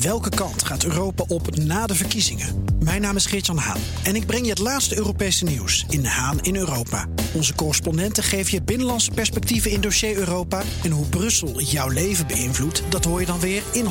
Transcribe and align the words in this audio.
Welke 0.00 0.28
kant 0.28 0.64
gaat 0.64 0.84
Europa 0.84 1.24
op 1.28 1.56
na 1.56 1.86
de 1.86 1.94
verkiezingen? 1.94 2.64
Mijn 2.78 3.00
naam 3.00 3.16
is 3.16 3.26
Geert-Jan 3.26 3.56
Haan 3.56 3.80
en 4.04 4.16
ik 4.16 4.26
breng 4.26 4.44
je 4.44 4.50
het 4.50 4.58
laatste 4.58 4.96
Europese 4.96 5.44
nieuws 5.44 5.84
in 5.88 6.04
Haan 6.04 6.40
in 6.40 6.56
Europa. 6.56 7.06
Onze 7.34 7.54
correspondenten 7.54 8.22
geven 8.22 8.52
je 8.52 8.62
binnenlandse 8.62 9.10
perspectieven 9.10 9.70
in 9.70 9.80
dossier 9.80 10.16
Europa. 10.16 10.62
En 10.82 10.90
hoe 10.90 11.06
Brussel 11.06 11.60
jouw 11.60 11.88
leven 11.88 12.26
beïnvloedt, 12.26 12.82
dat 12.88 13.04
hoor 13.04 13.20
je 13.20 13.26
dan 13.26 13.40
weer 13.40 13.62
in 13.72 13.84
100% 13.84 13.88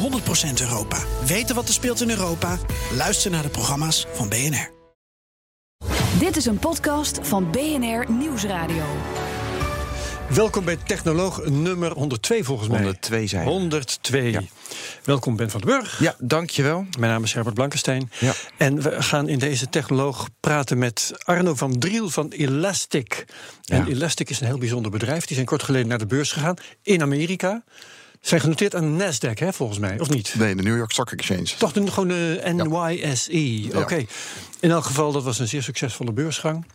Europa. 0.62 0.98
Weten 1.26 1.56
wat 1.56 1.68
er 1.68 1.74
speelt 1.74 2.02
in 2.02 2.10
Europa? 2.10 2.58
Luister 2.96 3.32
naar 3.32 3.44
de 3.44 3.50
programma's 3.50 4.06
van 4.14 4.30
BNR. 4.30 4.72
Dit 6.20 6.38
is 6.38 6.46
een 6.46 6.60
podcast 6.60 7.20
van 7.22 7.52
BNR 7.52 8.12
Nieuwsradio. 8.12 8.84
Welkom 10.30 10.66
bij 10.66 10.76
Technoloog 10.76 11.46
nummer 11.46 11.92
102 11.92 12.44
volgens 12.44 12.70
mij. 12.70 12.78
102 12.78 13.28
zijn 13.28 13.46
we. 13.46 13.50
102. 13.52 14.32
Ja. 14.32 14.42
Welkom 15.04 15.36
Ben 15.36 15.50
van 15.50 15.62
den 15.62 15.70
Burg. 15.70 16.00
Ja, 16.00 16.16
dankjewel. 16.20 16.86
Mijn 17.00 17.12
naam 17.12 17.24
is 17.24 17.34
Herbert 17.34 17.56
Blankenstein. 17.56 18.12
Ja. 18.20 18.34
En 18.58 18.82
we 18.82 19.02
gaan 19.04 19.28
in 19.28 19.40
deze 19.40 19.70
Technoloog 19.70 20.30
praten 20.40 20.78
met 20.78 21.12
Arno 21.24 21.56
van 21.56 21.80
Driel 21.80 22.10
van 22.10 22.30
Elastic. 22.30 23.26
En 23.66 23.86
Ja. 23.86 23.92
Elastic 23.92 24.30
is 24.30 24.40
een 24.40 24.48
heel 24.48 24.58
bijzonder 24.58 24.92
bedrijf. 24.92 25.26
Die 25.26 25.36
zijn 25.36 25.48
kort 25.48 25.64
geleden 25.64 25.88
naar 25.88 25.98
de 25.98 26.06
beurs 26.06 26.32
gegaan 26.32 26.56
in 26.82 27.02
Amerika. 27.02 27.64
Zijn 28.22 28.42
genoteerd 28.42 28.76
aan 28.76 29.02
Nasdaq, 29.02 29.34
hè, 29.40 29.54
volgens 29.54 29.80
mij, 29.80 30.00
of 30.00 30.10
niet? 30.10 30.36
Nee, 30.38 30.56
de 30.56 30.62
New 30.64 30.78
York 30.78 30.92
Stock 30.92 31.12
Exchange. 31.12 31.46
Toch 31.58 31.72
de, 31.72 31.92
gewoon 31.92 32.08
de 32.08 32.42
NYSE. 32.54 33.70
Oké. 33.78 34.06
In 34.60 34.72
elk 34.72 34.84
geval, 34.86 35.12
dat 35.12 35.24
was 35.24 35.40
een 35.40 35.48
zeer 35.48 35.64
succesvolle 35.64 36.12
beursgang. 36.14 36.66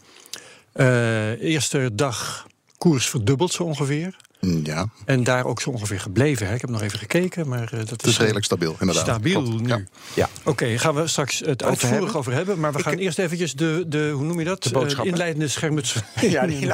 Eh, 0.72 1.42
eerste 1.42 1.90
dag 1.94 2.46
koers 2.80 3.08
verdubbeld 3.08 3.52
zo 3.52 3.62
ongeveer. 3.62 4.16
Mm, 4.40 4.60
Ja, 4.64 4.86
En 5.04 5.24
daar 5.24 5.44
ook 5.44 5.60
zo 5.60 5.70
ongeveer 5.70 6.00
gebleven. 6.00 6.46
Hè. 6.46 6.54
Ik 6.54 6.60
heb 6.60 6.70
nog 6.70 6.82
even 6.82 6.98
gekeken, 6.98 7.48
maar 7.48 7.72
eh, 7.72 7.78
dat 7.78 7.90
het 7.90 8.06
is 8.06 8.18
redelijk 8.18 8.44
stabiel, 8.44 8.76
inderdaad. 8.80 9.04
stabiel 9.04 9.42
Klopt, 9.42 9.60
nu. 9.60 9.68
ja. 9.68 9.80
Ja. 10.14 10.28
Oké, 10.44 10.78
gaan 10.78 10.94
we 10.94 11.06
straks 11.06 11.38
het 11.38 11.62
uitvoerig 11.62 12.16
over 12.16 12.32
hebben. 12.32 12.60
Maar 12.60 12.72
we 12.72 12.82
gaan 12.82 12.94
eerst 12.98 13.18
eventjes 13.18 13.52
de, 13.54 13.84
de, 13.88 14.10
hoe 14.14 14.24
noem 14.24 14.38
je 14.38 14.44
dat? 14.44 14.62
De. 14.62 14.96
Eh, 14.98 15.04
inleidende 15.04 15.48
schermuts. 15.48 15.94
Ja, 16.20 16.46
die 16.46 16.66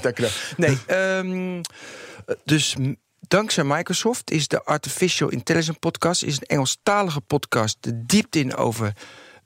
dank 0.00 0.18
u 0.18 0.22
wel. 0.22 0.30
Nee, 0.56 0.78
ehm, 0.86 1.60
dus 2.44 2.76
dankzij 3.20 3.64
Microsoft 3.64 4.30
is 4.30 4.48
de 4.48 4.64
Artificial 4.64 5.28
Intelligence 5.28 5.78
podcast... 5.78 6.22
is 6.22 6.36
een 6.36 6.46
Engelstalige 6.46 7.20
podcast 7.20 7.76
de 7.80 8.04
diepte 8.06 8.38
in 8.38 8.54
over, 8.54 8.92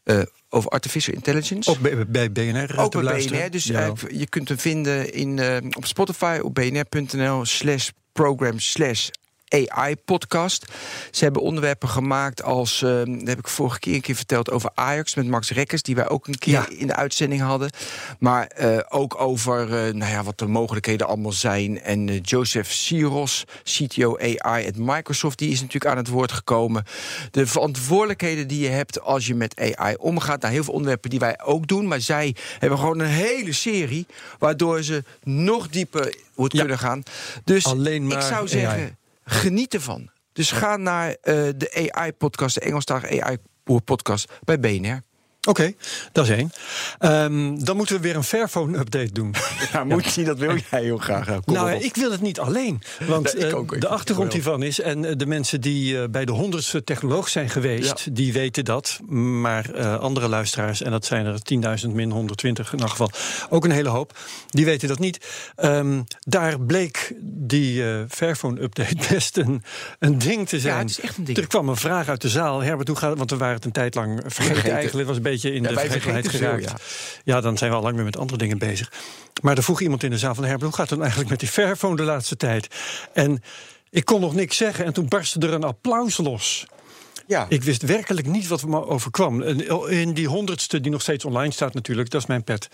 eh, 0.03 0.23
over 0.57 0.71
artificial 0.71 1.15
intelligence. 1.15 1.71
Ook 1.71 2.09
bij, 2.11 2.33
BNR. 2.33 2.75
eh, 2.75 2.85
Ook 2.85 3.03
bij. 3.03 3.27
BNR. 3.27 3.51
Dus 3.51 3.65
Jawel. 3.65 3.97
eh, 4.09 4.19
je 4.19 4.27
kunt 4.29 4.49
hem 4.49 4.59
vinden 4.59 5.13
in, 5.13 5.39
eh, 5.39 5.57
op 5.77 5.87
Spotify 5.87 6.39
op 6.43 6.55
bnr.nl 6.55 7.45
slash 7.45 7.89
program 8.13 8.59
slash 8.59 9.09
AI-podcast. 9.49 10.65
Ze 11.11 11.25
hebben 11.25 11.43
onderwerpen 11.43 11.89
gemaakt 11.89 12.43
als, 12.43 12.83
eh, 12.83 12.91
dat 12.91 13.29
heb 13.29 13.39
ik 13.39 13.49
vorige 13.49 13.79
keer 13.79 13.95
een 13.95 14.01
keer 14.01 14.15
verteld 14.15 14.51
over 14.51 14.71
Ajax 14.75 15.15
met 15.15 15.27
Max 15.29 15.51
Rekkers, 15.51 15.83
die 15.83 15.95
wij 15.95 16.09
ook 16.09 16.27
een 16.27 16.39
keer 16.39 16.53
Ja. 16.53 16.67
in 16.69 16.87
de 16.87 16.95
uitzending 16.95 17.41
hadden. 17.43 17.71
Maar 18.19 18.47
eh, 18.47 18.79
ook 18.89 19.21
over 19.21 19.63
eh, 19.63 19.95
nou 19.95 20.13
ja, 20.13 20.23
wat 20.23 20.39
de 20.39 20.47
mogelijkheden 20.47 21.07
allemaal 21.07 21.33
zijn. 21.33 21.81
En 21.83 22.09
eh, 22.09 22.19
Joseph 22.23 22.71
Siros, 22.73 23.45
CTO 23.65 24.17
AI 24.19 24.67
at 24.67 24.77
Microsoft, 24.77 25.39
die 25.39 25.51
is 25.51 25.61
natuurlijk 25.61 25.91
aan 25.93 25.97
het 25.97 26.09
woord 26.09 26.33
gekomen. 26.33 26.85
De 27.31 27.47
verantwoordelijkheden 27.47 28.49
die 28.49 28.61
je 28.61 28.69
hebt 28.69 29.01
als 29.01 29.27
je 29.27 29.35
met 29.35 29.75
AI 29.77 29.95
omgaat. 29.99 30.41
Nou, 30.41 30.53
heel 30.55 30.65
veel 30.65 30.73
onderwerpen 30.75 31.11
die 31.11 31.19
wij 31.19 31.41
ook 31.45 31.67
doen. 31.67 31.87
Maar 31.89 32.01
zij 32.01 32.35
hebben 32.59 32.79
gewoon 32.79 32.99
een 32.99 33.07
hele 33.07 33.53
serie, 33.53 34.07
waardoor 34.39 34.83
ze 34.83 35.05
nog 35.23 35.69
dieper 35.69 36.15
wordt 36.35 36.53
Ja. 36.55 36.59
kunnen 36.61 36.79
gaan. 36.79 37.03
Dus 37.45 37.65
Alleen 37.67 38.07
maar 38.07 38.17
ik 38.17 38.23
zou 38.23 38.67
AI. 38.67 38.95
Geniet 39.27 39.75
ervan. 39.75 40.11
Dus 40.33 40.51
ga 40.51 40.77
naar 40.77 41.09
eh, 41.09 41.35
de 41.57 41.91
AI-podcast, 41.93 42.55
de 42.55 42.61
Engelstalige 42.61 43.23
AI-podcast 43.23 44.33
bij 44.45 44.61
BNR. 44.61 45.01
Oké, 45.47 45.73
dat 46.13 46.25
is 46.25 46.31
één. 46.31 46.53
Ehm, 46.99 47.59
dan 47.65 47.77
moeten 47.77 47.97
we 47.97 48.03
weer 48.03 48.17
een 48.17 48.25
Fairphone-update 48.25 49.13
doen. 49.13 49.35
Ja, 49.73 49.85
moet 49.85 50.15
je, 50.15 50.25
dat 50.25 50.39
wil 50.39 50.57
jij 50.71 50.83
heel 50.83 50.99
graag. 50.99 51.27
Kom 51.45 51.55
nou, 51.55 51.75
op. 51.75 51.81
ik 51.83 51.97
wil 51.97 52.11
het 52.11 52.21
niet 52.21 52.41
alleen. 52.41 52.83
Want 53.07 53.35
Nee, 53.35 53.45
ik 53.45 53.51
eh, 53.51 53.59
ook, 53.59 53.73
ik 53.75 53.81
de 53.81 53.89
achtergrond 53.89 54.33
hiervan 54.33 54.63
is... 54.63 54.81
en 54.81 55.05
eh, 55.05 55.13
de 55.17 55.27
mensen 55.27 55.61
die 55.61 56.01
eh, 56.01 56.09
bij 56.09 56.25
de 56.25 56.33
honderdste 56.33 56.85
technoloog 56.85 57.29
zijn 57.29 57.51
geweest... 57.51 58.15
die 58.15 58.33
weten 58.33 58.65
dat. 58.65 59.01
Maar 59.09 59.71
eh, 59.71 59.99
andere 59.99 60.29
luisteraars, 60.29 60.83
en 60.83 60.91
dat 60.91 61.05
zijn 61.05 61.27
er 61.27 61.39
10.000 61.87 61.91
min 61.93 62.11
120 62.11 62.73
in 62.73 62.79
elk 62.79 62.91
geval... 62.91 63.11
ook 63.51 63.65
een 63.65 63.71
hele 63.71 63.89
hoop, 63.89 64.19
die 64.49 64.65
weten 64.65 64.89
dat 64.89 64.99
niet. 64.99 65.27
Ehm, 65.57 66.03
daar 66.21 66.61
bleek 66.61 67.15
die 67.23 67.85
eh, 67.85 68.01
Fairphone-update 68.09 68.97
best 69.13 69.37
een, 69.37 69.63
een 69.99 70.19
ding 70.19 70.49
te 70.49 70.61
zijn. 70.61 70.79
het 70.79 70.91
is 70.91 71.01
echt 71.01 71.17
een 71.17 71.25
ding. 71.25 71.39
Er 71.39 71.47
kwam 71.47 71.69
een 71.69 71.77
vraag 71.77 72.09
uit 72.09 72.21
de 72.21 72.29
zaal. 72.29 72.63
Herbert, 72.63 72.89
hoe 72.89 72.97
gaat 72.97 73.09
het? 73.09 73.19
Want 73.19 73.31
we 73.31 73.37
waren 73.37 73.55
het 73.55 73.65
een 73.65 73.73
tijd 73.73 73.95
lang 73.95 74.09
vergeten, 74.19 74.45
Vergeten. 74.45 74.71
eigenlijk. 74.71 74.99
Het 74.99 75.07
was 75.07 75.17
een 75.17 75.23
beetje 75.23 75.36
in 75.45 75.63
Ja, 75.63 75.69
de 75.69 75.75
vergetelheid 75.75 76.31
veel, 76.31 76.39
geraakt. 76.39 76.83
Ja, 77.25 77.41
dan 77.41 77.59
zijn 77.59 77.71
we 77.71 77.77
al 77.77 77.83
lang 77.83 77.95
weer 77.95 78.05
met 78.05 78.19
andere 78.19 78.39
dingen 78.39 78.59
bezig. 78.59 78.93
Maar 79.43 79.57
er 79.57 79.63
vroeg 79.63 79.81
iemand 79.81 80.03
in 80.03 80.11
de 80.11 80.19
zaal 80.19 80.35
van 80.35 80.45
Herbert... 80.45 80.63
hoe 80.63 80.73
gaat 80.73 80.81
het 80.81 80.89
dan 80.89 81.01
eigenlijk 81.01 81.31
met 81.31 81.41
die 81.41 81.49
Fairphone 81.49 81.97
de 81.97 82.03
laatste 82.03 82.37
tijd? 82.37 82.69
En 83.13 83.43
ik 83.91 84.05
kon 84.05 84.21
nog 84.21 84.35
niks 84.35 84.57
zeggen 84.57 84.85
en 84.85 84.93
toen 84.93 85.09
barstte 85.09 85.39
er 85.39 85.53
een 85.53 85.65
applaus 85.65 86.17
los. 86.17 86.67
Ja. 87.27 87.47
Ik 87.49 87.63
wist 87.63 87.83
werkelijk 87.83 88.27
niet 88.27 88.47
wat 88.47 88.65
me 88.65 88.87
overkwam. 88.87 89.43
En 89.43 89.89
In 89.91 90.13
die 90.13 90.29
honderdste, 90.29 90.81
die 90.81 90.91
nog 90.91 91.03
steeds 91.03 91.25
online 91.25 91.53
staat 91.53 91.75
natuurlijk... 91.75 92.11
dat 92.11 92.21
is 92.21 92.27
mijn 92.27 92.45
pet. 92.45 92.69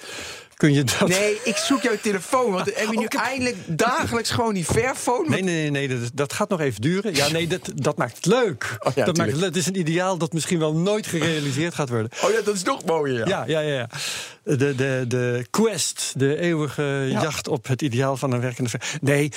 Kun 0.62 0.72
je 0.72 0.84
dat... 0.84 1.08
Nee, 1.08 1.40
ik 1.44 1.56
zoek 1.56 1.82
jouw 1.82 1.96
telefoon. 2.02 2.52
Want 2.52 2.66
heb 2.74 2.90
je 2.90 2.98
nu 2.98 3.06
eindelijk 3.06 3.56
dagelijks 3.66 4.30
gewoon 4.30 4.54
die 4.54 4.64
Fairphone? 4.64 5.28
Nee, 5.28 5.42
nee, 5.42 5.70
nee, 5.70 5.88
nee 5.88 6.00
dat, 6.00 6.10
dat 6.14 6.32
gaat 6.32 6.48
nog 6.48 6.60
even 6.60 6.80
duren. 6.80 7.14
Ja, 7.14 7.28
nee, 7.28 7.46
dat, 7.46 7.70
dat 7.74 7.96
maakt 7.96 8.16
het 8.16 8.26
leuk. 8.26 8.76
Oh 8.78 8.92
ja, 8.94 9.04
dat 9.04 9.16
maakt 9.16 9.32
het, 9.32 9.40
het 9.40 9.56
is 9.56 9.66
een 9.66 9.78
ideaal 9.78 10.18
dat 10.18 10.32
misschien 10.32 10.58
wel 10.58 10.74
nooit 10.74 11.06
gerealiseerd 11.06 11.74
gaat 11.74 11.88
worden. 11.88 12.10
Oh 12.24 12.30
ja, 12.30 12.40
dat 12.44 12.54
is 12.54 12.62
nog 12.62 12.84
mooier. 12.84 13.28
Ja. 13.28 13.44
Ja, 13.46 13.60
ja, 13.60 13.60
ja. 13.60 13.74
ja. 13.74 13.88
De, 14.56 14.74
de, 14.74 15.04
de 15.08 15.46
quest, 15.50 16.12
de 16.16 16.38
eeuwige 16.38 17.06
jacht 17.08 17.48
op 17.48 17.66
het 17.66 17.82
ideaal 17.82 18.16
van 18.16 18.32
een 18.32 18.40
werkende 18.40 18.70
ver. 18.70 18.98
Nee, 19.00 19.32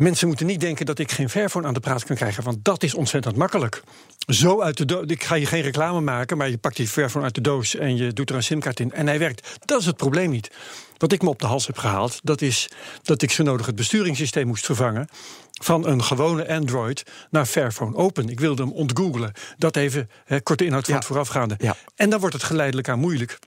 mensen 0.00 0.26
moeten 0.28 0.46
niet 0.46 0.60
denken 0.60 0.86
dat 0.86 0.98
ik 0.98 1.10
geen 1.12 1.30
Fairphone 1.30 1.66
aan 1.66 1.74
de 1.74 1.80
praat 1.80 2.04
kan 2.04 2.16
krijgen, 2.16 2.44
want 2.44 2.64
dat 2.64 2.82
is 2.82 2.94
ontzettend 2.94 3.36
makkelijk. 3.36 3.82
Zo 4.26 4.60
uit 4.60 4.76
de 4.76 4.84
doos. 4.84 5.04
Ik 5.06 5.24
ga 5.24 5.34
je 5.34 5.46
geen 5.46 5.62
reclame 5.62 6.00
maken, 6.00 6.36
maar 6.36 6.48
je 6.50 6.58
pakt 6.58 6.76
die 6.76 6.88
Fairphone 6.88 7.24
uit 7.24 7.34
de 7.34 7.40
doos 7.40 7.74
en 7.76 7.96
je 7.96 8.12
doet 8.12 8.30
er 8.30 8.36
een 8.36 8.42
simkaart 8.42 8.80
in 8.80 8.92
en 8.92 9.06
hij 9.06 9.18
werkt. 9.18 9.58
Dat 9.64 9.80
is 9.80 9.86
het 9.86 9.96
probleem 9.96 10.30
niet. 10.30 10.50
Wat 10.96 11.12
ik 11.12 11.22
me 11.22 11.28
op 11.28 11.38
de 11.38 11.46
hals 11.46 11.66
heb 11.66 11.78
gehaald, 11.78 12.20
dat 12.22 12.40
is 12.42 12.68
dat 13.02 13.22
ik 13.22 13.30
zo 13.30 13.42
nodig 13.42 13.66
het 13.66 13.74
besturingssysteem 13.74 14.46
moest 14.46 14.64
vervangen 14.64 15.08
van 15.62 15.86
een 15.86 16.02
gewone 16.04 16.48
Android 16.48 17.02
naar 17.30 17.46
Fairphone 17.46 17.96
Open. 17.96 18.28
Ik 18.28 18.40
wilde 18.40 18.62
hem 18.62 18.72
ontgoogelen. 18.72 19.32
Dat 19.58 19.76
even, 19.76 20.10
hè, 20.24 20.40
korte 20.40 20.64
inhoud 20.64 20.84
van 20.84 20.92
Ja. 20.92 20.98
het 20.98 21.08
voorafgaande. 21.08 21.54
Ja. 21.58 21.76
En 21.94 22.10
dan 22.10 22.20
wordt 22.20 22.34
het 22.34 22.44
geleidelijk 22.44 22.88
aan 22.88 22.98
moeilijk. 22.98 23.38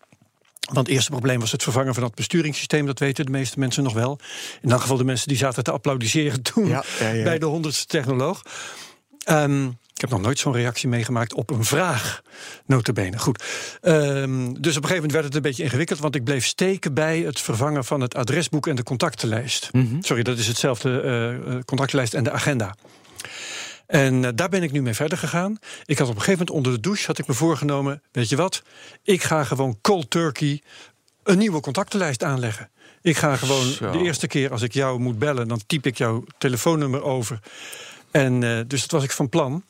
Want 0.72 0.88
het 0.88 0.96
eerste 0.96 1.12
probleem 1.12 1.40
was 1.40 1.51
het 1.51 1.63
vervangen 1.63 1.94
van 1.94 2.03
dat 2.03 2.16
besturingssysteem. 2.16 2.85
Dat 2.85 3.00
weten 3.00 3.25
de 3.25 3.31
meeste 3.31 3.59
mensen 3.59 3.84
nog 3.84 3.94
wel. 3.94 4.19
In 4.62 4.72
elk 4.72 4.81
geval 4.81 4.97
de 4.97 5.03
mensen 5.03 5.28
die 5.28 5.38
zaten 5.38 5.63
te 5.63 5.72
applaudisseren 5.72 6.41
toen 6.53 6.68
Ja, 6.68 6.84
ja, 7.00 7.09
ja. 7.09 7.24
bij 7.24 7.40
de 7.40 7.46
honderdste 7.46 7.85
technoloog. 7.85 8.41
Ehm, 9.24 9.66
ik 9.68 10.01
heb 10.01 10.09
nog 10.09 10.22
nooit 10.22 10.40
zo'n 10.40 10.53
reactie 10.53 10.90
meegemaakt 10.90 11.34
op 11.34 11.50
een 11.50 11.63
vraag. 11.66 12.22
Notabene. 12.66 13.19
Goed. 13.19 13.44
Ehm, 13.81 14.53
dus 14.53 14.78
op 14.78 14.84
een 14.84 14.90
gegeven 14.90 14.96
moment 14.96 15.12
werd 15.12 15.25
het 15.25 15.35
een 15.35 15.41
beetje 15.41 15.63
ingewikkeld. 15.63 16.00
Want 16.00 16.16
ik 16.16 16.24
bleef 16.24 16.46
steken 16.46 16.94
bij 16.94 17.19
het 17.19 17.40
vervangen 17.40 17.85
van 17.85 18.01
het 18.01 18.16
adresboek 18.16 18.68
en 18.68 18.75
de 18.75 18.84
contactenlijst. 18.84 19.69
Sorry, 20.00 20.24
dat 20.24 20.38
is 20.38 20.47
hetzelfde 20.47 21.01
eh, 21.01 21.59
contactenlijst 21.66 22.13
en 22.13 22.24
de 22.24 22.31
agenda. 22.31 22.75
En 23.94 24.26
eh, 24.26 24.31
daar 24.36 24.50
ben 24.50 24.64
ik 24.64 24.72
nu 24.72 24.81
mee 24.81 24.94
verder 24.94 25.18
gegaan. 25.18 25.58
Ik 25.86 25.98
had 25.98 26.08
op 26.08 26.16
een 26.16 26.22
gegeven 26.22 26.46
moment 26.46 26.50
onder 26.50 26.72
de 26.72 26.80
douche 26.80 27.06
had 27.06 27.18
ik 27.18 27.28
me 27.28 27.34
voorgenomen: 27.34 28.02
weet 28.12 28.30
je 28.30 28.36
wat? 28.36 28.62
Ik 29.04 29.24
ga 29.24 29.44
gewoon 29.44 29.78
cold 29.81 30.09
turkey 30.09 30.62
een 31.24 31.38
nieuwe 31.38 31.59
contactenlijst 31.59 32.24
aanleggen. 32.24 32.70
Ik 33.02 33.18
ga 33.18 33.36
gewoon 33.36 33.66
Zo. 33.66 33.92
de 33.92 34.00
eerste 34.00 34.28
keer 34.28 34.52
als 34.52 34.62
ik 34.62 34.74
jou 34.74 35.00
moet 35.00 35.20
bellen, 35.20 35.48
dan 35.48 35.62
typ 35.68 35.86
ik 35.86 35.98
jouw 35.98 36.24
telefoonnummer 36.38 37.04
over. 37.04 37.40
En 38.12 38.44
eh, 38.44 38.59
dus 38.68 38.81
dat 38.81 38.92
was 38.92 39.04
ik 39.04 39.12
van 39.12 39.30
plan. 39.30 39.64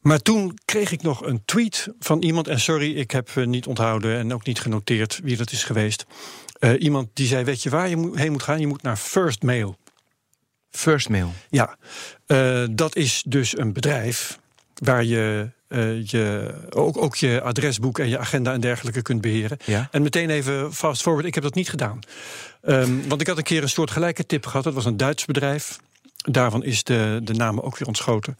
Maar 0.00 0.18
toen 0.18 0.58
kreeg 0.64 0.92
ik 0.92 1.02
nog 1.02 1.26
een 1.26 1.42
tweet 1.44 1.88
van 1.98 2.22
iemand. 2.22 2.48
En 2.48 2.60
sorry, 2.60 2.96
ik 2.96 3.10
heb 3.10 3.28
eh, 3.34 3.46
niet 3.46 3.66
onthouden 3.66 4.18
en 4.18 4.34
ook 4.34 4.46
niet 4.46 4.60
genoteerd 4.60 5.20
wie 5.22 5.36
dat 5.36 5.52
is 5.52 5.64
geweest. 5.64 6.06
Iemand 6.78 7.08
die 7.12 7.26
zei: 7.26 7.44
Weet 7.44 7.62
je 7.62 7.70
waar 7.70 7.88
je 7.88 8.10
heen 8.14 8.32
moet 8.32 8.42
gaan? 8.42 8.60
Je 8.60 8.66
moet 8.66 8.82
naar 8.82 8.96
First 8.96 9.42
Mail. 9.42 9.76
First 10.72 11.08
mail. 11.08 11.32
Ja, 11.50 11.76
eh, 12.32 12.64
dat 12.70 12.96
is 12.96 13.22
dus 13.26 13.58
een 13.58 13.72
bedrijf 13.72 14.38
waar 14.74 15.04
je, 15.04 15.50
eh, 15.68 16.06
je 16.06 16.54
ook, 16.70 17.02
ook 17.02 17.16
je 17.16 17.40
adresboek 17.40 17.98
en 17.98 18.08
je 18.08 18.18
agenda 18.18 18.52
en 18.52 18.60
dergelijke 18.60 19.02
kunt 19.02 19.20
beheren. 19.20 19.58
Ja. 19.64 19.88
En 19.90 20.02
meteen 20.02 20.30
even 20.30 20.74
fast 20.74 21.02
forward, 21.02 21.26
ik 21.26 21.34
heb 21.34 21.42
dat 21.42 21.54
niet 21.54 21.70
gedaan. 21.70 21.98
Ehm, 22.62 23.08
want 23.08 23.20
ik 23.20 23.26
had 23.26 23.36
een 23.36 23.42
keer 23.42 23.62
een 23.62 23.68
soort 23.68 23.90
gelijke 23.90 24.26
tip 24.26 24.46
gehad. 24.46 24.64
Dat 24.64 24.74
was 24.74 24.84
een 24.84 24.96
Duits 24.96 25.24
bedrijf. 25.24 25.78
Daarvan 26.16 26.64
is 26.64 26.84
de, 26.84 27.20
de 27.22 27.34
naam 27.34 27.60
ook 27.60 27.78
weer 27.78 27.88
ontschoten. 27.88 28.38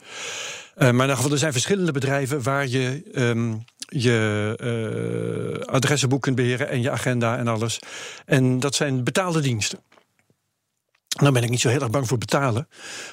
Eh, 0.75 0.81
maar 0.81 0.95
in 0.95 1.01
ieder 1.01 1.17
geval, 1.17 1.31
er 1.31 1.39
zijn 1.39 1.53
verschillende 1.53 1.93
bedrijven 1.93 2.43
waar 2.43 2.67
je 2.67 3.03
ehm, 3.15 3.55
je 3.89 4.55
eh, 4.59 5.75
adressenboek 5.75 6.23
kunt 6.23 6.37
beheren 6.37 6.69
en 6.69 6.83
je 6.83 6.91
agenda 6.91 7.39
en 7.39 7.49
alles. 7.49 7.79
En 8.27 8.61
dat 8.61 8.75
zijn 8.75 9.05
betaalde 9.05 9.41
diensten. 9.41 9.79
Dan 11.13 11.33
ben 11.33 11.43
ik 11.43 11.51
niet 11.51 11.61
zo 11.61 11.69
heel 11.69 11.81
erg 11.81 11.91
bang 11.91 12.09
voor 12.09 12.19
betalen. 12.19 12.69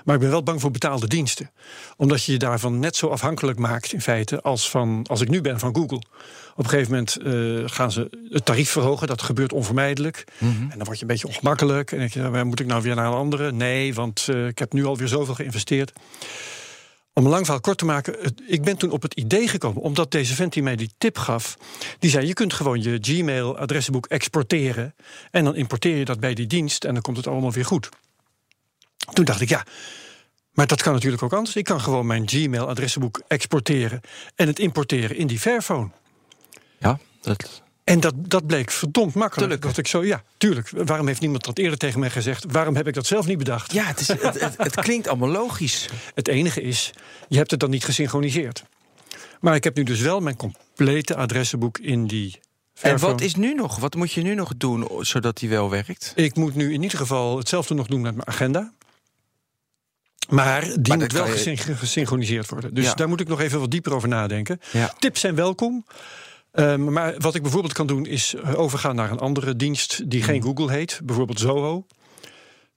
Maar 0.05 0.15
ik 0.15 0.21
ben 0.21 0.29
wel 0.29 0.43
bang 0.43 0.61
voor 0.61 0.71
betaalde 0.71 1.07
diensten. 1.07 1.51
Omdat 1.97 2.23
je 2.23 2.31
je 2.31 2.37
daarvan 2.37 2.79
net 2.79 2.95
zo 2.95 3.07
afhankelijk 3.07 3.59
maakt, 3.59 3.93
in 3.93 4.01
feite, 4.01 4.41
als, 4.41 4.69
van, 4.69 5.05
als 5.09 5.21
ik 5.21 5.29
nu 5.29 5.41
ben 5.41 5.59
van 5.59 5.75
Google. 5.75 6.01
Op 6.55 6.63
een 6.63 6.69
gegeven 6.69 6.91
moment 6.91 7.17
eh, 7.17 7.73
gaan 7.75 7.91
ze 7.91 8.09
het 8.29 8.45
tarief 8.45 8.69
verhogen. 8.69 9.07
Dat 9.07 9.21
gebeurt 9.21 9.53
onvermijdelijk. 9.53 10.23
En 10.39 10.77
dan 10.77 10.83
word 10.83 10.95
je 10.95 11.01
een 11.01 11.07
beetje 11.07 11.27
ongemakkelijk. 11.27 11.91
En 11.91 11.97
denk 11.97 12.13
je, 12.13 12.21
nou, 12.21 12.45
moet 12.45 12.59
ik 12.59 12.67
nou 12.67 12.81
weer 12.81 12.95
naar 12.95 13.07
een 13.07 13.13
andere? 13.13 13.51
Nee, 13.51 13.93
want 13.93 14.27
uh, 14.29 14.47
ik 14.47 14.59
heb 14.59 14.73
nu 14.73 14.85
alweer 14.85 15.07
zoveel 15.07 15.35
geïnvesteerd. 15.35 15.91
Om 17.19 17.25
een 17.25 17.31
lang 17.31 17.43
verhaal 17.43 17.61
kort 17.61 17.77
te 17.77 17.85
maken, 17.85 18.33
ik 18.47 18.63
ben 18.63 18.77
toen 18.77 18.91
op 18.91 19.01
het 19.01 19.13
idee 19.13 19.47
gekomen, 19.47 19.81
omdat 19.81 20.11
deze 20.11 20.35
vent 20.35 20.53
die 20.53 20.63
mij 20.63 20.75
die 20.75 20.91
tip 20.97 21.17
gaf, 21.17 21.57
die 21.99 22.09
zei: 22.09 22.27
je 22.27 22.33
kunt 22.33 22.53
gewoon 22.53 22.81
je 22.81 22.97
Gmail-adressenboek 23.01 24.05
exporteren 24.05 24.95
en 25.31 25.43
dan 25.43 25.55
importeer 25.55 25.97
je 25.97 26.05
dat 26.05 26.19
bij 26.19 26.33
die 26.33 26.47
dienst 26.47 26.83
en 26.83 26.93
dan 26.93 27.01
komt 27.01 27.17
het 27.17 27.27
allemaal 27.27 27.51
weer 27.51 27.65
goed. 27.65 27.89
Toen 29.13 29.25
dacht 29.25 29.41
ik, 29.41 29.49
ja, 29.49 29.65
maar 30.53 30.67
dat 30.67 30.81
kan 30.81 30.93
natuurlijk 30.93 31.23
ook 31.23 31.33
anders. 31.33 31.55
Ik 31.55 31.63
kan 31.63 31.81
gewoon 31.81 32.05
mijn 32.05 32.29
Gmail-adressenboek 32.29 33.21
exporteren 33.27 34.01
en 34.35 34.47
het 34.47 34.59
importeren 34.59 35.15
in 35.15 35.27
die 35.27 35.39
Fairphone. 35.39 35.89
Ja, 36.77 36.99
dat. 37.21 37.61
En 37.89 37.99
dat, 37.99 38.13
dat 38.17 38.47
bleek 38.47 38.71
verdomd 38.71 39.13
makkelijk. 39.13 39.51
Tuurlijk. 39.51 39.61
Dat 39.61 39.77
ik 39.77 39.87
zo, 39.87 40.03
ja, 40.03 40.23
tuurlijk. 40.37 40.69
Waarom 40.69 41.07
heeft 41.07 41.21
niemand 41.21 41.45
dat 41.45 41.57
eerder 41.57 41.77
tegen 41.77 41.99
mij 41.99 42.09
gezegd? 42.09 42.45
Waarom 42.51 42.75
heb 42.75 42.87
ik 42.87 42.93
dat 42.93 43.05
zelf 43.05 43.25
niet 43.25 43.37
bedacht? 43.37 43.73
Ja, 43.73 43.83
het, 43.83 43.99
is, 43.99 44.07
het, 44.07 44.21
het, 44.21 44.57
het 44.57 44.75
klinkt 44.75 45.07
allemaal 45.07 45.29
logisch. 45.29 45.89
Het 46.15 46.27
enige 46.27 46.61
is, 46.61 46.91
je 47.27 47.37
hebt 47.37 47.51
het 47.51 47.59
dan 47.59 47.69
niet 47.69 47.85
gesynchroniseerd. 47.85 48.63
Maar 49.39 49.55
ik 49.55 49.63
heb 49.63 49.75
nu 49.75 49.83
dus 49.83 49.99
wel 49.99 50.19
mijn 50.19 50.35
complete 50.35 51.15
adressenboek 51.15 51.77
in 51.77 52.07
die. 52.07 52.39
En 52.81 52.99
wat 52.99 53.21
is 53.21 53.35
nu 53.35 53.53
nog? 53.53 53.77
Wat 53.77 53.95
moet 53.95 54.11
je 54.11 54.21
nu 54.21 54.35
nog 54.35 54.53
doen 54.57 54.87
zodat 54.99 55.37
die 55.37 55.49
wel 55.49 55.69
werkt? 55.69 56.11
Ik 56.15 56.35
moet 56.35 56.55
nu 56.55 56.73
in 56.73 56.83
ieder 56.83 56.97
geval 56.97 57.37
hetzelfde 57.37 57.73
nog 57.73 57.87
doen 57.87 58.01
met 58.01 58.15
mijn 58.15 58.27
agenda. 58.27 58.73
Maar 60.29 60.61
die 60.61 60.79
maar 60.87 60.97
moet 60.97 61.11
wel 61.11 61.27
je... 61.27 61.57
gesynchroniseerd 61.57 62.49
worden. 62.49 62.73
Dus 62.73 62.85
ja. 62.85 62.93
daar 62.93 63.09
moet 63.09 63.19
ik 63.19 63.27
nog 63.27 63.41
even 63.41 63.59
wat 63.59 63.71
dieper 63.71 63.93
over 63.93 64.07
nadenken. 64.07 64.59
Ja. 64.71 64.93
Tips 64.99 65.19
zijn 65.19 65.35
welkom. 65.35 65.85
Um, 66.53 66.91
maar 66.93 67.15
wat 67.17 67.35
ik 67.35 67.41
bijvoorbeeld 67.41 67.73
kan 67.73 67.87
doen 67.87 68.05
is 68.05 68.43
overgaan 68.43 68.95
naar 68.95 69.11
een 69.11 69.19
andere 69.19 69.55
dienst 69.55 70.09
die 70.09 70.23
geen 70.23 70.41
Google 70.41 70.71
heet, 70.71 71.01
bijvoorbeeld 71.03 71.39
Zoho. 71.39 71.85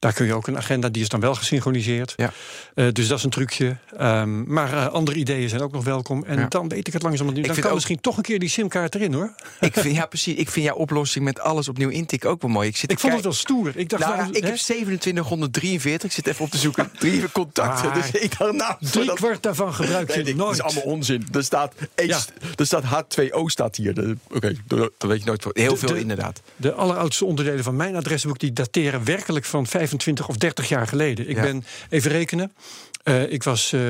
Daar 0.03 0.13
kun 0.13 0.27
je 0.27 0.35
ook 0.35 0.47
een 0.47 0.57
agenda, 0.57 0.89
die 0.89 1.03
is 1.03 1.09
dan 1.09 1.21
wel 1.21 1.35
gesynchroniseerd. 1.35 2.15
Ja. 2.17 2.33
Uh, 2.75 2.93
dus 2.93 3.09
dat 3.09 3.19
is 3.19 3.25
een 3.25 3.31
trucje. 3.31 3.77
Um, 4.01 4.53
maar 4.53 4.73
uh, 4.73 4.87
andere 4.87 5.19
ideeën 5.19 5.49
zijn 5.49 5.61
ook 5.61 5.73
nog 5.73 5.85
welkom. 5.85 6.25
En 6.25 6.39
ja. 6.39 6.47
dan 6.49 6.69
weet 6.69 6.87
ik 6.87 6.93
het 6.93 7.03
langzaam. 7.03 7.35
Dan 7.35 7.55
kan 7.55 7.65
ook... 7.65 7.75
misschien 7.75 8.01
toch 8.01 8.17
een 8.17 8.23
keer 8.23 8.39
die 8.39 8.49
simkaart 8.49 8.95
erin 8.95 9.13
hoor. 9.13 9.35
Ik 9.61 9.73
vind, 9.75 9.95
ja, 9.97 10.07
precies. 10.07 10.35
Ik 10.35 10.51
vind 10.51 10.67
jouw 10.67 10.75
oplossing 10.75 11.25
met 11.25 11.41
alles 11.41 11.69
opnieuw 11.69 11.89
intikken 11.89 12.31
ook 12.31 12.43
wel 12.43 12.51
mooi. 12.51 12.69
Ik, 12.69 12.77
zit 12.77 12.91
ik 12.91 12.99
vond 12.99 13.13
het 13.13 13.23
wel 13.23 13.33
stoer. 13.33 13.73
Ik, 13.77 13.89
dacht, 13.89 14.03
nou, 14.03 14.17
nou, 14.17 14.33
ik 14.33 14.45
heb 14.45 14.55
2743. 14.55 16.09
Ik 16.09 16.15
zit 16.15 16.27
even 16.27 16.45
op 16.45 16.51
te 16.51 16.59
zoeken. 16.59 16.91
Drie 16.99 17.33
contacten. 17.33 17.89
Maar, 17.89 18.11
dus 18.13 18.21
ik 18.21 18.39
dacht, 18.39 18.53
nou, 18.53 18.75
drie 18.81 19.07
dat... 19.07 19.17
kwart 19.17 19.43
daarvan 19.43 19.75
gebruik 19.75 20.15
je 20.15 20.23
nee, 20.23 20.35
nooit. 20.35 20.57
Dat 20.57 20.71
is 20.71 20.75
allemaal 20.75 20.95
onzin. 20.95 21.27
Er 21.33 21.45
staat, 21.45 21.75
ja. 21.97 22.21
er 22.57 22.67
staat 22.67 22.85
H2O 22.85 23.43
staat 23.45 23.77
hier. 23.77 23.91
Oké, 23.91 24.17
okay, 24.33 24.57
dat 24.67 24.91
weet 24.99 25.19
je 25.19 25.27
nooit. 25.27 25.45
Heel 25.53 25.73
de, 25.73 25.77
veel 25.77 25.89
de, 25.89 26.01
inderdaad. 26.01 26.41
De 26.57 26.73
alleroudste 26.73 27.25
onderdelen 27.25 27.65
van 27.65 27.77
mijn 27.77 27.97
adresboek 27.97 28.39
die 28.39 28.53
dateren 28.53 29.05
werkelijk 29.05 29.45
van 29.45 29.67
25 29.93 30.29
of 30.29 30.37
30 30.37 30.69
jaar 30.69 30.87
geleden. 30.87 31.29
Ik 31.29 31.37
Ja. 31.37 31.43
ben 31.43 31.65
even 31.89 32.11
rekenen. 32.11 32.53
Uh, 33.05 33.33
ik 33.33 33.43
was 33.43 33.73
uh, 33.73 33.81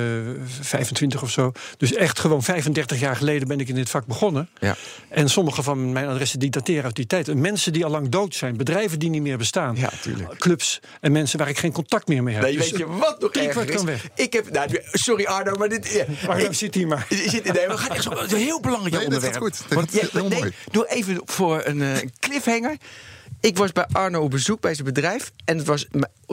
25 0.60 1.22
of 1.22 1.31
zo. 1.31 1.52
Dus 1.76 1.94
echt 1.94 2.19
gewoon 2.19 2.43
35 2.43 3.00
jaar 3.00 3.16
geleden 3.16 3.49
ben 3.49 3.60
ik 3.60 3.69
in 3.69 3.75
dit 3.75 3.90
vak 3.90 4.06
begonnen. 4.06 4.49
Ja. 4.60 4.76
En 5.08 5.28
sommige 5.31 5.62
van 5.62 5.93
mijn 5.93 6.06
adressen 6.08 6.38
die 6.38 6.50
dateren 6.50 6.84
uit 6.84 6.96
die 6.96 7.06
tijd. 7.06 7.28
En 7.28 7.40
mensen 7.40 7.72
die 7.72 7.84
al 7.84 7.90
lang 7.90 8.08
dood 8.08 8.34
zijn, 8.34 8.56
bedrijven 8.56 8.99
die 8.99 9.10
niet 9.10 9.22
meer 9.22 9.38
bestaan. 9.38 9.76
Ja. 9.76 9.90
Clubs 10.38 10.81
en 11.00 11.12
mensen 11.12 11.38
waar 11.38 11.49
ik 11.49 11.58
geen 11.58 11.72
contact 11.72 12.08
meer 12.08 12.22
mee 12.22 12.34
heb. 12.34 12.43
Nee, 12.43 12.56
Dus 12.56 12.70
weet 12.70 12.78
je 12.78 12.87
wat 12.87 13.20
nog 13.20 13.32
erger 13.32 13.50
kwart 13.50 13.66
kan 13.70 13.76
is? 13.76 13.84
weg. 13.84 14.08
Ik 14.14 14.32
heb, 14.32 14.50
nou, 14.50 14.69
sorry 14.93 15.25
Arno, 15.25 15.54
maar 15.56 15.69
dit... 15.69 15.88
Ja, 15.93 16.04
Arno, 16.28 16.44
ik- 16.44 16.52
zit 16.54 16.75
hier 16.75 16.87
maar. 16.87 17.06
Zit, 17.26 17.52
nee, 17.52 17.66
we 17.69 17.78
gaan 17.78 17.90
echt 17.96 18.02
zo- 18.02 18.10
een 18.10 18.37
heel 18.37 18.60
belangrijk 18.60 18.94
Nee, 18.94 19.04
onderwerp. 19.04 19.37
goed. 19.37 19.62
Want, 19.69 19.90
heel 20.00 20.28
nee, 20.28 20.38
mooi. 20.38 20.52
Doe 20.70 20.88
even 20.88 21.20
voor 21.25 21.62
een 21.64 21.82
eh, 21.82 21.96
cliffhanger. 22.20 22.76
Ik 23.42 23.56
was 23.56 23.72
bij 23.72 23.86
Arno 23.92 24.20
op 24.22 24.30
bezoek 24.30 24.60
bij 24.60 24.74
zijn 24.74 24.86
bedrijf. 24.86 25.30
En 25.44 25.56
het 25.58 25.66
was 25.66 25.86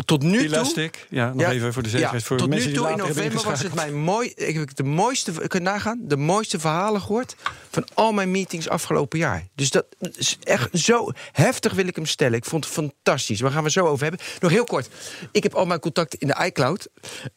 tot 0.05 0.23
nu 0.23 0.37
toe... 0.37 0.45
Elastic. 0.45 1.05
Ja, 1.09 1.29
nog 1.33 1.41
Ja, 1.41 1.51
even 1.51 1.73
voor 1.73 1.83
de 1.83 1.89
zekerheid. 1.89 2.21
ja, 2.21 2.27
voor 2.27 2.37
tot 2.37 2.49
mensen 2.49 2.67
nu 2.67 2.73
die 2.73 2.83
toe 2.83 2.91
in 2.91 2.97
november 2.97 3.43
was 3.43 3.63
het 3.63 3.73
mijn 3.73 3.95
mooi. 3.95 4.31
Ik 4.35 4.55
heb 4.55 4.75
de 4.75 4.83
mooiste, 4.83 5.31
ik 5.41 5.49
kan 5.49 5.61
nagaan, 5.63 5.99
de 6.01 6.17
mooiste 6.17 6.59
verhalen 6.59 7.01
gehoord 7.01 7.35
van 7.71 7.87
al 7.93 8.11
mijn 8.11 8.31
meetings 8.31 8.69
afgelopen 8.69 9.19
jaar. 9.19 9.47
Dus 9.55 9.69
dat 9.69 9.85
is 10.17 10.37
echt 10.43 10.69
zo 10.73 11.11
heftig 11.31 11.73
wil 11.73 11.87
ik 11.87 11.95
hem 11.95 12.05
stellen. 12.05 12.37
Ik 12.37 12.45
vond 12.45 12.63
het 12.65 12.73
fantastisch. 12.73 13.39
Waar 13.41 13.51
gaan 13.51 13.63
we 13.63 13.71
zo 13.71 13.85
over 13.85 14.01
hebben? 14.07 14.25
Nog 14.39 14.51
heel 14.51 14.63
kort. 14.63 14.89
Ik 15.31 15.43
heb 15.43 15.53
al 15.53 15.65
mijn 15.65 15.79
contacten 15.79 16.19
in 16.19 16.27
de 16.27 16.45
iCloud. 16.45 16.87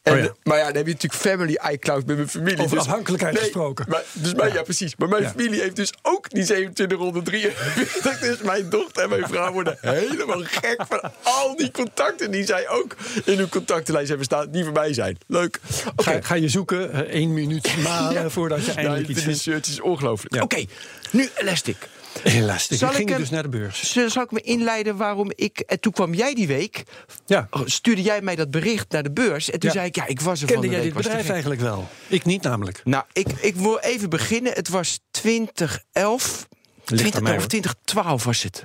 En, 0.01 0.13
Oh 0.13 0.19
ja. 0.19 0.33
Maar 0.43 0.57
ja, 0.57 0.65
dan 0.65 0.75
heb 0.75 0.85
je 0.87 0.91
natuurlijk 0.93 1.21
family 1.21 1.59
iCloud 1.71 2.05
met 2.05 2.15
mijn 2.15 2.29
familie. 2.29 2.57
Over 2.63 2.77
Dus- 2.77 2.85
afhankelijkheid 2.85 3.33
Nee, 3.33 3.43
gesproken. 3.43 3.85
Maar, 3.89 4.03
dus 4.13 4.33
mijn, 4.33 4.53
ja. 4.53 4.61
precies. 4.61 4.95
Maar 4.95 5.07
mijn 5.09 5.29
familie 5.29 5.61
heeft 5.61 5.75
dus 5.75 5.93
ook 6.01 6.29
die 6.29 6.43
2743. 6.45 8.21
Dus 8.23 8.41
mijn 8.41 8.69
dochter 8.69 9.03
en 9.03 9.09
mijn 9.09 9.27
vrouw 9.27 9.62
worden 9.63 9.77
helemaal 10.07 10.41
gek 10.43 10.83
van 10.89 11.11
al 11.23 11.55
die 11.55 11.71
contacten 11.71 12.31
die 12.31 12.45
zij 12.45 12.69
ook 12.69 12.95
in 13.25 13.37
hun 13.37 13.49
contactenlijst 13.49 14.07
hebben 14.07 14.25
staan, 14.25 14.51
die 14.51 14.63
voor 14.63 14.73
mij 14.73 14.93
zijn. 14.93 15.17
Leuk. 15.27 15.59
Oké. 15.95 16.03
Ga, 16.03 16.21
ga 16.21 16.35
je 16.35 16.49
zoeken, 16.49 16.91
eh, 16.91 16.99
één 16.99 17.33
minuut 17.33 17.77
malen 17.83 18.31
voordat 18.31 18.59
je 18.59 18.65
Nou, 18.65 18.77
eindelijk 18.77 19.07
het 19.07 19.17
iets 19.17 19.25
is, 19.27 19.41
vindt. 19.43 19.57
het 19.57 19.67
is 19.67 19.81
ongelooflijk. 19.81 20.35
Ja. 20.35 20.41
Oké, 20.41 20.65
nu 21.11 21.29
Elastic. 21.35 21.77
Elastic. 22.23 22.77
Zal 22.77 22.89
Ik 22.89 22.95
ging 22.95 23.09
ik, 23.09 23.17
dus 23.17 23.25
eh, 23.27 23.33
naar 23.33 23.43
de 23.43 23.49
beurs. 23.49 23.91
Zal 23.93 24.09
zal 24.09 24.23
ik 24.23 24.31
me 24.31 24.41
inleiden 24.41 24.95
waarom 24.97 25.31
ik... 25.35 25.59
En 25.59 25.79
toen 25.79 25.91
kwam 25.91 26.13
jij 26.13 26.33
die 26.33 26.47
week, 26.47 26.83
Ja. 27.25 27.47
stuurde 27.65 28.01
jij 28.01 28.21
mij 28.21 28.35
dat 28.35 28.51
bericht 28.51 28.91
naar 28.91 29.03
de 29.03 29.11
beurs. 29.11 29.49
En 29.49 29.59
toen 29.59 29.69
Ja. 29.69 29.75
zei 29.75 29.87
ik, 29.87 29.95
ja, 29.95 30.05
ik 30.07 30.21
was 30.21 30.41
er 30.41 30.47
Kende 30.47 30.61
van 30.61 30.69
de 30.71 30.75
jij 30.75 30.83
week. 30.85 30.93
dit 30.93 31.03
bedrijf 31.03 31.29
eigenlijk 31.29 31.61
wel? 31.61 31.87
Ik 32.07 32.25
niet 32.25 32.41
namelijk. 32.43 32.81
Nou, 32.83 33.03
ik, 33.13 33.27
ik 33.41 33.55
wil 33.55 33.79
even 33.79 34.09
beginnen. 34.09 34.53
Het 34.53 34.69
was 34.69 34.99
2011. 35.11 36.47
Ligt 36.85 37.15
aan 37.15 37.23
mij, 37.23 37.37
2011, 37.37 37.37
hoor. 37.39 37.47
2012 37.47 38.23
was 38.23 38.43
het. 38.43 38.63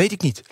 Weet 0.00 0.12
ik 0.12 0.22
niet. 0.22 0.42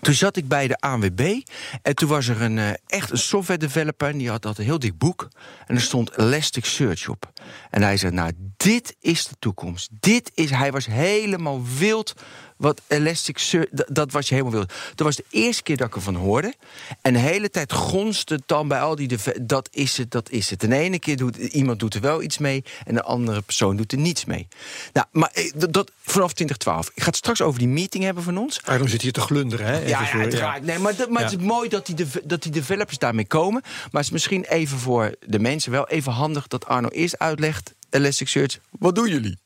Toen 0.00 0.14
zat 0.14 0.36
ik 0.36 0.48
bij 0.48 0.68
de 0.68 0.76
ANWB 0.76 1.40
en 1.82 1.94
toen 1.94 2.08
was 2.08 2.28
er 2.28 2.42
een, 2.42 2.58
eh, 2.58 2.70
echt 2.86 3.10
een 3.10 3.18
software 3.18 3.58
developer... 3.58 4.08
en 4.08 4.18
die 4.18 4.30
had, 4.30 4.44
had 4.44 4.58
een 4.58 4.64
heel 4.64 4.78
dik 4.78 4.98
boek 4.98 5.28
en 5.66 5.74
er 5.74 5.80
stond 5.80 6.18
Elasticsearch 6.18 7.08
op. 7.08 7.32
En 7.70 7.82
hij 7.82 7.96
zei, 7.96 8.12
nou, 8.12 8.32
dit 8.56 8.96
is 9.00 9.26
de 9.26 9.34
toekomst. 9.38 9.88
Dit 10.00 10.30
is, 10.34 10.50
hij 10.50 10.72
was 10.72 10.86
helemaal 10.86 11.62
wild 11.78 12.14
wat 12.58 12.80
Elasticsearch... 12.86 13.66
Dat, 13.70 13.86
dat 13.90 14.12
was 14.12 14.28
je 14.28 14.34
helemaal 14.34 14.56
wild. 14.56 14.72
Dat 14.94 15.06
was 15.06 15.16
de 15.16 15.24
eerste 15.30 15.62
keer 15.62 15.76
dat 15.76 15.86
ik 15.86 15.94
ervan 15.94 16.14
hoorde. 16.14 16.54
En 17.02 17.12
de 17.12 17.18
hele 17.18 17.50
tijd 17.50 17.72
gonste 17.72 18.34
het 18.34 18.42
dan 18.46 18.68
bij 18.68 18.80
al 18.80 18.94
die... 18.96 19.18
Dat 19.42 19.68
is 19.72 19.96
het, 19.96 20.10
dat 20.10 20.30
is 20.30 20.50
het. 20.50 20.62
En 20.62 20.70
de 20.70 20.76
ene 20.76 20.98
keer 20.98 21.16
doet 21.16 21.36
iemand 21.36 21.78
doet 21.80 21.94
er 21.94 22.00
wel 22.00 22.22
iets 22.22 22.38
mee... 22.38 22.64
en 22.84 22.94
de 22.94 23.02
andere 23.02 23.40
persoon 23.42 23.76
doet 23.76 23.92
er 23.92 23.98
niets 23.98 24.24
mee. 24.24 24.48
Nou, 24.92 25.06
maar 25.12 25.30
eh, 25.32 25.52
dat, 25.54 25.72
dat 25.72 25.90
vanaf 26.02 26.32
2012. 26.32 26.90
Ik 26.94 27.02
ga 27.02 27.06
het 27.08 27.16
straks 27.16 27.40
over 27.40 27.58
die 27.58 27.68
meeting 27.68 28.04
hebben 28.04 28.22
van 28.22 28.36
ons. 28.38 28.60
Arno 28.64 28.86
zit 28.86 29.02
hier 29.02 29.12
te 29.12 29.20
glunderen, 29.20 29.66
hè? 29.66 29.76
Even 29.76 29.88
Ja, 29.88 30.02
ja, 30.02 30.12
uiteraard. 30.12 30.62
Nee, 30.64 30.78
maar 30.78 30.96
dat, 30.96 31.08
maar 31.10 31.22
Ja. 31.22 31.28
het 31.30 31.40
is 31.40 31.46
mooi 31.46 31.68
dat 31.68 31.86
die, 31.86 31.94
deve- 31.94 32.22
dat 32.24 32.42
die 32.42 32.52
developers 32.52 32.98
daarmee 32.98 33.26
komen. 33.26 33.60
Maar 33.62 33.88
het 33.90 34.04
is 34.04 34.10
misschien 34.10 34.44
even 34.44 34.78
voor 34.78 35.14
de 35.26 35.38
mensen 35.38 35.70
wel 35.70 35.88
even 35.88 36.12
handig 36.12 36.46
dat 36.46 36.66
Arno 36.66 36.88
eerst 36.88 37.18
uitlegt. 37.18 37.74
Elasticsearch, 37.90 38.58
wat 38.78 38.94
doen 38.94 39.08
jullie? 39.08 39.38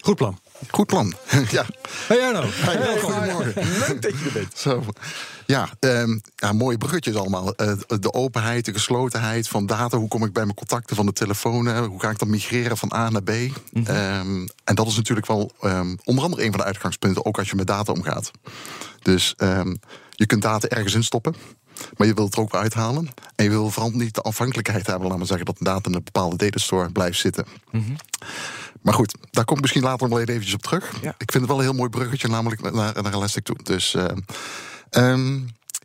Goed 0.00 0.16
plan. 0.16 0.38
Goed 0.70 0.86
plan. 0.86 1.14
ja. 1.50 1.64
Hey 2.06 2.20
Arno. 2.26 2.42
Hey, 2.50 3.00
goedemorgen. 3.00 3.62
Leuk 3.78 4.02
dat 4.02 4.10
je 4.18 4.24
er 4.26 4.32
bent. 4.32 4.58
Zo. 4.58 4.84
Ja, 5.46 5.68
ehm, 5.80 6.18
ja, 6.36 6.52
mooie 6.52 6.78
bruggetjes 6.78 7.14
allemaal. 7.14 7.54
Eh, 7.54 7.72
de 8.00 8.12
openheid, 8.12 8.64
de 8.64 8.72
geslotenheid 8.72 9.48
van 9.48 9.66
data. 9.66 9.96
Hoe 9.98 10.08
kom 10.08 10.24
ik 10.24 10.32
bij 10.32 10.42
mijn 10.44 10.56
contacten 10.56 10.96
van 10.96 11.06
de 11.06 11.12
telefoon? 11.12 11.68
eh, 11.68 11.78
Hoe 11.86 12.00
ga 12.00 12.10
ik 12.10 12.18
dan 12.18 12.30
migreren 12.30 12.76
van 12.76 12.92
A 12.94 13.10
naar 13.10 13.22
B? 13.22 13.30
Ehm, 13.84 14.46
en 14.64 14.74
dat 14.74 14.86
is 14.86 14.96
natuurlijk 14.96 15.26
wel 15.26 15.50
ehm, 15.60 15.94
onder 16.04 16.24
andere 16.24 16.44
een 16.44 16.50
van 16.50 16.60
de 16.60 16.66
uitgangspunten, 16.66 17.24
ook 17.24 17.38
als 17.38 17.50
je 17.50 17.56
met 17.56 17.66
data 17.66 17.92
omgaat. 17.92 18.30
Dus 19.02 19.34
ehm, 19.36 19.74
je 20.10 20.26
kunt 20.26 20.42
data 20.42 20.68
ergens 20.68 20.94
in 20.94 21.04
stoppen. 21.04 21.34
Maar 21.96 22.06
je 22.06 22.14
wilt 22.14 22.26
het 22.26 22.36
er 22.36 22.42
ook 22.42 22.52
weer 22.52 22.60
uithalen. 22.60 23.08
En 23.34 23.44
je 23.44 23.50
wil 23.50 23.70
vooral 23.70 23.90
niet 23.90 24.14
de 24.14 24.20
afhankelijkheid 24.20 24.86
hebben, 24.86 25.04
laten 25.06 25.20
we 25.20 25.26
zeggen, 25.26 25.46
dat 25.46 25.58
de 25.58 25.64
data 25.64 25.88
in 25.88 25.94
een 25.96 26.04
bepaalde 26.04 26.36
datastore 26.36 26.92
blijft 26.92 27.18
zitten. 27.18 27.46
Maar 28.82 28.94
goed, 28.94 29.14
daar 29.30 29.44
kom 29.44 29.56
ik 29.56 29.62
misschien 29.62 29.82
later 29.82 30.08
nog 30.08 30.18
eventjes 30.18 30.54
op 30.54 30.62
terug. 30.62 30.92
Ja. 31.02 31.14
Ik 31.18 31.32
vind 31.32 31.42
het 31.42 31.46
wel 31.46 31.56
een 31.56 31.62
heel 31.62 31.72
mooi 31.72 31.90
bruggetje, 31.90 32.28
namelijk 32.28 32.72
naar, 32.72 33.02
naar 33.02 33.14
Elastic 33.14 33.44
toe. 33.44 33.56
Dus, 33.62 33.94
eh, 33.94 34.04
ehm, 34.90 35.34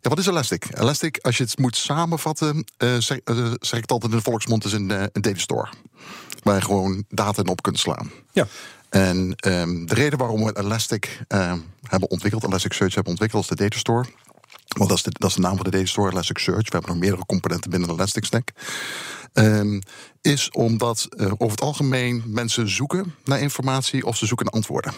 ja, 0.01 0.09
wat 0.09 0.17
is 0.17 0.27
Elastic? 0.27 0.65
Elastic, 0.79 1.19
als 1.21 1.37
je 1.37 1.43
het 1.43 1.57
moet 1.57 1.75
samenvatten, 1.75 2.65
eh, 2.77 2.95
zeg, 2.97 3.17
eh, 3.17 3.35
zeg 3.59 3.73
ik 3.73 3.81
het 3.81 3.91
altijd 3.91 4.11
in 4.11 4.17
de 4.17 4.23
volksmond, 4.23 4.65
is 4.65 4.73
een, 4.73 4.89
een 4.89 5.21
datastore. 5.21 5.69
Waar 6.43 6.55
je 6.55 6.61
gewoon 6.61 7.05
data 7.09 7.41
in 7.41 7.49
op 7.49 7.61
kunt 7.61 7.79
slaan. 7.79 8.11
Ja. 8.31 8.47
En 8.89 9.35
ehm, 9.35 9.85
de 9.85 9.93
reden 9.93 10.19
waarom 10.19 10.43
we 10.43 10.57
Elastic 10.57 11.21
ehm, 11.27 11.57
hebben 11.83 12.09
ontwikkeld, 12.09 12.43
Elasticsearch 12.43 12.93
hebben 12.93 13.11
ontwikkeld, 13.11 13.43
is 13.43 13.49
de 13.49 13.55
datastore. 13.55 14.05
Want 14.77 14.89
dat 14.89 14.97
is, 14.97 15.03
de, 15.03 15.11
dat 15.13 15.29
is 15.29 15.35
naam 15.35 15.55
van 15.55 15.63
de 15.63 15.71
datastore, 15.71 16.11
Elasticsearch. 16.11 16.63
We 16.63 16.71
hebben 16.71 16.89
nog 16.89 16.99
meerdere 16.99 17.25
componenten 17.25 17.69
binnen 17.69 17.89
de 17.89 17.95
Elastic 17.95 18.25
Stack. 18.25 18.51
Ehm, 19.33 19.81
is 20.21 20.49
omdat 20.49 21.07
eh, 21.09 21.25
over 21.25 21.51
het 21.51 21.61
algemeen 21.61 22.23
mensen 22.25 22.69
zoeken 22.69 23.15
naar 23.23 23.39
informatie 23.39 24.05
of 24.05 24.17
ze 24.17 24.25
zoeken 24.25 24.45
naar 24.45 24.55
antwoorden. 24.55 24.93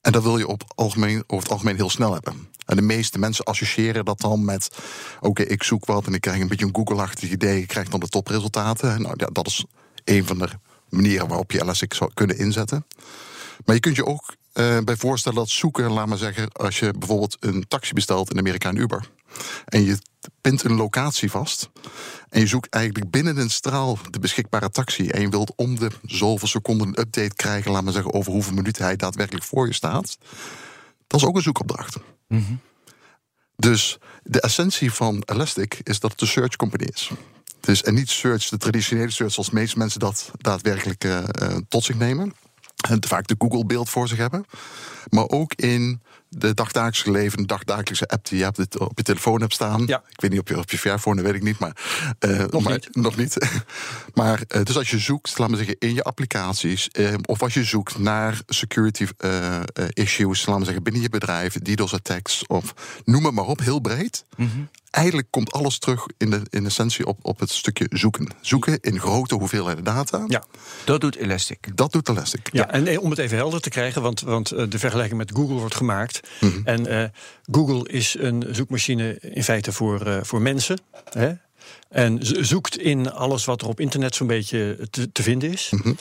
En 0.00 0.12
dat 0.12 0.22
wil 0.22 0.38
je 0.38 0.46
op 0.46 0.62
algemeen, 0.74 1.24
over 1.26 1.42
het 1.42 1.52
algemeen 1.52 1.76
heel 1.76 1.90
snel 1.90 2.12
hebben. 2.12 2.48
En 2.66 2.76
de 2.76 2.82
meeste 2.82 3.18
mensen 3.18 3.44
associëren 3.44 4.04
dat 4.04 4.20
dan 4.20 4.44
met: 4.44 4.78
oké, 5.20 5.42
ik 5.42 5.62
zoek 5.62 5.84
wat 5.84 6.06
en 6.06 6.14
ik 6.14 6.20
krijg 6.20 6.40
een 6.40 6.48
beetje 6.48 6.66
een 6.66 6.74
Google-achtig 6.74 7.30
idee. 7.30 7.60
Ik 7.60 7.68
krijg 7.68 7.88
dan 7.88 8.00
de 8.00 8.08
topresultaten. 8.08 9.02
Nou 9.02 9.14
ja, 9.16 9.26
dat 9.32 9.46
is 9.46 9.64
een 10.04 10.26
van 10.26 10.38
de 10.38 10.48
manieren 10.88 11.28
waarop 11.28 11.52
je 11.52 11.60
Elastic 11.60 11.94
zou 11.94 12.10
kunnen 12.14 12.38
inzetten. 12.38 12.86
Maar 13.64 13.74
je 13.74 13.80
kunt 13.80 13.96
je 13.96 14.06
ook 14.06 14.34
uh, 14.54 14.78
bij 14.84 14.96
voorstellen 14.96 15.38
dat 15.38 15.48
zoeken, 15.48 15.90
laat 15.90 16.06
maar 16.06 16.18
zeggen, 16.18 16.52
als 16.52 16.78
je 16.78 16.92
bijvoorbeeld 16.98 17.36
een 17.40 17.64
taxi 17.68 17.94
bestelt 17.94 18.30
in 18.30 18.38
Amerika 18.38 18.68
en 18.68 18.76
Uber. 18.76 19.10
En 19.64 19.84
je 19.84 19.98
pint 20.40 20.64
een 20.64 20.74
locatie 20.74 21.30
vast. 21.30 21.70
En 22.28 22.40
je 22.40 22.46
zoekt 22.46 22.74
eigenlijk 22.74 23.10
binnen 23.10 23.36
een 23.36 23.50
straal 23.50 23.98
de 24.10 24.18
beschikbare 24.18 24.70
taxi. 24.70 25.08
En 25.08 25.20
je 25.20 25.28
wilt 25.28 25.52
om 25.56 25.78
de 25.78 25.90
zoveel 26.02 26.48
seconden 26.48 26.86
een 26.86 27.00
update 27.00 27.34
krijgen, 27.34 27.70
laat 27.70 27.82
maar 27.82 27.92
zeggen, 27.92 28.12
over 28.12 28.32
hoeveel 28.32 28.54
minuten 28.54 28.84
hij 28.84 28.96
daadwerkelijk 28.96 29.44
voor 29.44 29.66
je 29.66 29.74
staat. 29.74 30.18
Dat 31.06 31.20
is 31.20 31.26
ook 31.26 31.36
een 31.36 31.42
zoekopdracht. 31.42 31.96
Mm 32.28 32.60
Dus 33.56 33.98
de 34.22 34.40
essentie 34.40 34.92
van 34.92 35.22
Elastic 35.24 35.80
is 35.82 36.00
dat 36.00 36.10
het 36.10 36.20
een 36.20 36.26
search 36.26 36.56
company 36.56 36.88
is. 36.92 37.10
Dus, 37.60 37.82
en 37.82 37.94
niet 37.94 38.10
search, 38.10 38.48
de 38.48 38.56
traditionele 38.56 39.10
search, 39.10 39.32
zoals 39.32 39.48
de 39.48 39.54
meeste 39.54 39.78
mensen 39.78 40.00
dat 40.00 40.30
daadwerkelijk 40.36 41.04
uh, 41.04 41.24
tot 41.68 41.84
zich 41.84 41.96
nemen. 41.96 42.34
Vaak 43.00 43.26
de 43.26 43.34
Google-beeld 43.38 43.90
voor 43.90 44.08
zich 44.08 44.18
hebben. 44.18 44.44
Maar 45.08 45.28
ook 45.28 45.54
in 45.54 46.00
de 46.32 46.54
dagdagelijkse 46.54 47.10
leven, 47.10 47.38
de 47.38 47.46
dagdagelijkse 47.46 48.08
app 48.08 48.28
die 48.28 48.38
je 48.38 48.44
hebt, 48.44 48.78
op 48.78 48.96
je 48.96 49.02
telefoon 49.02 49.40
hebt 49.40 49.54
staan. 49.54 49.86
Ja. 49.86 50.02
Ik 50.08 50.20
weet 50.20 50.30
niet 50.30 50.40
op 50.40 50.48
je, 50.48 50.58
op 50.58 50.70
je 50.70 50.78
Fairphone, 50.78 51.16
dat 51.16 51.24
weet 51.24 51.34
ik 51.34 51.42
niet. 51.42 51.58
Maar, 51.58 51.76
uh, 52.20 52.44
nog, 52.50 52.62
maar, 52.62 52.72
niet. 52.72 52.88
nog 52.94 53.16
niet. 53.16 53.62
maar 54.14 54.42
uh, 54.48 54.62
dus 54.62 54.76
als 54.76 54.90
je 54.90 54.98
zoekt, 54.98 55.38
laten 55.38 55.56
we 55.56 55.64
zeggen, 55.64 55.76
in 55.78 55.94
je 55.94 56.02
applicaties. 56.02 56.88
Uh, 56.92 57.14
of 57.24 57.42
als 57.42 57.54
je 57.54 57.64
zoekt 57.64 57.98
naar 57.98 58.40
security 58.46 59.06
issues, 59.92 60.38
laten 60.38 60.58
we 60.58 60.64
zeggen, 60.64 60.82
binnen 60.82 61.02
je 61.02 61.08
bedrijf, 61.08 61.54
DDoS 61.54 61.94
attacks 61.94 62.46
of 62.46 62.74
noem 63.04 63.24
het 63.24 63.34
maar 63.34 63.46
op, 63.46 63.60
heel 63.60 63.80
breed. 63.80 64.24
Mm 64.36 64.50
-hmm 64.50 64.68
eigenlijk 64.90 65.26
komt 65.30 65.52
alles 65.52 65.78
terug 65.78 66.06
in 66.18 66.30
de 66.30 66.40
in 66.50 66.64
essentie 66.66 67.06
op, 67.06 67.18
op 67.22 67.40
het 67.40 67.50
stukje 67.50 67.86
zoeken. 67.90 68.28
Zoeken 68.40 68.80
in 68.80 69.00
grote 69.00 69.34
hoeveelheden 69.34 69.84
data. 69.84 70.24
Ja, 70.26 70.44
dat 70.84 71.00
doet 71.00 71.16
Elastic. 71.16 71.76
Dat 71.76 71.92
doet 71.92 72.08
Elastic. 72.08 72.48
Ja, 72.52 72.70
en 72.70 73.00
om 73.00 73.10
het 73.10 73.18
even 73.18 73.36
helder 73.36 73.60
te 73.60 73.70
krijgen, 73.70 74.02
want, 74.02 74.20
want 74.20 74.50
eh, 74.50 74.66
de 74.68 74.78
vergelijking 74.78 75.18
met 75.18 75.30
Google 75.34 75.54
wordt 75.54 75.74
gemaakt. 75.74 76.19
Mhm. 76.40 76.60
En 76.64 76.88
uh, 76.88 77.04
Google 77.50 77.88
is 77.88 78.16
een 78.18 78.46
zoekmachine 78.50 79.18
in 79.20 79.44
feite 79.44 79.72
voor, 79.72 80.06
uh, 80.06 80.18
voor 80.22 80.42
mensen. 80.42 80.78
Hè? 81.10 81.32
En 81.88 82.18
zoekt 82.22 82.78
in 82.78 83.12
alles 83.12 83.44
wat 83.44 83.62
er 83.62 83.68
op 83.68 83.80
internet 83.80 84.14
zo'n 84.14 84.26
beetje 84.26 84.78
te, 84.90 85.12
te 85.12 85.22
vinden 85.22 85.52
is. 85.52 85.72
Mm 85.82 85.96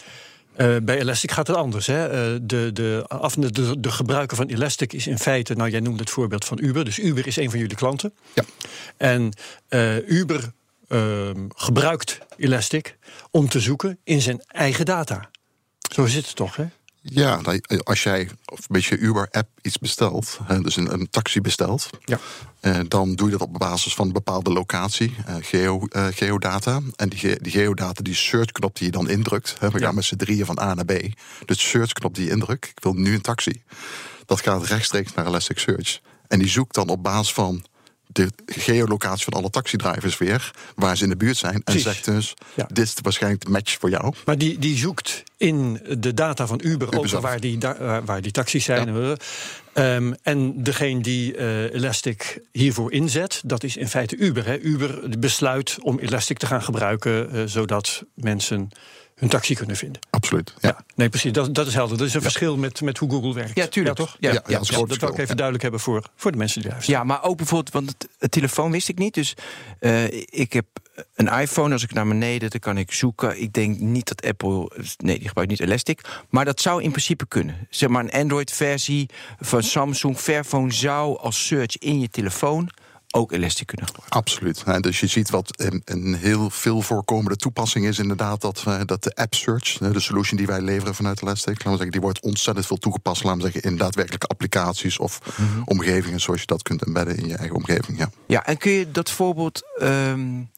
uh, 0.60 0.76
bij 0.84 1.00
Elastic 1.00 1.32
gaat 1.32 1.48
het 1.48 1.56
anders. 1.56 1.88
Hè? 1.88 2.34
Uh, 2.34 2.40
de, 2.42 2.70
de, 2.74 3.06
af, 3.08 3.34
de, 3.34 3.80
de, 3.80 3.92
gebruiker 3.92 4.38
van 4.38 4.48
Elastic 4.48 4.94
is 4.94 5.08
in 5.08 5.20
feite, 5.20 5.54
nou 5.54 5.70
jij 5.70 5.80
noemde 5.80 6.00
het 6.00 6.10
voorbeeld 6.10 6.46
van 6.46 6.58
Uber. 6.62 6.86
Dus 6.86 7.00
Uber 7.00 7.28
is 7.28 7.36
een 7.36 7.50
van 7.50 7.60
jullie 7.60 7.76
klanten. 7.76 8.14
Ja. 8.34 8.44
En 8.98 9.32
uh, 9.70 10.10
Uber 10.10 10.52
ehm, 10.88 11.48
gebruikt 11.56 12.18
Elastic 12.38 12.98
om 13.32 13.50
te 13.50 13.60
zoeken 13.60 13.98
in 14.04 14.22
zijn 14.22 14.42
eigen 14.48 14.86
data. 14.86 15.30
Zo 15.94 16.06
zit 16.06 16.26
het 16.26 16.36
toch, 16.36 16.56
hè? 16.56 16.66
Ja, 17.02 17.42
nou, 17.42 17.62
als 17.84 18.04
jij 18.04 18.22
een 18.22 18.58
beetje 18.68 18.98
Uber-app 18.98 19.50
iets 19.62 19.78
bestelt, 19.78 20.40
dus 20.62 20.76
een, 20.76 20.94
een 20.94 21.10
taxi 21.10 21.42
bestelt, 21.42 21.90
ja. 22.06 22.20
Eh, 22.60 22.80
dan 22.88 23.16
doe 23.16 23.30
je 23.30 23.38
dat 23.38 23.48
op 23.48 23.60
basis 23.60 23.94
van 23.94 24.08
een 24.08 24.14
bepaalde 24.14 24.54
locatie, 24.54 25.16
eh, 25.26 25.36
geo, 25.42 25.86
eh, 25.90 26.08
geodata. 26.12 26.80
En 26.96 27.10
die, 27.10 27.42
die 27.42 27.52
geodata, 27.52 28.04
die 28.04 28.14
searchknop 28.14 28.76
die 28.76 28.86
je 28.86 28.92
dan 28.92 29.10
indrukt, 29.10 29.56
hè, 29.60 29.70
we 29.70 29.80
gaan 29.80 29.96
met 29.96 30.04
z'n 30.04 30.16
drieën 30.16 30.46
van 30.46 30.60
A 30.60 30.74
naar 30.74 30.86
B. 30.86 30.94
De 31.46 31.58
searchknop 31.58 32.16
die 32.16 32.26
je 32.26 32.32
indrukt, 32.32 32.66
ik 32.66 32.80
wil 32.84 32.94
nu 32.94 33.14
een 33.14 33.22
taxi, 33.22 33.64
dat 34.26 34.42
gaat 34.42 34.66
rechtstreeks 34.66 35.14
naar 35.14 35.28
Elasticsearch. 35.28 36.00
En 36.28 36.40
die 36.40 36.50
zoekt 36.50 36.76
dan 36.76 36.90
op 36.90 37.04
basis 37.04 37.34
van 37.34 37.66
de 38.12 38.30
geolocatie 38.46 39.24
van 39.24 39.34
alle 39.34 39.50
taxidrivers 39.50 40.18
weer, 40.18 40.52
waar 40.76 40.98
ze 40.98 41.04
in 41.04 41.10
de 41.10 41.18
buurt 41.18 41.38
zijn. 41.38 41.62
En 41.64 41.80
zegt 41.80 42.06
dus, 42.06 42.34
dit 42.68 42.86
is 42.86 42.94
waarschijnlijk 43.02 43.46
de 43.46 43.52
match 43.52 43.78
voor 43.80 43.90
jou. 43.90 44.14
Maar 44.26 44.38
die, 44.38 44.60
die 44.60 44.78
zoekt 44.78 45.24
in 45.38 45.82
de 45.98 46.14
data 46.14 46.48
van 46.48 46.60
Uber, 46.64 47.00
over 47.00 47.22
waar 47.22 47.40
die, 47.40 47.60
waar 48.06 48.22
die 48.22 48.32
taxis 48.32 48.64
zijn. 48.64 49.18
Um, 49.74 50.16
en 50.22 50.64
degene 50.64 51.02
die 51.02 51.38
uh, 51.38 51.74
Elastic 51.74 52.42
hiervoor 52.52 52.92
inzet, 52.92 53.42
dat 53.46 53.64
is 53.64 53.78
in 53.78 53.88
feite 53.88 54.18
Uber. 54.18 54.46
Hè. 54.46 54.60
Uber 54.60 55.20
besluit 55.20 55.78
om 55.82 56.00
Elastic 56.00 56.38
te 56.38 56.46
gaan 56.46 56.64
gebruiken, 56.64 57.36
uh, 57.36 57.44
zodat 57.46 58.04
mensen 58.14 58.70
hun 59.20 59.30
taxi 59.30 59.56
kunnen 59.56 59.76
vinden. 59.76 60.02
Absoluut. 60.10 60.54
Ja. 60.60 60.84
nee, 60.96 61.10
precies. 61.10 61.32
Dat, 61.32 61.56
dat 61.56 61.68
is 61.68 61.74
helder. 61.74 61.98
Dat 61.98 62.08
is 62.08 62.14
een 62.14 62.22
verschil 62.22 62.58
met, 62.58 62.82
met 62.82 62.98
hoe 62.98 63.10
Google 63.10 63.34
werkt. 63.34 63.56
Ja, 63.56 63.68
tuurlijk. 63.68 63.96
toch? 63.96 64.18
Ja, 64.20 64.32
ja, 64.32 64.60
dat 64.60 64.70
wil 64.70 65.10
ik 65.10 65.18
even 65.18 65.36
duidelijk 65.36 65.62
hebben 65.62 65.80
voor, 65.80 66.04
voor 66.16 66.32
de 66.32 66.38
mensen 66.38 66.62
die 66.62 66.70
luisteren. 66.72 67.00
Ja, 67.00 67.06
maar 67.06 67.24
ook 67.24 67.38
bijvoorbeeld, 67.38 67.74
want 67.74 67.96
het, 68.20 68.32
telefoon 68.32 68.72
wist 68.72 68.90
ik 68.90 68.98
niet. 68.98 69.14
Dus 69.14 69.34
uh, 69.80 70.04
ik 70.26 70.54
heb 70.54 70.66
een 71.16 71.28
iPhone. 71.28 71.74
Als 71.74 71.84
ik 71.84 71.94
naar 71.94 72.08
beneden, 72.08 72.50
dan 72.50 72.60
kan 72.60 72.78
ik 72.78 72.92
zoeken. 72.92 73.42
Ik 73.42 73.54
denk 73.54 73.80
niet 73.80 74.08
dat 74.08 74.26
Apple. 74.26 74.72
Nee, 74.98 75.18
die 75.18 75.28
gebruikt 75.28 75.52
niet 75.52 75.62
Elastic. 75.62 76.02
Maar 76.30 76.46
dat 76.46 76.62
zou 76.62 76.84
in 76.84 76.92
principe 76.92 77.28
kunnen. 77.28 77.68
Zeg 77.70 77.90
maar 77.90 78.04
een 78.04 78.12
Android-versie 78.12 79.10
van 79.40 79.64
Samsung 79.64 80.18
Fairphone 80.18 80.72
zou 80.72 81.18
als 81.18 81.46
search 81.46 81.78
in 81.78 82.00
je 82.00 82.10
telefoon 82.10 82.70
ook 83.12 83.28
kunnen 83.30 83.88
gebruiken. 83.88 84.10
Absoluut. 84.10 84.84
dus 84.84 85.00
je 85.00 85.08
ziet 85.08 85.30
wat 85.30 85.54
een, 85.56 85.82
een, 85.86 86.16
heel 86.16 86.50
veel 86.50 86.82
voorkomende 86.82 87.38
toepassing 87.38 87.86
is 87.86 88.00
inderdaad 88.00 88.42
dat, 88.42 88.64
uh, 88.68 88.80
dat 88.86 89.04
de 89.04 89.16
app 89.16 89.34
search, 89.34 89.78
de 89.78 90.00
solution 90.00 90.38
die 90.38 90.48
wij 90.48 90.62
leveren 90.62 90.96
vanuit 90.96 91.22
Elastic, 91.22 91.48
laten 91.48 91.64
we 91.64 91.72
zeggen, 91.72 91.92
die 91.92 92.02
wordt 92.02 92.22
ontzettend 92.22 92.66
veel 92.66 92.78
toegepast, 92.78 93.24
laten 93.24 93.42
we 93.42 93.52
zeggen, 93.52 93.72
in 93.72 93.78
daadwerkelijke 93.78 94.28
applicaties 94.28 94.98
of 94.98 95.20
mhm. 95.38 95.62
omgevingen 95.66 96.20
zoals 96.20 96.40
je 96.40 96.46
dat 96.46 96.62
kunt 96.62 96.86
embedden 96.86 97.18
in 97.18 97.28
je 97.28 97.36
eigen 97.36 97.56
omgeving. 97.56 97.98
Ja, 97.98 98.10
ja 98.28 98.46
en 98.46 98.58
kun 98.58 98.72
je 98.72 98.92
dat 98.92 99.12
voorbeeld, 99.12 99.62
um, 99.82 100.50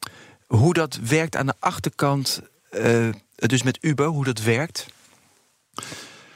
hoe 0.46 0.74
dat 0.74 0.98
werkt 1.02 1.36
aan 1.36 1.46
de 1.46 1.54
achterkant, 1.58 2.40
uh, 2.70 3.08
dus 3.36 3.62
met 3.62 3.78
Uber, 3.80 4.06
hoe 4.06 4.24
dat 4.24 4.42
werkt? 4.42 4.86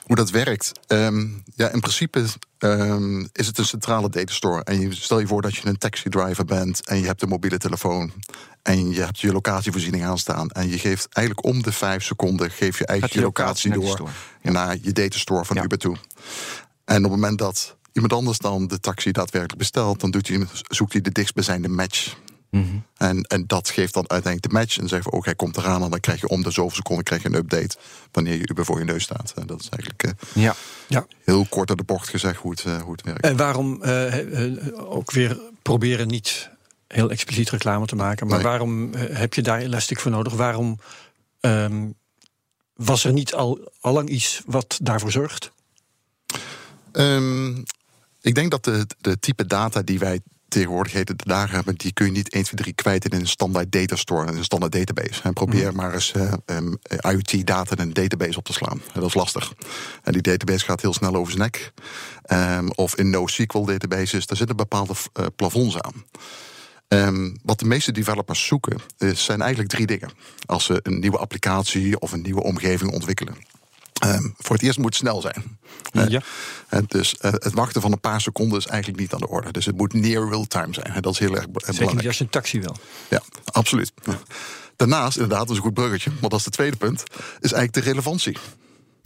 Hoe 0.07 0.17
dat 0.17 0.31
werkt? 0.31 0.73
Um, 0.89 1.43
ja, 1.55 1.69
in 1.69 1.81
principe 1.81 2.25
um, 2.59 3.29
is 3.33 3.47
het 3.47 3.59
een 3.59 3.65
centrale 3.65 4.09
datastore. 4.09 4.65
En 4.65 4.81
je, 4.81 4.95
stel 4.95 5.19
je 5.19 5.27
voor 5.27 5.43
dat 5.43 5.55
je 5.55 5.67
een 5.67 5.79
taxi 5.79 6.09
driver 6.09 6.45
bent 6.45 6.87
en 6.87 7.01
je 7.01 7.07
hebt 7.07 7.23
een 7.23 7.29
mobiele 7.29 7.59
telefoon. 7.59 8.13
En 8.63 8.91
je 8.91 9.01
hebt 9.01 9.21
je 9.21 9.33
locatievoorziening 9.33 10.05
aanstaan. 10.05 10.51
En 10.51 10.69
je 10.69 10.79
geeft 10.79 11.09
eigenlijk 11.11 11.47
om 11.47 11.63
de 11.63 11.73
vijf 11.73 12.03
seconden 12.03 12.51
geef 12.51 12.79
je 12.79 12.87
eigenlijk 12.87 13.19
je 13.19 13.25
locatie 13.25 13.73
door 13.73 14.11
naar 14.43 14.77
je 14.83 14.93
datastore 14.93 15.45
van 15.45 15.57
Uber 15.63 15.79
toe. 15.79 15.97
En 16.85 16.97
op 16.97 17.03
het 17.03 17.11
moment 17.11 17.39
dat 17.39 17.77
iemand 17.93 18.13
anders 18.13 18.39
dan 18.39 18.67
de 18.67 18.81
taxi 18.81 19.13
daadwerkelijk 19.13 19.59
bestelt, 19.59 20.01
dan 20.01 20.11
doet 20.11 20.29
hij, 20.29 20.47
zoekt 20.69 20.93
hij 20.93 21.01
de 21.01 21.13
dichtstbijzijnde 21.13 21.69
match. 21.69 22.17
Mhm. 22.57 22.77
en, 22.97 23.23
en 23.23 23.47
dat 23.47 23.71
geeft 23.71 23.95
dan 23.95 24.11
uiteindelijk 24.11 24.53
de 24.53 24.59
match. 24.59 24.79
En 24.79 24.89
zeggen 24.89 25.11
we, 25.11 25.17
ook 25.17 25.25
hij 25.25 25.35
komt 25.35 25.57
eraan. 25.57 25.83
En 25.83 25.91
dan 25.91 26.01
krijg 26.01 26.21
je 26.21 26.29
om 26.29 26.43
de 26.43 26.51
zoveel 26.51 26.77
seconden 26.77 27.05
krijg 27.05 27.23
je 27.23 27.29
een 27.29 27.35
update. 27.35 27.77
Wanneer 28.13 28.35
je 28.35 28.49
Uber 28.49 28.65
voor 28.65 28.79
je 28.79 28.85
neus 28.85 29.03
staat. 29.03 29.33
En 29.37 29.47
dat 29.47 29.61
is 29.61 29.69
eigenlijk 29.69 30.05
uh, 30.05 30.43
ja. 30.45 30.55
Ja. 30.87 31.07
heel 31.25 31.47
kort 31.49 31.71
aan 31.71 31.77
de 31.77 31.85
bocht 31.85 32.09
gezegd 32.09 32.41
hoe 32.41 32.51
het, 32.51 32.65
uh, 32.65 32.83
hoe 32.83 32.93
het 32.93 33.03
werkt. 33.03 33.25
En 33.25 33.37
waarom 33.37 33.83
uh, 33.83 34.57
ook 34.75 35.11
weer 35.11 35.39
proberen 35.63 36.07
niet 36.07 36.51
heel 36.87 37.11
expliciet 37.11 37.51
reclame 37.51 37.87
te 37.87 37.97
maken. 37.97 38.27
Maar 38.27 38.43
waarom 38.43 38.95
heb 38.95 39.35
je 39.35 39.43
daar 39.43 39.61
Elastic 39.61 40.01
voor 40.01 40.11
nodig? 40.11 40.33
Waarom 40.33 40.79
um, 41.41 41.95
was 42.75 43.05
er 43.05 43.13
niet 43.13 43.35
al, 43.35 43.73
allang 43.81 44.09
iets 44.09 44.43
wat 44.47 44.79
daarvoor 44.83 45.11
zorgt? 45.11 45.53
Um, 46.93 47.65
ik 48.21 48.35
denk 48.35 48.51
dat 48.51 48.65
de, 48.65 48.87
de 49.01 49.19
type 49.19 49.47
data 49.47 49.83
die 49.83 49.99
wij 49.99 50.21
tegenwoordig 50.49 50.93
heet 50.93 51.09
het 51.09 51.25
dagen, 51.25 51.63
maar 51.65 51.75
die 51.77 51.93
kun 51.93 52.07
je 52.07 52.13
niet 52.13 52.33
1, 52.33 52.45
2, 52.45 52.61
3 52.61 52.73
kwijt 52.73 53.13
in 53.13 53.21
een 53.21 53.27
standaard 53.27 53.73
datastore, 53.73 54.31
in 54.31 54.37
een 54.37 54.45
standaard 54.45 54.73
database. 54.73 55.23
En 55.23 55.33
probeer 55.33 55.71
mm. 55.71 55.77
maar 55.77 55.95
eens 55.95 56.13
uh, 56.17 56.33
um, 56.47 56.79
IoT-data 57.01 57.77
in 57.77 57.83
een 57.83 57.93
database 57.93 58.39
op 58.39 58.45
te 58.45 58.53
slaan. 58.53 58.83
Dat 58.93 59.05
is 59.05 59.15
lastig. 59.15 59.53
En 60.03 60.13
die 60.13 60.23
database 60.23 60.65
gaat 60.65 60.81
heel 60.81 60.95
snel 60.95 61.15
over 61.15 61.33
zijn 61.33 61.43
nek. 61.43 61.73
Um, 62.33 62.71
of 62.71 62.97
in 62.97 63.11
NoSQL 63.11 63.65
databases, 63.65 64.27
daar 64.27 64.37
zitten 64.37 64.57
bepaalde 64.57 64.95
uh, 65.21 65.27
plafonds 65.37 65.81
aan. 65.81 66.05
Um, 66.89 67.37
wat 67.43 67.59
de 67.59 67.67
meeste 67.67 67.93
developers 67.93 68.47
zoeken, 68.47 68.79
is, 68.99 69.25
zijn 69.25 69.41
eigenlijk 69.41 69.71
drie 69.71 69.87
dingen. 69.87 70.11
Als 70.47 70.65
ze 70.65 70.81
een 70.83 70.99
nieuwe 70.99 71.19
applicatie 71.19 72.01
of 72.01 72.13
een 72.13 72.23
nieuwe 72.23 72.43
omgeving 72.43 72.93
ontwikkelen. 72.93 73.37
Um, 74.05 74.35
voor 74.39 74.57
het 74.57 74.65
eerst 74.65 74.79
moet 74.79 74.87
het 74.87 74.95
snel 74.95 75.21
zijn. 75.21 75.59
Ja. 75.93 76.23
Uh, 76.71 76.81
dus 76.87 77.15
uh, 77.21 77.31
het 77.33 77.53
wachten 77.53 77.81
van 77.81 77.93
een 77.93 78.01
paar 78.01 78.21
seconden 78.21 78.59
is 78.59 78.67
eigenlijk 78.67 79.01
niet 79.01 79.13
aan 79.13 79.21
de 79.21 79.29
orde. 79.29 79.53
Dus 79.53 79.67
het 79.67 79.77
moet 79.77 79.93
near 79.93 80.29
real-time 80.29 80.75
zijn. 80.75 81.03
Dat 81.03 81.13
is 81.13 81.19
heel 81.19 81.35
erg 81.35 81.49
belangrijk. 81.51 81.91
Zeker 81.91 82.07
als 82.07 82.19
je 82.19 82.25
een 82.25 82.31
taxi 82.31 82.61
wil. 82.61 82.77
Ja, 83.09 83.23
absoluut. 83.45 83.93
Daarnaast, 84.77 85.17
inderdaad, 85.17 85.41
dat 85.41 85.51
is 85.51 85.57
een 85.57 85.63
goed 85.63 85.75
bruggetje. 85.75 86.11
Want 86.11 86.31
dat 86.31 86.39
is 86.39 86.45
het 86.45 86.55
tweede 86.55 86.77
punt. 86.77 87.03
Is 87.41 87.53
eigenlijk 87.53 87.73
de 87.73 87.81
relevantie. 87.81 88.37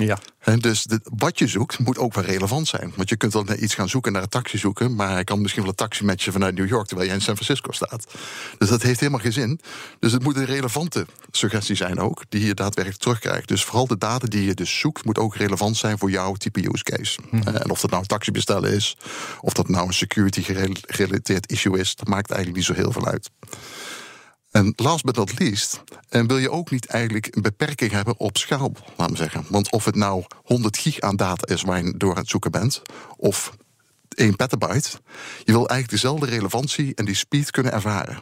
Ja. 0.07 0.19
Hè, 0.39 0.57
dus 0.57 0.83
de- 0.83 1.01
wat 1.05 1.39
je 1.39 1.47
zoekt 1.47 1.79
moet 1.79 1.99
ook 1.99 2.15
wel 2.15 2.25
relevant 2.25 2.69
zijn. 2.69 2.93
Want 2.97 3.09
je 3.09 3.17
kunt 3.17 3.33
wel 3.33 3.43
naar 3.45 3.57
iets 3.57 3.75
gaan 3.75 3.89
zoeken, 3.89 4.13
naar 4.13 4.23
een 4.23 4.29
taxi 4.29 4.59
zoeken... 4.59 4.95
maar 4.95 5.11
hij 5.11 5.25
kan 5.25 5.41
misschien 5.41 5.63
wel 5.63 5.71
een 5.71 5.77
taxi 5.77 6.05
matchen 6.05 6.33
vanuit 6.33 6.55
New 6.55 6.69
York... 6.69 6.87
terwijl 6.87 7.09
jij 7.09 7.17
in 7.19 7.23
San 7.25 7.35
Francisco 7.37 7.73
staat. 7.73 8.07
Dus 8.59 8.69
dat 8.69 8.83
heeft 8.83 9.01
helemaal 9.01 9.21
geen 9.21 9.33
zin. 9.33 9.61
Dus 9.99 10.13
het 10.13 10.23
moet 10.23 10.37
een 10.37 10.45
relevante 10.45 11.07
suggestie 11.31 11.77
zijn 11.77 11.99
ook... 11.99 12.23
die 12.29 12.45
je 12.47 12.55
daadwerkelijk 12.55 13.03
terugkrijgt. 13.03 13.49
Dus 13.49 13.65
vooral 13.65 13.87
de 13.87 13.99
data 13.99 14.27
die 14.27 14.45
je 14.45 14.55
dus 14.55 14.79
zoekt... 14.79 15.05
moet 15.05 15.19
ook 15.19 15.37
relevant 15.37 15.77
zijn 15.77 15.99
voor 15.99 16.11
jouw 16.11 16.35
type 16.35 16.69
use 16.73 16.83
case. 16.83 17.19
Hè, 17.31 17.51
En 17.59 17.71
of 17.71 17.81
dat 17.81 17.91
nou 17.91 18.03
een 18.03 18.09
taxi 18.09 18.31
bestellen 18.31 18.73
is... 18.73 18.97
of 19.41 19.53
dat 19.53 19.69
nou 19.69 19.87
een 19.87 19.93
security 19.95 20.43
gerel- 20.43 20.77
gerelateerd 20.87 21.51
issue 21.53 21.79
is... 21.79 21.95
dat 21.95 22.09
maakt 22.09 22.31
eigenlijk 22.31 22.59
niet 22.59 22.77
zo 22.77 22.83
heel 22.83 22.93
veel 22.93 23.07
uit. 23.07 23.31
En 24.51 24.73
last 24.77 25.05
but 25.05 25.17
not 25.17 25.39
least, 25.39 25.83
en 26.09 26.27
wil 26.27 26.39
je 26.39 26.51
ook 26.51 26.71
niet 26.71 26.87
eigenlijk 26.87 27.37
een 27.37 27.43
beperking 27.43 27.91
hebben 27.91 28.19
op 28.19 28.37
schaal, 28.37 28.73
laten 28.97 29.15
we 29.15 29.23
zeggen. 29.23 29.45
Want 29.49 29.71
of 29.73 29.85
het 29.85 29.95
nou 29.95 30.25
100 30.45 30.79
gig 30.79 31.01
aan 31.01 31.17
data 31.17 31.55
is 31.55 31.63
waar 31.63 31.85
je 31.85 31.95
door 31.97 32.11
aan 32.11 32.21
het 32.21 32.29
zoeken 32.29 32.51
bent, 32.51 32.83
of 33.17 33.53
1 34.15 34.37
petabyte, 34.37 34.91
je 35.45 35.53
wil 35.53 35.69
eigenlijk 35.69 35.91
dezelfde 35.91 36.27
relevantie 36.27 36.95
en 36.95 37.05
die 37.05 37.15
speed 37.15 37.51
kunnen 37.51 37.73
ervaren. 37.73 38.19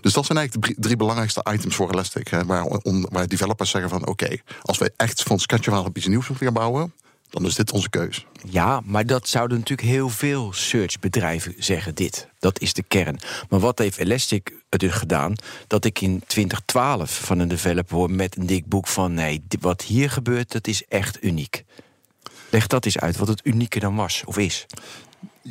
Dus 0.00 0.12
dat 0.12 0.26
zijn 0.26 0.38
eigenlijk 0.38 0.74
de 0.74 0.82
drie, 0.82 0.96
belangrijkste 0.96 1.46
items 1.52 1.74
voor 1.74 1.90
Elastic, 1.90 2.28
hè, 2.28 2.44
waar, 2.44 2.66
waar 3.10 3.26
developers 3.26 3.70
zeggen 3.70 3.90
van 3.90 4.06
oké, 4.06 4.36
als 4.62 4.78
wij 4.78 4.90
echt 4.96 5.22
van 5.22 5.40
aan 5.66 5.90
iets 5.94 6.06
nieuws 6.06 6.28
moeten 6.28 6.46
gaan 6.46 6.54
bouwen, 6.54 6.92
dan 7.30 7.46
is 7.46 7.54
dit 7.54 7.72
onze 7.72 7.90
keus. 7.90 8.26
Ja, 8.48 8.80
maar 8.84 9.06
dat 9.06 9.28
zouden 9.28 9.58
natuurlijk 9.58 9.88
heel 9.88 10.08
veel 10.08 10.52
searchbedrijven 10.52 11.54
zeggen 11.58 11.94
dit. 11.94 12.28
Dat 12.38 12.60
is 12.60 12.72
de 12.72 12.84
kern. 12.88 13.18
Maar 13.48 13.60
wat 13.60 13.78
heeft 13.78 13.98
Elastic 13.98 14.52
het 14.68 14.80
dus 14.80 14.92
gedaan? 14.92 15.34
Dat 15.66 15.84
ik 15.84 16.00
in 16.00 16.22
2012 16.26 17.20
van 17.24 17.38
een 17.38 17.48
developer 17.48 17.96
hoor 17.96 18.10
met 18.10 18.36
een 18.36 18.46
dik 18.46 18.66
boek 18.66 18.86
van... 18.86 19.14
nee, 19.14 19.42
wat 19.60 19.82
hier 19.82 20.10
gebeurt, 20.10 20.52
dat 20.52 20.66
is 20.66 20.84
echt 20.88 21.24
uniek. 21.24 21.64
Leg 22.50 22.66
dat 22.66 22.84
eens 22.84 22.98
uit, 22.98 23.16
wat 23.16 23.28
het 23.28 23.40
unieke 23.44 23.78
dan 23.78 23.96
was, 23.96 24.22
of 24.24 24.38
is. 24.38 24.66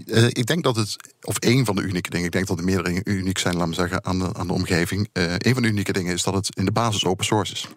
Eh, 0.06 0.26
ik 0.26 0.46
denk 0.46 0.64
dat 0.64 0.76
het, 0.76 0.96
of 1.22 1.38
één 1.38 1.66
van 1.66 1.76
de 1.76 1.82
unieke 1.82 2.10
dingen, 2.10 2.26
ik 2.26 2.32
denk 2.32 2.48
dat 2.48 2.58
er 2.58 2.64
meerdere 2.64 2.88
dingen 2.88 3.10
uniek 3.12 3.38
zijn, 3.38 3.54
laten 3.54 3.70
we 3.70 3.76
zeggen, 3.76 4.06
aan 4.06 4.20
de, 4.20 4.34
aan 4.34 4.48
de 4.48 4.54
omgeving. 4.54 5.10
Eh 5.14 5.34
een 5.38 5.54
van 5.54 5.62
de 5.62 5.68
unieke 5.68 5.94
dingen 5.94 6.14
is 6.14 6.24
dat 6.24 6.34
het 6.34 6.56
in 6.56 6.66
de 6.66 6.72
basis 6.72 7.06
open 7.06 7.26
source 7.26 7.54
is. 7.54 7.68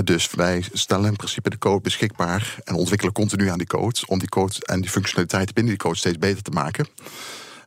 Dus 0.00 0.30
wij 0.30 0.64
stellen 0.72 1.10
in 1.10 1.16
principe 1.16 1.50
de 1.50 1.58
code 1.58 1.80
beschikbaar 1.80 2.56
en 2.64 2.74
ontwikkelen 2.74 3.12
continu 3.12 3.48
aan 3.48 3.58
die 3.58 3.66
code 3.66 4.00
om 4.06 4.18
die 4.18 4.28
code 4.28 4.54
en 4.62 4.80
die 4.80 4.90
functionaliteiten 4.90 5.54
binnen 5.54 5.72
die 5.72 5.82
code 5.82 5.96
steeds 5.96 6.18
beter 6.18 6.42
te 6.42 6.50
maken. 6.50 6.86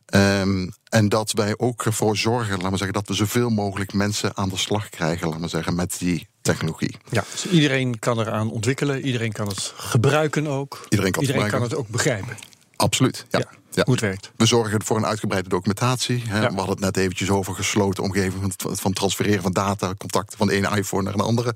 Ehm, 0.06 0.68
en 0.88 1.08
dat 1.08 1.32
wij 1.32 1.54
ook 1.56 1.84
ervoor 1.84 2.16
zorgen, 2.16 2.56
laten 2.56 2.70
we 2.70 2.76
zeggen, 2.76 2.94
dat 2.94 3.08
we 3.08 3.14
zoveel 3.14 3.48
mogelijk 3.48 3.92
mensen 3.92 4.36
aan 4.36 4.48
de 4.48 4.56
slag 4.56 4.88
krijgen, 4.88 5.26
laten 5.26 5.42
we 5.42 5.48
zeggen, 5.48 5.74
met 5.74 5.96
die 5.98 6.28
technologie. 6.42 6.96
Ja, 7.10 7.24
dus 7.32 7.46
iedereen 7.46 7.98
kan 7.98 8.20
eraan 8.20 8.50
ontwikkelen, 8.50 9.00
iedereen 9.00 9.32
kan 9.32 9.48
het 9.48 9.72
gebruiken 9.76 10.46
ook. 10.46 10.86
Iedereen 10.88 11.12
kan 11.12 11.24
het 11.24 11.50
kan 11.50 11.62
het 11.62 11.74
ook 11.74 11.88
begrijpen. 11.88 12.36
Absoluut. 12.76 13.26
Ja. 13.28 13.38
Ja, 13.38 13.46
Ja. 13.76 13.82
Hoe 13.84 13.94
het 13.94 14.02
werkt. 14.02 14.30
We 14.36 14.46
zorgen 14.46 14.84
voor 14.84 14.96
een 14.96 15.06
uitgebreide 15.06 15.48
documentatie. 15.48 16.22
Hè. 16.26 16.40
Ja. 16.40 16.48
We 16.48 16.56
hadden 16.56 16.74
het 16.74 16.84
net 16.84 16.96
eventjes 16.96 17.30
over 17.30 17.54
gesloten 17.54 18.02
omgeving 18.02 18.54
van, 18.56 18.76
van 18.76 18.92
transfereren 18.92 19.42
van 19.42 19.52
data, 19.52 19.94
contacten 19.98 20.38
van 20.38 20.46
de 20.46 20.54
ene 20.54 20.76
iPhone 20.76 21.02
naar 21.02 21.14
een 21.14 21.20
andere 21.20 21.54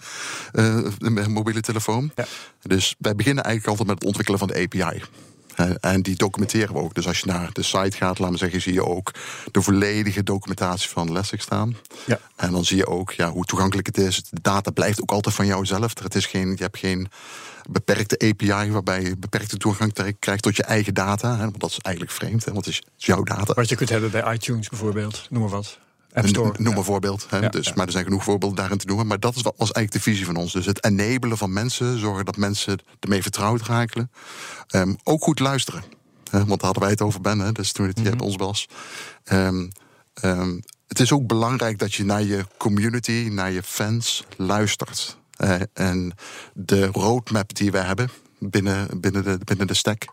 eh, 0.52 1.26
mobiele 1.26 1.60
telefoon. 1.60 2.12
Ja. 2.16 2.24
Dus 2.62 2.94
wij 2.98 3.14
beginnen 3.14 3.44
eigenlijk 3.44 3.78
altijd 3.78 3.88
met 3.88 3.98
het 3.98 4.06
ontwikkelen 4.06 4.38
van 4.38 4.48
de 4.48 4.54
API. 4.54 5.02
Hè, 5.60 5.74
En 5.74 6.02
die 6.02 6.16
documenteren 6.16 6.74
we 6.74 6.80
ook. 6.80 6.94
Dus 6.94 7.06
als 7.06 7.18
je 7.18 7.26
naar 7.26 7.52
de 7.52 7.62
site 7.62 7.96
gaat, 7.96 8.18
laten 8.18 8.32
we 8.32 8.38
zeggen, 8.38 8.60
zie 8.60 8.72
je 8.72 8.84
ook 8.84 9.12
de 9.50 9.62
volledige 9.62 10.22
documentatie 10.22 10.88
van 10.88 11.08
Elastic 11.08 11.40
staan. 11.40 11.76
Ja. 12.06 12.18
En 12.36 12.52
dan 12.52 12.64
zie 12.64 12.76
je 12.76 12.86
ook 12.86 13.12
ja, 13.12 13.30
hoe 13.30 13.44
toegankelijk 13.44 13.86
het 13.86 13.98
is. 13.98 14.22
De 14.30 14.40
data 14.42 14.70
blijft 14.70 15.02
ook 15.02 15.10
altijd 15.10 15.34
van 15.34 15.46
jou 15.46 15.66
zelf. 15.66 15.92
Het 16.02 16.14
is 16.14 16.26
geen, 16.26 16.48
je 16.50 16.62
hebt 16.62 16.78
geen 16.78 17.08
beperkte 17.70 18.18
API 18.28 18.70
waarbij 18.70 19.02
je 19.02 19.16
beperkte 19.16 19.56
toegang 19.56 20.16
krijgt 20.18 20.42
tot 20.42 20.56
je 20.56 20.62
eigen 20.62 20.94
data. 20.94 21.32
Hè, 21.32 21.40
want 21.40 21.60
dat 21.60 21.70
is 21.70 21.78
eigenlijk 21.78 22.16
vreemd, 22.16 22.44
hè, 22.44 22.52
want 22.52 22.64
het 22.64 22.74
is 22.74 22.82
jouw 22.96 23.22
data. 23.22 23.54
Wat 23.54 23.68
je 23.68 23.76
kunt 23.76 23.88
hebben 23.88 24.10
bij 24.10 24.34
iTunes 24.34 24.68
bijvoorbeeld, 24.68 25.26
noem 25.30 25.40
maar 25.40 25.50
wat. 25.50 25.78
App 26.12 26.28
Store. 26.28 26.52
Noem 26.58 26.76
een 26.76 26.84
voorbeeld. 26.84 27.26
Hè? 27.30 27.38
Ja, 27.38 27.48
dus. 27.48 27.72
Maar 27.74 27.86
er 27.86 27.92
zijn 27.92 28.04
genoeg 28.04 28.24
voorbeelden 28.24 28.56
daarin 28.58 28.78
te 28.78 28.86
noemen. 28.86 29.06
Maar 29.06 29.20
dat 29.20 29.36
is, 29.36 29.42
wat- 29.42 29.54
was 29.56 29.72
eigenlijk 29.72 30.04
de 30.04 30.10
visie 30.10 30.26
van 30.26 30.36
ons. 30.36 30.52
Dus 30.52 30.66
het 30.66 30.84
enabelen 30.84 31.38
van 31.38 31.52
mensen, 31.52 31.98
zorgen 31.98 32.24
dat 32.24 32.36
mensen 32.36 32.78
ermee 33.00 33.22
vertrouwd 33.22 33.62
raken. 33.62 34.10
Ehm, 34.66 34.94
ook 35.04 35.22
goed 35.22 35.38
luisteren. 35.38 35.82
Hè? 36.30 36.38
Want 36.38 36.48
daar 36.48 36.58
hadden 36.60 36.82
wij 36.82 36.90
het 36.90 37.02
over, 37.02 37.20
Ben, 37.20 37.38
hè? 37.38 37.52
dus 37.52 37.72
toen 37.72 37.86
het 37.86 38.02
bij 38.02 38.18
ons 38.18 38.36
was. 38.36 38.68
Ehm, 39.24 39.68
ehm, 40.14 40.58
het 40.86 41.00
is 41.00 41.12
ook 41.12 41.26
belangrijk 41.26 41.78
dat 41.78 41.94
je 41.94 42.04
naar 42.04 42.22
je 42.22 42.44
community, 42.58 43.28
naar 43.32 43.50
je 43.50 43.62
fans 43.62 44.24
luistert. 44.36 45.18
En 45.72 46.12
de 46.54 46.86
roadmap 46.86 47.54
die 47.54 47.70
we 47.70 47.78
hebben 47.78 48.10
binnen, 48.40 49.00
binnen, 49.00 49.24
de, 49.24 49.38
binnen 49.44 49.66
de 49.66 49.74
stack 49.74 50.04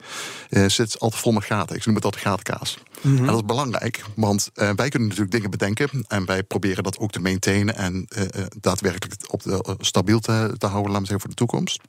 eh, 0.49 0.65
zit 0.65 0.99
altijd 0.99 1.21
vol 1.21 1.31
met 1.31 1.43
gaten. 1.43 1.75
Ik 1.75 1.85
noem 1.85 1.95
het 1.95 2.05
altijd 2.05 2.23
gatenkaas. 2.23 2.77
En 3.03 3.25
dat 3.25 3.35
is 3.35 3.45
belangrijk, 3.45 4.03
want 4.15 4.49
eh, 4.53 4.69
wij 4.75 4.89
kunnen 4.89 5.07
natuurlijk 5.07 5.35
dingen 5.35 5.49
bedenken 5.49 6.05
en 6.07 6.25
wij 6.25 6.43
proberen 6.43 6.83
dat 6.83 6.97
ook 6.99 7.11
te 7.11 7.19
maintainen 7.19 7.75
en 7.75 8.05
eh, 8.09 8.43
daadwerkelijk 8.59 9.21
op 9.27 9.43
de, 9.43 9.75
stabiel 9.79 10.19
te, 10.19 10.55
te 10.57 10.65
houden, 10.65 10.91
laten 10.91 11.07
we 11.07 11.07
zeggen, 11.07 11.19
voor 11.19 11.29
de 11.29 11.35
toekomst. 11.35 11.79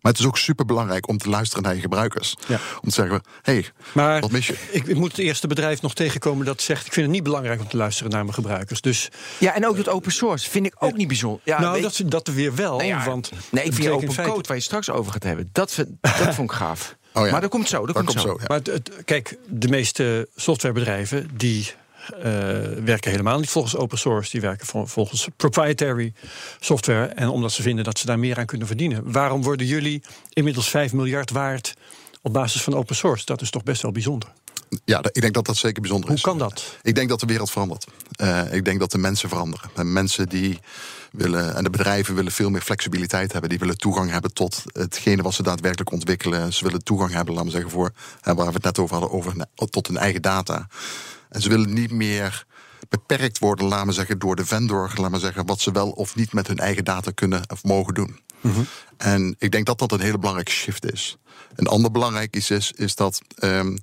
Maar 0.00 0.12
het 0.12 0.20
is 0.20 0.26
ook 0.26 0.38
super 0.38 0.64
belangrijk 0.64 1.08
om 1.08 1.18
te 1.18 1.28
luisteren 1.28 1.62
naar 1.64 1.74
je 1.74 1.80
gebruikers. 1.80 2.34
Ja. 2.48 2.58
Om 2.82 2.88
te 2.88 2.94
zeggen, 2.94 3.22
hey, 3.42 3.66
Maar 3.92 4.20
wat 4.20 4.30
mis 4.30 4.46
je? 4.46 4.54
ik, 4.70 4.86
ik 4.86 4.96
moet 4.96 5.10
het 5.10 5.20
eerste 5.20 5.46
bedrijf 5.46 5.82
nog 5.82 5.94
tegenkomen 5.94 6.46
dat 6.46 6.62
zegt... 6.62 6.86
ik 6.86 6.92
vind 6.92 7.06
het 7.06 7.14
niet 7.14 7.24
belangrijk 7.24 7.60
om 7.60 7.68
te 7.68 7.76
luisteren 7.76 8.10
naar 8.12 8.22
mijn 8.22 8.34
gebruikers. 8.34 8.80
Dus 8.80 9.08
Ja, 9.38 9.54
en 9.54 9.66
ook 9.66 9.76
dat 9.76 9.88
open 9.88 10.12
source 10.12 10.50
vind 10.50 10.66
ik 10.66 10.74
ook 10.78 10.96
niet 10.96 11.08
bijzonder. 11.08 11.40
Ja, 11.44 11.60
nou, 11.60 11.80
dat, 11.80 12.02
dat 12.06 12.26
weer 12.26 12.54
wel. 12.54 12.76
Nou 12.76 12.88
ja, 12.88 13.04
want 13.04 13.30
nee, 13.50 13.64
ik 13.64 13.72
vind 13.74 13.88
open 13.88 14.14
code 14.24 14.48
waar 14.48 14.56
je 14.56 14.62
straks 14.62 14.90
over 14.90 15.12
gaat 15.12 15.22
hebben. 15.22 15.48
Dat, 15.52 15.72
vind- 15.72 15.88
dat 16.00 16.34
vond 16.34 16.50
ik 16.50 16.56
gaaf. 16.56 16.96
Oh 17.14 17.24
ja. 17.24 17.30
Maar 17.32 17.40
dat 17.40 17.50
komt 17.50 17.68
zo. 17.68 17.86
Dat, 17.86 17.94
Dat 17.94 18.04
komt, 18.04 18.20
zo. 18.20 18.36
ja. 18.40 18.44
Maar 18.46 18.56
het, 18.58 18.66
het- 18.66 18.90
kijk, 19.04 19.36
de 19.48 19.68
meeste 19.68 20.28
softwarebedrijven 20.36 21.30
die 21.36 21.70
werken 22.84 23.10
helemaal 23.10 23.38
niet 23.38 23.50
volgens 23.50 23.76
open 23.76 23.98
source. 23.98 24.30
Die 24.30 24.40
werken 24.40 24.66
vol- 24.66 24.86
volgens 24.86 25.28
proprietary 25.36 26.12
software. 26.60 27.06
En 27.06 27.28
omdat 27.28 27.52
ze 27.52 27.62
vinden 27.62 27.84
dat 27.84 27.98
ze 27.98 28.06
daar 28.06 28.18
meer 28.18 28.38
aan 28.38 28.46
kunnen 28.46 28.66
verdienen. 28.66 29.12
Waarom 29.12 29.42
worden 29.42 29.66
jullie 29.66 30.02
inmiddels 30.32 30.68
5 30.68 30.92
miljard 30.92 31.30
waard 31.30 31.74
op 32.22 32.32
basis 32.32 32.62
van 32.62 32.74
open 32.74 32.96
source? 32.96 33.24
Dat 33.24 33.40
is 33.40 33.50
toch 33.50 33.62
best 33.62 33.82
wel 33.82 33.92
bijzonder. 33.92 34.28
Ja, 34.84 34.98
ik 35.12 35.20
denk 35.20 35.34
dat 35.34 35.46
dat 35.46 35.56
zeker 35.56 35.80
bijzonder 35.80 36.08
Hoe 36.08 36.16
is. 36.16 36.22
kan 36.22 36.38
dat? 36.38 36.76
Ik 36.82 36.94
denk 36.94 37.08
dat 37.08 37.20
de 37.20 37.26
wereld 37.26 37.50
verandert. 37.50 37.86
Eh, 38.10 38.52
ik 38.52 38.64
denk 38.64 38.80
dat 38.80 38.90
de 38.90 38.98
mensen 38.98 39.28
veranderen. 39.28 39.70
En 39.74 39.92
mensen 39.92 40.28
die 40.28 40.58
willen, 41.12 41.56
en 41.56 41.64
de 41.64 41.70
bedrijven 41.70 42.14
willen 42.14 42.32
veel 42.32 42.50
meer 42.50 42.60
flexibiliteit 42.60 43.32
hebben. 43.32 43.50
Die 43.50 43.58
willen 43.58 43.78
toegang 43.78 44.10
hebben 44.10 44.32
tot 44.32 44.62
hetgene 44.72 45.22
wat 45.22 45.34
ze 45.34 45.42
daadwerkelijk 45.42 45.92
ontwikkelen. 45.92 46.52
Ze 46.52 46.64
willen 46.64 46.84
toegang 46.84 47.12
hebben, 47.12 47.34
laten 47.34 47.46
we 47.46 47.52
zeggen, 47.54 47.70
voor 47.70 47.92
waar 48.22 48.36
we 48.46 48.52
het 48.52 48.62
net 48.62 48.78
over 48.78 48.96
hadden, 48.96 49.12
over, 49.12 49.46
tot 49.70 49.86
hun 49.86 49.96
eigen 49.96 50.22
data. 50.22 50.66
En 51.28 51.42
ze 51.42 51.48
willen 51.48 51.72
niet 51.72 51.90
meer 51.90 52.46
beperkt 52.88 53.38
worden, 53.38 53.66
laten 53.66 53.86
we 53.86 53.92
zeggen, 53.92 54.18
door 54.18 54.36
de 54.36 54.46
vendor, 54.46 54.92
laten 54.94 55.12
we 55.12 55.18
zeggen, 55.18 55.46
wat 55.46 55.60
ze 55.60 55.72
wel 55.72 55.90
of 55.90 56.16
niet 56.16 56.32
met 56.32 56.46
hun 56.46 56.58
eigen 56.58 56.84
data 56.84 57.10
kunnen 57.10 57.42
of 57.50 57.64
mogen 57.64 57.94
doen. 57.94 58.20
En 58.96 59.36
ik 59.38 59.50
denk 59.50 59.66
dat 59.66 59.78
dat 59.78 59.92
een 59.92 60.00
hele 60.00 60.18
belangrijke 60.18 60.52
shift 60.52 60.92
is. 60.92 61.16
Een 61.54 61.66
ander 61.66 61.90
belangrijk 61.90 62.36
iets 62.36 62.50
is, 62.50 62.72
is 62.72 62.94
dat 62.94 63.20
ehm, 63.34 63.76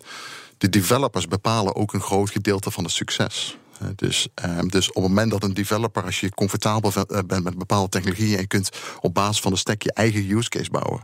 de 0.57 0.69
developers 0.69 1.27
bepalen 1.27 1.75
ook 1.75 1.93
een 1.93 2.01
groot 2.01 2.29
gedeelte 2.29 2.71
van 2.71 2.83
het 2.83 2.93
succes. 2.93 3.57
Dus, 3.95 4.27
ehm, 4.33 4.67
dus 4.67 4.87
op 4.89 4.95
het 4.95 5.03
moment 5.03 5.31
dat 5.31 5.43
een 5.43 5.53
developer, 5.53 6.03
als 6.03 6.19
je 6.19 6.29
comfortabel 6.29 6.91
eh, 6.93 7.19
bent 7.27 7.43
met 7.43 7.57
bepaalde 7.57 7.89
technologieën 7.89 8.37
en 8.37 8.47
kunt 8.47 8.69
op 8.99 9.13
basis 9.13 9.39
van 9.39 9.51
de 9.51 9.57
stack 9.57 9.81
je 9.81 9.93
eigen 9.93 10.29
use 10.29 10.49
case 10.49 10.69
bouwen, 10.69 11.01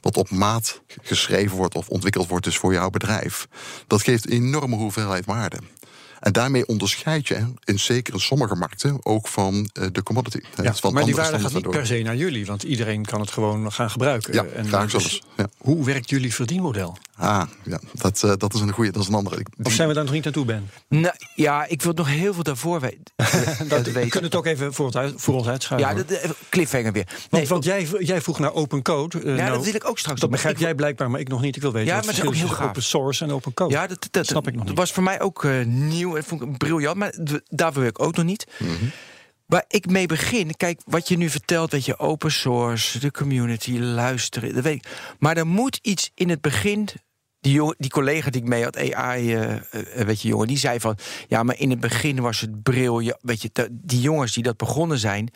wat 0.00 0.16
op 0.16 0.30
maat 0.30 0.80
geschreven 1.02 1.56
wordt 1.56 1.74
of 1.74 1.88
ontwikkeld 1.88 2.28
wordt 2.28 2.44
dus 2.44 2.56
voor 2.56 2.72
jouw 2.72 2.90
bedrijf, 2.90 3.48
dat 3.86 4.02
geeft 4.02 4.26
een 4.26 4.32
enorme 4.32 4.76
hoeveelheid 4.76 5.24
waarde. 5.24 5.58
En 6.24 6.32
daarmee 6.32 6.66
onderscheid 6.66 7.28
je, 7.28 7.44
in 7.64 7.78
zeker 7.78 8.14
in 8.14 8.20
sommige 8.20 8.54
markten, 8.54 8.98
ook 9.02 9.28
van 9.28 9.68
eh, 9.72 9.86
de 9.92 10.02
commodity. 10.02 10.36
Eh, 10.56 10.64
Ja, 10.64 10.74
van 10.74 10.92
maar 10.92 11.04
die 11.04 11.14
waarde 11.14 11.38
gaat 11.40 11.52
niet 11.52 11.70
per 11.70 11.86
se 11.86 12.02
naar 12.02 12.16
jullie. 12.16 12.46
Want 12.46 12.62
iedereen 12.62 13.04
kan 13.04 13.20
het 13.20 13.30
gewoon 13.30 13.72
gaan 13.72 13.90
gebruiken. 13.90 14.32
Ja, 14.34 14.44
graag 14.66 14.82
dus 14.82 14.90
zelfs, 14.90 15.22
ja. 15.36 15.46
Hoe 15.58 15.84
werkt 15.84 16.10
jullie 16.10 16.34
verdienmodel? 16.34 16.96
Ah, 17.16 17.42
ja, 17.64 17.80
dat, 17.92 18.22
eh, 18.22 18.32
dat 18.38 18.54
is 18.54 18.60
een 18.60 18.70
goede, 18.72 18.90
dat 18.90 19.02
is 19.02 19.08
een 19.08 19.14
andere. 19.14 19.42
Of 19.62 19.72
zijn 19.72 19.88
we 19.88 19.94
daar 19.94 20.04
nog 20.04 20.12
niet 20.12 20.24
naartoe, 20.24 20.44
Ben? 20.44 20.70
Nou, 20.88 21.14
ja, 21.34 21.66
ik 21.66 21.82
wil 21.82 21.92
nog 21.92 22.08
heel 22.08 22.34
veel 22.34 22.42
daarvoor 22.42 22.80
we- 22.80 22.98
Dat, 23.16 23.68
dat 23.68 23.84
we 23.86 23.92
weten. 23.92 24.10
kunnen 24.10 24.30
het 24.30 24.34
ook 24.38 24.46
even 24.46 24.74
voor, 24.74 24.86
het 24.86 24.96
uit- 24.96 25.14
voor 25.16 25.34
ons 25.34 25.46
uitschuiven. 25.46 25.88
Ja, 25.90 25.94
de, 25.96 26.04
de- 26.04 26.34
cliffhanger 26.50 26.92
weer. 26.92 27.04
Want, 27.06 27.30
Nee, 27.30 27.46
want 27.46 27.64
jij, 27.64 27.88
jij 27.98 28.20
vroeg 28.20 28.38
naar 28.38 28.52
open 28.54 28.82
code. 28.82 29.18
Eh, 29.18 29.24
ja, 29.24 29.42
nou, 29.42 29.56
dat 29.56 29.64
wil 29.64 29.74
ik 29.74 29.88
ook 29.88 29.98
straks 29.98 30.20
dat 30.20 30.30
begrijp 30.30 30.58
jij 30.58 30.74
blijkbaar, 30.74 31.10
maar 31.10 31.20
ik 31.20 31.28
nog 31.28 31.40
niet. 31.40 31.56
Ik 31.56 31.62
wil 31.62 31.72
weten 31.72 31.88
Ja, 31.88 31.94
wat 31.96 32.04
maar 32.04 32.14
het 32.14 32.24
dat 32.24 32.32
is 32.34 32.40
ook 32.42 32.46
heel 32.48 32.56
gaaf. 32.56 32.68
open 32.68 32.82
source 32.82 33.24
en 33.24 33.30
open 33.32 33.54
code. 33.54 33.72
Ja, 33.74 33.86
dat, 33.86 34.08
dat, 34.10 34.26
snap 34.26 34.46
ik 34.48 34.54
nog 34.54 34.64
dat 34.64 34.76
was 34.76 34.92
voor 34.92 35.02
mij 35.02 35.20
ook 35.20 35.44
eh, 35.44 35.64
nieuw 35.64 36.13
en 36.16 36.24
vond 36.24 36.42
ik 36.42 36.58
briljant, 36.58 36.96
maar 36.96 37.14
daar 37.48 37.72
wil 37.72 37.82
ik 37.84 38.02
ook 38.02 38.16
nog 38.16 38.24
niet. 38.24 38.46
Mhm. 38.58 38.70
Waar 39.46 39.64
ik 39.68 39.86
mee 39.90 40.06
begin, 40.06 40.56
kijk, 40.56 40.80
wat 40.84 41.08
je 41.08 41.16
nu 41.16 41.28
vertelt, 41.30 41.70
weet 41.72 41.84
je, 41.84 41.98
open 41.98 42.32
source, 42.32 42.98
de 42.98 43.10
community, 43.10 43.78
luisteren, 43.78 44.54
dat 44.54 44.62
weet 44.64 44.74
ik. 44.76 44.88
Maar 45.18 45.36
er 45.36 45.46
moet 45.46 45.78
iets 45.82 46.10
in 46.14 46.28
het 46.28 46.40
begin. 46.40 46.88
Die, 47.40 47.52
jongen, 47.52 47.74
die 47.78 47.90
collega 47.90 48.30
die 48.30 48.40
ik 48.42 48.48
mee 48.48 48.62
had, 48.62 48.92
AI, 48.94 49.34
eh, 49.34 49.54
eh, 49.54 49.60
weet 50.06 50.20
je, 50.22 50.28
jongen, 50.28 50.46
die 50.46 50.58
zei 50.58 50.80
van, 50.80 50.96
ja, 51.28 51.42
maar 51.42 51.58
in 51.58 51.70
het 51.70 51.80
begin 51.80 52.20
was 52.20 52.40
het 52.40 52.62
briljant. 52.62 53.18
Weet 53.22 53.42
je, 53.42 53.50
die 53.70 54.00
jongens 54.00 54.32
die 54.34 54.42
dat 54.42 54.56
begonnen 54.56 54.98
zijn, 54.98 55.30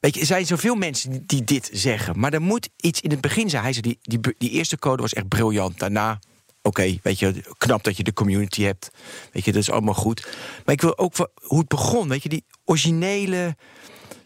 Weet 0.00 0.14
je, 0.14 0.20
er 0.20 0.26
zijn 0.26 0.46
zoveel 0.46 0.74
mensen 0.74 1.10
die- 1.10 1.22
die 1.26 1.44
dit 1.44 1.70
zeggen. 1.72 2.18
Maar 2.18 2.32
er 2.32 2.42
moet 2.42 2.68
iets 2.76 3.00
in 3.00 3.10
het 3.10 3.20
begin 3.20 3.50
zijn. 3.50 3.62
Hij 3.62 3.72
zei, 3.72 3.82
die, 3.82 3.98
die, 4.20 4.34
die 4.38 4.50
eerste 4.50 4.78
code 4.78 5.02
was 5.02 5.12
echt 5.12 5.28
briljant. 5.28 5.78
Daarna, 5.78 6.18
oké, 6.62 6.96
weet 7.02 7.18
je, 7.18 7.54
knap 7.58 7.84
dat 7.84 7.96
je 7.96 8.02
de 8.02 8.12
community 8.12 8.62
hebt. 8.62 8.90
Weet 9.32 9.44
je, 9.44 9.52
dat 9.52 9.60
is 9.62 9.70
allemaal 9.70 9.94
goed. 9.94 10.28
Maar 10.64 10.74
ik 10.74 10.80
wil 10.80 10.98
ook 10.98 11.30
hoe 11.42 11.58
het 11.58 11.68
begon. 11.68 12.08
Weet 12.08 12.22
je, 12.22 12.28
die 12.28 12.44
originele... 12.64 13.56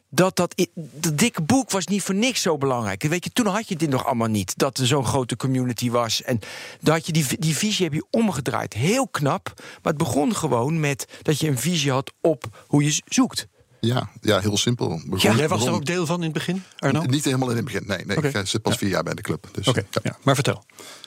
Dat, 0.08 0.36
dat, 0.36 0.66
dat 0.74 1.18
dikke 1.18 1.42
boek 1.42 1.70
was 1.70 1.86
niet 1.86 2.02
voor 2.02 2.14
niks 2.14 2.42
zo 2.42 2.58
belangrijk. 2.58 3.02
Weet 3.02 3.24
je, 3.24 3.30
toen 3.30 3.46
had 3.46 3.68
je 3.68 3.76
dit 3.76 3.88
nog 3.90 4.06
allemaal 4.06 4.28
niet. 4.28 4.58
Dat 4.58 4.78
er 4.78 4.86
zo'n 4.86 5.04
grote 5.04 5.36
community 5.36 5.90
was. 5.90 6.22
En 6.22 6.38
dan 6.80 6.94
had 6.94 7.06
je 7.06 7.12
die, 7.12 7.26
die 7.38 7.56
visie 7.56 7.84
heb 7.84 7.94
je 7.94 8.06
omgedraaid. 8.10 8.72
Heel 8.74 9.08
knap. 9.08 9.52
Maar 9.56 9.92
het 9.92 9.96
begon 9.96 10.34
gewoon 10.36 10.80
met 10.80 11.06
dat 11.22 11.40
je 11.40 11.48
een 11.48 11.58
visie 11.58 11.90
had 11.90 12.12
op 12.20 12.64
hoe 12.66 12.84
je 12.84 13.02
zoekt. 13.06 13.46
Ja, 13.80 14.10
ja 14.20 14.38
heel 14.40 14.56
simpel. 14.56 14.88
Begon- 14.88 15.18
Jij 15.36 15.48
was 15.48 15.58
er 15.58 15.64
begon- 15.64 15.74
ook 15.80 15.84
deel 15.86 16.06
van 16.06 16.16
in 16.16 16.22
het 16.24 16.32
begin, 16.32 16.62
Arno? 16.78 17.02
Niet 17.02 17.24
helemaal 17.24 17.50
in 17.50 17.56
het 17.56 17.64
begin. 17.64 17.82
Nee, 17.86 18.04
nee 18.04 18.16
ik 18.16 18.24
eh, 18.24 18.44
zit 18.44 18.62
pas 18.62 18.72
Ja. 18.72 18.78
vier 18.78 18.88
jaar 18.88 19.02
bij 19.02 19.14
de 19.14 19.22
club. 19.22 19.48
Dus, 19.52 19.68
Oké, 19.68 19.84
ja. 19.90 20.00
ja. 20.02 20.16
maar 20.22 20.34
vertel. 20.34 20.64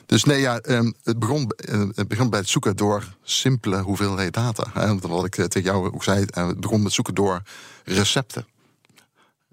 Dus 0.10 0.24
nee, 0.24 0.40
ja, 0.40 0.60
ehm, 0.60 0.92
het, 1.04 1.20
begon, 1.20 1.50
eh, 1.50 1.84
het 1.96 2.08
begon 2.08 2.30
bij 2.30 2.40
het 2.40 2.50
zoeken 2.50 2.76
door 2.76 3.04
simpele 3.24 3.78
hoeveelheid 3.82 4.34
data. 4.34 4.98
Wat 5.00 5.26
ik 5.26 5.38
eh, 5.38 5.46
tegen 5.46 5.70
jou 5.72 5.94
ook 5.94 6.04
zei, 6.04 6.26
eh, 6.26 6.48
het 6.48 6.60
begon 6.60 6.82
met 6.84 6.92
zoeken 6.94 7.16
door 7.16 7.42
recepten. 7.84 8.48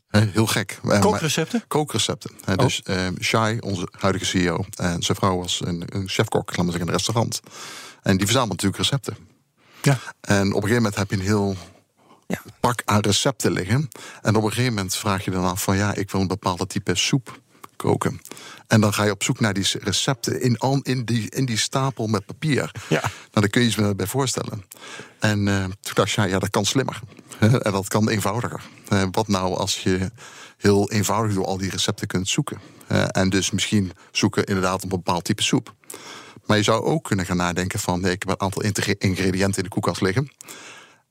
Heel 0.08 0.46
gek. 0.46 0.78
Maar- 0.82 1.00
Kookrecepten? 1.00 1.64
Kookrecepten. 1.68 2.30
Hè, 2.44 2.56
Dus 2.56 2.82
ehm 2.82 3.14
Shai, 3.22 3.58
onze 3.58 3.88
huidige 3.90 4.24
CEO, 4.24 4.64
en 4.74 5.02
zijn 5.02 5.16
vrouw 5.16 5.36
was 5.36 5.60
een, 5.64 5.82
een 5.86 6.08
chefkok, 6.08 6.48
laten 6.48 6.64
we 6.64 6.70
zeggen, 6.70 6.80
in 6.80 6.86
een 6.88 6.94
restaurant. 6.98 7.40
En 8.02 8.16
die 8.16 8.26
verzamelt 8.26 8.50
natuurlijk 8.62 8.78
recepten. 8.82 9.16
Ja. 9.82 9.98
En 10.20 10.46
op 10.46 10.46
een 10.46 10.68
gegeven 10.68 10.74
moment 10.74 10.94
heb 10.96 11.10
je 11.10 11.16
een 11.16 11.22
heel 11.22 11.56
Ja. 12.26 12.42
pak 12.60 12.82
aan 12.84 13.00
recepten 13.00 13.52
liggen. 13.52 13.88
En 14.22 14.36
op 14.36 14.42
een 14.42 14.50
gegeven 14.50 14.74
moment 14.74 14.94
vraag 14.96 15.24
je 15.24 15.30
dan 15.30 15.44
af 15.44 15.62
van 15.62 15.76
ja, 15.76 15.94
ik 15.94 16.10
wil 16.10 16.20
een 16.20 16.26
bepaalde 16.26 16.66
type 16.66 16.94
soep 16.94 17.40
koken. 17.76 18.20
En 18.66 18.80
dan 18.80 18.94
ga 18.94 19.04
je 19.04 19.10
op 19.10 19.22
zoek 19.22 19.40
naar 19.40 19.54
die 19.54 19.66
recepten 19.80 20.40
in, 20.40 20.58
al, 20.58 20.80
in, 20.82 21.04
die, 21.04 21.30
in 21.30 21.44
die 21.44 21.58
stapel 21.58 22.06
met 22.06 22.26
papier. 22.26 22.70
Ja. 22.88 23.00
Nou, 23.00 23.12
daar 23.30 23.48
kun 23.48 23.62
je 23.62 23.72
je 23.76 23.94
bij 23.94 24.06
voorstellen. 24.06 24.64
En 25.18 25.48
eh, 25.48 25.64
toen 25.64 25.94
dacht 25.94 26.10
je, 26.10 26.22
ja, 26.22 26.38
dat 26.38 26.50
kan 26.50 26.64
slimmer. 26.64 27.00
en 27.38 27.72
dat 27.72 27.88
kan 27.88 28.08
eenvoudiger. 28.08 28.60
Eh, 28.88 29.02
wat 29.10 29.28
nou 29.28 29.56
als 29.56 29.82
je 29.82 30.10
heel 30.56 30.90
eenvoudig 30.90 31.34
door 31.34 31.46
al 31.46 31.56
die 31.56 31.70
recepten 31.70 32.06
kunt 32.06 32.28
zoeken? 32.28 32.60
En 33.10 33.28
dus 33.30 33.50
misschien 33.50 33.92
zoeken 34.12 34.44
inderdaad 34.44 34.74
op 34.74 34.82
een 34.82 34.88
bepaald 34.88 35.24
type 35.24 35.42
soep. 35.42 35.74
Maar 36.46 36.56
je 36.56 36.62
zou 36.62 36.84
ook 36.84 37.04
kunnen 37.04 37.26
gaan 37.26 37.36
nadenken 37.36 37.78
van... 37.78 38.00
nee, 38.00 38.12
ik 38.12 38.22
heb 38.22 38.30
een 38.30 38.40
aantal 38.40 38.62
ingrediënten 38.98 39.56
in 39.56 39.62
de 39.62 39.68
koelkast 39.68 40.00
liggen. 40.00 40.30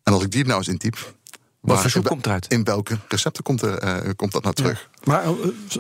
En 0.04 0.14
als 0.14 0.24
ik 0.24 0.32
die 0.32 0.46
nou 0.46 0.58
eens 0.58 0.68
intyp... 0.68 1.14
soep 1.68 1.96
in, 1.96 2.04
komt 2.04 2.26
eruit? 2.26 2.48
In 2.52 2.64
welke 2.64 2.98
recepten 3.08 3.44
komt, 3.44 3.62
er, 3.62 3.78
eh, 3.78 4.10
komt 4.16 4.32
dat 4.32 4.44
nou 4.44 4.56
terug? 4.56 4.90
Maar 5.04 5.24
eh, 5.24 5.32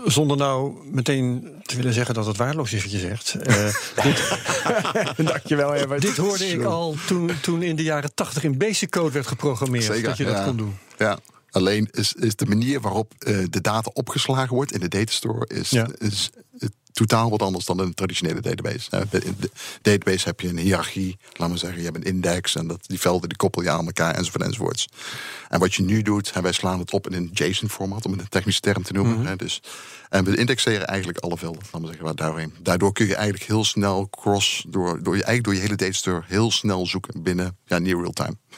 zonder 0.06 0.38
nou 0.38 0.74
meteen 0.91 1.48
te 1.63 1.76
willen 1.76 1.93
zeggen 1.93 2.13
dat 2.15 2.26
het 2.26 2.38
waardeloos 2.38 2.74
is 2.74 2.82
wat 2.84 2.91
je 2.91 3.00
zegt. 3.00 3.36
eh, 3.36 3.74
dit, 4.04 4.38
Dankjewel, 5.32 5.71
Herbert. 5.71 6.02
Dit 6.02 6.17
hoorde 6.17 6.48
ik 6.48 6.63
al 6.63 6.95
toen, 7.08 7.32
toen 7.41 7.62
in 7.62 7.76
de 7.76 7.84
jaren 7.84 8.13
tachtig 8.13 8.43
in 8.43 8.58
basic 8.58 8.89
code 8.89 9.12
werd 9.12 9.28
geprogrammeerd. 9.28 10.04
dat 10.04 10.17
je 10.17 10.24
dat 10.26 10.38
ja. 10.38 10.43
kon 10.43 10.58
doen. 10.58 10.78
Ja. 10.98 11.19
Alleen 11.52 11.88
is, 11.91 12.13
is 12.13 12.36
de 12.36 12.45
manier 12.45 12.82
waarop 12.82 13.13
eh, 13.17 13.38
de 13.50 13.62
data 13.62 13.89
opgeslagen 13.93 14.56
wordt 14.56 14.71
in 14.71 14.80
de 14.80 14.88
datastore... 14.88 15.48
is, 15.48 15.69
Ja. 15.69 15.88
is 15.98 16.30
totaal 16.95 17.29
wat 17.29 17.41
anders 17.41 17.65
dan 17.65 17.79
een 17.79 17.93
traditionele 17.93 18.41
database. 18.41 18.89
Eh, 18.91 19.01
In 19.12 19.36
de 19.39 19.49
database 19.81 20.27
heb 20.27 20.39
je 20.39 20.47
een 20.47 20.58
hiërarchie, 20.58 21.17
laten 21.34 21.53
we 21.53 21.60
zeggen. 21.60 21.79
Je 21.79 21.86
hebt 21.86 21.97
een 21.97 22.03
index 22.03 22.55
en 22.55 22.67
dat, 22.67 22.79
die 22.88 22.99
velden 22.99 23.29
die 23.29 23.38
koppel 23.38 23.62
je 23.62 23.69
aan 23.69 23.86
elkaar 23.86 24.13
enzovoort 24.15 24.43
enzovoorts. 24.43 24.88
En 25.49 25.60
wat 25.60 25.73
je 25.73 25.84
nu 25.84 26.01
doet, 26.01 26.31
en 26.31 26.43
wij 26.43 26.51
slaan 26.51 26.79
het 26.79 26.91
op 26.91 27.10
in 27.10 27.13
een 27.13 27.29
JSON-format... 27.34 28.05
om 28.05 28.12
het 28.12 28.21
een 28.21 28.29
technische 28.29 28.62
term 28.62 28.84
te 28.84 28.93
noemen. 28.93 29.25
hè, 29.25 29.36
dus, 29.36 29.62
en 30.10 30.23
we 30.23 30.38
indexeren 30.38 30.88
eigenlijk 30.88 31.19
alle 31.19 31.38
velden, 31.38 31.62
laten 31.63 31.81
we 31.81 31.95
zeggen, 31.95 32.15
daarin. 32.15 32.53
Daardoor 32.62 32.93
kun 32.93 33.08
je 33.08 33.15
eigenlijk 33.15 33.45
heel 33.45 33.63
snel 33.63 34.08
cross... 34.10 34.65
door, 34.67 35.03
door, 35.03 35.17
je, 35.17 35.23
eigenlijk 35.23 35.43
door 35.43 35.53
je 35.53 35.60
hele 35.60 35.75
datastore 35.75 36.23
heel 36.25 36.51
snel 36.51 36.86
zoeken 36.86 37.23
binnen 37.23 37.58
ja, 37.65 37.77
near 37.77 37.99
real-time. 38.01 38.36
Eh, 38.49 38.58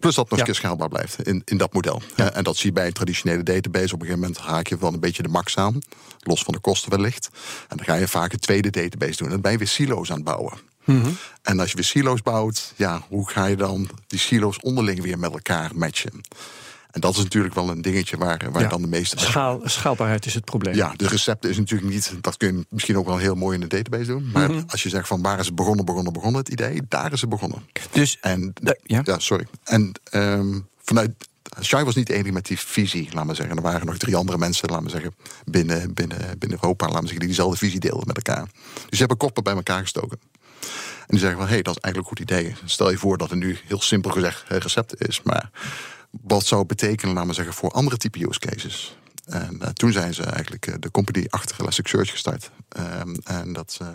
plus 0.00 0.14
dat 0.14 0.30
nog 0.30 0.38
Ja. 0.38 0.38
een 0.38 0.44
keer 0.44 0.54
schaalbaar 0.54 0.88
blijft 0.88 1.22
in, 1.26 1.42
in 1.44 1.56
dat 1.56 1.72
model. 1.72 2.02
Eh, 2.16 2.36
en 2.36 2.44
dat 2.44 2.56
zie 2.56 2.66
je 2.66 2.72
bij 2.72 2.86
een 2.86 2.92
traditionele 2.92 3.42
database. 3.42 3.94
Op 3.94 4.00
een 4.00 4.06
gegeven 4.06 4.20
moment 4.28 4.38
haak 4.38 4.66
je 4.66 4.76
wel 4.78 4.92
een 4.92 5.00
beetje 5.00 5.22
de 5.22 5.28
max 5.28 5.56
aan. 5.56 5.78
Los 6.20 6.42
van 6.42 6.54
de 6.54 6.60
kosten 6.60 6.90
wellicht. 6.90 7.28
En 7.68 7.76
dan 7.76 7.86
ga 7.86 7.94
je 7.94 8.08
vaak 8.08 8.32
een 8.32 8.38
tweede 8.38 8.70
database 8.70 9.16
doen. 9.16 9.26
En 9.26 9.32
dan 9.32 9.40
ben 9.40 9.52
je 9.52 9.58
weer 9.58 9.68
silo's 9.68 10.10
aan 10.10 10.16
het 10.16 10.24
bouwen. 10.24 10.52
Mhm. 10.84 11.10
En 11.42 11.60
als 11.60 11.68
je 11.70 11.74
weer 11.76 11.84
silo's 11.84 12.22
bouwt, 12.22 12.72
ja, 12.76 13.02
hoe 13.08 13.30
ga 13.30 13.46
je 13.46 13.56
dan 13.56 13.88
die 14.06 14.18
silo's 14.18 14.56
onderling 14.60 15.02
weer 15.02 15.18
met 15.18 15.32
elkaar 15.32 15.70
matchen? 15.74 16.20
En 16.94 17.00
dat 17.00 17.16
is 17.16 17.22
natuurlijk 17.22 17.54
wel 17.54 17.68
een 17.68 17.82
dingetje 17.82 18.16
waar, 18.16 18.48
waar 18.52 18.62
Ja. 18.62 18.68
dan 18.68 18.82
de 18.82 18.88
meeste. 18.88 19.18
Schaal, 19.18 19.60
schaalbaarheid 19.64 20.26
is 20.26 20.34
het 20.34 20.44
probleem. 20.44 20.74
Ja, 20.74 20.92
de 20.96 21.08
recepten 21.08 21.50
is 21.50 21.56
natuurlijk 21.56 21.92
niet. 21.92 22.12
Dat 22.20 22.36
kun 22.36 22.56
je 22.56 22.66
misschien 22.68 22.98
ook 22.98 23.06
wel 23.06 23.16
heel 23.18 23.34
mooi 23.34 23.54
in 23.54 23.60
de 23.60 23.76
database 23.76 24.04
doen. 24.06 24.30
Maar 24.32 24.50
Mhm. 24.50 24.62
als 24.66 24.82
je 24.82 24.88
zegt 24.88 25.08
van 25.08 25.22
waar 25.22 25.38
is 25.38 25.46
het 25.46 25.54
begonnen, 25.54 25.84
begonnen, 25.84 26.12
begonnen, 26.12 26.40
het 26.40 26.48
idee, 26.48 26.82
daar 26.88 27.12
is 27.12 27.20
het 27.20 27.30
begonnen. 27.30 27.62
Dus 27.92 28.18
En 28.20 28.52
Da- 28.62 28.74
ja? 28.82 29.00
ja? 29.04 29.18
sorry. 29.18 29.46
En 29.64 29.92
ehm, 30.10 30.58
vanuit. 30.82 31.10
Shai 31.62 31.84
was 31.84 31.94
niet 31.94 32.06
de 32.06 32.14
enige 32.14 32.32
met 32.32 32.46
die 32.46 32.58
visie, 32.58 33.08
laat 33.12 33.24
maar 33.24 33.34
zeggen. 33.36 33.56
Er 33.56 33.62
waren 33.62 33.86
nog 33.86 33.96
drie 33.96 34.16
andere 34.16 34.38
mensen, 34.38 34.70
laat 34.70 34.80
maar 34.80 34.90
zeggen, 34.90 35.14
binnen, 35.44 35.94
binnen, 35.94 36.18
binnen 36.38 36.58
Europa, 36.62 36.84
laat 36.84 36.92
maar 36.94 37.02
zeggen, 37.02 37.18
die 37.18 37.28
diezelfde 37.28 37.58
visie 37.58 37.80
deelden 37.80 38.06
met 38.06 38.16
elkaar. 38.16 38.44
Dus 38.74 38.84
ze 38.90 38.96
hebben 38.98 39.16
koppen 39.16 39.42
bij 39.42 39.54
elkaar 39.54 39.80
gestoken. 39.80 40.18
En 40.60 41.06
die 41.06 41.18
zeggen 41.18 41.38
van, 41.38 41.46
hé, 41.46 41.52
hey, 41.54 41.62
dat 41.62 41.76
is 41.76 41.82
eigenlijk 41.82 41.96
een 42.12 42.16
goed 42.26 42.30
idee. 42.36 42.54
Stel 42.64 42.90
je 42.90 42.98
voor 42.98 43.18
dat 43.18 43.30
er 43.30 43.36
nu 43.36 43.58
heel 43.66 43.80
simpel 43.80 44.10
gezegd 44.10 44.44
eh, 44.48 44.58
recept 44.58 45.08
is. 45.08 45.20
Maar 45.22 45.50
wat 46.22 46.46
zou 46.46 46.60
het 46.60 46.68
betekenen, 46.68 47.14
laat 47.14 47.24
maar 47.24 47.34
zeggen, 47.34 47.54
voor 47.54 47.70
andere 47.70 47.96
type 47.96 48.28
use 48.28 48.38
cases? 48.38 48.96
En 49.24 49.56
eh, 49.60 49.68
toen 49.68 49.92
zijn 49.92 50.14
ze 50.14 50.22
eigenlijk 50.22 50.66
eh, 50.66 50.74
de 50.78 50.90
company 50.90 51.26
achter 51.28 51.60
Elasticsearch 51.60 52.10
gestart. 52.10 52.50
Ehm, 52.68 53.14
en 53.24 53.52
dat 53.52 53.78
eh, 53.80 53.88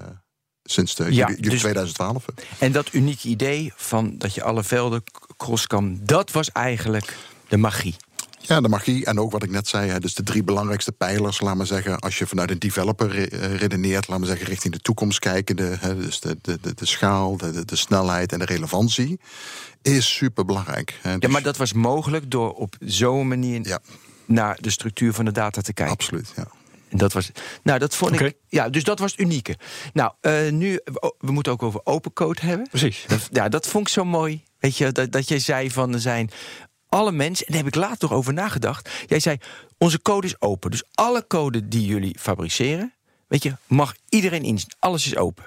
sinds 0.64 0.96
de, 0.96 1.04
Ja, 1.04 1.10
juli, 1.10 1.34
juli 1.36 1.50
dus- 1.50 1.60
2012. 1.60 2.26
En 2.60 2.72
dat 2.72 2.94
unieke 2.94 3.28
idee 3.28 3.74
van 3.76 4.18
dat 4.18 4.34
je 4.34 4.44
alle 4.44 4.64
velden 4.64 5.04
cross 5.38 5.68
kan, 5.68 6.00
dat 6.04 6.32
was 6.32 6.52
eigenlijk 6.52 7.18
de 7.48 7.58
magie. 7.58 7.96
Ja, 8.42 8.62
de 8.62 8.70
magie 8.70 9.06
en 9.06 9.20
ook 9.20 9.32
wat 9.32 9.44
ik 9.44 9.50
net 9.52 9.68
zei, 9.68 9.90
hè, 9.90 10.00
dus 10.00 10.14
de 10.14 10.24
drie 10.24 10.44
belangrijkste 10.44 10.92
pijlers, 10.92 11.40
laat 11.42 11.56
maar 11.56 11.66
zeggen, 11.66 12.00
als 12.00 12.18
je 12.18 12.28
vanuit 12.28 12.52
een 12.52 12.60
developer 12.60 13.32
eh, 13.34 13.56
redeneert, 13.56 14.08
laat 14.08 14.20
maar 14.20 14.28
zeggen, 14.28 14.48
richting 14.48 14.74
de 14.74 14.80
toekomst 14.80 15.20
kijken, 15.20 15.56
de, 15.56 15.76
hè, 15.80 15.96
dus 15.96 16.20
de, 16.20 16.38
de, 16.42 16.58
de, 16.62 16.74
de 16.74 16.86
schaal, 16.86 17.38
de, 17.38 17.52
de, 17.52 17.66
de 17.66 17.76
snelheid 17.76 18.32
en 18.32 18.40
de 18.40 18.46
relevantie, 18.46 19.20
is 19.82 20.16
super 20.16 20.46
belangrijk. 20.46 21.00
Ja, 21.20 21.28
maar 21.30 21.42
dat 21.44 21.58
was 21.58 21.74
mogelijk 21.74 22.32
door 22.32 22.54
op 22.54 22.76
zo'n 22.80 23.28
manier 23.28 23.68
Ja. 23.68 23.80
naar 24.26 24.58
de 24.62 24.70
structuur 24.70 25.14
van 25.14 25.26
de 25.26 25.32
data 25.32 25.62
te 25.62 25.74
kijken. 25.74 25.94
Absoluut, 25.96 26.32
ja. 26.36 26.48
En 26.90 26.98
dat 26.98 27.14
was, 27.14 27.32
nou, 27.64 27.80
dat 27.80 27.96
vond 27.96 28.20
ik. 28.20 28.34
Ja, 28.48 28.70
dus 28.70 28.84
dat 28.84 29.00
was 29.00 29.12
het 29.12 29.20
unieke. 29.20 29.56
Nou, 29.94 30.12
eh, 30.22 30.50
nu, 30.52 30.80
we 30.84 31.14
we 31.20 31.32
moeten 31.32 31.52
ook 31.52 31.64
over 31.64 31.82
open 31.84 32.14
code 32.14 32.42
hebben. 32.42 32.68
Precies. 32.70 33.04
Dat, 33.08 33.28
ja, 33.32 33.50
dat 33.50 33.68
vond 33.68 33.88
ik 33.88 33.94
zo 33.94 34.06
mooi. 34.06 34.44
Weet 34.60 34.78
je, 34.78 34.92
dat, 34.92 35.12
dat 35.12 35.28
jij 35.28 35.40
zei 35.40 35.72
van 35.72 35.94
er 35.94 36.00
zijn 36.00 36.30
alle 36.90 37.12
mensen, 37.12 37.46
en 37.46 37.54
daar 37.54 37.64
heb 37.64 37.74
ik 37.74 37.80
later 37.80 38.10
nog 38.10 38.18
over 38.18 38.34
nagedacht. 38.34 38.90
Jij 39.06 39.20
zei, 39.20 39.38
onze 39.78 40.02
code 40.02 40.28
is 40.28 40.42
open. 40.42 40.72
Dus 40.72 40.84
alle 40.94 41.28
code 41.28 41.68
die 41.68 41.86
jullie 41.86 42.20
fabriceren, 42.20 42.94
weet 43.28 43.44
je, 43.44 43.56
mag 43.68 43.96
iedereen 44.10 44.44
inzien. 44.44 44.72
Alles 44.80 45.06
is 45.06 45.16
open. 45.16 45.46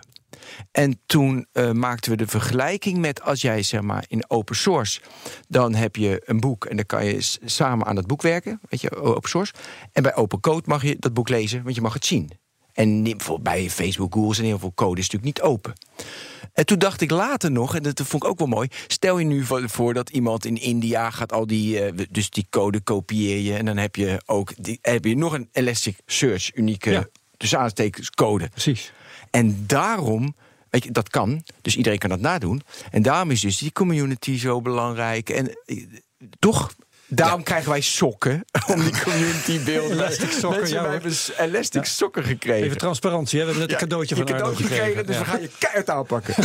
En 0.71 1.01
toen 1.07 1.47
eh, 1.53 1.71
maakten 1.71 2.11
we 2.11 2.17
de 2.17 2.27
vergelijking 2.27 2.99
met 2.99 3.23
als 3.23 3.41
jij 3.41 3.63
zeg 3.63 3.81
maar 3.81 4.05
in 4.09 4.31
open 4.31 4.57
source, 4.57 5.01
dan 5.49 5.75
heb 5.75 5.97
je 5.97 6.23
een 6.25 6.41
boek 6.41 6.65
en 6.65 6.77
dan 6.77 6.87
kan 6.87 7.05
je 7.05 7.39
samen 7.45 7.87
aan 7.87 7.95
dat 7.95 8.07
boek 8.07 8.23
werken, 8.23 8.61
weet 8.69 8.81
je, 8.81 8.97
open 8.97 9.31
source. 9.31 9.53
En 9.93 10.03
bij 10.03 10.15
open 10.15 10.41
code 10.41 10.63
mag 10.67 10.83
je 10.83 10.97
dat 10.99 11.15
boek 11.15 11.29
lezen, 11.29 11.63
want 11.63 11.75
je 11.75 11.81
mag 11.81 11.95
het 11.95 12.07
zien. 12.07 12.31
En 12.73 13.17
bij 13.41 13.71
Facebook, 13.71 14.15
Google 14.15 14.39
en 14.39 14.45
heel 14.45 14.59
veel 14.59 14.73
code 14.75 15.01
is 15.01 15.11
natuurlijk 15.11 15.39
niet 15.39 15.51
open. 15.51 15.73
En 16.53 16.67
toen 16.67 16.79
dacht 16.79 17.01
ik 17.01 17.11
later 17.11 17.51
nog, 17.51 17.75
en 17.77 17.83
dat 17.83 18.01
vond 18.05 18.23
ik 18.25 18.29
ook 18.29 18.39
wel 18.39 18.49
mooi. 18.49 18.69
Stel 18.87 19.19
je 19.19 19.25
nu 19.25 19.45
voor- 19.45 19.95
dat 19.95 20.11
iemand 20.11 20.45
in 20.45 20.57
India 20.61 21.11
gaat 21.11 21.33
al 21.33 21.47
die, 21.47 21.81
eh, 21.85 22.07
dus 22.11 22.31
die 22.31 22.47
code 22.51 22.81
kopieer 22.81 23.39
je. 23.39 23.55
En 23.57 23.65
dan 23.65 23.77
heb 23.77 23.97
je 23.97 24.23
ook 24.27 24.53
die, 24.65 24.79
heb 24.83 25.05
je 25.05 25.17
nog 25.17 25.33
een 25.33 25.49
Elasticsearch 25.53 26.55
unieke, 26.55 26.91
Ja. 26.91 27.07
tussen 27.37 27.59
aanstekens, 27.59 28.11
code. 28.11 28.49
Precies. 28.49 28.93
En 29.31 29.65
daarom, 29.67 30.35
weet 30.71 30.85
je, 30.85 30.91
dat 30.91 31.09
kan, 31.09 31.43
dus 31.63 31.77
iedereen 31.77 31.99
kan 31.99 32.11
dat 32.11 32.21
nadoen. 32.21 32.63
En 32.91 33.03
daarom 33.03 33.31
is 33.31 33.41
dus 33.41 33.59
die 33.59 33.73
community 33.73 34.39
zo 34.39 34.61
belangrijk. 34.61 35.29
En 35.31 35.51
eh, 35.65 35.85
toch, 36.39 36.73
daarom 37.15 37.43
krijgen 37.43 37.71
wij 37.71 37.81
sokken 37.81 38.45
om 38.73 38.81
die 38.81 39.03
community 39.03 39.61
beelden. 39.65 39.93
Elastic 39.93 40.31
sokken, 40.31 40.51
Mensen, 40.61 40.77
ja, 40.77 40.83
wij 40.83 40.91
hoor. 40.93 41.01
hebben 41.01 41.19
elastic 41.55 41.85
sokken 41.85 42.25
gekregen. 42.25 42.65
Even 42.65 42.79
transparantie. 42.79 43.39
Hè? 43.39 43.45
We 43.45 43.51
hebben 43.51 43.69
net 43.71 43.81
een 43.83 43.89
cadeautje 43.89 44.17
van 44.17 44.27
je 44.27 44.33
Arno 44.33 44.45
cadeautje 44.47 44.75
gekregen, 44.75 45.07
dus 45.07 45.17
Ja. 45.17 45.23
we 45.23 45.29
gaan 45.29 45.41
je 45.41 45.51
keihard 45.59 45.91
aanpakken. 45.91 46.35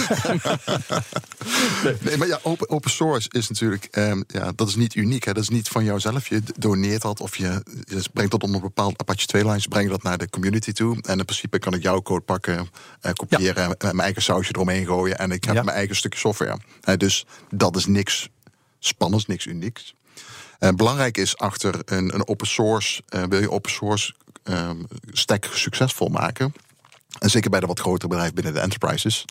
Nee, 2.02 2.18
maar 2.18 2.28
ja, 2.28 2.40
open, 2.44 2.70
open 2.70 2.92
source 2.92 3.30
is 3.32 3.50
natuurlijk, 3.50 3.88
ehm, 3.92 4.22
ja, 4.28 4.52
dat 4.56 4.68
is 4.68 4.76
niet 4.76 4.96
uniek. 4.96 5.24
Hè. 5.26 5.34
Dat 5.34 5.44
is 5.44 5.50
niet 5.50 5.68
van 5.68 5.84
jouzelf. 5.84 6.28
Je 6.28 6.42
doneert 6.58 7.02
dat 7.02 7.20
of 7.20 7.36
je, 7.38 7.64
je 7.86 8.02
brengt 8.14 8.32
dat 8.32 8.44
onder 8.44 8.56
een 8.62 8.68
bepaald 8.68 9.00
Apache 9.00 9.26
2 9.26 9.46
lines, 9.46 9.68
breng 9.68 9.84
je 9.86 9.90
dat 9.92 10.04
naar 10.04 10.18
de 10.18 10.30
community 10.30 10.72
toe. 10.72 10.98
En 11.02 11.20
in 11.20 11.26
principe 11.26 11.60
kan 11.60 11.74
ik 11.74 11.82
jouw 11.82 12.02
code 12.02 12.22
pakken, 12.22 12.70
eh, 13.02 13.12
kopiëren, 13.14 13.64
en 13.64 13.76
mijn 13.80 14.00
eigen 14.00 14.22
sausje 14.22 14.52
eromheen 14.56 14.86
gooien 14.86 15.18
en 15.18 15.32
ik 15.32 15.44
heb 15.44 15.56
Ja. 15.56 15.64
mijn 15.64 15.78
eigen 15.78 15.96
stukje 15.96 16.20
software. 16.20 16.58
Hè, 16.82 16.98
dus 16.98 17.26
dat 17.50 17.76
is 17.76 17.86
niks 17.86 18.30
spannends, 18.80 19.26
niks 19.26 19.46
unieks. 19.46 19.96
Uh, 20.60 20.70
belangrijk 20.70 21.18
is 21.18 21.38
achter 21.38 21.80
een, 21.86 22.14
een 22.14 22.28
open 22.28 22.48
source, 22.48 23.04
uh, 23.10 23.24
wil 23.30 23.40
je 23.40 23.52
open 23.52 23.72
source 23.72 24.14
um, 24.44 24.88
stack 25.12 25.46
succesvol 25.46 26.08
maken. 26.08 26.54
En 27.20 27.30
zeker 27.30 27.50
bij 27.50 27.60
de 27.60 27.66
wat 27.66 27.80
grotere 27.80 28.08
bedrijven 28.08 28.36
binnen 28.36 28.54
de 28.54 28.60
enterprises. 28.60 29.26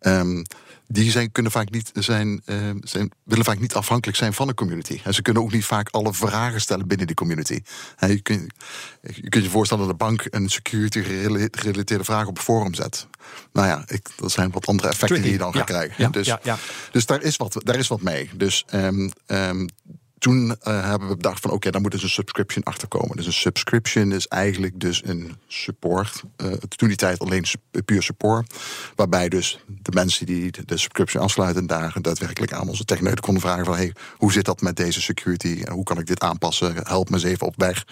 Um, 0.00 0.44
die 0.86 1.10
zijn, 1.10 1.32
kunnen 1.32 1.52
vaak 1.52 1.70
niet 1.70 1.90
zijn, 1.94 2.42
uh, 2.46 2.70
zijn, 2.80 3.10
willen 3.24 3.44
vaak 3.44 3.60
niet 3.60 3.74
afhankelijk 3.74 4.18
zijn 4.18 4.32
van 4.32 4.46
de 4.46 4.54
community. 4.54 5.00
En 5.04 5.14
ze 5.14 5.22
kunnen 5.22 5.42
ook 5.42 5.52
niet 5.52 5.64
vaak 5.64 5.88
alle 5.90 6.12
vragen 6.12 6.60
stellen 6.60 6.86
binnen 6.86 7.06
die 7.06 7.16
community. 7.16 7.62
En 7.96 8.08
je, 8.08 8.20
kunt, 8.20 8.52
je 9.02 9.28
kunt 9.28 9.44
je 9.44 9.50
voorstellen 9.50 9.86
dat 9.86 9.98
de 9.98 10.04
bank 10.04 10.26
een 10.30 10.48
security-gerelateerde 10.48 12.04
vraag 12.04 12.26
op 12.26 12.34
het 12.34 12.44
forum 12.44 12.74
zet. 12.74 13.06
Nou 13.52 13.66
ja, 13.66 13.84
ik, 13.86 14.08
dat 14.16 14.32
zijn 14.32 14.50
wat 14.50 14.66
andere 14.66 14.88
effecten 14.88 15.22
die 15.22 15.32
je 15.32 15.38
dan 15.38 15.54
gaat 15.54 15.64
krijgen. 15.64 15.94
Ja, 15.98 16.08
dus, 16.08 16.26
ja. 16.42 16.58
dus 16.90 17.06
daar, 17.06 17.22
is 17.22 17.36
wat, 17.36 17.60
daar 17.64 17.76
is 17.76 17.88
wat 17.88 18.02
mee. 18.02 18.30
Dus 18.34 18.64
um, 18.74 19.10
um, 19.26 19.68
toen 20.22 20.46
uh, 20.46 20.88
hebben 20.88 21.08
we 21.08 21.16
bedacht 21.16 21.40
van 21.40 21.50
oké, 21.50 21.58
okay, 21.58 21.72
daar 21.72 21.80
moet 21.80 21.90
dus 21.90 22.02
een 22.02 22.08
subscription 22.08 22.64
achter 22.64 22.88
komen. 22.88 23.16
Dus 23.16 23.26
een 23.26 23.32
subscription 23.32 24.12
is 24.12 24.28
eigenlijk 24.28 24.80
dus 24.80 25.02
een 25.04 25.36
support. 25.46 26.22
Uh, 26.36 26.52
toen 26.52 26.88
die 26.88 26.96
tijd 26.96 27.18
alleen 27.18 27.44
puur 27.84 28.02
support. 28.02 28.54
Waarbij 28.96 29.28
dus 29.28 29.64
de 29.66 29.92
mensen 29.92 30.26
die 30.26 30.50
de 30.50 30.76
subscription 30.76 31.22
afsluiten 31.22 31.66
daar 31.66 31.96
daadwerkelijk 32.00 32.52
aan 32.52 32.68
onze 32.68 32.84
techneuten 32.84 33.20
konden 33.20 33.42
vragen 33.42 33.64
van 33.64 33.74
hey, 33.74 33.94
hoe 34.16 34.32
zit 34.32 34.44
dat 34.44 34.60
met 34.60 34.76
deze 34.76 35.00
security? 35.00 35.62
En 35.64 35.72
hoe 35.72 35.84
kan 35.84 35.98
ik 35.98 36.06
dit 36.06 36.20
aanpassen? 36.20 36.74
Help 36.76 37.08
me 37.08 37.14
eens 37.14 37.24
even 37.24 37.46
op 37.46 37.54
weg. 37.56 37.84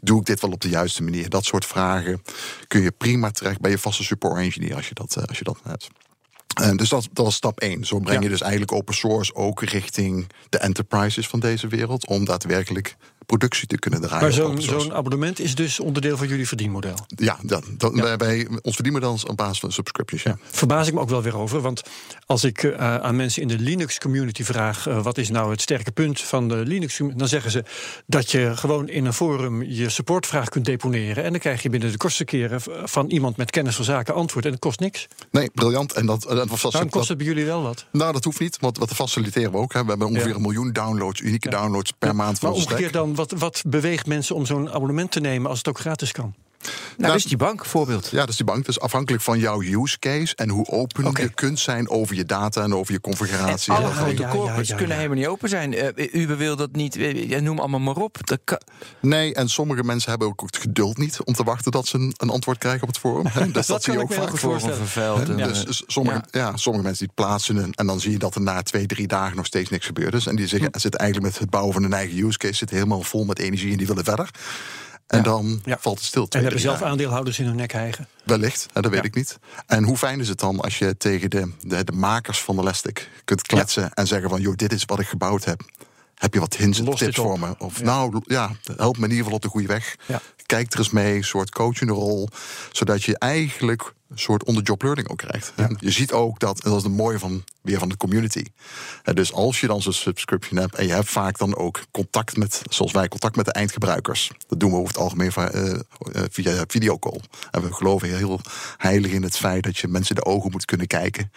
Doe 0.00 0.20
ik 0.20 0.26
dit 0.26 0.40
wel 0.40 0.50
op 0.50 0.60
de 0.60 0.68
juiste 0.68 1.02
manier? 1.02 1.28
Dat 1.28 1.44
soort 1.44 1.66
vragen 1.66 2.22
kun 2.68 2.80
je 2.80 2.90
prima 2.90 3.30
terecht 3.30 3.60
bij 3.60 3.70
je 3.70 3.78
vaste 3.78 4.04
support 4.04 4.38
engineer 4.38 4.74
als 4.74 4.88
je 4.88 4.94
dat, 4.94 5.16
uh, 5.18 5.24
als 5.24 5.38
je 5.38 5.44
dat 5.44 5.58
hebt. 5.62 5.90
Uh, 6.60 6.70
dus 6.76 6.88
dat, 6.88 7.08
dat 7.12 7.24
was 7.24 7.34
stap 7.34 7.60
1. 7.60 7.84
Zo 7.84 7.98
breng 7.98 8.22
je 8.22 8.28
dus 8.28 8.40
eigenlijk 8.40 8.72
open 8.72 8.94
source 8.94 9.34
ook 9.34 9.62
richting 9.62 10.26
de 10.48 10.58
enterprises 10.58 11.26
van 11.26 11.40
deze 11.40 11.66
wereld. 11.66 12.06
Om 12.06 12.24
daadwerkelijk 12.24 12.96
productie 13.26 13.66
te 13.66 13.78
kunnen 13.78 14.00
draaien. 14.00 14.22
Maar 14.22 14.32
zo'n 14.32 14.60
zo'n 14.60 14.94
abonnement 14.94 15.40
is 15.40 15.54
dus 15.54 15.80
onderdeel 15.80 16.16
van 16.16 16.28
jullie 16.28 16.48
verdienmodel? 16.48 16.94
Ja, 17.06 17.38
dat, 17.42 17.64
dat, 17.76 17.92
ja. 17.94 18.16
Bij, 18.16 18.48
ons 18.62 18.74
verdienmodel 18.74 19.14
is 19.14 19.24
op 19.24 19.36
basis 19.36 19.58
van 19.58 19.72
subscriptions. 19.72 20.22
Ja. 20.22 20.30
ja. 20.30 20.46
Verbaas 20.50 20.86
ik 20.86 20.94
me 20.94 21.00
ook 21.00 21.08
wel 21.08 21.22
weer 21.22 21.36
over. 21.36 21.60
Want 21.60 21.82
als 22.26 22.44
ik 22.44 22.62
uh, 22.62 22.96
aan 22.96 23.16
mensen 23.16 23.42
in 23.42 23.48
de 23.48 23.58
Linux 23.58 23.98
community 23.98 24.44
vraag... 24.44 24.88
Uh, 24.88 25.02
wat 25.02 25.18
is 25.18 25.30
nou 25.30 25.50
het 25.50 25.60
sterke 25.60 25.90
punt 25.90 26.20
van 26.20 26.48
de 26.48 26.54
Linux 26.54 27.00
dan 27.14 27.28
zeggen 27.28 27.50
ze 27.50 27.64
dat 28.06 28.30
je 28.30 28.52
gewoon 28.56 28.88
in 28.88 29.04
een 29.04 29.12
forum 29.12 29.62
je 29.62 29.88
supportvraag 29.88 30.48
kunt 30.48 30.64
deponeren. 30.64 31.24
En 31.24 31.30
dan 31.30 31.40
krijg 31.40 31.62
je 31.62 31.70
binnen 31.70 31.90
de 31.90 31.96
kortste 31.96 32.24
keren 32.24 32.60
van 32.84 33.10
iemand 33.10 33.36
met 33.36 33.50
kennis 33.50 33.76
van 33.76 33.84
zaken 33.84 34.14
antwoord. 34.14 34.44
En 34.44 34.50
dat 34.50 34.60
kost 34.60 34.80
niks. 34.80 35.06
Nee, 35.30 35.50
briljant. 35.54 35.92
En 35.92 36.06
dat, 36.06 36.22
dat, 36.22 36.60
Waarom 36.60 36.90
kost 36.90 37.08
het 37.08 37.18
bij 37.18 37.26
jullie 37.26 37.44
wel 37.44 37.62
wat? 37.62 37.86
Nou, 37.92 38.12
dat 38.12 38.24
hoeft 38.24 38.40
niet, 38.40 38.58
want 38.60 38.78
dat 38.78 38.94
faciliteren 38.94 39.50
we 39.50 39.56
ook. 39.56 39.72
Hè. 39.72 39.82
We 39.82 39.88
hebben 39.88 40.06
ongeveer 40.06 40.28
ja. 40.28 40.34
een 40.34 40.42
miljoen 40.42 40.72
downloads, 40.72 41.20
unieke 41.20 41.50
downloads 41.50 41.92
per 41.98 42.14
maand. 42.14 42.42
Maar 42.42 42.52
omgekeerd 42.52 42.92
dan, 42.92 43.13
wat, 43.14 43.30
wat 43.30 43.62
beweegt 43.66 44.06
mensen 44.06 44.34
om 44.34 44.46
zo'n 44.46 44.70
abonnement 44.70 45.10
te 45.10 45.20
nemen 45.20 45.48
als 45.50 45.58
het 45.58 45.68
ook 45.68 45.78
gratis 45.78 46.12
kan? 46.12 46.34
Nou, 46.96 47.12
dat 47.12 47.16
is 47.16 47.24
die 47.24 47.36
bank 47.36 47.64
voorbeeld. 47.64 48.08
Ja, 48.10 48.18
dat 48.18 48.28
is 48.28 48.36
die 48.36 48.44
bank. 48.44 48.64
Dus 48.64 48.80
afhankelijk 48.80 49.22
van 49.22 49.38
jouw 49.38 49.62
use 49.62 49.98
case 49.98 50.36
en 50.36 50.48
hoe 50.48 50.66
open 50.66 51.06
okay. 51.06 51.24
je 51.24 51.30
kunt 51.30 51.58
zijn 51.58 51.88
over 51.90 52.16
je 52.16 52.24
data 52.24 52.62
en 52.62 52.74
over 52.74 52.92
je 52.92 53.00
configuratie. 53.00 53.72
En 53.72 53.78
alle 53.78 53.92
grote 53.92 54.22
ja, 54.22 54.28
corporates 54.28 54.66
ja, 54.66 54.72
ja, 54.72 54.78
kunnen 54.78 54.96
helemaal 54.96 55.18
niet 55.18 55.26
open 55.26 55.48
zijn. 55.48 55.72
Uh, 55.72 56.12
Uber 56.12 56.36
wil 56.36 56.56
dat 56.56 56.72
niet. 56.72 56.96
Uh, 56.96 57.40
noem 57.40 57.58
allemaal 57.58 57.80
maar 57.80 57.96
op. 57.96 58.18
Nee, 59.00 59.34
en 59.34 59.48
sommige 59.48 59.84
mensen 59.84 60.10
hebben 60.10 60.28
ook 60.28 60.40
het 60.40 60.56
geduld 60.56 60.98
niet 60.98 61.18
om 61.24 61.34
te 61.34 61.44
wachten 61.44 61.72
dat 61.72 61.86
ze 61.86 61.96
een, 61.96 62.14
een 62.16 62.30
antwoord 62.30 62.58
krijgen 62.58 62.82
op 62.82 62.88
het 62.88 62.98
forum. 62.98 63.22
dus 63.22 63.52
dat, 63.52 63.66
dat 63.66 63.82
zie 63.82 63.92
je 63.92 64.00
ook 64.00 64.12
vaak 64.12 64.38
voor. 64.38 64.60
Dus, 65.36 65.64
dus 65.64 65.82
sommige, 65.86 66.24
ja. 66.30 66.56
sommige 66.56 66.84
mensen 66.84 67.06
die 67.06 67.14
plaatsen 67.14 67.56
een, 67.56 67.72
en 67.74 67.86
dan 67.86 68.00
zie 68.00 68.12
je 68.12 68.18
dat 68.18 68.34
er 68.34 68.40
na 68.40 68.62
twee, 68.62 68.86
drie 68.86 69.06
dagen 69.06 69.36
nog 69.36 69.46
steeds 69.46 69.70
niks 69.70 69.86
gebeurd 69.86 70.14
is. 70.14 70.26
En 70.26 70.36
die 70.36 70.46
zeggen, 70.46 70.68
hm. 70.72 70.78
zitten 70.78 71.00
eigenlijk 71.00 71.32
met 71.32 71.40
het 71.40 71.50
bouwen 71.50 71.72
van 71.72 71.82
hun 71.82 71.92
eigen 71.92 72.18
use 72.18 72.38
case 72.38 72.54
zitten 72.54 72.76
helemaal 72.76 73.02
vol 73.02 73.24
met 73.24 73.38
energie 73.38 73.72
en 73.72 73.78
die 73.78 73.86
willen 73.86 74.04
verder. 74.04 74.30
En 75.06 75.18
ja. 75.18 75.24
dan 75.24 75.60
ja. 75.64 75.78
valt 75.80 75.98
het 75.98 76.06
stil. 76.06 76.26
En 76.28 76.42
hebben 76.42 76.60
zelf 76.60 76.80
jaar. 76.80 76.88
aandeelhouders 76.88 77.38
in 77.38 77.46
hun 77.46 77.56
nek 77.56 77.72
hijgen? 77.72 78.08
Wellicht, 78.24 78.66
dat 78.72 78.86
weet 78.86 78.94
ja. 78.94 79.02
ik 79.02 79.14
niet. 79.14 79.38
En 79.66 79.84
hoe 79.84 79.96
fijn 79.96 80.20
is 80.20 80.28
het 80.28 80.38
dan 80.38 80.60
als 80.60 80.78
je 80.78 80.96
tegen 80.96 81.30
de, 81.30 81.52
de, 81.60 81.84
de 81.84 81.92
makers 81.92 82.42
van 82.42 82.58
Elastic 82.58 83.10
kunt 83.24 83.42
kletsen 83.42 83.92
en 83.92 84.06
zeggen 84.06 84.30
van... 84.30 84.40
joh, 84.40 84.56
dit 84.56 84.72
is 84.72 84.84
wat 84.84 85.00
ik 85.00 85.06
gebouwd 85.06 85.44
heb. 85.44 85.62
Heb 86.14 86.34
je 86.34 86.40
wat 86.40 86.56
hints 86.56 86.78
en 86.78 86.84
tips 86.84 87.16
voor 87.16 87.38
me? 87.38 87.54
Of 87.58 87.82
nou, 87.82 88.20
ja, 88.24 88.50
help 88.76 88.96
me 88.96 89.04
in 89.04 89.10
ieder 89.10 89.24
geval 89.24 89.36
op 89.36 89.42
de 89.42 89.48
goede 89.48 89.66
weg. 89.66 89.96
Kijk 90.46 90.72
er 90.72 90.78
eens 90.78 90.90
mee, 90.90 91.16
een 91.16 91.24
soort 91.24 91.50
coachende 91.50 91.92
rol. 91.92 92.28
Zodat 92.72 93.02
je 93.02 93.18
eigenlijk 93.18 93.92
soort 94.14 94.44
on-the-job 94.44 94.82
learning 94.82 95.08
ook 95.08 95.18
krijgt. 95.18 95.52
Ja. 95.56 95.70
Je 95.78 95.90
ziet 95.90 96.12
ook 96.12 96.38
dat, 96.38 96.60
en 96.60 96.70
dat 96.70 96.78
is 96.78 96.84
het 96.84 96.92
mooie 96.92 97.18
van, 97.18 97.44
weer 97.60 97.78
van 97.78 97.88
de 97.88 97.96
community. 97.96 98.44
Dus 99.14 99.32
als 99.32 99.60
je 99.60 99.66
dan 99.66 99.82
zo'n 99.82 99.92
subscription 99.92 100.58
hebt 100.58 100.74
en 100.74 100.86
je 100.86 100.92
hebt 100.92 101.08
vaak 101.08 101.38
dan 101.38 101.56
ook 101.56 101.82
contact 101.90 102.36
met, 102.36 102.62
zoals 102.70 102.92
wij, 102.92 103.08
contact 103.08 103.36
met 103.36 103.44
de 103.44 103.52
eindgebruikers. 103.52 104.30
Dat 104.46 104.60
doen 104.60 104.70
we 104.70 104.76
over 104.76 104.88
het 104.88 104.98
algemeen 104.98 105.32
via 106.30 106.64
videocall. 106.66 107.20
En 107.50 107.62
we 107.62 107.72
geloven 107.72 108.16
heel 108.16 108.40
heilig 108.76 109.10
in 109.10 109.22
het 109.22 109.36
feit 109.36 109.62
dat 109.62 109.78
je 109.78 109.88
mensen 109.88 110.14
de 110.14 110.24
ogen 110.24 110.50
moet 110.50 110.64
kunnen 110.64 110.86
kijken. 110.86 111.32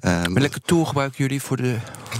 En 0.00 0.34
Welke 0.34 0.60
tool 0.60 0.84
gebruiken 0.84 1.18
jullie 1.18 1.42
voor 1.42 1.56
de, 1.56 1.76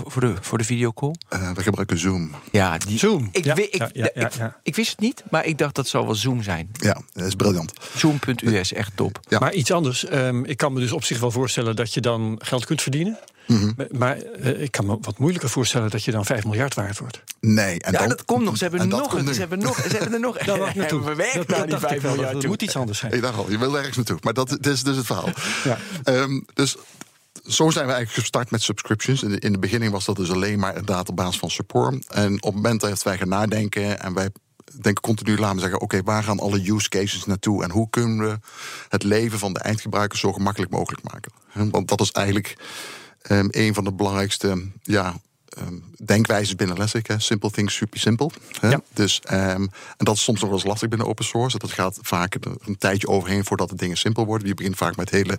voor 0.06 0.20
de, 0.20 0.34
voor 0.40 0.58
de 0.58 0.64
videocall? 0.64 1.14
Uh, 1.30 1.50
we 1.52 1.62
gebruiken 1.62 1.98
Zoom. 1.98 2.30
Ja, 2.52 2.78
die, 2.78 2.98
Zoom. 2.98 3.28
Ik, 3.32 3.44
ja, 3.44 3.54
ik, 3.54 3.74
ja, 3.74 3.90
ja, 3.92 4.10
ik, 4.14 4.32
ik, 4.62 4.76
wist 4.76 4.90
het 4.90 5.00
niet, 5.00 5.22
maar 5.30 5.44
ik 5.44 5.58
dacht 5.58 5.74
dat 5.74 5.88
zal 5.88 6.04
wel 6.04 6.14
Zoom 6.14 6.42
zijn. 6.42 6.68
Ja, 6.72 7.00
dat 7.12 7.26
is 7.26 7.34
briljant. 7.34 7.72
Zoom.us, 7.96 8.72
echt 8.72 8.92
top. 8.94 9.20
Maar 9.38 9.52
iets 9.52 9.72
anders. 9.72 9.85
Um, 10.12 10.44
ik 10.44 10.56
kan 10.56 10.72
me 10.72 10.80
dus 10.80 10.92
op 10.92 11.04
zich 11.04 11.20
wel 11.20 11.30
voorstellen 11.30 11.76
dat 11.76 11.94
je 11.94 12.00
dan 12.00 12.38
geld 12.42 12.64
kunt 12.64 12.82
verdienen. 12.82 13.18
Mm 13.46 13.56
-hmm. 13.56 13.98
Maar 13.98 14.18
uh, 14.38 14.62
ik 14.62 14.70
kan 14.70 14.86
me 14.86 14.98
wat 15.00 15.18
moeilijker 15.18 15.50
voorstellen 15.50 15.90
dat 15.90 16.04
je 16.04 16.10
dan 16.10 16.24
5 16.24 16.44
miljard 16.44 16.74
waard 16.74 16.98
wordt. 16.98 17.22
Nee, 17.40 17.80
en 17.80 17.92
ja, 17.92 17.98
dan, 17.98 18.08
dat 18.08 18.24
komt 18.24 18.44
nog. 18.44 18.56
Ze 18.56 18.62
hebben, 18.64 18.88
nog, 18.88 19.12
een, 19.12 19.34
ze 19.34 19.40
hebben, 19.40 19.58
nog, 19.58 19.76
ze 19.76 19.88
hebben 19.88 20.12
er 20.12 20.20
nog. 20.20 20.38
Nou, 20.46 20.58
naartoe. 20.74 21.04
We 21.10 21.14
werken 21.14 21.44
naar 21.46 21.66
die 21.66 21.78
5 21.78 22.02
miljard. 22.02 22.32
Dat 22.32 22.46
moet 22.46 22.62
iets 22.62 22.76
anders 22.76 22.98
zijn. 22.98 23.12
Ik 23.12 23.22
dacht 23.22 23.38
al, 23.38 23.50
je 23.50 23.58
wil 23.58 23.76
ergens 23.76 23.96
naartoe. 23.96 24.18
Maar 24.20 24.34
dat, 24.34 24.48
dat 24.48 24.66
is 24.66 24.82
dus 24.82 24.96
het 24.96 25.06
verhaal. 25.06 25.28
Ja. 25.64 25.78
Um, 26.04 26.44
dus 26.54 26.76
zo 27.46 27.70
zijn 27.70 27.86
we 27.86 27.92
eigenlijk 27.92 28.20
gestart 28.20 28.50
met 28.50 28.62
subscriptions. 28.62 29.22
In 29.22 29.30
de, 29.30 29.38
in 29.38 29.52
de 29.52 29.58
beginning 29.58 29.92
was 29.92 30.04
dat 30.04 30.16
dus 30.16 30.30
alleen 30.30 30.58
maar 30.58 30.76
op 31.06 31.16
basis 31.16 31.38
van 31.38 31.50
support. 31.50 32.06
En 32.08 32.34
op 32.34 32.54
het 32.54 32.54
moment 32.54 32.80
dat 32.80 33.02
wij 33.02 33.18
gaan 33.18 33.28
nadenken 33.28 34.00
en 34.00 34.14
wij 34.14 34.30
denken 34.80 35.02
continu, 35.02 35.38
laten 35.38 35.60
zeggen, 35.60 35.80
oké, 35.80 36.02
waar 36.02 36.22
gaan 36.22 36.40
alle 36.40 36.70
use 36.70 36.88
cases 36.88 37.24
naartoe 37.24 37.62
en 37.62 37.70
hoe 37.70 37.90
kunnen 37.90 38.18
we 38.18 38.38
het 38.88 39.02
leven 39.02 39.38
van 39.38 39.52
de 39.52 39.60
eindgebruiker 39.60 40.18
zo 40.18 40.32
gemakkelijk 40.32 40.72
mogelijk 40.72 41.12
maken? 41.12 41.32
Want 41.70 41.88
dat 41.88 42.00
is 42.00 42.10
eigenlijk 42.10 42.56
um, 43.30 43.48
een 43.50 43.74
van 43.74 43.84
de 43.84 43.92
belangrijkste 43.92 44.68
ja, 44.82 45.14
um, 45.58 45.84
denkwijzes 46.04 46.54
binnen. 46.54 46.76
Hè. 46.76 47.18
Simple 47.18 47.50
things 47.50 47.74
should 47.74 47.90
be 47.90 47.98
simple. 47.98 48.30
Hè. 48.60 48.68
Ja. 48.68 48.80
Dus, 48.92 49.20
um, 49.30 49.36
en 49.36 49.70
dat 49.96 50.14
is 50.14 50.22
soms 50.22 50.40
nog 50.40 50.48
wel 50.48 50.58
eens 50.58 50.68
lastig 50.68 50.88
binnen 50.88 51.06
open 51.06 51.24
source. 51.24 51.58
Dat 51.58 51.72
gaat 51.72 51.98
vaak 52.02 52.34
een, 52.34 52.58
een 52.64 52.78
tijdje 52.78 53.08
overheen 53.08 53.44
voordat 53.44 53.68
de 53.68 53.76
dingen 53.76 53.96
simpel 53.96 54.26
worden. 54.26 54.48
Je 54.48 54.54
begint 54.54 54.76
vaak 54.76 54.96
met 54.96 55.10
hele 55.10 55.38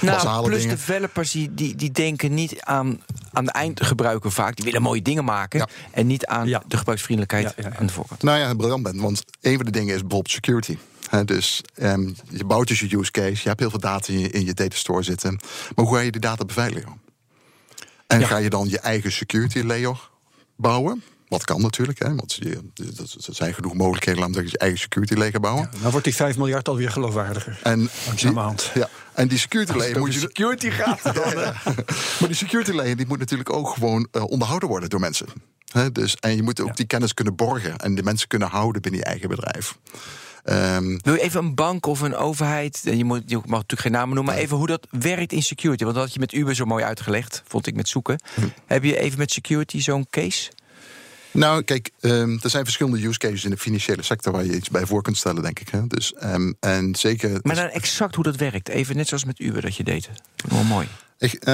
nou, 0.00 0.16
basale 0.16 0.46
plus 0.46 0.60
dingen. 0.60 0.76
developers 0.76 1.30
die, 1.30 1.54
die, 1.54 1.74
die 1.74 1.90
denken 1.90 2.34
niet 2.34 2.60
aan, 2.60 3.02
aan 3.32 3.44
de 3.44 3.52
eindgebruiker 3.52 4.32
vaak. 4.32 4.56
Die 4.56 4.64
willen 4.64 4.82
mooie 4.82 5.02
dingen 5.02 5.24
maken. 5.24 5.58
Ja. 5.58 5.68
En 5.90 6.06
niet 6.06 6.26
aan 6.26 6.48
ja. 6.48 6.62
de 6.66 6.76
gebruiksvriendelijkheid 6.76 7.76
aan 7.78 7.86
de 7.86 7.92
voorkant. 7.92 8.22
Nou 8.22 8.38
ja, 8.38 8.54
briljant 8.54 8.82
bent. 8.82 9.00
Want 9.00 9.24
een 9.40 9.56
van 9.56 9.64
de 9.64 9.70
dingen 9.70 9.94
is 9.94 10.00
bijvoorbeeld 10.00 10.30
security. 10.30 10.78
He, 11.08 11.24
dus 11.24 11.62
um, 11.82 12.14
je 12.30 12.44
bouwt 12.44 12.68
dus 12.68 12.80
je 12.80 12.96
use 12.96 13.10
case. 13.10 13.40
Je 13.42 13.48
hebt 13.48 13.60
heel 13.60 13.70
veel 13.70 13.80
data 13.80 14.12
in 14.12 14.18
je, 14.18 14.30
in 14.30 14.44
je 14.44 14.54
data 14.54 14.76
store 14.76 15.02
zitten. 15.02 15.40
Maar 15.74 15.84
hoe 15.84 15.94
ga 15.94 16.00
je 16.00 16.10
die 16.10 16.20
data 16.20 16.44
beveiligen? 16.44 17.02
En 18.06 18.20
ja. 18.20 18.26
ga 18.26 18.36
je 18.36 18.50
dan 18.50 18.68
je 18.68 18.78
eigen 18.78 19.12
security 19.12 19.60
layer 19.60 20.10
bouwen? 20.56 21.02
Wat 21.28 21.44
kan 21.44 21.60
natuurlijk, 21.60 21.98
hè? 21.98 22.14
want 22.14 22.34
je, 22.34 22.60
er 23.26 23.34
zijn 23.34 23.54
genoeg 23.54 23.74
mogelijkheden 23.74 24.24
om 24.24 24.32
dat 24.32 24.50
je 24.50 24.58
eigen 24.58 24.78
security 24.78 25.14
layer 25.14 25.40
bouwen. 25.40 25.68
Ja, 25.72 25.78
dan 25.80 25.90
wordt 25.90 26.04
die 26.04 26.14
5 26.14 26.36
miljard 26.36 26.68
alweer 26.68 26.90
geloofwaardiger. 26.90 27.60
En 27.62 27.90
Langzamerhand. 28.06 28.70
Ja, 28.74 28.88
en 29.12 29.28
die 29.28 29.38
security 29.38 29.72
layer 29.72 29.98
moet 29.98 30.14
je. 30.14 30.20
Security 30.20 30.70
gaat 30.70 31.02
dan. 31.14 31.34
maar 32.18 32.28
die 32.28 32.34
security 32.34 32.70
layer 32.70 32.96
die 32.96 33.06
moet 33.06 33.18
natuurlijk 33.18 33.52
ook 33.52 33.68
gewoon 33.68 34.08
uh, 34.12 34.24
onderhouden 34.24 34.68
worden 34.68 34.88
door 34.88 35.00
mensen. 35.00 35.26
He, 35.72 35.92
dus, 35.92 36.16
en 36.16 36.36
je 36.36 36.42
moet 36.42 36.60
ook 36.60 36.68
ja. 36.68 36.74
die 36.74 36.86
kennis 36.86 37.14
kunnen 37.14 37.36
borgen 37.36 37.76
en 37.76 37.94
de 37.94 38.02
mensen 38.02 38.28
kunnen 38.28 38.48
houden 38.48 38.82
binnen 38.82 39.00
je 39.00 39.06
eigen 39.06 39.28
bedrijf. 39.28 39.78
Um, 40.44 40.98
Wil 41.02 41.14
je 41.14 41.20
even 41.20 41.40
een 41.44 41.54
bank 41.54 41.86
of 41.86 42.00
een 42.00 42.14
overheid, 42.14 42.80
je, 42.82 43.04
moet, 43.04 43.22
je 43.26 43.36
mag 43.36 43.44
natuurlijk 43.44 43.80
geen 43.80 43.92
namen 43.92 44.14
noemen, 44.14 44.34
maar 44.34 44.42
even 44.42 44.56
hoe 44.56 44.66
dat 44.66 44.86
werkt 44.90 45.32
in 45.32 45.42
security? 45.42 45.82
Want 45.82 45.96
dat 45.96 46.04
had 46.04 46.14
je 46.14 46.20
met 46.20 46.32
Uber 46.32 46.54
zo 46.54 46.64
mooi 46.64 46.84
uitgelegd, 46.84 47.42
vond 47.46 47.66
ik 47.66 47.74
met 47.74 47.88
zoeken. 47.88 48.20
Hm. 48.34 48.40
Heb 48.66 48.84
je 48.84 48.98
even 48.98 49.18
met 49.18 49.30
security 49.30 49.80
zo'n 49.80 50.06
case? 50.10 50.50
Nou, 51.30 51.62
kijk, 51.62 51.90
um, 52.00 52.38
er 52.42 52.50
zijn 52.50 52.64
verschillende 52.64 53.06
use 53.06 53.18
cases 53.18 53.44
in 53.44 53.50
de 53.50 53.56
financiële 53.56 54.02
sector 54.02 54.32
waar 54.32 54.44
je 54.44 54.54
iets 54.54 54.68
bij 54.68 54.86
voor 54.86 55.02
kunt 55.02 55.16
stellen, 55.16 55.42
denk 55.42 55.60
ik. 55.60 55.68
Hè? 55.68 55.86
Dus, 55.86 56.14
um, 56.22 56.56
en 56.60 56.94
zeker. 56.94 57.38
Maar 57.42 57.56
dan 57.56 57.68
exact 57.68 58.14
hoe 58.14 58.24
dat 58.24 58.36
werkt, 58.36 58.68
even 58.68 58.96
net 58.96 59.08
zoals 59.08 59.24
met 59.24 59.40
Uber 59.40 59.62
dat 59.62 59.76
je 59.76 59.84
deed. 59.84 60.10
Wel 60.48 60.62
mooi. 60.62 60.88
Ik, 61.18 61.44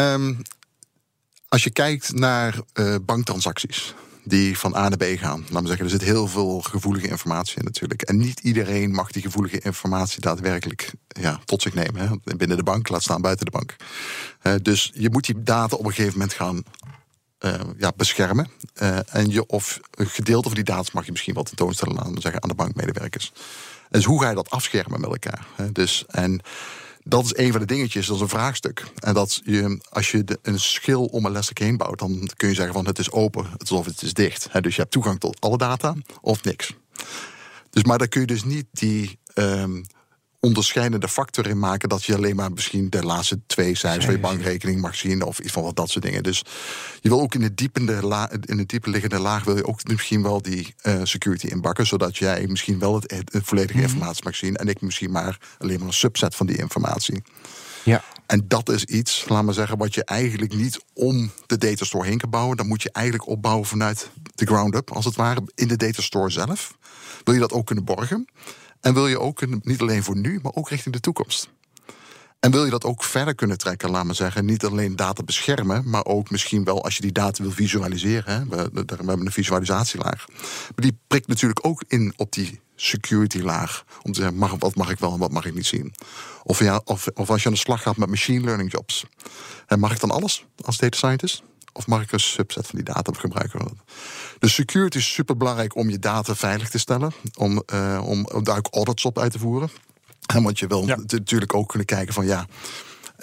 als 1.49 1.65
je 1.65 1.71
kijkt 1.71 2.13
naar 2.13 2.61
uh, 2.75 2.95
banktransacties 3.03 3.95
die 4.25 4.59
van 4.59 4.77
A 4.77 4.89
naar 4.89 4.99
B 4.99 5.05
gaan. 5.05 5.41
Laten 5.41 5.63
we 5.63 5.67
zeggen, 5.67 5.85
er 5.85 5.91
zit 5.91 6.03
heel 6.03 6.27
veel 6.27 6.61
gevoelige 6.61 7.09
informatie 7.09 7.59
in 7.59 7.65
natuurlijk. 7.65 8.03
En 8.03 8.17
niet 8.17 8.41
iedereen 8.41 8.91
mag 8.91 9.11
die 9.11 9.23
gevoelige 9.23 9.61
informatie 9.61 10.21
daadwerkelijk 10.21 10.93
ja, 11.09 11.41
tot 11.45 11.63
zich 11.63 11.75
nemen. 11.75 12.09
Hè. 12.09 12.37
Binnen 12.37 12.57
de 12.57 12.63
bank, 12.63 12.89
laat 12.89 13.03
staan 13.03 13.21
buiten 13.21 13.45
de 13.45 13.51
bank. 13.51 13.77
Uh, 14.43 14.55
dus 14.63 14.91
je 14.95 15.11
moet 15.11 15.27
die 15.27 15.43
data 15.43 15.77
op 15.77 15.85
een 15.85 15.93
gegeven 15.93 16.19
moment 16.19 16.33
gaan 16.33 16.63
eh, 17.41 17.61
ja, 17.77 17.93
beschermen. 17.97 18.49
Eh, 18.75 19.15
en 19.15 19.31
je, 19.31 19.47
of 19.47 19.81
een 19.91 20.07
gedeelte 20.07 20.49
van 20.49 20.57
die 20.57 20.65
data 20.65 20.91
mag 20.93 21.05
je 21.05 21.11
misschien 21.11 21.35
wel 21.35 21.43
tentoonstellen 21.43 22.01
aan, 22.01 22.21
zeggen, 22.21 22.43
aan 22.43 22.49
de 22.49 22.55
bankmedewerkers. 22.55 23.33
Dus 23.91 24.05
hoe 24.05 24.23
ga 24.23 24.29
je 24.29 24.35
dat 24.35 24.51
afschermen 24.51 25.01
met 25.01 25.11
elkaar? 25.11 25.47
Hè? 25.57 25.73
Dus, 25.73 26.05
en 26.07 26.41
dat 27.03 27.25
is 27.25 27.37
een 27.37 27.51
van 27.51 27.61
de 27.61 27.67
dingetjes, 27.67 28.07
dat 28.07 28.17
is 28.17 28.23
een 28.23 28.29
vraagstuk. 28.29 28.85
En 28.99 29.15
dat 29.15 29.41
je, 29.45 29.81
als 29.91 30.11
je 30.11 30.39
een 30.43 30.61
schil 30.61 31.05
om 31.05 31.25
een 31.25 31.33
leslijk 31.33 31.59
heen 31.59 31.77
bouwt, 31.77 31.99
dan 31.99 32.31
kun 32.37 32.49
je 32.49 32.55
zeggen 32.55 32.75
van 32.75 32.87
het 32.87 32.99
is 32.99 33.11
open, 33.11 33.47
alsof 33.59 33.87
het 33.87 34.03
is 34.03 34.15
dicht. 34.15 34.49
Dus 34.63 34.75
je 34.75 34.81
hebt 34.81 34.93
toegang 34.93 35.21
tot 35.21 35.41
alle 35.41 35.57
data 35.57 35.95
of 36.21 36.45
niks. 36.45 36.75
Dus, 37.71 37.85
maar 37.85 37.99
dan 37.99 38.09
kun 38.09 38.21
je 38.21 38.27
dus 38.27 38.45
niet 38.45 38.67
die 38.73 39.19
um, 39.35 39.85
onderscheidende 40.41 41.09
factor 41.09 41.47
in 41.47 41.59
maken 41.59 41.89
dat 41.89 42.05
je 42.05 42.17
alleen 42.17 42.37
maar 42.37 42.53
misschien 42.53 42.91
de 42.91 43.03
laatste 43.03 43.41
twee 43.47 43.75
cijfers 43.75 44.05
van 44.05 44.15
je 44.15 44.21
bankrekening 44.21 44.81
mag 44.81 44.95
zien 44.97 45.23
of 45.23 45.39
iets 45.39 45.53
van 45.53 45.63
wat 45.63 45.77
dat 45.77 45.91
soort 45.91 46.05
dingen. 46.05 46.23
Dus 46.23 46.43
je 47.01 47.09
wil 47.09 47.21
ook 47.21 47.35
in 47.35 47.41
de 47.41 47.55
diepende 47.55 48.07
la, 48.07 48.31
in 48.31 48.57
de 48.57 48.67
diepe 48.67 48.91
liggende 48.91 49.19
laag 49.19 49.45
wil 49.45 49.57
je 49.57 49.67
ook 49.67 49.85
misschien 49.85 50.23
wel 50.23 50.43
die 50.43 50.75
uh, 50.83 51.01
security 51.03 51.47
inbakken, 51.47 51.87
zodat 51.87 52.17
jij 52.17 52.47
misschien 52.47 52.79
wel 52.79 52.95
het, 52.95 53.11
het 53.11 53.45
volledige 53.45 53.79
mm 53.79 53.85
-hmm. 53.85 53.93
informatie 53.93 54.25
mag 54.25 54.35
zien 54.37 54.57
en 54.57 54.69
ik 54.69 54.81
misschien 54.81 55.11
maar 55.11 55.39
alleen 55.59 55.79
maar 55.79 55.89
een 55.89 55.95
subset 55.95 56.35
van 56.35 56.47
die 56.47 56.57
informatie. 56.57 57.23
Ja. 57.83 58.05
En 58.27 58.45
dat 58.49 58.69
is 58.69 58.85
iets, 58.85 59.25
laat 59.29 59.45
maar 59.45 59.55
zeggen, 59.55 59.79
wat 59.79 59.95
je 59.95 60.05
eigenlijk 60.05 60.55
niet 60.55 60.81
om 60.95 61.31
de 61.47 61.59
datastore 61.59 62.07
heen 62.07 62.19
kan 62.19 62.31
bouwen. 62.31 62.57
Dan 62.57 62.67
moet 62.67 62.83
je 62.83 62.91
eigenlijk 62.93 63.29
opbouwen 63.29 63.67
vanuit 63.67 64.11
de 64.35 64.47
ground 64.47 64.75
up, 64.75 64.91
als 64.91 65.05
het 65.05 65.17
ware, 65.17 65.43
in 65.55 65.69
de 65.69 65.77
datastore 65.77 66.31
zelf. 66.31 66.75
Wil 67.25 67.35
je 67.35 67.41
dat 67.41 67.53
ook 67.53 67.67
kunnen 67.67 67.85
borgen? 67.85 68.29
En 68.81 68.95
wil 68.95 69.07
je 69.07 69.21
ook, 69.21 69.65
niet 69.65 69.81
alleen 69.81 70.03
voor 70.03 70.17
nu, 70.17 70.39
maar 70.43 70.53
ook 70.55 70.69
richting 70.69 70.95
de 70.95 71.01
toekomst. 71.01 71.51
En 72.41 72.51
wil 72.51 72.65
je 72.65 72.71
dat 72.71 72.85
ook 72.85 73.05
verder 73.05 73.35
kunnen 73.35 73.59
trekken, 73.59 73.91
laat 73.91 74.05
maar 74.05 74.15
zeggen, 74.15 74.45
niet 74.45 74.65
alleen 74.65 74.97
data 74.97 75.23
beschermen, 75.23 75.91
maar 75.91 76.05
ook 76.05 76.31
misschien 76.31 76.65
wel 76.65 76.85
als 76.85 76.97
je 76.97 77.03
die 77.03 77.13
data 77.13 77.43
wil 77.43 77.53
visualiseren. 77.53 78.35
Hè, 78.35 78.45
we, 78.49 78.71
we, 78.73 78.85
hebben 78.87 79.27
een 79.27 79.33
visualisatielaag. 79.33 80.25
Maar 80.29 80.85
die 80.85 80.99
prikt 81.07 81.27
natuurlijk 81.27 81.67
ook 81.67 81.85
in 81.89 82.13
op 82.17 82.33
die 82.33 82.61
security 82.77 83.39
laag. 83.39 83.85
Om 84.03 84.13
te 84.13 84.21
zeggen, 84.21 84.39
mag, 84.39 84.55
wat 84.59 84.75
mag 84.75 84.91
ik 84.91 84.99
wel 84.99 85.13
en 85.13 85.19
wat 85.19 85.33
mag 85.33 85.45
ik 85.45 85.55
niet 85.55 85.67
zien. 85.67 85.95
Of, 86.43 86.59
ja, 86.59 86.81
of, 86.85 87.07
of 87.15 87.31
als 87.31 87.43
je 87.43 87.49
aan 87.49 87.55
de 87.55 87.61
slag 87.61 87.83
gaat 87.83 87.97
met 87.97 88.09
machine 88.09 88.45
learning 88.45 88.73
jobs. 88.73 89.05
En 89.67 89.79
mag 89.79 89.93
ik 89.93 90.01
dan 90.01 90.11
alles 90.11 90.47
als 90.65 90.79
data 90.79 90.97
scientist? 90.97 91.43
Of 91.73 91.87
mag 91.87 92.03
ik 92.03 92.13
een 92.13 92.21
subset 92.21 92.67
van 92.67 92.79
die 92.79 92.95
data 92.95 93.13
gebruiken? 93.13 93.81
Dus 94.39 94.55
security 94.55 94.99
is 94.99 95.13
super 95.13 95.37
belangrijk 95.37 95.77
om 95.77 95.91
je 95.91 95.99
data 95.99 96.35
veilig 96.35 96.71
te 96.71 96.79
stellen. 96.79 97.13
Om, 97.35 97.63
uh, 97.75 98.03
om, 98.05 98.27
daar 98.43 98.57
ook 98.57 98.69
audits 98.71 99.05
op 99.05 99.19
uit 99.19 99.33
te 99.33 99.39
voeren. 99.39 99.71
En 100.27 100.43
want 100.43 100.59
je 100.59 100.67
wil 100.67 100.87
ja. 100.87 100.97
natuurlijk 100.97 101.55
ook 101.55 101.69
kunnen 101.69 101.87
kijken 101.87 102.15
van 102.15 102.27
ja. 102.27 102.47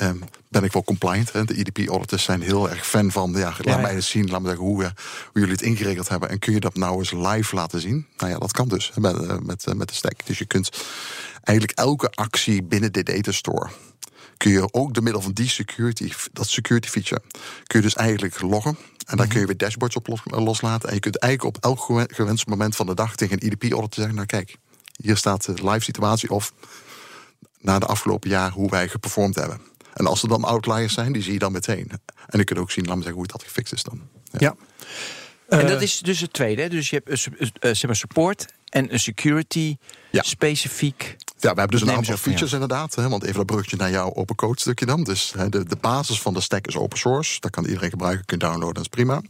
Um, 0.01 0.23
ben 0.49 0.63
ik 0.63 0.73
wel 0.73 0.83
compliant? 0.83 1.31
Hè? 1.31 1.45
De 1.45 1.53
EDP-auditors 1.53 2.23
zijn 2.23 2.41
heel 2.41 2.69
erg 2.69 2.87
fan 2.87 3.11
van. 3.11 3.31
Ja, 3.31 3.45
laat 3.45 3.63
ja, 3.63 3.77
mij 3.77 3.95
eens 3.95 4.09
zien, 4.09 4.29
laat 4.29 4.41
me 4.41 4.47
zeggen 4.47 4.65
hoe, 4.65 4.83
uh, 4.83 4.89
hoe 5.31 5.41
jullie 5.41 5.51
het 5.51 5.61
ingeregeld 5.61 6.09
hebben. 6.09 6.29
En 6.29 6.39
kun 6.39 6.53
je 6.53 6.59
dat 6.59 6.75
nou 6.75 6.97
eens 6.97 7.11
live 7.11 7.55
laten 7.55 7.81
zien? 7.81 8.07
Nou 8.17 8.31
ja, 8.31 8.37
dat 8.37 8.51
kan 8.51 8.67
dus 8.67 8.91
met, 8.95 9.21
uh, 9.21 9.37
met, 9.37 9.73
met 9.75 9.87
de 9.87 9.93
stack. 9.93 10.25
Dus 10.25 10.37
je 10.37 10.45
kunt 10.45 10.69
eigenlijk 11.43 11.79
elke 11.79 12.09
actie 12.09 12.63
binnen 12.63 12.93
de 12.93 13.03
data 13.03 13.31
store 13.31 13.69
kun 14.37 14.51
je 14.51 14.73
ook 14.73 14.93
door 14.93 15.03
middel 15.03 15.21
van 15.21 15.31
die 15.31 15.49
security, 15.49 16.11
dat 16.33 16.47
security 16.47 16.87
feature, 16.87 17.21
kun 17.63 17.79
je 17.79 17.85
dus 17.85 17.95
eigenlijk 17.95 18.41
loggen. 18.41 18.77
En 19.05 19.17
daar 19.17 19.27
kun 19.27 19.39
je 19.39 19.45
weer 19.45 19.57
dashboards 19.57 19.95
op 19.95 20.19
loslaten. 20.23 20.89
En 20.89 20.95
je 20.95 21.01
kunt 21.01 21.17
eigenlijk 21.17 21.55
op 21.55 21.63
elk 21.63 22.07
gewenst 22.13 22.47
moment 22.47 22.75
van 22.75 22.85
de 22.85 22.93
dag 22.93 23.15
tegen 23.15 23.43
een 23.43 23.51
EDP-audit 23.51 23.93
zeggen: 23.93 24.15
Nou, 24.15 24.27
kijk, 24.27 24.57
hier 25.01 25.17
staat 25.17 25.45
de 25.45 25.69
live 25.69 25.83
situatie 25.83 26.29
of 26.29 26.53
na 27.59 27.79
de 27.79 27.85
afgelopen 27.85 28.29
jaar 28.29 28.51
hoe 28.51 28.69
wij 28.69 28.87
geperformed 28.87 29.35
hebben. 29.35 29.61
En 29.93 30.05
als 30.05 30.23
er 30.23 30.29
dan 30.29 30.43
outliers 30.43 30.93
zijn, 30.93 31.11
die 31.11 31.21
zie 31.21 31.33
je 31.33 31.39
dan 31.39 31.51
meteen. 31.51 31.91
En 32.27 32.39
ik 32.39 32.45
kun 32.45 32.57
ook 32.57 32.71
zien, 32.71 32.85
laat 32.85 32.95
me 32.95 33.01
zeggen, 33.01 33.19
hoe 33.19 33.27
dat 33.27 33.43
gefixt 33.43 33.73
is 33.73 33.83
dan. 33.83 34.01
Ja. 34.31 34.39
ja. 34.39 34.55
En 35.59 35.67
dat 35.67 35.81
is 35.81 35.99
dus 35.99 36.19
het 36.19 36.33
tweede. 36.33 36.67
Dus 36.67 36.89
je 36.89 37.01
hebt 37.03 37.19
zeg 37.77 37.85
maar 37.85 37.95
support 37.95 38.45
en 38.69 38.93
een 38.93 38.99
security 38.99 39.77
ja. 40.11 40.21
specifiek. 40.21 41.15
Ja, 41.39 41.53
we 41.53 41.59
hebben 41.59 41.79
dus 41.79 41.81
een 41.81 41.95
aantal 41.95 42.17
features 42.17 42.53
inderdaad. 42.53 42.95
Hè, 42.95 43.09
want 43.09 43.23
even 43.23 43.35
dat 43.35 43.45
bruggetje 43.45 43.77
naar 43.77 43.89
jouw 43.89 44.13
open 44.13 44.35
code 44.35 44.59
stukje 44.59 44.85
dan. 44.85 45.03
Dus 45.03 45.33
hè, 45.37 45.49
de, 45.49 45.65
de 45.65 45.77
basis 45.81 46.21
van 46.21 46.33
de 46.33 46.41
stack 46.41 46.67
is 46.67 46.77
open 46.77 46.97
source. 46.97 47.39
Dat 47.39 47.51
kan 47.51 47.65
iedereen 47.65 47.89
gebruiken, 47.89 48.25
kunt 48.25 48.41
downloaden, 48.41 48.73
dat 48.73 48.83
is 48.83 48.89
prima. 48.89 49.21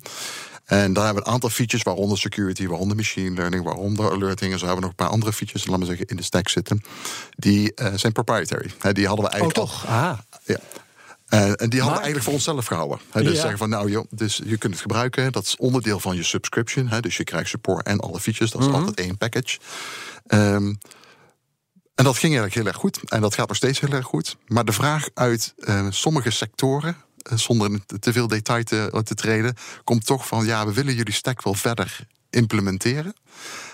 En 0.66 0.94
daar 0.94 1.06
hebben 1.06 1.24
we 1.24 1.30
een 1.30 1.34
aantal 1.34 1.50
features, 1.50 1.84
waaronder 1.84 2.18
security, 2.18 2.68
waaronder 2.68 2.96
machine 2.96 3.36
learning, 3.36 3.64
waaronder 3.64 4.12
alerting. 4.12 4.52
En 4.52 4.60
zo 4.60 4.66
hebben 4.66 4.84
we 4.84 4.90
nog 4.90 4.90
een 4.90 5.06
paar 5.06 5.14
andere 5.14 5.34
features, 5.34 5.66
laten 5.66 5.80
we 5.82 5.88
zeggen, 5.88 6.06
in 6.06 6.16
de 6.16 6.24
stack 6.24 6.50
zitten. 6.50 6.84
Die 7.36 7.72
uh, 7.76 7.88
zijn 7.96 8.14
proprietary. 8.14 8.72
He, 8.80 8.94
die 8.94 9.08
hadden 9.08 9.26
we 9.26 9.32
eigenlijk. 9.32 9.60
Oh, 9.60 9.66
toch? 9.66 9.86
Aha. 9.88 10.24
Ja. 10.46 10.60
Uh, 11.30 11.62
en 11.62 11.70
die 11.70 11.80
hadden 11.80 11.98
we 11.98 12.04
eigenlijk 12.04 12.24
voor 12.24 12.34
onszelf 12.34 12.66
gehouden. 12.66 13.00
He, 13.12 13.24
dus 13.24 13.34
ja. 13.34 13.40
zeggen 13.40 13.58
van 13.58 13.70
nou 13.70 13.90
joh, 13.90 14.06
dus 14.10 14.42
je 14.46 14.58
kunt 14.58 14.74
het 14.74 14.82
gebruiken. 14.82 15.32
Dat 15.32 15.44
is 15.44 15.56
onderdeel 15.56 16.00
van 16.00 16.16
je 16.16 16.24
subscription. 16.24 16.88
He, 16.88 17.00
dus 17.00 17.18
je 17.18 17.24
krijgt 17.24 17.50
support 17.50 17.86
en 17.86 18.00
alle 18.00 18.20
features. 18.20 18.52
Dat 18.52 18.62
is 18.62 18.68
mm 18.68 18.74
-hmm. 18.74 18.84
altijd 18.84 19.06
één 19.06 19.18
package. 19.18 19.58
Um, 20.28 20.78
en 21.98 22.04
dat 22.04 22.18
ging 22.18 22.38
eigenlijk 22.38 22.54
heel 22.54 22.66
erg 22.66 22.76
goed. 22.76 23.00
En 23.06 23.22
dat 23.22 23.34
gaat 23.34 23.48
nog 23.48 23.58
steeds 23.58 23.80
heel 23.80 23.90
erg 23.90 24.06
goed. 24.06 24.38
Maar 24.48 24.66
de 24.66 24.72
vraag 24.72 25.08
uit 25.14 25.54
uh, 25.58 25.88
sommige 25.90 26.32
sectoren, 26.32 26.98
uh, 27.32 27.38
zonder 27.38 27.80
te 28.00 28.14
veel 28.14 28.28
detail 28.28 28.64
te, 28.64 29.02
te, 29.04 29.16
treden, 29.16 29.56
komt 29.84 30.06
toch 30.06 30.28
van: 30.28 30.46
ja, 30.46 30.66
we 30.66 30.74
willen 30.74 30.96
jullie 30.96 31.14
stack 31.14 31.44
wel 31.44 31.54
verder 31.54 32.00
implementeren. 32.30 33.14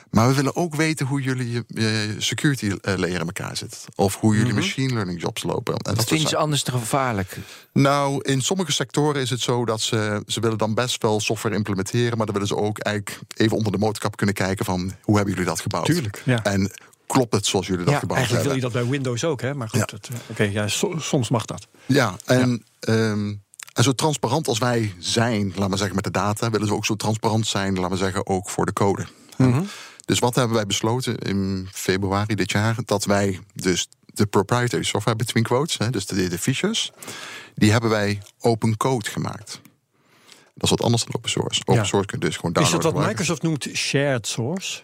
Maar 0.09 0.27
we 0.27 0.33
willen 0.33 0.55
ook 0.55 0.75
weten 0.75 1.05
hoe 1.05 1.21
jullie 1.21 1.51
je 1.51 1.63
uh, 1.67 2.21
security 2.21 2.71
layer 2.81 3.19
in 3.19 3.25
elkaar 3.25 3.57
zit. 3.57 3.86
Of 3.95 4.15
hoe 4.15 4.36
jullie 4.36 4.51
mm 4.51 4.57
-hmm. 4.57 4.65
machine 4.65 4.93
learning 4.93 5.21
jobs 5.21 5.43
lopen. 5.43 5.73
En 5.73 5.95
dat 5.95 6.05
vinden 6.05 6.29
ze 6.29 6.38
anders 6.38 6.63
te 6.63 6.71
gevaarlijk? 6.71 7.38
Nou, 7.73 8.21
in 8.21 8.41
sommige 8.41 8.71
sectoren 8.71 9.21
is 9.21 9.29
het 9.29 9.41
zo 9.41 9.65
dat 9.65 9.81
ze, 9.81 10.23
ze 10.27 10.39
willen 10.39 10.57
dan 10.57 10.73
best 10.73 11.01
wel 11.01 11.19
software 11.19 11.55
implementeren. 11.55 12.17
Maar 12.17 12.25
dan 12.25 12.36
willen 12.36 12.49
ze 12.49 12.55
ook 12.55 12.79
eigenlijk 12.79 13.19
even 13.36 13.57
onder 13.57 13.71
de 13.71 13.77
motorkap 13.77 14.15
kunnen 14.15 14.36
kijken 14.36 14.65
van 14.65 14.93
hoe 15.01 15.15
hebben 15.15 15.33
jullie 15.33 15.49
dat 15.49 15.59
gebouwd? 15.59 15.86
Tuurlijk. 15.86 16.21
Ja. 16.25 16.43
En 16.43 16.71
klopt 17.13 17.34
het 17.34 17.45
zoals 17.45 17.67
jullie 17.67 17.86
dat 17.86 17.93
ja, 17.93 17.99
gebouwd 17.99 18.19
eigenlijk 18.19 18.47
hebben. 18.47 18.62
wil 18.62 18.69
je 18.69 18.82
dat 18.82 18.91
bij 18.91 18.97
Windows 18.97 19.23
ook, 19.23 19.41
hè? 19.41 19.54
Maar 19.54 19.69
goed, 19.69 19.80
ja. 19.80 20.15
oké, 20.15 20.21
okay, 20.30 20.52
ja, 20.52 20.67
so, 20.67 20.99
soms 20.99 21.30
mag 21.30 21.45
dat. 21.45 21.67
Ja, 21.86 22.15
en, 22.26 22.63
ja. 22.80 22.93
Um, 22.93 23.43
en 23.73 23.84
zo 23.84 23.91
transparant 23.91 24.47
als 24.47 24.58
wij 24.58 24.93
zijn, 24.99 25.47
laten 25.47 25.69
we 25.69 25.78
zeggen, 25.78 25.95
met 25.95 26.04
de 26.04 26.12
data, 26.12 26.49
willen 26.49 26.67
ze 26.67 26.73
ook 26.73 26.86
zo 26.86 26.95
transparant 26.95 27.47
zijn, 27.47 27.73
laten 27.76 27.91
we 27.91 27.97
zeggen, 27.97 28.28
ook 28.28 28.49
voor 28.49 28.65
de 28.65 28.73
code. 28.73 29.06
Mm 29.38 29.54
-hmm. 29.54 29.67
Dus 30.06 30.19
wat 30.19 30.36
hebben 30.36 30.56
wij 30.56 30.65
besloten 30.65 31.17
in 31.17 31.67
februari 31.71 32.36
dit 32.36 32.52
jaar? 32.52 32.76
Dat 32.86 33.06
wij 33.06 33.39
dus 33.54 33.88
de 34.06 34.26
proprietary 34.26 34.84
software 34.84 35.17
between 35.17 35.43
quotes, 35.43 35.78
hè, 35.78 35.89
dus 35.89 36.06
de, 36.06 36.28
de 36.28 36.39
features, 36.39 36.91
die 37.56 37.71
hebben 37.71 37.89
wij 37.89 38.21
open 38.39 38.78
code 38.78 39.10
gemaakt. 39.10 39.62
Dat 40.54 40.63
is 40.63 40.69
wat 40.69 40.82
anders 40.84 41.04
dan 41.04 41.15
open 41.15 41.30
source. 41.30 41.62
Open 41.62 41.73
Ja. 41.73 41.84
source 41.84 42.08
kun 42.08 42.19
je 42.19 42.26
dus 42.26 42.36
gewoon 42.36 42.52
Is 42.52 42.62
dat 42.62 42.71
downloaden. 42.71 42.93
wat 42.93 43.15
gebruiken. 43.15 43.36
Microsoft 43.36 43.41
noemt 43.41 43.78
shared 43.78 44.28
source? 44.28 44.82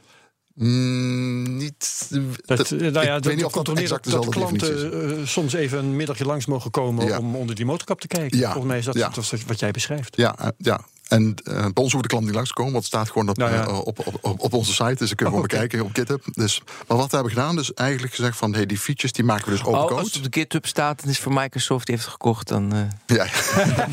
Mm, 0.60 1.58
niet. 1.58 2.10
Dat, 2.46 2.72
eh, 2.72 2.80
nou 2.80 2.92
ja, 2.94 3.02
ik 3.02 3.08
dat 3.08 3.26
weet 3.26 3.36
niet 3.36 3.46
of 3.46 3.52
dat 3.52 3.78
exact 3.78 4.12
dat, 4.12 4.30
klanten 4.30 4.94
eh, 5.20 5.26
soms 5.26 5.54
even 5.54 5.80
een 5.80 5.96
middagje 5.96 6.26
langs 6.26 6.46
mogen 6.46 6.72
komen 6.72 7.06
Ja. 7.06 7.18
om 7.18 7.36
onder 7.36 7.56
die 7.56 7.66
motorkap 7.66 8.02
te 8.02 8.08
kijken. 8.08 8.38
Ja. 8.38 8.44
Volgens 8.46 8.66
mij 8.66 8.78
is 8.78 8.86
dat, 8.86 8.96
Ja. 8.96 9.10
dat 9.10 9.34
wat 9.48 9.60
jij 9.60 9.72
beschrijft. 9.72 10.16
Ja, 10.16 10.40
eh, 10.40 10.48
ja. 10.58 10.82
En 11.10 11.36
eh, 11.44 11.54
bij 11.54 11.60
ons 11.60 11.74
hoeven 11.76 12.02
de 12.02 12.08
klanten 12.08 12.26
niet 12.28 12.36
langskomen, 12.36 12.72
want 12.72 12.84
het 12.86 12.94
staat 12.94 13.08
gewoon 13.08 13.26
dat, 13.26 13.38
Nou 13.38 13.52
ja. 13.52 13.66
eh, 13.68 13.78
op, 13.78 14.00
op, 14.08 14.18
op, 14.22 14.40
op 14.40 14.54
onze 14.54 14.72
site. 14.74 14.96
Dus 14.96 15.08
dat 15.10 15.16
kunnen 15.16 15.34
we 15.36 15.42
Oh, 15.42 15.48
gewoon 15.50 15.68
bekijken 15.68 15.82
op 15.82 15.96
GitHub. 15.96 16.24
Dus, 16.36 16.62
maar 16.88 16.98
wat 16.98 17.10
we 17.10 17.16
hebben 17.16 17.34
gedaan, 17.34 17.56
dus 17.56 17.74
eigenlijk 17.74 18.14
gezegd 18.14 18.38
van 18.38 18.54
hey, 18.54 18.66
die 18.66 18.78
features 18.78 19.12
die 19.12 19.24
maken 19.24 19.46
we 19.46 19.52
dus 19.52 19.60
open 19.64 19.80
Oh, 19.80 19.88
code. 19.88 20.00
als 20.02 20.14
het 20.14 20.26
op 20.26 20.32
de 20.34 20.40
GitHub 20.40 20.66
staat, 20.66 21.02
dan 21.02 21.10
is 21.10 21.20
voor 21.20 21.34
Microsoft 21.34 21.86
die 21.86 21.96
heeft 21.96 22.08
het 22.08 22.14
gekocht. 22.16 22.48
Dan, 22.48 22.74
eh, 22.74 23.16
Ja. 23.18 23.26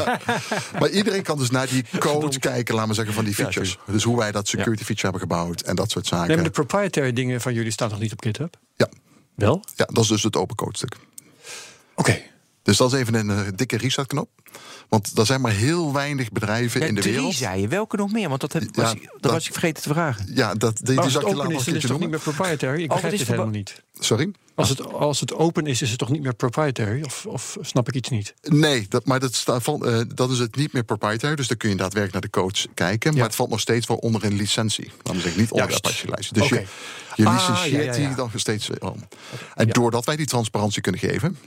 maar 0.81 0.89
iedereen 0.89 1.23
kan 1.23 1.39
dus 1.39 1.51
naar 1.51 1.67
die 1.69 1.85
code 1.99 2.39
kijken, 2.39 2.75
laten 2.75 2.89
we 2.89 2.95
zeggen, 2.95 3.15
van 3.15 3.25
die 3.25 3.35
Ja, 3.37 3.43
features. 3.43 3.79
dus 3.87 4.03
hoe 4.03 4.17
wij 4.17 4.33
dat 4.33 4.49
security 4.49 4.85
feature 4.85 5.03
hebben 5.11 5.21
gebouwd 5.21 5.61
en 5.61 5.77
dat 5.77 5.91
soort 5.91 6.07
zaken. 6.07 6.27
Nee, 6.27 6.37
maar 6.37 6.45
de 6.45 6.51
proprietary 6.51 7.13
dingen 7.13 7.41
van 7.41 7.55
jullie 7.55 7.71
staan 7.73 7.91
nog 7.91 7.99
niet 7.99 8.13
op 8.13 8.23
GitHub? 8.23 8.57
Ja. 8.77 8.89
Wel? 9.35 9.65
Ja, 9.75 9.85
dat 9.93 10.03
is 10.03 10.09
dus 10.11 10.23
het 10.23 10.37
open 10.37 10.57
code 10.57 10.77
stuk. 10.77 10.97
Oké. 11.95 12.23
Dus 12.67 12.77
dat 12.77 12.93
is 12.93 12.99
even 12.99 13.15
een 13.15 13.31
eh, 13.31 13.41
dikke 13.55 13.77
resetknop. 13.77 14.29
Want 14.89 15.19
er 15.19 15.27
zijn 15.27 15.41
maar 15.41 15.53
heel 15.53 15.93
weinig 15.93 16.31
bedrijven 16.33 16.81
ja, 16.81 16.87
in 16.87 16.95
de 16.95 17.01
drie 17.01 17.15
wereld. 17.15 17.35
zei 17.35 17.61
je. 17.61 17.69
Welke 17.69 17.97
nog 17.97 18.13
meer? 18.13 18.29
Want 18.29 18.41
dat, 18.41 18.53
heb, 18.53 18.63
Ja, 18.63 18.83
was, 18.83 18.93
ik, 18.93 19.03
dat, 19.03 19.23
dat- 19.23 19.33
was 19.33 19.47
ik 19.47 19.53
vergeten 19.53 19.83
te 19.83 19.89
vragen. 19.89 20.27
Ja, 20.35 20.55
dat, 20.55 20.77
die, 20.77 20.85
die 20.87 20.99
het 21.05 21.07
ik 21.15 21.15
later 21.15 21.35
nog 21.37 21.37
is, 21.37 21.43
een 21.43 21.53
dan 21.53 21.63
keertje 21.65 21.73
het 21.81 21.87
toch 21.87 21.99
niet 22.01 22.11
meer 22.11 22.19
proprietary? 22.19 22.83
Ik 22.83 22.89
begrijp 22.89 23.13
is 23.13 23.23
helemaal 23.23 23.47
niet. 23.47 23.83
Sorry? 23.99 24.33
Als 24.55 24.69
het, 24.69 24.93
als 24.93 25.21
het 25.21 25.33
open 25.35 25.67
is, 25.67 25.83
is 25.83 25.91
het 25.91 25.99
toch 25.99 26.11
niet 26.11 26.23
meer 26.23 26.35
proprietary? 26.35 27.03
Of, 27.03 27.27
of 27.27 27.57
snap 27.61 27.89
ik 27.89 27.95
iets 27.95 28.09
niet? 28.09 28.35
Nee, 28.43 28.87
dat, 28.89 29.05
maar 29.05 29.21
dat, 29.21 29.35
staat 29.35 29.63
van, 29.63 29.87
eh, 29.87 30.01
dat 30.15 30.31
is 30.31 30.39
het 30.39 30.57
niet 30.57 30.73
meer 30.73 30.85
proprietary. 30.85 31.35
Dus 31.37 31.49
dan 31.49 31.57
kun 31.57 31.69
je 31.71 31.77
daadwerkelijk 31.77 32.13
naar 32.13 32.31
de 32.33 32.41
codes 32.41 32.67
kijken. 32.75 33.15
Maar 33.15 33.23
het 33.25 33.35
valt 33.35 33.51
nog 33.51 33.61
steeds 33.61 33.87
wel 33.87 33.97
onder 33.97 34.25
een 34.25 34.37
licentie. 34.37 34.91
Laten 34.97 35.15
we 35.15 35.21
zeggen, 35.21 35.41
niet 35.41 35.51
onder 35.51 35.69
de. 35.69 35.75
Apache-lijst. 35.75 36.35
Dus 36.35 36.49
je, 36.49 36.65
je 37.15 37.27
Ah, 37.27 37.33
licentieert 37.35 37.71
ja, 37.85 37.93
ja, 37.93 37.99
ja. 38.01 38.07
die 38.09 38.17
dan 38.17 38.29
nog 38.33 38.41
steeds 38.41 38.69
wel. 38.79 38.97
En 39.55 39.67
Ja. 39.67 39.73
doordat 39.73 40.05
wij 40.05 40.17
die 40.17 40.27
transparantie 40.27 40.83
kunnen 40.83 41.01
geven... 41.01 41.39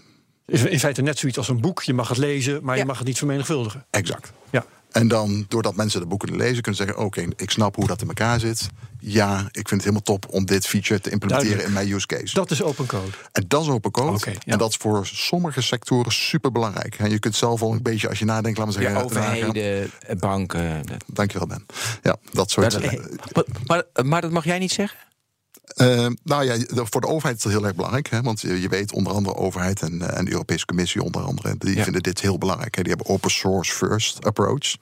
Is 0.50 0.64
in 0.64 0.80
feite 0.80 1.02
net 1.02 1.18
zoiets 1.20 1.38
als 1.38 1.48
een 1.48 1.62
boek. 1.62 1.82
Je 1.84 1.94
mag 1.94 2.08
het 2.10 2.18
lezen, 2.18 2.60
maar 2.64 2.76
Ja. 2.76 2.82
je 2.82 2.88
mag 2.88 2.98
het 2.98 3.08
niet 3.08 3.18
vermenigvuldigen. 3.18 3.86
Exact. 3.90 4.32
Ja. 4.50 4.66
En 4.92 5.08
dan, 5.08 5.46
doordat 5.48 5.76
mensen 5.76 6.00
de 6.00 6.06
boeken 6.06 6.36
lezen, 6.36 6.62
kunnen 6.62 6.76
ze 6.82 6.86
zeggen: 6.86 7.06
Oké, 7.06 7.26
ik 7.36 7.50
snap 7.52 7.76
hoe 7.76 7.88
dat 7.88 8.02
in 8.02 8.08
elkaar 8.08 8.40
zit. 8.40 8.70
Ja, 9.00 9.40
ik 9.40 9.68
vind 9.68 9.70
het 9.70 9.80
helemaal 9.82 10.02
top 10.02 10.26
om 10.30 10.46
dit 10.46 10.66
feature 10.68 11.00
te 11.02 11.10
implementeren 11.10 11.58
Duidelijk. 11.58 11.68
in 11.68 11.74
mijn 11.90 11.96
use 11.98 12.06
case. 12.08 12.34
Dat 12.34 12.52
is 12.52 12.62
open 12.64 12.86
code. 12.86 13.12
En 13.32 13.46
dat 13.48 13.62
is 13.62 13.68
open 13.70 13.92
code. 13.92 14.12
Oké, 14.16 14.30
ja. 14.30 14.36
En 14.46 14.58
dat 14.58 14.70
is 14.70 14.76
voor 14.76 15.06
sommige 15.08 15.62
sectoren 15.62 16.12
super 16.12 16.52
belangrijk. 16.52 16.96
En 17.00 17.10
je 17.10 17.20
kunt 17.20 17.36
zelf 17.36 17.62
al 17.62 17.72
een 17.72 17.82
beetje, 17.82 18.10
als 18.10 18.20
je 18.20 18.26
nadenkt, 18.26 18.58
laten 18.58 18.74
we 18.74 18.82
Ja, 18.82 18.90
zeggen. 18.90 19.08
nagaan. 19.16 19.28
overheden, 19.32 19.92
eh, 20.08 20.16
banken. 20.16 20.86
dat- 20.86 21.04
Dankjewel, 21.08 21.48
Ben. 21.48 21.66
Ja, 22.04 22.16
dat 22.32 22.52
soort. 22.52 22.74
eh, 22.76 22.92
maar, 23.34 23.44
maar, 23.66 24.06
maar 24.06 24.22
dat 24.22 24.32
mag 24.32 24.44
jij 24.46 24.60
niet 24.60 24.72
zeggen? 24.72 24.98
Eh, 25.76 26.08
nou 26.24 26.44
ja, 26.44 26.58
voor 26.74 27.02
de 27.02 27.08
overheid 27.08 27.38
is 27.38 27.44
dat 27.44 27.52
heel 27.52 27.66
erg 27.66 27.76
belangrijk. 27.76 28.10
Hè? 28.10 28.22
Want 28.22 28.42
je, 28.42 28.68
weet 28.70 28.92
onder 28.94 29.14
andere 29.14 29.36
overheid 29.36 29.82
en, 29.82 30.02
eh, 30.02 30.18
en 30.18 30.26
de 30.26 30.32
Europese 30.32 30.66
Commissie 30.66 31.04
onder 31.04 31.22
andere... 31.22 31.56
die 31.58 31.76
Ja. 31.76 31.84
vinden 31.84 32.04
dit 32.04 32.22
heel 32.22 32.38
belangrijk. 32.38 32.76
Hè? 32.76 32.82
Die 32.84 32.94
hebben 32.94 33.14
open 33.14 33.32
source 33.32 33.74
first 33.74 34.26
approach. 34.26 34.76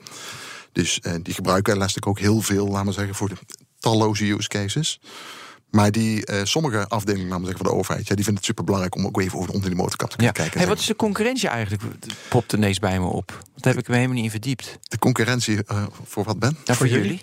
Dus 0.72 1.00
eh, 1.00 1.14
die 1.22 1.34
gebruiken 1.34 1.74
Elastic 1.74 2.08
ook 2.08 2.20
heel 2.20 2.42
veel, 2.42 2.68
laten 2.68 2.88
we 2.88 2.94
zeggen... 2.94 3.16
voor 3.16 3.30
de 3.30 3.36
talloze 3.80 4.26
use 4.32 4.48
cases. 4.48 5.00
Maar 5.72 5.92
die, 5.92 6.26
eh, 6.26 6.40
sommige 6.44 6.88
afdelingen 6.88 7.28
laten 7.28 7.40
we 7.42 7.48
zeggen, 7.48 7.66
van 7.66 7.74
de 7.74 7.80
overheid... 7.80 8.08
Ja, 8.08 8.16
die 8.16 8.24
vinden 8.24 8.36
het 8.36 8.46
super 8.46 8.64
belangrijk 8.64 8.96
om 8.96 9.06
ook 9.06 9.22
even 9.22 9.36
over 9.36 9.48
de 9.48 9.54
onder 9.54 9.70
die 9.70 9.78
motorkap 9.80 10.10
te 10.10 10.16
Ja. 10.16 10.18
kunnen 10.32 10.42
kijken. 10.42 10.60
Hey, 10.60 10.68
wat 10.70 10.80
is 10.80 10.86
de 10.86 10.96
concurrentie 10.96 11.50
eigenlijk? 11.50 11.84
Popt 12.30 12.54
ineens 12.54 12.80
bij 12.80 13.00
me 13.00 13.06
op. 13.06 13.44
Dat 13.56 13.64
heb 13.64 13.78
ik 13.78 13.88
me 13.88 13.96
helemaal 13.96 14.16
niet 14.16 14.24
in 14.26 14.32
verdiept. 14.32 14.78
De 14.82 15.00
concurrentie 15.00 15.64
eh, 15.64 15.84
voor 16.06 16.24
wat, 16.24 16.40
Ben? 16.40 16.58
Ja, 16.64 16.74
voor 16.74 16.88
jullie? 16.88 17.04
jullie? 17.04 17.22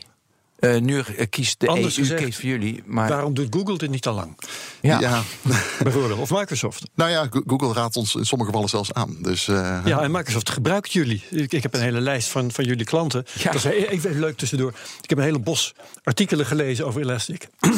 Eh, 0.58 0.80
nu 0.80 0.98
eh, 0.98 1.26
kiest 1.30 1.60
de 1.60 1.66
Anders 1.68 1.96
EU 1.96 2.02
gezegd, 2.02 2.24
kiest 2.24 2.40
voor 2.40 2.48
jullie. 2.48 2.82
Maar 2.86 3.08
Waarom 3.08 3.34
doet 3.34 3.54
Google 3.54 3.78
dit 3.78 3.90
niet 3.90 4.06
al 4.06 4.14
lang? 4.14 4.38
ja. 4.80 5.00
ja. 5.00 5.22
Bijvoorbeeld. 5.82 6.20
Of 6.20 6.30
Microsoft. 6.30 6.82
nou 6.94 7.10
ja, 7.10 7.26
Go- 7.30 7.42
Google 7.46 7.72
raadt 7.72 7.96
ons 7.96 8.14
in 8.14 8.24
sommige 8.26 8.50
gevallen 8.50 8.70
zelfs 8.70 8.92
aan. 8.92 9.16
Dus, 9.20 9.48
eh, 9.48 9.80
Ja, 9.84 10.00
en 10.00 10.10
Microsoft 10.10 10.50
gebruikt 10.50 10.92
jullie. 10.92 11.22
Ik, 11.30 11.52
ik 11.52 11.62
heb 11.62 11.74
een 11.74 11.80
hele 11.80 12.00
lijst 12.00 12.28
van, 12.28 12.50
van 12.52 12.64
jullie 12.64 12.84
klanten. 12.84 13.24
Ja. 13.34 13.44
Dat 13.44 13.54
is 13.54 13.64
e- 13.64 13.84
even 13.86 14.18
leuk 14.20 14.36
tussendoor. 14.36 14.72
Ik 15.02 15.08
heb 15.08 15.18
een 15.18 15.24
hele 15.24 15.38
bos 15.38 15.74
artikelen 16.02 16.46
gelezen 16.46 16.86
over 16.86 17.00
Elastic. 17.00 17.48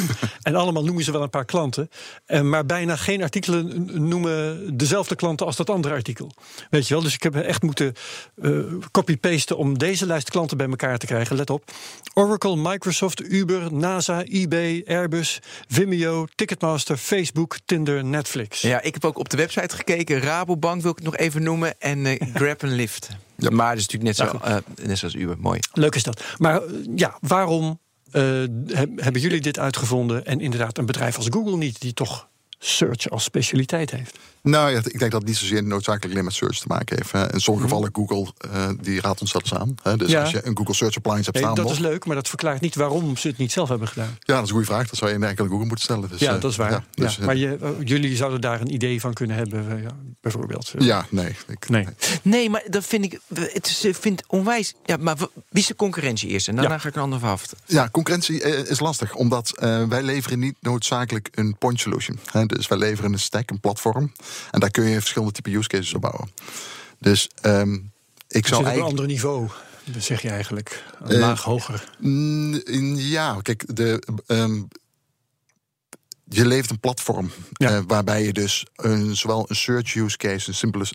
en 0.41 0.55
allemaal 0.55 0.83
noemen 0.83 1.03
ze 1.03 1.11
wel 1.11 1.21
een 1.21 1.29
paar 1.29 1.45
klanten. 1.45 1.89
En 2.25 2.49
maar 2.49 2.65
bijna 2.65 2.95
geen 2.95 3.21
artikelen 3.23 3.89
noemen 4.07 4.77
dezelfde 4.77 5.15
klanten 5.15 5.45
als 5.45 5.55
dat 5.55 5.69
andere 5.69 5.93
artikel. 5.93 6.31
Weet 6.69 6.87
je 6.87 6.93
wel? 6.93 7.03
Dus 7.03 7.13
ik 7.13 7.23
heb 7.23 7.35
echt 7.35 7.61
moeten 7.61 7.93
eh, 8.41 8.51
copy-pasten 8.91 9.57
om 9.57 9.77
deze 9.77 10.05
lijst 10.05 10.29
klanten 10.29 10.57
bij 10.57 10.67
elkaar 10.67 10.97
te 10.97 11.05
krijgen. 11.05 11.35
Let 11.35 11.49
op. 11.49 11.71
Oracle, 12.13 12.55
Microsoft, 12.71 13.21
Uber, 13.31 13.73
NASA, 13.73 14.23
eBay, 14.23 14.83
Airbus, 14.87 15.39
Vimeo, 15.67 16.25
Ticketmaster, 16.35 16.97
Facebook, 16.97 17.57
Tinder, 17.65 18.03
Netflix. 18.03 18.61
Ja, 18.61 18.81
ik 18.81 18.93
heb 18.93 19.05
ook 19.05 19.17
op 19.17 19.29
de 19.29 19.37
website 19.37 19.75
gekeken. 19.75 20.19
Rabobank 20.19 20.81
wil 20.81 20.91
ik 20.91 20.95
het 20.97 21.05
nog 21.05 21.17
even 21.17 21.43
noemen. 21.43 21.79
En 21.79 22.05
eh, 22.05 22.21
Grab 22.35 22.63
en 22.63 22.73
Lyft. 22.75 23.09
Ja. 23.37 23.49
Maar 23.49 23.75
dat 23.75 23.77
is 23.85 23.87
natuurlijk 23.87 24.17
net, 24.17 24.29
zo, 24.29 24.37
eh, 24.47 24.87
net 24.87 24.97
zoals 24.97 25.13
Uber. 25.15 25.35
Mooi. 25.39 25.59
Leuk 25.73 25.95
is 25.95 26.03
dat. 26.03 26.23
Maar 26.37 26.61
eh, 26.63 26.69
ja, 26.95 27.17
waarom 27.21 27.79
heb- 28.11 28.89
hebben 29.01 29.21
jullie 29.21 29.41
dit 29.41 29.59
uitgevonden 29.59 30.25
en 30.25 30.39
inderdaad 30.41 30.77
een 30.77 30.85
bedrijf 30.85 31.15
als 31.17 31.27
Google 31.29 31.57
niet, 31.57 31.81
die 31.81 31.93
toch 31.93 32.27
search 32.59 33.09
als 33.09 33.23
specialiteit 33.23 33.91
heeft? 33.91 34.17
Nou 34.49 34.71
ja, 34.71 34.77
ik 34.77 34.99
denk 34.99 35.11
dat 35.11 35.19
het 35.21 35.25
niet 35.25 35.37
zozeer 35.37 35.63
noodzakelijk 35.63 36.11
alleen 36.13 36.23
met 36.25 36.33
search 36.33 36.57
te 36.59 36.65
maken 36.67 36.95
heeft. 36.97 37.11
hè. 37.11 37.33
In 37.33 37.39
sommige 37.39 37.67
gevallen, 37.67 37.89
Google, 37.93 38.31
eh, 38.51 38.69
die 38.81 39.01
raadt 39.01 39.21
ons 39.21 39.31
zelfs 39.31 39.53
aan. 39.53 39.75
Hè. 39.83 39.97
Dus 39.97 40.09
Ja. 40.11 40.21
als 40.21 40.31
je 40.31 40.45
een 40.45 40.57
Google 40.57 40.73
Search 40.73 40.95
Appliance 40.95 41.23
hebt 41.23 41.35
Nee, 41.35 41.43
staan... 41.43 41.55
dat 41.55 41.65
nog- 41.65 41.73
is 41.73 41.79
leuk, 41.79 42.05
maar 42.05 42.15
dat 42.15 42.27
verklaart 42.29 42.61
niet 42.61 42.75
waarom 42.75 43.17
ze 43.17 43.27
het 43.27 43.37
niet 43.37 43.51
zelf 43.51 43.69
hebben 43.69 43.87
gedaan. 43.87 44.17
Ja, 44.19 44.33
dat 44.33 44.35
is 44.43 44.47
een 44.49 44.49
goede 44.55 44.65
vraag. 44.65 44.87
Dat 44.87 44.97
zou 44.97 45.11
je 45.11 45.17
eigenlijk 45.19 45.49
Google 45.49 45.65
moeten 45.67 45.83
stellen. 45.83 46.09
Dus, 46.09 46.19
ja, 46.19 46.35
eh, 46.35 46.41
dat 46.41 46.51
is 46.51 46.57
waar. 46.57 46.71
ja, 46.71 46.83
dus, 46.93 47.13
ja. 47.15 47.19
eh, 47.19 47.25
Maar 47.25 47.35
je, 47.35 47.75
jullie 47.83 48.15
zouden 48.15 48.41
daar 48.41 48.61
een 48.61 48.73
idee 48.73 48.99
van 49.01 49.13
kunnen 49.13 49.35
hebben, 49.35 49.81
ja, 49.81 49.89
bijvoorbeeld. 50.21 50.73
ja, 50.77 51.05
nee. 51.09 51.35
Ik, 51.47 51.69
Nee. 51.69 51.87
Nee, 52.21 52.49
maar 52.49 52.63
dat 52.69 52.85
vind 52.85 53.05
ik. 53.05 53.19
Het 53.33 53.65
is, 53.67 53.97
vind 53.99 54.23
onwijs. 54.27 54.73
Ja, 54.85 54.97
maar 54.99 55.15
wie 55.17 55.27
is 55.51 55.67
de 55.67 55.75
concurrentie 55.75 56.29
eerst? 56.29 56.47
En 56.47 56.55
daarna 56.55 56.73
Ja. 56.73 56.79
ga 56.79 56.87
ik 56.87 56.95
een 56.95 57.01
ander 57.01 57.23
af. 57.25 57.45
Ja, 57.65 57.89
concurrentie 57.91 58.41
is 58.67 58.79
lastig, 58.79 59.15
omdat 59.15 59.57
eh, 59.57 59.83
wij 59.83 60.03
leveren 60.03 60.39
niet 60.39 60.55
noodzakelijk 60.59 61.29
een 61.31 61.55
point 61.57 61.79
solution. 61.79 62.19
Hè. 62.31 62.45
Dus 62.45 62.67
wij 62.67 62.77
leveren 62.77 63.13
een 63.13 63.19
stack, 63.19 63.49
een 63.49 63.59
platform. 63.59 64.11
En 64.51 64.59
daar 64.59 64.71
kun 64.71 64.83
je 64.83 64.99
verschillende 64.99 65.33
type 65.33 65.57
use 65.57 65.67
cases 65.67 65.93
op 65.93 66.01
bouwen. 66.01 66.31
Dus 66.99 67.29
ehm, 67.41 67.73
ik 68.27 68.47
zou 68.47 68.47
zit 68.47 68.53
op 68.53 68.59
een 68.59 68.65
eigenlijk... 68.65 68.89
ander 68.89 69.05
niveau, 69.05 69.47
dat 69.83 70.03
zeg 70.03 70.21
je 70.21 70.29
eigenlijk. 70.29 70.83
Een 71.01 71.11
Eh, 71.11 71.19
laag 71.19 71.43
hoger. 71.43 71.89
Ja, 72.95 73.37
kijk, 73.41 73.75
de, 73.75 74.03
ehm, 74.27 74.61
je 76.29 76.45
levert 76.47 76.69
een 76.69 76.79
platform 76.79 77.31
Ja. 77.53 77.69
eh, 77.69 77.79
waarbij 77.87 78.23
je 78.23 78.33
dus 78.33 78.65
een, 78.75 79.15
zowel 79.15 79.45
een 79.49 79.55
search 79.55 79.95
use 79.95 80.17
case, 80.17 80.47
een 80.49 80.55
simpele, 80.55 80.85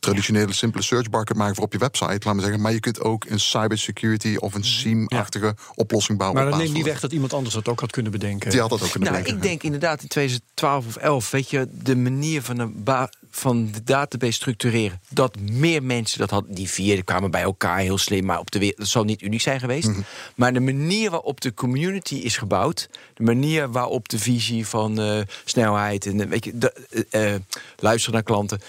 traditionele 0.00 0.52
simpele 0.52 0.82
search 0.82 1.10
bar 1.10 1.24
kunt 1.24 1.38
maken 1.38 1.54
voor 1.54 1.64
op 1.64 1.72
je 1.72 1.78
website, 1.78 2.10
laten 2.10 2.34
we 2.34 2.40
zeggen, 2.40 2.60
maar 2.60 2.72
je 2.72 2.80
kunt 2.80 3.00
ook 3.00 3.24
een 3.28 3.40
cybersecurity 3.40 4.36
of 4.36 4.54
een 4.54 4.64
SIEM-achtige 4.64 5.54
oplossing 5.74 6.18
bouwen. 6.18 6.40
Maar 6.42 6.50
dat 6.50 6.60
neemt 6.60 6.74
niet 6.74 6.84
weg 6.84 7.00
dat 7.00 7.12
iemand 7.12 7.32
anders 7.32 7.54
dat 7.54 7.68
ook 7.68 7.80
had 7.80 7.90
kunnen 7.90 8.12
bedenken. 8.12 8.50
Die 8.50 8.60
had 8.60 8.70
dat 8.70 8.82
ook 8.82 8.90
kunnen 8.90 9.08
Nou, 9.12 9.22
bedenken. 9.22 9.44
ik 9.44 9.50
denk 9.50 9.62
inderdaad 9.62 10.02
in 10.02 10.08
2012 10.08 10.86
of 10.86 10.96
11, 10.96 11.30
weet 11.30 11.50
je, 11.50 11.68
de 11.82 11.96
manier 11.96 12.42
van 12.42 12.56
de, 12.56 12.66
ba- 12.66 13.10
van 13.30 13.70
de 13.72 13.82
database 13.82 14.32
structureren. 14.32 15.00
Dat 15.08 15.36
meer 15.40 15.82
mensen 15.82 16.18
dat 16.18 16.30
hadden. 16.30 16.54
Die 16.54 16.68
vier 16.68 17.04
kwamen 17.04 17.30
bij 17.30 17.42
elkaar 17.42 17.78
heel 17.78 17.98
slim, 17.98 18.24
maar 18.24 18.38
op 18.38 18.50
de 18.50 18.58
wereld. 18.58 18.78
Dat 18.78 18.88
zal 18.88 19.04
niet 19.04 19.22
uniek 19.22 19.40
zijn 19.40 19.60
geweest. 19.60 19.88
Mhm. 19.88 20.00
Maar 20.34 20.52
de 20.52 20.60
manier 20.60 21.10
waarop 21.10 21.40
de 21.40 21.54
community 21.54 22.14
is 22.14 22.36
gebouwd. 22.36 22.88
De 23.14 23.22
manier 23.22 23.70
waarop 23.70 24.08
de 24.08 24.18
visie 24.18 24.66
van 24.66 25.00
eh, 25.00 25.20
snelheid 25.44 26.06
en 26.06 26.20
eh, 26.20 26.28
weet 26.28 26.44
je, 26.44 26.58
de, 26.58 26.72
eh, 27.10 27.34
luisteren 27.76 28.14
naar 28.14 28.22
klanten. 28.22 28.60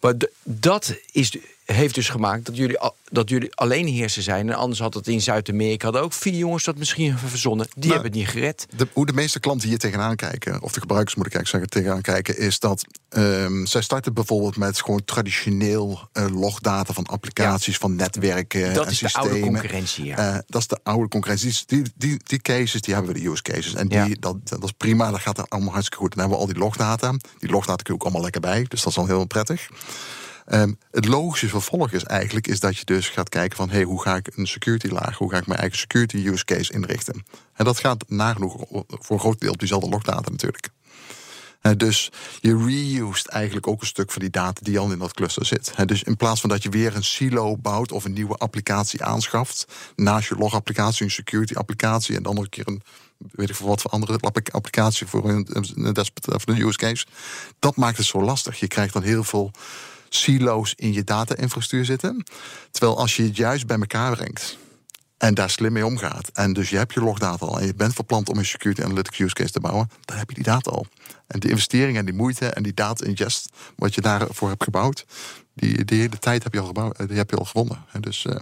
Maar 0.00 0.14
dat 0.42 0.94
is, 1.12 1.36
heeft 1.72 1.94
dus 1.94 2.08
gemaakt 2.08 2.46
dat 2.46 2.56
jullie, 2.56 2.78
dat 3.10 3.28
jullie 3.28 3.54
alleen 3.54 3.86
heersen 3.86 4.22
zijn. 4.22 4.48
En 4.48 4.54
anders 4.56 4.80
had 4.80 4.94
het 4.94 5.08
in 5.08 5.20
Zuid-Amerika 5.20 5.84
hadden 5.84 6.02
ook 6.02 6.12
vier 6.12 6.34
jongens 6.34 6.64
dat 6.64 6.76
misschien 6.76 7.18
verzonnen. 7.18 7.66
Die 7.74 7.74
Nou, 7.80 7.92
hebben 7.92 8.10
het 8.10 8.20
niet 8.20 8.28
gered. 8.28 8.66
De, 8.76 8.88
hoe 8.92 9.06
de 9.06 9.12
meeste 9.12 9.40
klanten 9.40 9.68
hier 9.68 9.78
tegenaan 9.78 10.16
kijken, 10.16 10.62
of 10.62 10.72
de 10.72 10.80
gebruikers 10.80 11.14
moet 11.14 11.26
ik 11.26 11.34
eigenlijk 11.34 11.64
zeggen, 11.64 11.82
tegenaan 11.84 12.22
kijken, 12.22 12.38
is 12.46 12.58
dat 12.58 12.84
ehm, 13.08 13.64
zij 13.66 13.82
starten 13.82 14.14
bijvoorbeeld 14.14 14.56
met 14.56 14.80
gewoon 14.82 15.04
traditioneel 15.04 16.08
eh, 16.12 16.26
logdata 16.32 16.92
van 16.92 17.06
applicaties, 17.06 17.76
van 17.76 17.96
netwerken 17.96 18.74
Dat 18.74 18.84
en 18.84 18.90
is 18.90 18.98
de 18.98 19.04
systemen. 19.08 19.30
oude 19.30 19.46
concurrentie, 19.46 20.04
ja. 20.04 20.16
Eh, 20.16 20.38
dat 20.46 20.60
is 20.60 20.66
de 20.66 20.78
oude 20.82 21.08
concurrentie. 21.08 21.62
Die, 21.66 21.82
die, 21.96 22.20
die, 22.24 22.40
cases, 22.40 22.80
die 22.80 22.94
hebben 22.94 23.12
we, 23.14 23.20
de 23.20 23.28
use 23.28 23.42
cases. 23.42 23.74
En 23.74 23.88
die, 23.88 23.98
Ja. 23.98 24.08
dat, 24.20 24.36
dat 24.44 24.64
is 24.64 24.72
prima, 24.76 25.10
dat 25.10 25.20
gaat 25.20 25.38
er 25.38 25.44
allemaal 25.48 25.72
hartstikke 25.72 26.02
goed. 26.02 26.10
Dan 26.14 26.20
hebben 26.20 26.38
we 26.38 26.44
al 26.44 26.52
die 26.52 26.62
logdata. 26.62 27.14
Die 27.38 27.50
logdata 27.50 27.82
kun 27.82 27.94
je 27.94 28.00
ook 28.00 28.02
allemaal 28.02 28.22
lekker 28.22 28.40
bij, 28.40 28.64
dus 28.68 28.82
dat 28.82 28.92
is 28.92 28.98
al 28.98 29.06
heel 29.06 29.24
prettig. 29.24 29.68
Ehm, 30.50 30.72
het 30.90 31.06
logische 31.06 31.48
vervolg 31.48 31.92
is 31.92 32.04
eigenlijk 32.04 32.46
is 32.46 32.60
dat 32.60 32.76
je 32.76 32.84
dus 32.84 33.08
gaat 33.08 33.28
kijken 33.28 33.56
van... 33.56 33.70
Hey, 33.70 33.82
hoe 33.82 34.02
ga 34.02 34.16
ik 34.16 34.36
een 34.36 34.46
security 34.46 34.86
laag, 34.86 35.18
hoe 35.18 35.30
ga 35.30 35.36
ik 35.36 35.46
mijn 35.46 35.60
eigen 35.60 35.78
security 35.78 36.16
use 36.16 36.44
case 36.44 36.72
inrichten? 36.72 37.24
En 37.54 37.64
dat 37.64 37.78
gaat 37.78 38.04
nagenoeg 38.08 38.64
voor 38.88 39.16
een 39.16 39.20
groot 39.20 39.40
deel 39.40 39.52
op 39.52 39.58
diezelfde 39.58 39.88
logdata 39.88 40.30
natuurlijk. 40.30 40.68
Dus 41.76 42.10
je 42.40 42.56
reused 42.56 43.26
eigenlijk 43.26 43.66
ook 43.66 43.80
een 43.80 43.86
stuk 43.86 44.10
van 44.10 44.20
die 44.20 44.30
data 44.30 44.60
die 44.62 44.78
al 44.78 44.92
in 44.92 44.98
dat 44.98 45.14
cluster 45.14 45.46
zit. 45.46 45.72
Dus 45.86 46.02
in 46.02 46.16
plaats 46.16 46.40
van 46.40 46.50
dat 46.50 46.62
je 46.62 46.68
weer 46.68 46.96
een 46.96 47.04
silo 47.04 47.56
bouwt 47.56 47.92
of 47.92 48.04
een 48.04 48.12
nieuwe 48.12 48.36
applicatie 48.36 49.04
aanschaft, 49.04 49.66
naast 49.96 50.28
je 50.28 50.36
logapplicatie, 50.36 51.04
een 51.04 51.10
security 51.10 51.54
applicatie 51.54 52.16
en 52.16 52.22
dan 52.22 52.34
nog 52.34 52.44
een 52.44 52.50
keer 52.50 52.68
een 52.68 52.82
weet 53.30 53.48
ik 53.48 53.54
veel 53.54 53.66
wat 53.66 53.80
voor 53.80 53.90
andere 53.90 54.18
appli- 54.20 54.52
applicatie 54.52 55.06
voor 55.06 55.28
een, 55.28 55.46
een 55.74 55.92
desktop 55.92 56.34
of 56.34 56.46
een 56.46 56.60
use 56.60 56.78
case. 56.78 57.06
Dat 57.58 57.76
maakt 57.76 57.96
het 57.96 58.06
zo 58.06 58.22
lastig. 58.22 58.60
Je 58.60 58.68
krijgt 58.68 58.92
dan 58.92 59.02
heel 59.02 59.24
veel 59.24 59.50
silo's 60.14 60.72
in 60.76 60.92
je 60.92 61.04
data-infrastructuur 61.04 61.84
zitten. 61.84 62.24
Terwijl 62.70 62.98
als 62.98 63.16
je 63.16 63.22
het 63.22 63.36
juist 63.36 63.66
bij 63.66 63.78
elkaar 63.78 64.16
brengt 64.16 64.58
en 65.18 65.34
daar 65.34 65.50
slim 65.50 65.72
mee 65.72 65.86
omgaat. 65.86 66.30
En 66.32 66.52
dus 66.52 66.70
je 66.70 66.76
hebt 66.76 66.94
je 66.94 67.00
logdata 67.00 67.46
al 67.46 67.60
en 67.60 67.66
je 67.66 67.74
bent 67.74 67.94
verplant 67.94 68.28
om 68.28 68.38
een 68.38 68.44
security 68.44 68.82
analytics 68.82 69.18
use 69.18 69.34
case 69.34 69.52
te 69.52 69.60
bouwen, 69.60 69.90
dan 70.04 70.16
heb 70.16 70.28
je 70.28 70.34
die 70.34 70.44
data 70.44 70.70
al. 70.70 70.86
En 71.26 71.40
de 71.40 71.48
investering 71.48 71.96
en 71.96 72.04
die 72.04 72.14
moeite 72.14 72.46
en 72.46 72.62
die 72.62 72.74
data 72.74 73.04
ingest, 73.04 73.48
wat 73.76 73.94
je 73.94 74.00
daarvoor 74.00 74.48
hebt 74.48 74.64
gebouwd, 74.64 75.06
die, 75.54 75.84
die 75.84 76.00
hele 76.00 76.18
tijd 76.18 76.42
heb 76.42 76.52
je 76.52 76.60
al, 76.60 76.66
gebouwd, 76.66 77.08
die 77.08 77.16
heb 77.16 77.30
je 77.30 77.36
al 77.36 77.44
gewonnen. 77.44 77.84
En 77.92 78.00
dus 78.00 78.26
eh, 78.26 78.36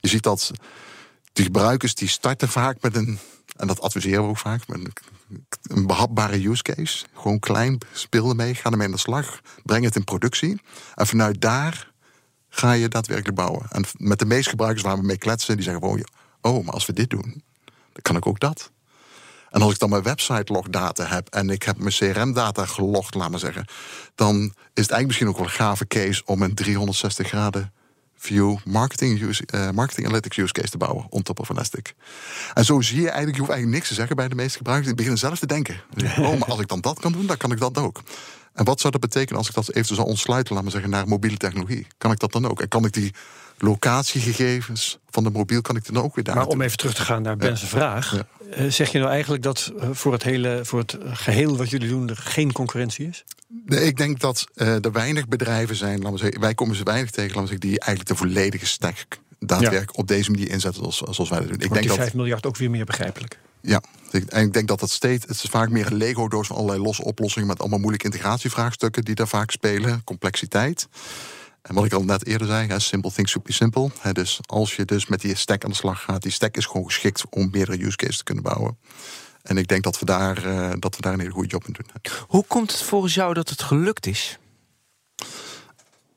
je 0.00 0.08
ziet 0.08 0.22
dat 0.22 0.50
die 1.32 1.44
gebruikers 1.44 1.94
die 1.94 2.08
starten 2.08 2.48
vaak 2.48 2.76
met 2.80 2.96
een, 2.96 3.18
en 3.56 3.66
dat 3.66 3.80
adviseren 3.80 4.22
we 4.22 4.28
ook 4.28 4.38
vaak, 4.38 4.68
met 4.68 4.78
een, 4.78 4.92
een 5.62 5.86
behapbare 5.86 6.48
use 6.48 6.62
case. 6.62 7.04
Gewoon 7.14 7.38
klein, 7.38 7.78
speel 7.92 8.28
ermee, 8.28 8.54
ga 8.54 8.70
ermee 8.70 8.86
aan 8.86 8.92
de 8.92 8.98
slag, 8.98 9.40
breng 9.62 9.84
het 9.84 9.96
in 9.96 10.04
productie. 10.04 10.60
En 10.94 11.06
vanuit 11.06 11.40
daar 11.40 11.92
ga 12.48 12.72
je 12.72 12.88
daadwerkelijk 12.88 13.36
bouwen. 13.36 13.66
En 13.70 13.84
met 13.96 14.18
de 14.18 14.24
meeste 14.24 14.50
gebruikers 14.50 14.82
waar 14.82 14.96
we 14.96 15.02
mee 15.02 15.18
kletsen, 15.18 15.54
die 15.54 15.64
zeggen 15.64 15.82
gewoon, 15.82 16.06
oh, 16.40 16.64
maar 16.64 16.74
als 16.74 16.86
we 16.86 16.92
dit 16.92 17.10
doen, 17.10 17.42
dan 17.64 18.02
kan 18.02 18.16
ik 18.16 18.26
ook 18.26 18.40
dat. 18.40 18.70
En 19.50 19.62
als 19.62 19.72
ik 19.72 19.78
dan 19.78 19.90
mijn 19.90 20.02
website 20.02 20.52
logdata 20.52 21.06
heb 21.06 21.28
en 21.28 21.50
ik 21.50 21.62
heb 21.62 21.78
mijn 21.78 21.94
CRM-data 21.94 22.66
gelogd, 22.66 23.14
laat 23.14 23.30
maar 23.30 23.38
zeggen, 23.38 23.64
dan 24.14 24.36
is 24.44 24.50
het 24.52 24.90
eigenlijk 24.90 25.06
misschien 25.06 25.28
ook 25.28 25.36
wel 25.36 25.44
een 25.44 25.52
gave 25.52 25.86
case 25.86 26.22
om 26.24 26.42
een 26.42 26.54
360 26.54 27.28
graden 27.28 27.72
view 28.22 28.56
marketing, 28.64 29.20
use, 29.22 29.42
eh, 29.46 29.70
marketing 29.70 30.06
analytics 30.06 30.36
use 30.36 30.52
case 30.52 30.70
te 30.70 30.78
bouwen 30.78 31.06
on 31.08 31.22
top 31.22 31.40
of 31.40 31.48
Elastic. 31.48 31.94
En 32.54 32.64
zo 32.64 32.80
zie 32.80 32.96
je 33.00 33.06
eigenlijk, 33.06 33.34
je 33.34 33.38
hoeft 33.38 33.52
eigenlijk 33.52 33.78
niks 33.78 33.88
te 33.88 33.94
zeggen 33.94 34.16
bij 34.16 34.28
de 34.28 34.34
meeste 34.34 34.56
gebruikers. 34.56 34.86
Die 34.86 34.96
beginnen 34.96 35.20
zelf 35.20 35.38
te 35.38 35.46
denken. 35.46 35.80
Oh, 36.18 36.38
maar 36.38 36.48
als 36.48 36.60
ik 36.60 36.68
dan 36.68 36.80
dat 36.80 37.00
kan 37.00 37.12
doen, 37.12 37.26
dan 37.26 37.36
kan 37.36 37.52
ik 37.52 37.58
dat 37.58 37.78
ook. 37.78 38.02
En 38.52 38.64
wat 38.64 38.80
zou 38.80 38.92
dat 38.92 39.00
betekenen 39.00 39.38
als 39.38 39.48
ik 39.48 39.54
dat 39.54 39.72
even 39.72 39.94
zou 39.94 40.08
ontsluiten, 40.08 40.54
laat 40.54 40.62
maar 40.62 40.72
zeggen, 40.72 40.90
naar 40.90 41.08
mobiele 41.08 41.36
technologie? 41.36 41.86
Kan 41.98 42.12
ik 42.12 42.18
dat 42.18 42.32
dan 42.32 42.46
ook? 42.46 42.60
En 42.60 42.68
kan 42.68 42.84
ik 42.84 42.92
die 42.92 43.14
locatiegegevens 43.62 44.98
van 45.10 45.24
de 45.24 45.30
mobiel 45.30 45.60
kan 45.60 45.76
ik 45.76 45.92
dan 45.92 46.02
ook 46.02 46.14
weer 46.14 46.24
daar. 46.24 46.34
Maar 46.34 46.46
om 46.46 46.60
even 46.60 46.76
terug 46.76 46.94
te 46.94 47.02
gaan 47.02 47.22
naar 47.22 47.36
Ben's 47.36 47.62
vraag. 47.64 48.24
Eh, 48.50 48.66
zeg 48.66 48.92
je 48.92 48.98
nou 48.98 49.10
eigenlijk 49.10 49.42
dat 49.42 49.72
eh, 49.78 49.88
voor 49.92 50.12
het, 50.12 50.22
hele, 50.22 50.60
voor 50.64 50.78
het 50.78 50.96
geheel 51.04 51.56
wat 51.56 51.70
jullie 51.70 51.88
doen 51.88 52.08
er 52.08 52.16
geen 52.16 52.52
concurrentie 52.52 53.08
is? 53.08 53.24
Nee, 53.66 53.84
ik 53.84 53.96
denk 53.96 54.20
dat 54.20 54.46
uh, 54.54 54.84
er 54.84 54.92
weinig 54.92 55.28
bedrijven 55.28 55.76
zijn, 55.76 55.98
laten 55.98 56.12
we 56.12 56.18
zeggen, 56.18 56.40
wij 56.40 56.54
komen 56.54 56.76
ze 56.76 56.82
weinig 56.82 57.10
tegen, 57.10 57.28
laten 57.28 57.42
we 57.42 57.48
zeggen, 57.48 57.68
die 57.68 57.80
eigenlijk 57.80 58.18
de 58.18 58.26
volledige 58.26 58.66
stack 58.66 58.96
daadwerkelijk 59.38 59.98
op 59.98 60.08
deze 60.08 60.30
manier 60.30 60.48
inzetten 60.48 60.92
zoals, 60.92 61.16
zoals 61.16 61.30
wij 61.30 61.38
dat 61.38 61.48
doen. 61.48 61.60
Ik 61.60 61.72
denk 61.72 61.86
die 61.86 61.92
5 61.92 62.14
miljard 62.14 62.46
ook 62.46 62.56
weer 62.56 62.70
meer 62.70 62.84
begrijpelijk. 62.84 63.38
Ja, 63.60 63.82
en 64.28 64.46
ik 64.46 64.52
denk 64.52 64.68
dat 64.68 64.80
dat 64.80 64.90
steeds, 64.90 65.26
het 65.26 65.42
is 65.42 65.50
vaak 65.50 65.70
meer 65.70 65.86
een 65.86 65.94
Lego-doos 65.94 66.46
van 66.46 66.56
allerlei 66.56 66.82
losse 66.82 67.04
oplossingen 67.04 67.48
met 67.48 67.60
allemaal 67.60 67.78
moeilijke 67.78 68.06
integratievraagstukken 68.06 69.04
die 69.04 69.14
daar 69.14 69.28
vaak 69.28 69.50
spelen, 69.50 70.04
complexiteit. 70.04 70.88
En 71.62 71.74
wat 71.74 71.84
ik 71.84 71.92
al 71.92 72.04
net 72.04 72.26
eerder 72.26 72.46
zei, 72.46 72.80
simple 72.80 73.12
things 73.12 73.30
should 73.30 73.46
be 73.46 73.52
simple. 73.52 73.90
dus 74.12 74.38
als 74.46 74.76
je 74.76 74.84
dus 74.84 75.06
met 75.06 75.20
die 75.20 75.36
stack 75.36 75.64
aan 75.64 75.70
de 75.70 75.76
slag 75.76 76.02
gaat, 76.02 76.22
die 76.22 76.32
stack 76.32 76.56
is 76.56 76.66
gewoon 76.66 76.86
geschikt 76.86 77.24
om 77.30 77.48
meerdere 77.50 77.84
use 77.84 77.96
cases 77.96 78.16
te 78.16 78.24
kunnen 78.24 78.44
bouwen. 78.44 78.78
En 79.42 79.56
ik 79.56 79.68
denk 79.68 79.82
dat 79.82 79.98
we 79.98 80.04
daar, 80.04 80.46
uh, 80.46 80.70
dat 80.78 80.96
we 80.96 81.02
daar 81.02 81.12
een 81.12 81.18
hele 81.20 81.32
goede 81.32 81.48
job 81.48 81.66
in 81.66 81.72
doen. 81.72 82.12
Hoe 82.26 82.44
komt 82.46 82.72
het 82.72 82.82
volgens 82.82 83.14
jou 83.14 83.34
dat 83.34 83.48
het 83.48 83.62
gelukt 83.62 84.06
is? 84.06 84.38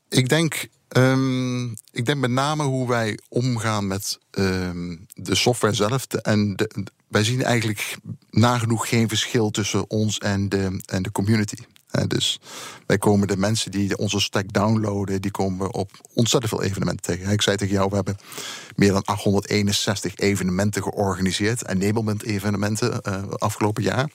Ik 0.08 0.28
denk, 0.28 0.68
um, 0.88 1.76
ik 1.92 2.06
denk 2.06 2.18
met 2.18 2.30
name 2.30 2.62
hoe 2.62 2.88
wij 2.88 3.18
omgaan 3.28 3.86
met 3.86 4.18
um, 4.30 5.06
de 5.14 5.34
software 5.34 5.74
zelf. 5.74 6.04
en 6.06 6.56
de, 6.56 6.86
wij 7.08 7.24
zien 7.24 7.42
eigenlijk 7.42 7.96
nagenoeg 8.30 8.88
geen 8.88 9.08
verschil 9.08 9.50
tussen 9.50 9.90
ons 9.90 10.18
en 10.18 10.48
de, 10.48 10.82
en 10.84 11.02
de 11.02 11.12
community 11.12 11.56
dus 12.06 12.40
wij 12.86 12.98
komen 12.98 13.28
de 13.28 13.36
mensen 13.36 13.70
die 13.70 13.96
onze 13.96 14.20
stack 14.20 14.52
downloaden, 14.52 15.20
die 15.20 15.30
komen 15.30 15.74
op 15.74 15.90
ontzettend 16.14 16.52
veel 16.52 16.62
evenementen 16.62 17.14
tegen. 17.14 17.32
Ik 17.32 17.42
zei 17.42 17.56
tegen 17.56 17.74
jou, 17.74 17.88
we 17.88 17.94
hebben 17.94 18.16
meer 18.76 18.92
dan 18.92 19.04
861 19.04 20.16
evenementen 20.16 20.82
georganiseerd, 20.82 21.68
enablement 21.68 22.22
evenementen 22.22 23.00
uh, 23.08 23.22
afgelopen 23.28 23.82
jaar. 23.82 24.08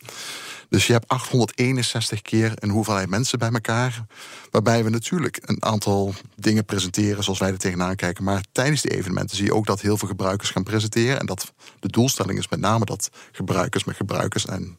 Dus 0.72 0.88
je 0.88 0.94
hebt 0.94 1.08
861 1.08 2.22
keer 2.22 2.52
een 2.56 2.70
hoeveelheid 2.70 3.10
mensen 3.10 3.40
bij 3.40 3.52
elkaar. 3.52 4.06
Waarbij 4.52 4.84
we 4.84 4.90
natuurlijk 4.90 5.40
een 5.46 5.64
aantal 5.64 6.14
dingen 6.36 6.66
presenteren 6.66 7.24
zoals 7.24 7.40
wij 7.40 7.52
er 7.52 7.58
tegenaan 7.58 7.96
kijken. 7.96 8.24
Maar 8.24 8.44
tijdens 8.52 8.82
die 8.82 8.92
evenementen 8.92 9.38
zie 9.38 9.46
je 9.46 9.54
ook 9.54 9.66
dat 9.66 9.82
heel 9.82 9.98
veel 9.98 10.08
gebruikers 10.08 10.50
gaan 10.50 10.64
presenteren. 10.64 11.20
En 11.20 11.26
dat 11.26 11.54
de 11.80 11.88
doelstelling 11.88 12.40
is 12.40 12.50
met 12.50 12.60
name 12.60 12.86
dat 12.86 13.10
gebruikers 13.32 13.84
met 13.84 13.96
gebruikers 13.96 14.46
en 14.46 14.78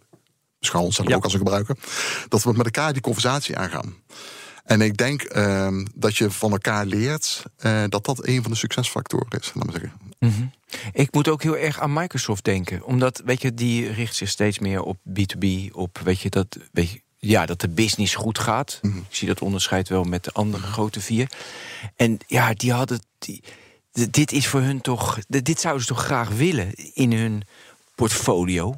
beschouw 0.63 0.83
onszelf 0.83 1.09
ja. 1.09 1.15
ook 1.15 1.25
als 1.25 1.33
een 1.33 1.39
gebruiker, 1.39 1.77
dat 2.29 2.43
we 2.43 2.53
met 2.53 2.65
elkaar 2.65 2.93
die 2.93 3.03
conversatie 3.03 3.57
aangaan. 3.57 3.95
En 4.65 4.81
ik 4.81 4.97
denk 4.97 5.37
uh, 5.37 5.69
dat 5.95 6.17
je 6.17 6.31
van 6.31 6.51
elkaar 6.51 6.87
leert 6.87 7.43
uh, 7.67 7.83
dat 7.89 8.05
dat 8.05 8.27
een 8.27 8.43
van 8.43 8.51
de 8.51 8.57
succesfactoren 8.57 9.39
is. 9.39 9.53
Laat 9.55 9.65
maar 9.65 9.73
zeggen. 9.73 9.93
Mm 10.19 10.31
-hmm. 10.31 10.53
Ik 10.93 11.13
moet 11.13 11.29
ook 11.29 11.43
heel 11.43 11.57
erg 11.57 11.81
aan 11.81 11.93
Microsoft 11.93 12.45
denken. 12.45 12.85
Omdat, 12.85 13.23
weet 13.25 13.43
je, 13.43 13.55
die 13.55 13.93
richt 13.93 14.17
zich 14.17 14.29
steeds 14.29 14.59
meer 14.59 14.83
op 14.83 14.99
B2B. 15.09 15.73
Op, 15.73 15.99
weet 15.99 16.21
je, 16.21 16.31
dat, 16.31 16.57
weet 16.73 16.91
je, 16.91 17.01
ja, 17.19 17.47
dat 17.47 17.61
de 17.61 17.69
business 17.69 18.15
goed 18.15 18.39
gaat. 18.39 18.79
Mm 18.83 18.91
-hmm. 18.91 19.01
Ik 19.09 19.17
zie 19.17 19.29
dat 19.29 19.41
onderscheid 19.41 19.89
wel 19.89 20.05
met 20.05 20.25
de 20.25 20.33
andere 20.33 20.63
grote 20.63 21.01
vier. 21.01 21.31
En 21.97 22.19
ja, 22.27 22.55
die 22.55 22.73
hadden. 22.73 23.01
Die, 23.19 23.43
dit 24.11 24.33
is 24.33 24.47
voor 24.47 24.61
hun 24.61 24.81
toch. 24.81 25.19
Dit 25.29 25.61
zouden 25.61 25.83
ze 25.83 25.89
toch 25.89 26.05
graag 26.05 26.29
willen 26.29 26.75
in 26.95 27.13
hun 27.13 27.43
portfolio. 27.95 28.75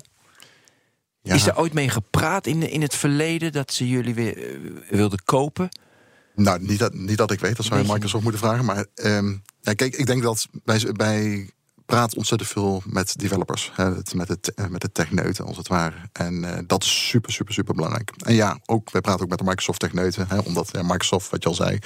Is 1.32 1.46
er 1.46 1.58
ooit 1.58 1.72
mee 1.72 1.88
gepraat 1.88 2.46
in, 2.46 2.70
in 2.70 2.82
het 2.82 2.94
verleden 2.94 3.52
dat 3.52 3.72
ze 3.72 3.88
jullie 3.88 4.14
weer 4.14 4.36
uh, 4.36 4.70
wilden 4.90 5.24
kopen? 5.24 5.68
Nou, 6.34 6.62
niet 6.62 6.78
dat, 6.78 6.94
niet 6.94 7.16
dat 7.16 7.30
ik 7.30 7.40
weet, 7.40 7.56
dat 7.56 7.66
zou 7.66 7.80
je 7.80 7.92
Microsoft 7.92 8.22
moeten 8.22 8.40
vragen. 8.40 8.64
Maar 8.64 8.86
um, 8.94 9.42
ja, 9.60 9.72
kijk, 9.72 9.96
ik 9.96 10.06
denk 10.06 10.22
dat 10.22 10.48
bij, 10.64 10.92
bij 10.92 11.50
praat 11.94 12.16
ontzettend 12.16 12.50
veel 12.50 12.82
met 12.86 13.18
developers. 13.18 13.70
Hè, 13.74 13.90
met, 14.14 14.28
het, 14.28 14.54
eh, 14.54 14.66
met 14.66 14.80
de 14.80 14.92
techneuten, 14.92 15.44
als 15.44 15.56
het 15.56 15.68
ware. 15.68 15.94
En 16.12 16.42
uh, 16.42 16.50
dat 16.66 16.82
is 16.82 17.08
super, 17.08 17.32
super, 17.32 17.54
super 17.54 17.74
belangrijk. 17.74 18.12
En 18.24 18.34
ja, 18.34 18.58
ook, 18.66 18.90
wij 18.90 19.00
praten 19.00 19.22
ook 19.22 19.28
met 19.28 19.38
de 19.38 19.44
Microsoft 19.44 19.80
techneuten. 19.80 20.28
Hè, 20.28 20.38
omdat 20.38 20.68
ja, 20.72 20.82
Microsoft, 20.82 21.30
wat 21.30 21.42
je 21.42 21.48
al 21.48 21.54
zei, 21.54 21.78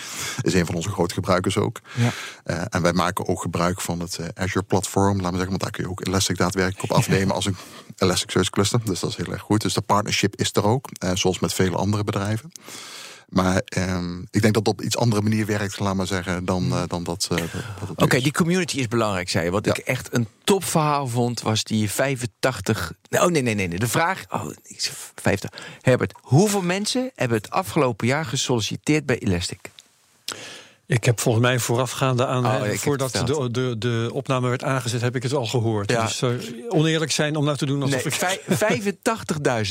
is 0.43 0.55
een 0.55 0.67
van 0.67 0.75
onze 0.75 0.89
grote 0.89 1.15
gebruikers 1.15 1.57
ook. 1.57 1.81
Ja. 1.95 2.11
Uh, 2.45 2.63
en 2.69 2.83
wij 2.83 2.93
maken 2.93 3.29
ook 3.29 3.41
gebruik 3.41 3.81
van 3.81 4.01
het 4.01 4.19
Azure 4.35 4.65
platform. 4.65 5.17
Laten 5.17 5.31
we 5.31 5.37
zeggen, 5.37 5.49
want 5.49 5.61
daar 5.61 5.71
kun 5.71 5.85
je 5.85 5.91
ook 5.91 6.07
Elastic 6.07 6.37
daadwerkelijk 6.37 6.83
op 6.83 6.97
afnemen 6.97 7.35
als 7.35 7.47
een 7.47 7.57
Elasticsearch 7.97 8.51
cluster. 8.51 8.81
Dus 8.85 9.01
dat 9.01 9.11
is 9.11 9.17
heel 9.17 9.33
erg 9.33 9.43
goed. 9.43 9.61
Dus 9.61 9.75
de 9.75 9.81
partnership 9.81 10.37
is 10.37 10.51
er 10.53 10.65
ook. 10.65 10.89
zoals 11.15 11.39
met 11.39 11.55
vele 11.55 11.77
andere 11.77 12.05
bedrijven. 12.05 12.53
Maar 13.29 13.63
um, 13.79 14.27
ik 14.31 14.43
denk 14.43 14.55
dat 14.55 14.65
dat 14.65 14.75
op 14.75 14.83
iets 14.83 14.97
andere 14.97 15.23
manier 15.23 15.47
werkt, 15.47 15.79
laat 15.79 15.95
maar 15.95 16.07
zeggen, 16.07 16.45
dan, 16.45 16.67
uh, 16.67 16.83
dan 16.87 17.05
dat. 17.05 17.29
Uh, 17.33 17.39
Oké, 17.91 18.03
okay, 18.03 18.21
die 18.21 18.33
community 18.33 18.79
is 18.79 18.89
belangrijk, 18.89 19.29
zei 19.29 19.45
je. 19.45 19.51
Wat 19.51 19.65
ja. 19.65 19.75
ik 19.75 19.79
echt 19.79 20.15
een 20.15 20.29
topverhaal 20.45 21.07
vond, 21.07 21.41
was 21.41 21.65
die 21.65 21.91
85. 21.91 22.93
Oh 23.11 23.27
nee, 23.27 23.43
nee, 23.43 23.55
nee, 23.55 23.69
nee. 23.69 23.79
De 23.79 23.89
vraag. 23.89 24.25
Oh, 24.31 24.47
50. 25.15 25.51
Herbert, 25.81 26.15
hoeveel 26.21 26.63
mensen 26.63 27.11
hebben 27.15 27.37
het 27.37 27.51
afgelopen 27.51 28.07
jaar 28.07 28.25
gesolliciteerd 28.25 29.07
bij 29.07 29.19
Elastic? 29.19 29.71
Ik 30.89 31.05
heb 31.05 31.21
volgens 31.21 31.45
mij 31.45 31.59
voorafgaande 31.59 32.27
aan, 32.27 32.47
oh, 32.47 32.71
voordat 32.71 33.13
de, 33.13 33.51
de, 33.51 33.75
de 33.79 34.11
opname 34.13 34.49
werd 34.49 34.65
aangezet, 34.65 35.01
heb 35.01 35.17
ik 35.17 35.23
het 35.23 35.33
al 35.33 35.47
gehoord. 35.47 35.91
Ja. 35.91 36.05
Dus 36.05 36.23
uh, 36.23 36.31
oneerlijk 36.69 37.11
zijn 37.11 37.37
om 37.37 37.45
nou 37.45 37.57
te 37.57 37.67
doen 37.67 37.83
alsof 37.83 38.21
nee, 38.21 38.41
ik... 38.47 38.93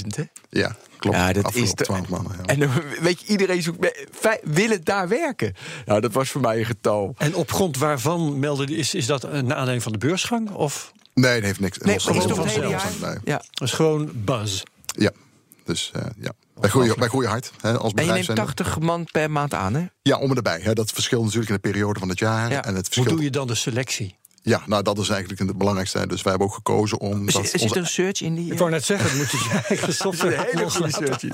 85.000, 0.01 0.07
hè? 0.15 0.23
Ja, 0.49 0.75
klopt. 0.97 1.17
Ja, 1.17 1.33
dat 1.33 1.55
is 1.55 1.73
de, 1.73 1.83
12 1.83 2.09
mannen. 2.09 2.31
Ja. 2.37 2.45
En 2.45 2.71
weet 3.01 3.21
je, 3.21 3.27
iedereen 3.27 3.61
zoekt, 3.61 4.07
willen 4.43 4.83
daar 4.83 5.07
werken. 5.07 5.53
Nou, 5.85 6.01
dat 6.01 6.13
was 6.13 6.29
voor 6.29 6.41
mij 6.41 6.59
een 6.59 6.65
getal. 6.65 7.13
En 7.17 7.35
op 7.35 7.51
grond 7.51 7.77
waarvan 7.77 8.39
meldde 8.39 8.65
is, 8.65 8.93
is 8.93 9.05
dat 9.05 9.23
een 9.23 9.51
aanleiding 9.51 9.83
van 9.83 9.91
de 9.91 9.97
beursgang? 9.97 10.49
Of? 10.49 10.91
Nee, 11.13 11.31
het 11.31 11.43
heeft 11.43 11.59
niks. 11.59 11.77
Nee, 11.77 11.95
is 11.95 12.03
toch 12.03 12.37
het 12.37 12.45
hele 12.45 12.67
jaar? 12.67 12.91
Nee. 13.01 13.17
Ja. 13.23 13.41
Dat 13.51 13.67
is 13.67 13.73
gewoon 13.73 14.11
buzz. 14.13 14.63
Ja, 14.85 15.11
dus 15.63 15.91
uh, 15.95 16.01
ja. 16.19 16.31
Wij 16.59 16.69
groeien, 16.69 16.99
wij 16.99 17.07
groeien 17.07 17.29
hard 17.29 17.51
hè, 17.61 17.77
als. 17.77 17.93
En 17.93 18.05
je 18.05 18.11
neemt 18.11 18.35
80 18.35 18.79
man 18.79 19.07
per 19.11 19.31
maand 19.31 19.53
aan, 19.53 19.73
hè? 19.73 19.85
Ja, 20.01 20.17
om 20.17 20.29
en 20.29 20.35
erbij. 20.35 20.59
Hè. 20.61 20.73
Dat 20.73 20.91
verschilt 20.91 21.23
natuurlijk 21.23 21.49
in 21.49 21.55
de 21.55 21.61
periode 21.61 21.99
van 21.99 22.09
het 22.09 22.19
jaar. 22.19 22.51
Ja. 22.51 22.63
En 22.63 22.75
het 22.75 22.83
verschilt... 22.83 23.07
Hoe 23.07 23.15
doe 23.15 23.25
je 23.25 23.31
dan 23.31 23.47
de 23.47 23.55
selectie? 23.55 24.17
Ja, 24.47 24.61
nou 24.65 24.83
dat 24.83 24.97
is 24.97 25.09
eigenlijk 25.09 25.39
het 25.41 25.57
belangrijkste. 25.57 26.07
Dus 26.07 26.21
wij 26.21 26.31
hebben 26.31 26.47
ook 26.47 26.53
gekozen 26.53 26.99
om. 26.99 27.27
Is, 27.27 27.33
dat 27.33 27.47
zit 27.47 27.71
er 27.71 27.77
een 27.77 27.87
search 27.87 28.21
in 28.21 28.35
die. 28.35 28.51
Ik 28.51 28.57
wou 28.57 28.71
net 28.71 28.85
zeggen, 28.85 29.09
het 29.09 29.17
moet 29.17 29.31
je 29.31 29.61
eigen 29.67 29.93
software. 29.93 30.45
hele 30.51 30.69
goede 30.69 30.91
search 30.91 31.23
in. 31.23 31.33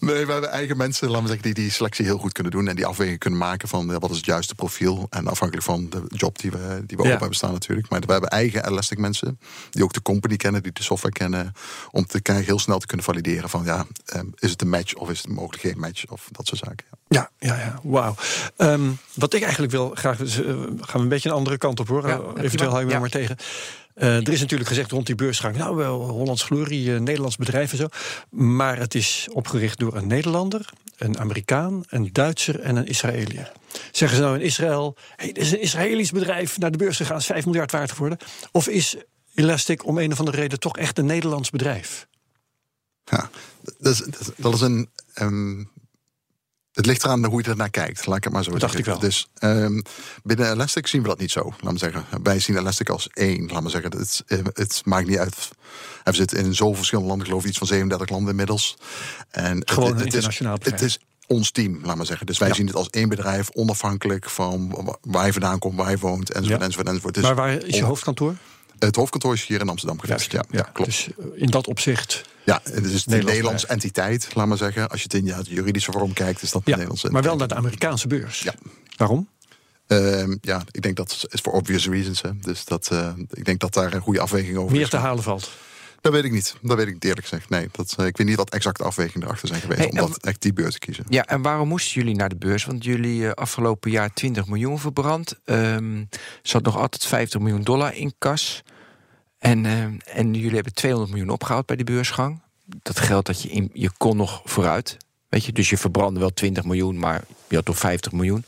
nee, 0.00 0.26
we 0.26 0.32
hebben 0.32 0.50
eigen 0.50 0.76
mensen, 0.76 1.08
laten 1.08 1.22
we 1.22 1.28
zeggen, 1.28 1.54
die 1.54 1.64
die 1.64 1.72
selectie 1.72 2.04
heel 2.04 2.18
goed 2.18 2.32
kunnen 2.32 2.52
doen 2.52 2.68
en 2.68 2.76
die 2.76 2.86
afweging 2.86 3.18
kunnen 3.18 3.38
maken 3.38 3.68
van 3.68 3.98
wat 3.98 4.10
is 4.10 4.16
het 4.16 4.26
juiste 4.26 4.54
profiel. 4.54 5.06
En 5.10 5.26
afhankelijk 5.26 5.66
van 5.66 5.90
de 5.90 6.02
job 6.08 6.38
die 6.38 6.50
we, 6.50 6.82
die 6.86 6.96
we 6.96 7.02
ja. 7.02 7.08
open 7.08 7.18
hebben 7.18 7.36
staan, 7.36 7.52
natuurlijk. 7.52 7.88
Maar 7.88 8.00
we 8.00 8.12
hebben 8.12 8.30
eigen 8.30 8.66
Elastic 8.66 8.98
mensen 8.98 9.38
die 9.70 9.84
ook 9.84 9.92
de 9.92 10.02
company 10.02 10.36
kennen, 10.36 10.62
die 10.62 10.72
de 10.72 10.82
software 10.82 11.14
kennen, 11.14 11.52
om 11.90 12.06
te 12.06 12.20
kijken 12.20 12.44
heel 12.44 12.58
snel 12.58 12.78
te 12.78 12.86
kunnen 12.86 13.06
valideren 13.06 13.48
van 13.48 13.64
ja, 13.64 13.86
um, 14.16 14.32
is 14.38 14.50
het 14.50 14.62
een 14.62 14.68
match 14.68 14.94
of 14.94 15.10
is 15.10 15.18
het 15.18 15.28
mogelijk 15.28 15.62
geen 15.62 15.78
match 15.78 16.06
of 16.08 16.28
dat 16.30 16.46
soort 16.46 16.60
zaken. 16.64 16.86
Ja, 17.08 17.30
ja, 17.38 17.54
ja, 17.54 17.80
wauw. 17.82 18.14
Um, 18.56 18.98
wat 19.14 19.34
ik 19.34 19.42
eigenlijk 19.42 19.72
wil 19.72 19.90
graag, 19.94 20.20
uh, 20.20 20.26
gaan 20.26 20.76
we 20.92 20.98
een 20.98 21.08
beetje 21.08 21.28
een 21.28 21.34
andere 21.34 21.58
kant 21.58 21.80
op 21.80 21.88
hoor. 21.88 22.15
Ja, 22.18 22.42
Eventueel 22.42 22.70
hou 22.70 22.80
je 22.80 22.86
me 22.86 22.92
ja. 22.92 22.98
maar 22.98 23.08
tegen. 23.08 23.36
Uh, 23.96 24.16
er 24.16 24.32
is 24.32 24.40
natuurlijk 24.40 24.68
gezegd 24.68 24.90
rond 24.90 25.06
die 25.06 25.14
beursgang, 25.14 25.56
nou 25.56 25.76
wel 25.76 26.08
Hollands 26.08 26.42
glorie, 26.42 26.88
uh, 26.88 27.00
Nederlands 27.00 27.36
bedrijf 27.36 27.72
en 27.72 27.78
zo. 27.78 27.86
Maar 28.30 28.78
het 28.78 28.94
is 28.94 29.28
opgericht 29.32 29.78
door 29.78 29.96
een 29.96 30.06
Nederlander, 30.06 30.68
een 30.96 31.18
Amerikaan, 31.18 31.82
een 31.88 32.08
Duitser 32.12 32.60
en 32.60 32.76
een 32.76 32.86
Israëliër. 32.86 33.52
Zeggen 33.92 34.18
ze 34.18 34.24
nou 34.24 34.36
in 34.36 34.44
Israël, 34.44 34.96
hey, 35.16 35.32
dit 35.32 35.42
is 35.42 35.52
een 35.52 35.60
Israëlisch 35.60 36.10
bedrijf 36.10 36.58
naar 36.58 36.70
de 36.70 36.78
beurs 36.78 36.96
gegaan, 36.96 37.16
is 37.16 37.26
5 37.26 37.44
miljard 37.44 37.72
waard 37.72 37.92
geworden? 37.92 38.18
Of 38.50 38.68
is 38.68 38.96
Elastic 39.34 39.86
om 39.86 39.98
een 39.98 40.12
of 40.12 40.18
andere 40.18 40.36
reden 40.36 40.60
toch 40.60 40.76
echt 40.76 40.98
een 40.98 41.06
Nederlands 41.06 41.50
bedrijf? 41.50 42.06
Ja, 43.04 43.30
dat 43.78 43.92
is, 43.92 44.02
dat 44.36 44.54
is 44.54 44.60
een. 44.60 44.88
Um 45.20 45.70
het 46.76 46.86
ligt 46.86 47.04
eraan 47.04 47.24
hoe 47.24 47.42
je 47.42 47.50
er 47.50 47.56
naar 47.56 47.70
kijkt, 47.70 48.06
laat 48.06 48.16
ik 48.16 48.24
het 48.24 48.32
maar 48.32 48.44
zo 48.44 48.50
dat 48.50 48.60
zeggen. 48.60 48.84
Dacht 48.84 48.96
ik 48.96 49.00
wel. 49.00 49.10
Dus 49.10 49.28
um, 49.64 49.82
binnen 50.22 50.52
Elastic 50.52 50.86
zien 50.86 51.02
we 51.02 51.08
dat 51.08 51.18
niet 51.18 51.30
zo, 51.30 51.52
laat 51.60 51.72
me 51.72 51.78
zeggen. 51.78 52.04
Wij 52.22 52.40
zien 52.40 52.56
Elastic 52.56 52.88
als 52.88 53.08
één, 53.12 53.48
laat 53.52 53.62
me 53.62 53.68
zeggen. 53.68 53.98
Het, 53.98 54.22
eh, 54.26 54.38
het 54.52 54.82
maakt 54.84 55.06
niet 55.06 55.18
uit. 55.18 55.48
We 56.04 56.12
zitten 56.12 56.38
in 56.38 56.54
zoveel 56.54 56.74
verschillende 56.74 57.08
landen, 57.08 57.26
geloof 57.26 57.42
ik, 57.42 57.48
iets 57.48 57.58
van 57.58 57.66
37 57.66 58.08
landen 58.08 58.30
inmiddels. 58.30 58.76
En 59.30 59.62
Gewoon 59.64 59.88
het, 59.88 59.96
het, 59.96 60.04
internationaal 60.04 60.56
is, 60.62 60.70
het 60.70 60.80
is 60.80 60.98
ons 61.26 61.50
team, 61.50 61.80
laat 61.82 61.96
maar 61.96 62.06
zeggen. 62.06 62.26
Dus 62.26 62.38
wij 62.38 62.48
ja. 62.48 62.54
zien 62.54 62.66
het 62.66 62.76
als 62.76 62.90
één 62.90 63.08
bedrijf, 63.08 63.50
onafhankelijk 63.50 64.30
van 64.30 64.86
waar 65.00 65.22
hij 65.22 65.32
vandaan 65.32 65.58
komt, 65.58 65.76
waar 65.76 65.86
hij 65.86 65.98
woont, 65.98 66.30
enzovoort, 66.30 66.60
ja. 66.60 66.66
enzovoort, 66.66 66.88
enzovoort. 66.88 67.14
Dus 67.14 67.22
maar 67.22 67.34
waar 67.34 67.52
is 67.52 67.76
je 67.76 67.84
hoofdkantoor? 67.84 68.34
Het 68.78 68.96
hoofdkantoor 68.96 69.34
is 69.34 69.46
hier 69.46 69.60
in 69.60 69.68
Amsterdam 69.68 70.00
gevestigd. 70.00 70.32
Ja, 70.32 70.44
ja, 70.50 70.70
klopt. 70.72 70.90
Dus 70.90 71.08
in 71.34 71.50
dat 71.50 71.66
opzicht. 71.66 72.24
Ja, 72.46 72.60
het 72.62 72.84
is 72.84 73.06
een 73.06 73.24
Nederlandse 73.24 73.66
entiteit, 73.66 74.34
laat 74.34 74.46
maar 74.46 74.56
zeggen. 74.56 74.88
Als 74.88 75.02
je 75.02 75.08
het 75.10 75.14
in 75.14 75.24
ja, 75.24 75.42
de 75.42 75.54
juridische 75.54 75.92
vorm 75.92 76.12
kijkt, 76.12 76.42
is 76.42 76.50
dat 76.50 76.62
een 76.64 76.70
Nederlandse 76.70 77.10
Maar 77.10 77.22
wel 77.22 77.36
naar 77.36 77.48
de 77.48 77.54
Amerikaanse 77.54 78.06
beurs. 78.06 78.40
Ja. 78.40 78.54
Waarom? 78.96 79.28
Um, 79.86 80.38
ja, 80.40 80.62
ik 80.70 80.82
denk 80.82 80.96
dat 80.96 81.26
is 81.30 81.40
voor 81.40 81.52
obvious 81.52 81.88
reasons. 81.88 82.22
Hè. 82.22 82.30
Dus 82.40 82.64
dat, 82.64 82.88
uh, 82.92 83.12
ik 83.30 83.44
denk 83.44 83.60
dat 83.60 83.74
daar 83.74 83.92
een 83.92 84.00
goede 84.00 84.20
afweging 84.20 84.56
over 84.56 84.72
Meer 84.72 84.82
is. 84.82 84.88
te 84.88 84.96
halen 84.96 85.22
valt. 85.22 85.50
Dat 86.00 86.12
weet 86.12 86.24
ik 86.24 86.32
niet. 86.32 86.54
Dat 86.62 86.76
weet 86.76 86.86
ik 86.86 86.92
niet 86.92 87.04
eerlijk 87.04 87.26
gezegd. 87.26 87.48
Nee, 87.48 87.68
dat, 87.72 87.94
eh, 87.96 88.06
ik 88.06 88.16
weet 88.16 88.26
niet 88.26 88.36
wat 88.36 88.50
exact 88.50 88.82
afwegingen 88.82 89.26
erachter 89.26 89.48
zijn 89.48 89.60
geweest 89.60 89.80
Hey, 89.80 89.90
om 89.90 89.96
dat 89.96 90.16
echt 90.16 90.42
die 90.42 90.52
beurs 90.52 90.72
te 90.72 90.78
kiezen. 90.78 91.04
Ja, 91.08 91.24
en 91.24 91.42
waarom 91.42 91.68
moesten 91.68 92.00
jullie 92.00 92.16
naar 92.16 92.28
de 92.28 92.36
beurs? 92.36 92.64
Want 92.64 92.84
jullie 92.84 93.26
eh, 93.26 93.32
afgelopen 93.32 93.90
jaar 93.90 94.12
20 94.12 94.46
miljoen 94.46 94.78
verbrand. 94.78 95.34
Ehm 95.44 96.04
zat 96.42 96.62
nog 96.62 96.76
altijd 96.76 97.06
50 97.06 97.40
miljoen 97.40 97.62
dollar 97.62 97.94
in 97.94 98.14
kas. 98.18 98.62
En, 99.46 99.66
ehm, 99.66 99.96
en 100.04 100.34
jullie 100.34 100.54
hebben 100.54 100.74
200 100.74 101.12
miljoen 101.12 101.32
opgehaald 101.32 101.66
bij 101.66 101.76
de 101.76 101.84
beursgang. 101.84 102.40
Dat 102.64 103.00
geld 103.00 103.26
dat 103.26 103.42
je 103.42 103.48
in, 103.48 103.70
je 103.72 103.90
kon 103.96 104.16
nog 104.16 104.40
vooruit. 104.44 104.96
Weet 105.28 105.44
je, 105.44 105.52
dus 105.52 105.70
je 105.70 105.78
verbrandde 105.78 106.20
wel 106.20 106.34
20 106.34 106.64
miljoen, 106.64 106.98
maar 106.98 107.24
je 107.48 107.56
had 107.56 107.64
toch 107.64 107.78
50 107.78 108.12
miljoen. 108.12 108.44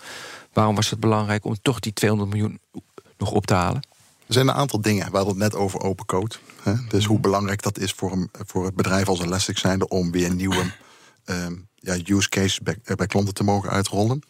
Waarom 0.53 0.75
was 0.75 0.91
het 0.91 1.01
belangrijk 1.01 1.45
om 1.45 1.57
toch 1.63 1.81
die 1.81 1.93
200 1.93 2.31
miljoen 2.31 2.61
nog 3.19 3.33
op 3.33 3.47
te 3.47 3.55
halen? 3.55 3.83
Er 4.27 4.35
zijn 4.35 4.49
een 4.49 4.55
aantal 4.55 4.81
dingen. 4.81 5.11
We 5.11 5.17
hadden 5.17 5.35
het 5.35 5.43
net 5.43 5.55
over 5.55 5.81
open 5.81 6.07
code. 6.07 6.35
Hè? 6.63 6.75
Dus 6.89 7.05
hoe 7.05 7.21
belangrijk 7.21 7.63
dat 7.63 7.79
is 7.79 7.93
voor, 7.93 8.13
een, 8.13 8.31
voor 8.33 8.65
het 8.65 8.75
bedrijf 8.75 9.09
als 9.09 9.21
Elastic 9.21 9.59
zijnde 9.59 9.89
om 9.89 10.11
weer 10.11 10.35
nieuwe 10.35 10.63
ehm, 11.25 11.55
ja, 11.75 11.97
use 12.05 12.29
cases 12.29 12.61
bij, 12.61 12.79
eh, 12.85 12.97
bij 12.97 13.07
klanten 13.07 13.35
te 13.35 13.45
mogen 13.45 13.71
uitrollen. 13.71 14.23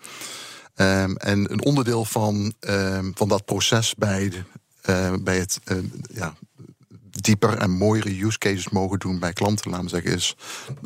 Ehm, 0.75 1.15
en 1.15 1.53
een 1.53 1.65
onderdeel 1.65 2.05
van, 2.05 2.53
ehm, 2.61 3.11
van 3.15 3.29
dat 3.29 3.45
proces 3.45 3.95
bij, 3.95 4.29
de, 4.29 4.43
eh, 4.81 5.15
bij 5.21 5.39
het 5.39 5.61
eh, 5.65 5.77
ja, 6.15 6.35
dieper 7.23 7.57
en 7.59 7.71
mooiere 7.71 8.25
use 8.25 8.39
cases 8.39 8.69
mogen 8.69 8.99
doen 8.99 9.19
bij 9.19 9.33
klanten, 9.33 9.71
laten 9.71 9.85
we 9.85 9.91
zeggen, 9.91 10.13
is 10.13 10.35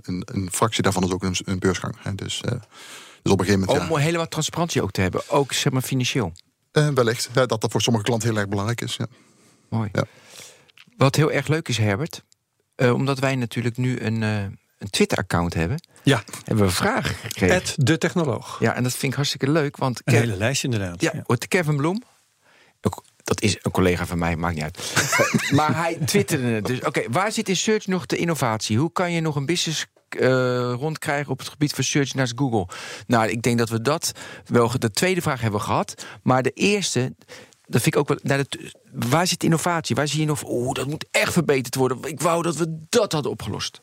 een, 0.03 0.23
een 0.33 0.49
fractie 0.53 0.83
daarvan 0.83 1.05
is 1.05 1.11
ook 1.11 1.23
een, 1.23 1.37
een 1.45 1.59
beursgang. 1.59 1.95
Hè? 1.99 2.15
Dus, 2.15 2.41
eh, 2.41 2.51
dus 3.23 3.33
op 3.33 3.39
een 3.41 3.45
gegeven 3.45 3.67
moment. 3.69 3.91
Om 3.91 3.97
ja, 3.97 4.03
heel 4.03 4.17
wat 4.17 4.31
transparantie 4.31 4.83
ook 4.83 4.91
te 4.91 5.01
hebben, 5.01 5.23
ook 5.29 5.53
zeg 5.53 5.73
maar 5.73 5.83
financieel. 5.83 6.33
eh, 6.73 6.89
wellicht 6.89 7.29
ja, 7.35 7.47
dat 7.47 7.61
dat 7.61 7.71
voor 7.71 7.81
sommige 7.83 8.05
klanten 8.05 8.29
heel 8.29 8.39
erg 8.39 8.49
belangrijk 8.49 8.81
is. 8.81 8.97
Ja. 8.97 9.07
Mooi. 9.69 9.89
Ja. 9.93 10.05
Wat 10.97 11.17
heel 11.17 11.31
erg 11.33 11.47
leuk 11.49 11.69
is, 11.69 11.77
Herbert, 11.79 12.23
eh, 12.75 12.93
omdat 12.95 13.19
wij 13.19 13.37
natuurlijk 13.37 13.77
nu 13.77 14.01
een, 14.01 14.23
eh, 14.23 14.43
een 14.79 14.91
Twitter-account 14.91 15.55
hebben, 15.55 15.83
Ja, 16.03 16.23
hebben 16.45 16.65
we 16.65 16.71
vragen 16.71 17.15
gekregen. 17.15 17.57
Ed 17.57 17.75
de 17.77 17.99
technoloog. 17.99 18.57
Ja, 18.61 18.75
en 18.75 18.83
dat 18.83 18.93
vind 18.93 19.03
ik 19.13 19.15
hartstikke 19.15 19.51
leuk, 19.51 19.77
want 19.77 19.99
Een 19.99 20.13
Kev- 20.13 20.23
hele 20.23 20.37
lijst 20.37 20.65
inderdaad. 20.65 21.01
ja, 21.01 21.13
hoort 21.27 21.49
Kevin 21.49 21.77
Bloem, 21.77 22.03
ook- 22.81 23.03
dat 23.25 23.43
is 23.43 23.57
een 23.63 23.71
collega 23.71 24.07
van 24.07 24.19
mij, 24.19 24.37
maakt 24.37 24.55
niet 24.55 24.63
uit. 24.65 24.93
maar 25.59 25.77
hij 25.77 25.99
twitterde 26.05 26.47
het. 26.47 26.67
Dus 26.67 26.81
oké, 26.81 27.03
waar 27.11 27.33
zit 27.33 27.49
in 27.49 27.57
search 27.57 27.87
nog 27.87 28.07
de 28.07 28.17
innovatie? 28.17 28.79
Hoe 28.79 28.93
kan 28.93 29.13
je 29.13 29.21
nog 29.21 29.37
een 29.37 29.47
business 29.47 29.87
eh, 30.09 30.29
rondkrijgen 30.79 31.33
op 31.33 31.39
het 31.39 31.49
gebied 31.49 31.73
van 31.73 31.85
search 31.85 32.15
naast 32.15 32.33
Google? 32.37 32.69
Nou, 33.07 33.29
ik 33.29 33.43
denk 33.43 33.59
dat 33.59 33.69
we 33.69 33.81
dat 33.81 34.13
wel. 34.47 34.79
De 34.79 34.91
tweede 34.91 35.23
vraag 35.23 35.41
hebben 35.41 35.61
we 35.61 35.67
gehad, 35.67 36.07
maar 36.23 36.43
de 36.43 36.51
eerste. 36.51 37.15
Dat 37.67 37.83
vind 37.83 37.95
ik 37.95 38.01
ook 38.01 38.09
wel. 38.09 38.19
Nou, 38.23 38.45
dat- 38.49 38.61
waar 39.11 39.27
zit 39.27 39.45
innovatie? 39.45 39.97
Waar 39.97 40.09
zie 40.09 40.21
je 40.21 40.27
nog? 40.27 40.43
Oeh, 40.47 40.73
dat 40.73 40.87
moet 40.87 41.07
echt 41.11 41.33
verbeterd 41.33 41.75
worden. 41.75 42.03
Ik 42.03 42.21
wou 42.21 42.43
dat 42.43 42.57
we 42.57 42.79
dat 42.89 43.13
hadden 43.13 43.31
opgelost. 43.31 43.81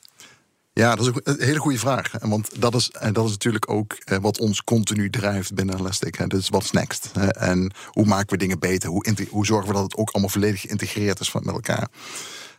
Ja, 0.74 0.96
dat 0.96 1.06
is 1.06 1.08
ook 1.08 1.22
een 1.24 1.36
hele 1.40 1.60
goede 1.60 1.78
vraag. 1.78 2.12
Want 2.20 2.62
dat 2.62 2.76
is, 2.76 2.90
en 2.90 3.14
dat 3.14 3.26
is 3.26 3.32
natuurlijk 3.32 3.70
ook 3.72 3.94
eh, 3.94 4.18
wat 4.18 4.40
ons 4.40 4.64
continu 4.64 5.10
drijft 5.10 5.54
binnen 5.54 5.78
Elastic. 5.78 6.30
Dus 6.30 6.50
what's 6.50 6.72
next? 6.72 7.12
En 7.32 7.72
hoe 7.88 8.06
maken 8.06 8.30
we 8.30 8.38
dingen 8.38 8.60
beter? 8.60 8.90
Hoe, 8.90 9.28
hoe 9.30 9.46
zorgen 9.46 9.68
we 9.68 9.74
dat 9.74 9.84
het 9.84 9.96
ook 9.96 10.10
allemaal 10.10 10.32
volledig 10.32 10.62
geïntegreerd 10.62 11.20
is 11.20 11.30
van, 11.30 11.42
met 11.46 11.54
elkaar? 11.56 11.88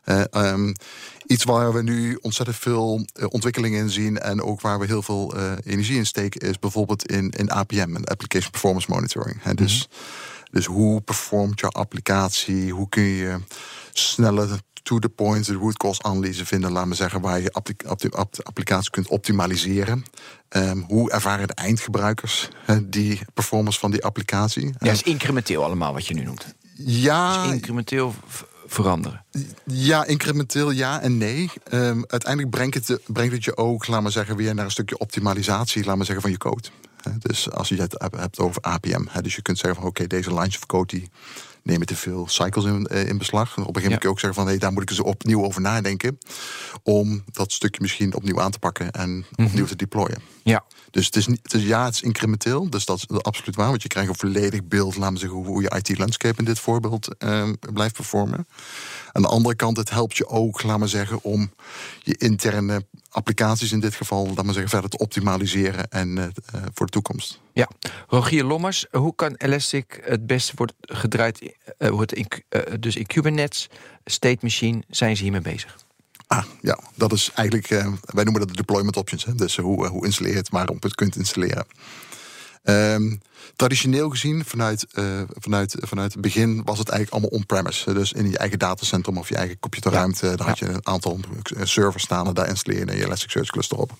Eh, 0.04 0.22
ehm, 0.30 0.72
iets 1.26 1.44
waar 1.44 1.72
we 1.72 1.82
nu 1.82 2.18
ontzettend 2.20 2.58
veel 2.58 3.04
eh, 3.12 3.26
ontwikkelingen 3.28 3.80
in 3.80 3.90
zien 3.90 4.18
en 4.18 4.42
ook 4.42 4.60
waar 4.60 4.78
we 4.78 4.86
heel 4.86 5.02
veel 5.02 5.34
energie 5.64 5.96
in 5.96 6.06
steken, 6.06 6.40
is 6.40 6.58
bijvoorbeeld 6.58 7.06
in, 7.06 7.30
in 7.30 7.50
APM, 7.50 7.96
en 7.96 8.04
Application 8.04 8.50
Performance 8.50 8.86
Monitoring. 8.90 9.42
Hè. 9.42 9.54
Dus, 9.54 9.88
dus 10.50 10.64
hoe 10.64 11.00
performt 11.00 11.60
jouw 11.60 11.70
applicatie? 11.70 12.72
Hoe 12.72 12.88
kun 12.88 13.02
je 13.02 13.38
sneller 13.92 14.60
to 14.82 14.98
the 14.98 15.08
point 15.08 15.46
de 15.46 15.54
root 15.54 15.76
cause 15.76 16.02
analyse 16.02 16.46
vinden, 16.46 16.72
laten 16.72 16.88
we 16.90 16.94
zeggen, 16.94 17.20
waar 17.20 17.40
je 17.40 17.52
appli- 17.52 17.74
de 18.34 18.42
applicatie 18.42 18.90
kunt 18.90 19.08
optimaliseren. 19.08 20.04
Ehm, 20.48 20.78
hoe 20.78 21.10
ervaren 21.10 21.46
de 21.46 21.54
eindgebruikers 21.54 22.48
die 22.82 23.20
performance 23.34 23.78
van 23.78 23.90
die 23.90 24.04
applicatie? 24.04 24.64
Ja, 24.66 24.72
dat 24.78 24.92
is 24.94 25.02
incrementeel 25.02 25.64
allemaal 25.64 25.92
wat 25.92 26.06
je 26.06 26.14
nu 26.14 26.22
noemt. 26.24 26.54
ja, 26.74 27.42
Dus 27.42 27.52
incrementeel 27.52 28.14
veranderen. 28.66 29.24
Ja, 29.64 30.04
incrementeel 30.04 30.70
ja 30.70 31.00
en 31.00 31.18
nee. 31.18 31.50
Ehm, 31.64 32.02
uiteindelijk 32.06 32.50
brengt 32.50 32.74
het, 32.74 33.00
brengt 33.06 33.32
het 33.32 33.44
je 33.44 33.56
ook, 33.56 33.86
laat 33.86 34.02
maar 34.02 34.12
zeggen, 34.12 34.36
weer 34.36 34.54
naar 34.54 34.64
een 34.64 34.70
stukje 34.70 34.98
optimalisatie, 34.98 35.84
laat 35.84 35.96
maar 35.96 36.04
zeggen, 36.06 36.22
van 36.22 36.30
je 36.30 36.38
code. 36.38 36.68
Dus 37.18 37.50
als 37.50 37.68
je 37.68 37.76
het 37.80 37.94
hebt- 38.10 38.38
over 38.38 38.62
APM, 38.62 39.04
dus 39.22 39.34
je 39.34 39.42
kunt 39.42 39.58
zeggen 39.58 39.80
van 39.80 39.88
oké, 39.88 40.06
deze 40.06 40.34
lines 40.34 40.56
of 40.56 40.66
code 40.66 40.96
die 40.96 41.10
nemen 41.62 41.86
te 41.86 41.96
veel 41.96 42.26
cycles 42.28 42.64
in, 42.64 42.86
eh, 42.86 43.08
in 43.08 43.18
beslag. 43.18 43.56
En 43.56 43.62
op 43.62 43.76
een 43.76 43.82
gegeven 43.82 43.82
moment 43.82 43.90
Ja. 43.92 43.98
kun 43.98 44.08
je 44.08 44.14
ook 44.14 44.20
zeggen 44.20 44.40
van 44.40 44.46
hey, 44.46 44.58
daar 44.58 44.72
moet 44.72 44.82
ik 44.82 44.90
eens 44.90 45.00
opnieuw 45.00 45.44
over 45.44 45.60
nadenken. 45.60 46.18
Om 46.82 47.24
dat 47.32 47.52
stukje 47.52 47.80
misschien 47.82 48.14
opnieuw 48.14 48.40
aan 48.40 48.50
te 48.50 48.58
pakken 48.58 48.90
en 48.90 49.24
opnieuw 49.36 49.66
te 49.66 49.76
deployen. 49.76 50.18
Ja. 50.42 50.64
Dus 50.90 51.06
het 51.06 51.16
is, 51.16 51.26
niet, 51.26 51.40
het 51.42 51.54
is, 51.54 51.62
ja, 51.62 51.84
het 51.84 51.94
is 51.94 52.02
incrementeel. 52.02 52.70
Dus 52.70 52.84
dat 52.84 52.96
is 53.08 53.22
absoluut 53.22 53.56
waar. 53.56 53.68
Want 53.68 53.82
je 53.82 53.88
krijgt 53.88 54.08
een 54.10 54.16
volledig 54.16 54.64
beeld, 54.64 54.96
laten 54.96 55.14
we 55.14 55.20
zeggen, 55.20 55.38
hoe 55.44 55.62
je 55.62 55.72
IT-landscape 55.76 56.38
in 56.38 56.44
dit 56.44 56.58
voorbeeld 56.58 57.16
ehm, 57.18 57.54
blijft 57.72 57.94
performen. 57.94 58.46
Aan 59.12 59.22
de 59.22 59.28
andere 59.28 59.54
kant, 59.54 59.76
het 59.76 59.90
helpt 59.90 60.16
je 60.16 60.26
ook, 60.28 60.62
laten 60.62 60.80
we 60.82 60.88
zeggen, 60.88 61.22
om 61.22 61.50
je 62.02 62.16
interne 62.16 62.84
applicaties 63.10 63.72
in 63.72 63.80
dit 63.80 63.94
geval, 63.94 64.26
laten 64.26 64.46
we 64.46 64.52
zeggen, 64.52 64.70
verder 64.70 64.90
te 64.90 64.98
optimaliseren 64.98 65.90
en 65.90 66.18
eh, 66.18 66.24
eh, 66.24 66.62
voor 66.74 66.86
de 66.86 66.92
toekomst. 66.92 67.40
Ja, 67.52 67.68
Rogier 68.08 68.44
Lommers, 68.44 68.86
hoe 68.90 69.14
kan 69.14 69.34
Elastic 69.34 70.00
het 70.04 70.26
beste 70.26 70.52
worden 70.56 70.76
gedraaid? 70.80 71.54
eh, 71.78 71.88
wordt 71.88 72.12
in, 72.12 72.26
dus 72.80 72.96
in 72.96 73.06
Kubernetes, 73.06 73.68
State 74.04 74.38
Machine, 74.40 74.82
zijn 74.88 75.16
ze 75.16 75.22
hiermee 75.22 75.40
bezig? 75.40 75.76
Ah, 76.26 76.44
ja, 76.60 76.78
dat 76.94 77.12
is 77.12 77.30
eigenlijk, 77.34 77.68
wij 78.04 78.24
noemen 78.24 78.40
dat 78.40 78.48
de 78.48 78.56
deployment 78.56 78.96
options. 78.96 79.24
Hè? 79.24 79.34
Dus 79.34 79.56
hoe, 79.56 79.86
hoe 79.86 80.04
installeer 80.04 80.32
je 80.32 80.38
het, 80.38 80.48
waarom 80.48 80.76
het 80.80 80.94
kunt 80.94 81.16
installeren. 81.16 81.66
Ehm, 82.62 83.16
traditioneel 83.56 84.10
gezien, 84.10 84.44
vanuit, 84.44 84.86
eh, 84.92 85.04
vanuit, 85.38 85.74
vanuit 85.80 86.12
het 86.12 86.20
begin 86.20 86.62
was 86.64 86.78
het 86.78 86.88
eigenlijk 86.88 87.10
allemaal 87.22 87.38
on-premise. 87.40 87.92
Dus 87.94 88.12
in 88.12 88.30
je 88.30 88.38
eigen 88.38 88.58
datacentrum 88.58 89.18
of 89.18 89.28
je 89.28 89.36
eigen 89.36 89.58
computerruimte. 89.58 90.36
Daar 90.36 90.46
had 90.48 90.58
je 90.58 90.68
een 90.68 90.86
aantal 90.86 91.18
eh, 91.56 91.64
servers 91.64 92.02
staan 92.04 92.26
en 92.26 92.34
daar 92.34 92.48
installeer 92.48 92.86
je 92.90 92.96
je 92.96 93.04
Elasticsearch 93.04 93.48
cluster 93.50 93.76
op. 93.78 93.92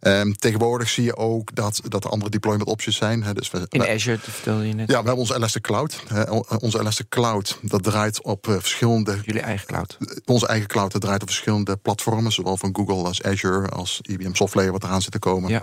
Ehm, 0.00 0.32
tegenwoordig 0.32 0.88
zie 0.88 1.04
je 1.04 1.16
ook 1.16 1.54
dat, 1.54 1.80
dat 1.84 2.04
er 2.04 2.10
andere 2.10 2.30
deployment 2.30 2.68
options 2.68 2.96
zijn. 2.96 3.22
Hè? 3.22 3.32
Dus 3.34 3.50
we, 3.50 3.66
In 3.68 3.80
we- 3.80 3.88
Azure, 3.88 4.16
dat 4.24 4.34
vertelde 4.34 4.66
je 4.68 4.74
net. 4.74 4.88
ja, 4.88 4.92
we 5.00 5.06
hebben 5.06 5.16
onze 5.16 5.34
Elastic 5.34 5.62
Cloud. 5.62 6.02
Eh, 6.08 6.32
on- 6.32 6.44
onze 6.60 6.78
Elastic 6.80 7.08
Cloud, 7.08 7.58
dat 7.62 7.82
draait 7.82 8.22
op 8.22 8.48
eh, 8.48 8.54
verschillende 8.58 9.18
Jullie 9.24 9.40
eigen 9.42 9.66
cloud. 9.66 9.98
onze 10.24 10.46
eigen 10.46 10.68
cloud 10.68 10.92
dat 10.92 11.00
draait 11.00 11.22
op 11.22 11.28
verschillende 11.28 11.76
platformen, 11.76 12.32
zowel 12.32 12.56
van 12.56 12.70
Google 12.76 13.04
als 13.04 13.22
Azure, 13.22 13.68
als 13.68 13.98
IBM 14.02 14.34
Software 14.34 14.70
wat 14.72 14.84
eraan 14.84 15.02
zit 15.02 15.12
te 15.12 15.18
komen. 15.18 15.50
Ja. 15.50 15.62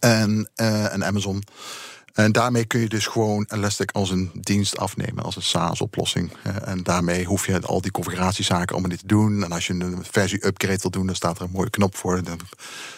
En, 0.00 0.48
eh, 0.54 0.92
en 0.92 1.02
Amazon. 1.02 1.42
En 2.12 2.32
daarmee 2.32 2.64
kun 2.64 2.80
je 2.80 2.88
dus 2.88 3.06
gewoon 3.06 3.46
Elastic 3.48 3.90
als 3.90 4.10
een 4.10 4.30
dienst 4.34 4.78
afnemen, 4.78 5.24
als 5.24 5.36
een 5.36 5.42
SaaS-oplossing. 5.42 6.32
Eh, 6.42 6.68
en 6.68 6.82
daarmee 6.82 7.24
hoef 7.24 7.46
je 7.46 7.60
al 7.60 7.80
die 7.80 7.90
configuratiezaken 7.90 8.72
allemaal 8.72 8.90
niet 8.90 9.00
te 9.00 9.06
doen. 9.06 9.44
En 9.44 9.52
als 9.52 9.66
je 9.66 9.72
een 9.72 10.04
versie-upgrade 10.10 10.78
wil 10.82 10.90
doen, 10.90 11.06
dan 11.06 11.14
staat 11.14 11.38
er 11.38 11.44
een 11.44 11.50
mooie 11.50 11.70
knop 11.70 11.96
voor. 11.96 12.22
Dan 12.22 12.40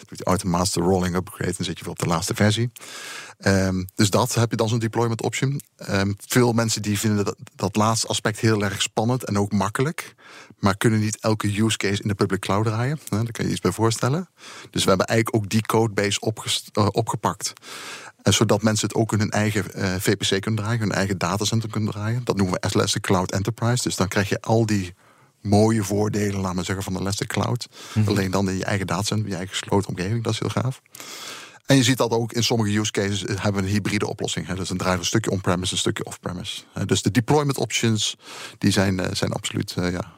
doet 0.07 0.17
je 0.17 0.23
automatisch 0.23 0.71
de 0.71 0.81
rolling 0.81 1.15
upgrade 1.15 1.53
en 1.57 1.65
zit 1.65 1.77
je 1.77 1.83
weer 1.83 1.93
op 1.93 1.99
de 1.99 2.05
laatste 2.05 2.35
versie. 2.35 2.71
Ehm, 3.37 3.83
dus 3.95 4.09
dat 4.09 4.33
heb 4.33 4.51
je 4.51 4.57
dan 4.57 4.69
zo'n 4.69 4.79
deployment 4.79 5.21
option. 5.21 5.61
Ehm, 5.75 6.13
veel 6.27 6.53
mensen 6.53 6.81
die 6.81 6.99
vinden 6.99 7.25
dat, 7.25 7.35
dat 7.55 7.75
laatste 7.75 8.07
aspect 8.07 8.39
heel 8.39 8.63
erg 8.63 8.81
spannend 8.81 9.23
en 9.23 9.37
ook 9.37 9.51
makkelijk. 9.51 10.15
Maar 10.59 10.77
kunnen 10.77 10.99
niet 10.99 11.17
elke 11.19 11.61
use 11.63 11.77
case 11.77 12.01
in 12.01 12.07
de 12.07 12.15
public 12.15 12.39
cloud 12.39 12.65
draaien. 12.65 12.99
Hè, 13.09 13.17
Daar 13.23 13.31
kan 13.31 13.45
je 13.45 13.51
iets 13.51 13.59
bij 13.59 13.71
voorstellen. 13.71 14.29
Dus 14.69 14.83
we 14.83 14.89
hebben 14.89 15.07
eigenlijk 15.07 15.43
ook 15.43 15.49
die 15.49 15.61
codebase 15.61 16.33
eh, 16.73 16.87
opgepakt. 16.91 17.53
En 18.23 18.33
zodat 18.33 18.61
mensen 18.61 18.87
het 18.87 18.97
ook 18.97 19.13
in 19.13 19.19
hun 19.19 19.29
eigen 19.31 19.73
eh, 19.73 19.93
VPC 19.99 20.41
kunnen 20.41 20.63
draaien, 20.63 20.79
hun 20.79 20.91
eigen 20.91 21.17
datacenter 21.17 21.69
kunnen 21.69 21.91
draaien. 21.91 22.21
Dat 22.23 22.37
noemen 22.37 22.59
we 22.61 22.67
Elastic 22.73 23.01
Cloud 23.01 23.31
Enterprise. 23.31 23.83
Dus 23.83 23.95
dan 23.95 24.07
krijg 24.07 24.29
je 24.29 24.41
al 24.41 24.65
die 24.65 24.93
mooie 25.41 25.83
voordelen, 25.83 26.39
laten 26.39 26.57
we 26.57 26.63
zeggen, 26.63 26.83
van 26.83 26.93
de 26.93 26.99
Elastic 26.99 27.27
Cloud. 27.27 27.67
Alleen 28.05 28.31
dan 28.31 28.49
in 28.49 28.57
je 28.57 28.65
eigen 28.65 28.87
datacenter, 28.87 29.27
je 29.29 29.35
eigen 29.35 29.55
gesloten 29.55 29.89
omgeving. 29.89 30.23
Dat 30.23 30.33
is 30.33 30.39
heel 30.39 30.49
gaaf. 30.49 30.81
En 31.65 31.75
je 31.75 31.83
ziet 31.83 31.97
dat 31.97 32.11
ook 32.11 32.33
in 32.33 32.43
sommige 32.43 32.77
use 32.79 32.91
cases 32.91 33.25
eh, 33.25 33.35
hebben 33.43 33.61
we 33.61 33.67
een 33.67 33.73
hybride 33.73 34.07
oplossing. 34.07 34.47
Hè. 34.47 34.55
Dus 34.55 34.67
dan 34.67 34.77
draait 34.77 34.99
een 34.99 35.05
stukje 35.05 35.31
on-premise, 35.31 35.73
een 35.73 35.79
stukje 35.79 36.05
off-premise. 36.05 36.61
Eh, 36.73 36.83
Dus 36.85 37.01
de 37.01 37.11
deployment 37.11 37.57
options 37.57 38.15
die 38.57 38.71
zijn, 38.71 38.99
eh, 38.99 39.15
zijn 39.15 39.31
absoluut 39.31 39.73
eh, 39.77 39.91
ja, 39.91 40.11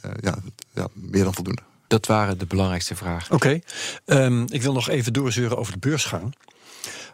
eh, 0.00 0.10
ja, 0.20 0.34
ja, 0.74 0.86
meer 0.92 1.24
dan 1.24 1.34
voldoende. 1.34 1.62
Dat 1.88 2.06
waren 2.06 2.38
de 2.38 2.46
belangrijkste 2.46 2.94
vragen. 2.96 3.34
Oké, 3.34 3.60
Ehm, 4.04 4.42
ik 4.48 4.62
wil 4.62 4.72
nog 4.72 4.88
even 4.88 5.12
doorzeuren 5.12 5.58
over 5.58 5.72
de 5.72 5.78
beursgang. 5.78 6.34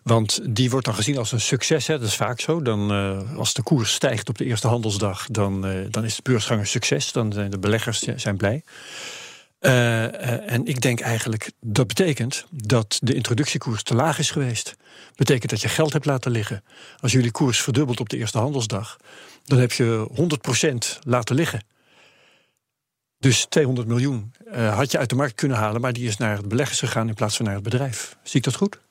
Want 0.06 0.40
die 0.54 0.70
wordt 0.70 0.86
dan 0.86 0.94
gezien 0.94 1.18
als 1.18 1.32
een 1.32 1.40
succes. 1.40 1.86
Hè? 1.86 1.98
Dat 1.98 2.08
is 2.08 2.16
vaak 2.16 2.40
zo. 2.40 2.62
Dan, 2.62 2.90
eh, 2.90 3.36
als 3.38 3.54
de 3.54 3.62
koers 3.62 3.92
stijgt 3.92 4.28
op 4.28 4.38
de 4.38 4.44
eerste 4.44 4.68
handelsdag, 4.68 5.26
dan, 5.30 5.66
eh, 5.66 5.86
dan 5.90 6.04
is 6.04 6.16
de 6.16 6.22
beursgang 6.22 6.60
een 6.60 6.66
succes. 6.66 7.12
Dan 7.12 7.32
zijn 7.32 7.50
de 7.50 7.58
beleggers 7.58 8.00
ja, 8.00 8.18
zijn 8.18 8.36
blij. 8.36 8.62
Eh, 9.58 10.04
eh, 10.04 10.52
en 10.52 10.66
ik 10.66 10.80
denk 10.80 11.00
eigenlijk 11.00 11.50
dat 11.60 11.86
betekent 11.86 12.46
dat 12.50 12.98
de 13.02 13.14
introductiekoers 13.14 13.82
te 13.82 13.94
laag 13.94 14.18
is 14.18 14.30
geweest. 14.30 14.76
Betekent 15.16 15.50
dat 15.50 15.60
je 15.60 15.68
geld 15.68 15.92
hebt 15.92 16.04
laten 16.04 16.30
liggen. 16.30 16.64
Als 17.00 17.12
jullie 17.12 17.30
koers 17.30 17.60
verdubbelt 17.60 18.00
op 18.00 18.08
de 18.08 18.16
eerste 18.16 18.38
handelsdag, 18.38 18.96
dan 19.44 19.58
heb 19.58 19.72
je 19.72 20.08
100% 20.14 20.98
laten 21.02 21.34
liggen. 21.34 21.64
Dus 23.18 23.46
200 23.48 23.88
miljoen 23.88 24.32
had 24.50 24.90
je 24.90 24.98
uit 24.98 25.08
de 25.08 25.16
markt 25.16 25.34
kunnen 25.34 25.56
halen, 25.56 25.80
maar 25.80 25.92
die 25.92 26.08
is 26.08 26.16
naar 26.16 26.36
het 26.36 26.48
beleggers 26.48 26.78
gegaan 26.78 27.08
in 27.08 27.14
plaats 27.14 27.36
van 27.36 27.44
naar 27.44 27.54
het 27.54 27.62
bedrijf. 27.62 28.16
Zie 28.22 28.38
ik 28.38 28.44
dat 28.44 28.54
goed? 28.54 28.84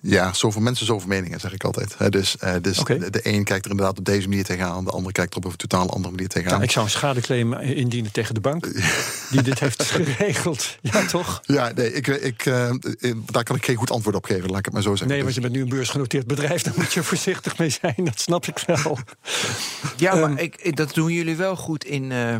Ja, 0.00 0.32
zoveel 0.32 0.60
mensen, 0.60 0.86
zoveel 0.86 1.08
meningen, 1.08 1.40
zeg 1.40 1.52
ik 1.52 1.64
altijd. 1.64 1.96
dus 2.12 2.36
uh, 2.44 2.54
dus 2.62 2.78
okay. 2.78 2.98
de, 2.98 3.10
de, 3.10 3.20
een 3.22 3.44
kijkt 3.44 3.64
er 3.64 3.70
inderdaad 3.70 3.98
op 3.98 4.04
deze 4.04 4.28
manier 4.28 4.44
tegenaan, 4.44 4.84
de 4.84 4.90
ander 4.90 5.12
kijkt 5.12 5.34
er 5.34 5.38
op 5.38 5.44
een 5.44 5.56
totaal 5.56 5.90
andere 5.90 6.14
manier 6.14 6.28
tegenaan. 6.28 6.58
Ja, 6.58 6.64
ik 6.64 6.70
zou 6.70 6.84
een 6.84 6.90
schadeclaim 6.90 7.52
indienen 7.54 8.12
tegen 8.12 8.34
de 8.34 8.40
bank 8.40 8.68
die 9.30 9.42
dit 9.42 9.58
heeft 9.58 9.82
geregeld. 9.90 10.78
Ja, 10.80 11.06
toch? 11.06 11.40
Ja, 11.44 11.72
nee, 11.74 11.92
ik, 11.92 12.06
ik, 12.06 12.46
uh, 12.46 12.70
daar 13.30 13.44
kan 13.44 13.56
ik 13.56 13.64
geen 13.64 13.76
goed 13.76 13.90
antwoord 13.90 14.16
op 14.16 14.24
geven, 14.24 14.50
laat 14.50 14.58
ik 14.58 14.64
het 14.64 14.74
maar 14.74 14.82
zo 14.82 14.90
zeggen. 14.90 15.08
Nee, 15.08 15.22
want 15.22 15.34
je 15.34 15.40
bent 15.40 15.52
nu 15.52 15.60
een 15.60 15.68
beursgenoteerd 15.68 16.26
bedrijf, 16.26 16.62
daar 16.62 16.74
moet 16.76 16.92
je 16.92 17.02
voorzichtig 17.12 17.58
mee 17.58 17.70
zijn, 17.70 17.94
dat 17.96 18.20
snap 18.20 18.46
ik 18.46 18.58
wel. 18.66 18.98
Ja, 19.96 20.14
maar 20.14 20.30
um, 20.30 20.36
ik, 20.36 20.76
dat 20.76 20.94
doen 20.94 21.12
jullie 21.12 21.36
wel 21.36 21.56
goed 21.56 21.84
in. 21.84 22.10
Uh 22.10 22.36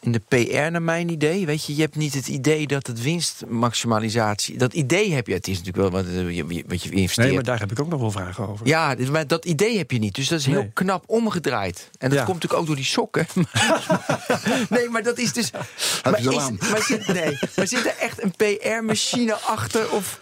in 0.00 0.12
de 0.12 0.18
PR 0.28 0.70
naar 0.70 0.82
mijn 0.82 1.08
idee. 1.08 1.46
Weet 1.46 1.64
je, 1.64 1.74
je 1.74 1.80
hebt 1.82 1.96
niet 1.96 2.14
het 2.14 2.28
idee 2.28 2.66
dat 2.66 2.86
het 2.86 3.02
winstmaximalisatie. 3.02 4.58
Dat 4.58 4.72
idee 4.74 5.12
heb 5.12 5.26
je. 5.26 5.32
Het 5.32 5.48
is 5.48 5.58
natuurlijk 5.62 5.92
wel 5.92 6.02
wat, 6.02 6.34
je, 6.34 6.64
wat 6.68 6.82
je 6.82 6.90
investeert. 6.90 7.26
Nee, 7.26 7.34
maar 7.34 7.44
daar 7.44 7.58
heb 7.58 7.70
ik 7.70 7.80
ook 7.80 7.88
nog 7.88 8.00
wel 8.00 8.10
vragen 8.10 8.48
over. 8.48 8.66
Ja, 8.66 8.94
maar 9.10 9.26
dat 9.26 9.44
idee 9.44 9.78
heb 9.78 9.90
je 9.90 9.98
niet. 9.98 10.14
Dus 10.14 10.28
dat 10.28 10.38
is 10.38 10.46
heel 10.46 10.60
nee. 10.60 10.70
knap 10.74 11.04
omgedraaid. 11.06 11.90
En 11.98 12.08
dat 12.08 12.18
Ja. 12.18 12.24
komt 12.24 12.34
natuurlijk 12.34 12.60
ook 12.60 12.66
door 12.66 12.76
die 12.76 12.84
sokken. 12.84 13.26
nee, 14.68 14.88
maar 14.88 15.02
dat 15.02 15.18
is 15.18 15.32
dus. 15.32 15.50
Maar, 16.02 16.18
is- 16.18 16.24
maar, 16.70 16.82
zit, 16.82 17.06
nee, 17.06 17.38
maar 17.56 17.66
zit 17.66 17.86
er 17.86 17.96
echt 18.00 18.22
een 18.22 18.32
PR-machine 18.36 19.34
achter? 19.34 19.90
Of, 19.92 20.20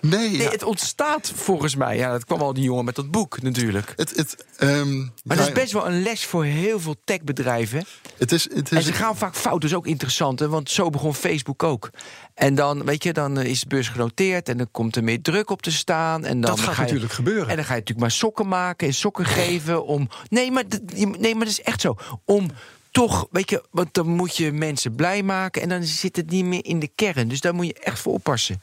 Nee, 0.00 0.30
nee, 0.30 0.42
ja, 0.42 0.50
het 0.50 0.62
ontstaat 0.62 1.32
volgens 1.34 1.76
mij. 1.76 1.96
Ja, 1.96 2.10
dat 2.10 2.24
kwam 2.24 2.40
al 2.40 2.54
die 2.54 2.64
jongen 2.64 2.84
met 2.84 2.94
dat 2.94 3.10
boek 3.10 3.42
natuurlijk. 3.42 3.92
het, 3.96 4.16
het, 4.16 4.44
ehm, 4.56 4.98
Maar 4.98 5.36
dat 5.36 5.46
is 5.46 5.52
best 5.52 5.72
wel 5.72 5.86
een 5.86 6.02
les 6.02 6.24
voor 6.24 6.44
heel 6.44 6.80
veel 6.80 6.96
techbedrijven. 7.04 7.84
het 8.18 8.32
is, 8.32 8.48
het 8.54 8.70
En 8.70 8.76
is, 8.76 8.84
ze 8.84 8.92
gaan 8.92 9.16
vaak 9.16 9.36
fout, 9.36 9.60
dus 9.60 9.74
ook 9.74 9.86
interessant. 9.86 10.38
Hè? 10.38 10.48
Want 10.48 10.70
zo 10.70 10.90
begon 10.90 11.14
Facebook 11.14 11.62
ook. 11.62 11.90
En 12.34 12.54
dan, 12.54 12.84
weet 12.84 13.02
je, 13.02 13.12
dan 13.12 13.40
is 13.40 13.60
de 13.60 13.66
beurs 13.66 13.88
genoteerd 13.88 14.48
en 14.48 14.56
dan 14.56 14.68
komt 14.70 14.96
er 14.96 15.04
meer 15.04 15.22
druk 15.22 15.50
op 15.50 15.62
te 15.62 15.72
staan. 15.72 16.24
En 16.24 16.40
dan 16.40 16.50
Dat 16.50 16.60
gaat 16.60 16.74
ga 16.74 16.80
je, 16.80 16.86
natuurlijk 16.86 17.12
gebeuren. 17.12 17.48
En 17.48 17.56
dan 17.56 17.64
ga 17.64 17.72
je 17.72 17.78
natuurlijk 17.78 18.06
maar 18.06 18.16
sokken 18.16 18.48
maken 18.48 18.86
en 18.86 18.94
sokken 18.94 19.24
geven 19.24 19.84
om. 19.84 20.08
Nee, 20.28 20.50
maar, 20.50 20.64
nee, 20.94 21.34
maar 21.34 21.44
dat 21.44 21.58
is 21.58 21.62
echt 21.62 21.80
zo. 21.80 21.96
Om 22.24 22.50
toch, 22.90 23.26
weet 23.30 23.50
je, 23.50 23.64
want 23.70 23.94
dan 23.94 24.06
moet 24.06 24.36
je 24.36 24.52
mensen 24.52 24.94
blij 24.94 25.22
maken 25.22 25.62
en 25.62 25.68
dan 25.68 25.82
zit 25.82 26.16
het 26.16 26.30
niet 26.30 26.44
meer 26.44 26.64
in 26.64 26.78
de 26.78 26.90
kern. 26.94 27.28
Dus 27.28 27.40
daar 27.40 27.54
moet 27.54 27.66
je 27.66 27.74
echt 27.74 27.98
voor 27.98 28.12
oppassen. 28.12 28.60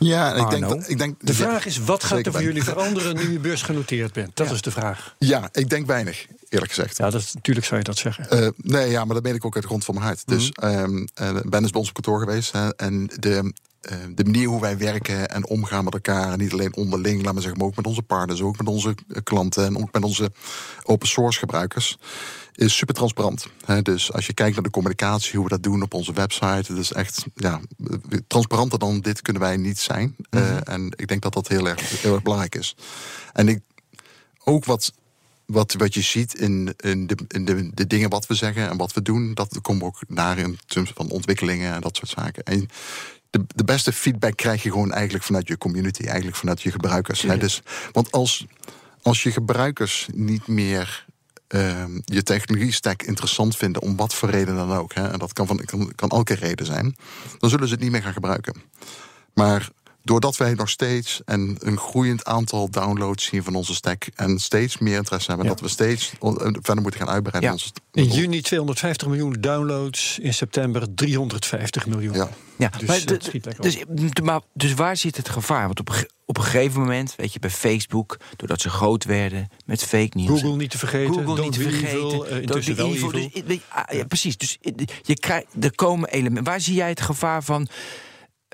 Ja, 0.00 0.34
ik 0.34 0.50
denk, 0.50 0.68
dat, 0.68 0.88
ik 0.88 0.98
denk 0.98 1.16
De 1.20 1.34
vraag 1.34 1.66
is, 1.66 1.78
wat 1.78 2.04
gaat 2.04 2.26
er 2.26 2.32
voor 2.32 2.42
jullie 2.42 2.64
veranderen 2.64 3.16
nu 3.16 3.32
je 3.32 3.38
beursgenoteerd 3.38 4.12
bent? 4.12 4.36
Dat 4.36 4.50
is 4.50 4.62
de 4.62 4.70
vraag. 4.70 5.14
Ja, 5.18 5.48
ik 5.52 5.70
denk 5.70 5.86
weinig, 5.86 6.26
eerlijk 6.48 6.72
gezegd. 6.72 6.96
Ja, 6.96 7.10
dat 7.10 7.20
is, 7.20 7.34
natuurlijk 7.34 7.66
zou 7.66 7.78
je 7.78 7.86
dat 7.86 7.96
zeggen. 7.96 8.30
Eh, 8.30 8.48
nee, 8.56 8.90
ja, 8.90 9.04
maar 9.04 9.14
dat 9.14 9.22
meen 9.22 9.34
ik 9.34 9.44
ook 9.44 9.54
uit 9.54 9.62
de 9.62 9.68
grond 9.68 9.84
van 9.84 9.94
mijn 9.94 10.06
hart. 10.06 10.22
Dus 10.26 10.50
ehm 10.50 11.06
eh, 11.14 11.36
Ben 11.44 11.64
is 11.64 11.70
bij 11.70 11.80
ons 11.80 11.88
op 11.88 11.94
kantoor 11.94 12.18
geweest. 12.18 12.52
Hè, 12.52 12.76
en 12.76 13.10
de, 13.18 13.52
eh, 13.80 13.96
de 14.14 14.24
manier 14.24 14.48
hoe 14.48 14.60
wij 14.60 14.78
werken 14.78 15.28
en 15.28 15.46
omgaan 15.46 15.84
met 15.84 15.94
elkaar... 15.94 16.32
en 16.32 16.38
niet 16.38 16.52
alleen 16.52 16.76
onderling, 16.76 17.22
laat 17.22 17.32
maar 17.32 17.42
zeggen... 17.42 17.58
maar 17.60 17.68
ook 17.68 17.76
met 17.76 17.86
onze 17.86 18.02
partners, 18.02 18.40
ook 18.40 18.58
met 18.58 18.68
onze 18.68 18.94
klanten... 19.22 19.64
en 19.64 19.78
ook 19.78 19.92
met 19.92 20.04
onze 20.04 20.32
open 20.84 21.08
source 21.08 21.38
gebruikers... 21.38 21.98
is 22.54 22.76
super 22.76 22.94
transparant. 22.94 23.46
Dus 23.82 24.12
als 24.12 24.26
je 24.26 24.34
kijkt 24.34 24.54
naar 24.54 24.64
de 24.64 24.70
communicatie, 24.70 25.34
hoe 25.34 25.44
we 25.44 25.50
dat 25.50 25.62
doen 25.62 25.82
op 25.82 25.94
onze 25.94 26.12
website... 26.12 26.72
het 26.72 26.78
is 26.78 26.92
echt, 26.92 27.26
ja, 27.34 27.60
transparanter 28.26 28.78
dan 28.78 29.00
dit 29.00 29.22
kunnen 29.22 29.42
wij 29.42 29.56
niet 29.56 29.78
zijn. 29.78 30.16
Eh, 30.30 30.68
en 30.68 30.92
ik 30.96 31.08
denk 31.08 31.22
dat 31.22 31.32
dat 31.32 31.48
heel 31.48 31.68
erg, 31.68 32.02
heel 32.02 32.12
erg 32.12 32.22
belangrijk 32.22 32.54
is. 32.54 32.76
En 33.32 33.48
ik, 33.48 33.60
ook 34.44 34.64
wat 34.64 34.92
wat, 35.50 35.72
wat 35.72 35.94
je 35.94 36.00
ziet 36.00 36.34
in, 36.34 36.74
in, 36.76 37.06
de, 37.06 37.16
in 37.28 37.44
de, 37.44 37.70
de 37.74 37.86
dingen 37.86 38.10
wat 38.10 38.26
we 38.26 38.34
zeggen 38.34 38.68
en 38.68 38.76
wat 38.76 38.92
we 38.92 39.02
doen, 39.02 39.34
dat 39.34 39.60
komt 39.62 39.82
ook 39.82 40.00
naar 40.08 40.38
in 40.38 40.58
terms 40.66 40.92
van 40.94 41.10
ontwikkelingen 41.10 41.74
en 41.74 41.80
dat 41.80 41.96
soort 41.96 42.10
zaken. 42.10 42.42
En 42.42 42.68
de, 43.30 43.44
de 43.54 43.64
beste 43.64 43.92
feedback 43.92 44.36
krijg 44.36 44.62
je 44.62 44.70
gewoon 44.70 44.92
eigenlijk 44.92 45.24
vanuit 45.24 45.48
je 45.48 45.58
community, 45.58 46.02
eigenlijk 46.04 46.36
vanuit 46.36 46.62
je 46.62 46.70
gebruikers. 46.70 47.22
Hè? 47.22 47.36
Dus, 47.36 47.62
want 47.92 48.12
als, 48.12 48.46
als 49.02 49.22
je 49.22 49.32
gebruikers 49.32 50.08
niet 50.14 50.46
meer 50.46 51.06
ehm, 51.50 52.00
je 52.04 52.22
technologie 52.22 52.72
stack 52.72 53.02
interessant 53.02 53.56
vinden, 53.56 53.82
om 53.82 53.96
wat 53.96 54.14
voor 54.14 54.30
reden 54.30 54.54
dan 54.54 54.72
ook, 54.72 54.94
hè, 54.94 55.08
en 55.08 55.18
dat 55.18 55.32
kan, 55.32 55.46
van, 55.46 55.56
kan, 55.64 55.92
kan 55.94 56.08
elke 56.08 56.34
reden 56.34 56.66
zijn, 56.66 56.96
dan 57.38 57.50
zullen 57.50 57.66
ze 57.66 57.74
het 57.74 57.82
niet 57.82 57.92
meer 57.92 58.02
gaan 58.02 58.12
gebruiken. 58.12 58.54
Maar 59.34 59.70
doordat 60.10 60.36
wij 60.36 60.54
nog 60.54 60.68
steeds 60.70 61.20
en 61.24 61.56
een 61.58 61.78
groeiend 61.78 62.24
aantal 62.24 62.70
downloads 62.70 63.24
zien 63.24 63.42
van 63.42 63.54
onze 63.54 63.74
stack 63.74 64.06
en 64.14 64.38
steeds 64.38 64.78
meer 64.78 64.96
interesse 64.96 65.28
hebben, 65.28 65.46
Ja. 65.46 65.52
dat 65.52 65.60
we 65.62 65.68
steeds 65.68 66.12
eh, 66.20 66.30
verder 66.40 66.82
moeten 66.82 67.00
gaan 67.00 67.08
uitbreiden. 67.10 67.50
Ja. 67.50 67.56
in 67.56 68.02
Onze, 68.02 68.14
In 68.16 68.20
juni 68.20 68.40
250 68.40 69.08
miljoen 69.08 69.32
downloads, 69.40 70.18
in 70.18 70.34
september 70.34 70.94
350 70.94 71.86
miljoen. 71.86 72.14
Ja. 72.14 72.28
Ja, 72.58 72.68
Dus, 72.68 72.86
maar, 72.86 73.54
dus, 73.60 74.10
maar 74.22 74.40
dus 74.54 74.74
waar 74.74 74.96
zit 74.96 75.16
het 75.16 75.28
gevaar? 75.28 75.66
Want 75.66 75.80
op, 75.80 76.06
op 76.24 76.36
een 76.36 76.42
gegeven 76.44 76.80
moment, 76.80 77.14
weet 77.16 77.32
je, 77.32 77.38
bij 77.38 77.50
Facebook, 77.50 78.16
doordat 78.36 78.60
ze 78.60 78.68
groot 78.70 79.04
werden 79.04 79.48
met 79.66 79.82
fake 79.84 80.16
news. 80.18 80.40
Google 80.40 80.56
niet 80.56 80.70
te 80.70 80.78
vergeten, 80.78 81.14
Google 81.14 81.24
Don't 81.34 81.40
niet 81.40 81.52
te 81.52 81.60
vergeten. 81.62 81.88
Evil, 81.96 82.10
Don't 82.18 82.30
intussen 82.30 82.76
Be 82.76 82.82
wel 82.82 82.94
Evil. 82.94 83.08
evil. 83.12 83.30
Dus, 83.32 83.42
weet 83.46 83.56
je, 83.68 83.74
ah, 83.74 83.96
ja, 83.96 84.04
precies. 84.04 84.36
Dus 84.36 84.58
je 85.02 85.18
krijgt, 85.18 85.46
er 85.60 85.74
komen 85.74 86.08
elementen. 86.08 86.44
Waar 86.44 86.60
zie 86.60 86.74
jij 86.74 86.88
het 86.88 87.00
gevaar 87.00 87.42
van? 87.42 87.68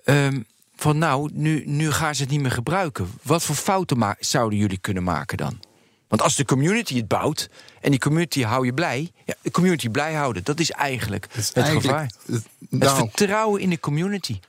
ehm, 0.04 0.40
van 0.76 0.98
nou, 0.98 1.30
nu, 1.32 1.62
nu 1.66 1.90
gaan 1.90 2.14
ze 2.14 2.22
het 2.22 2.30
niet 2.30 2.40
meer 2.40 2.50
gebruiken. 2.50 3.10
Wat 3.22 3.42
voor 3.42 3.54
fouten 3.54 4.16
zouden 4.20 4.58
jullie 4.58 4.78
kunnen 4.78 5.02
maken 5.02 5.36
dan? 5.36 5.60
Want 6.08 6.22
als 6.22 6.34
de 6.36 6.44
community 6.44 6.96
het 6.96 7.08
bouwt 7.08 7.48
en 7.80 7.90
die 7.90 8.00
community 8.00 8.42
hou 8.42 8.64
je 8.66 8.74
blij, 8.74 9.10
ja, 9.24 9.34
de 9.42 9.50
community 9.50 9.88
blij 9.88 10.14
houden, 10.14 10.44
dat 10.44 10.60
is 10.60 10.70
eigenlijk 10.70 11.26
het, 11.30 11.36
is 11.44 11.52
eigenlijk- 11.52 11.86
gevaar. 11.86 12.10
het- 12.26 12.46
Het 12.80 12.90
vertrouwen 12.90 13.60
in 13.60 13.70
de 13.70 13.80
community. 13.80 14.40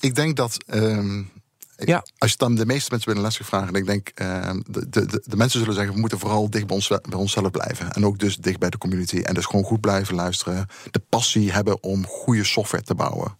ik 0.00 0.14
denk 0.14 0.36
dat. 0.36 0.64
ehm, 0.66 1.22
Ja. 1.84 2.04
Als 2.18 2.30
je 2.30 2.36
dan 2.36 2.54
de 2.54 2.66
meeste 2.66 2.88
mensen 2.90 3.06
binnen 3.12 3.24
les 3.24 3.36
gaat 3.36 3.46
vragen, 3.46 3.68
en 3.68 3.74
ik 3.74 3.86
denk, 3.86 4.08
ehm, 4.14 4.60
de, 4.66 4.88
de, 4.88 5.06
de, 5.06 5.22
de 5.26 5.36
mensen 5.36 5.58
zullen 5.60 5.74
zeggen, 5.74 5.94
we 5.94 6.00
moeten 6.00 6.18
vooral 6.18 6.50
dicht 6.50 6.66
bij, 6.66 6.76
ons, 6.76 6.88
bij 6.88 7.00
onszelf 7.18 7.50
blijven. 7.50 7.92
En 7.92 8.04
ook 8.06 8.18
dus 8.18 8.36
dicht 8.36 8.58
bij 8.58 8.70
de 8.70 8.78
community. 8.78 9.16
En 9.18 9.34
dus 9.34 9.44
gewoon 9.46 9.64
goed 9.64 9.80
blijven 9.80 10.14
luisteren. 10.14 10.66
De 10.90 10.98
passie 11.08 11.52
hebben 11.52 11.82
om 11.82 12.06
goede 12.06 12.44
software 12.44 12.82
te 12.84 12.94
bouwen. 12.94 13.36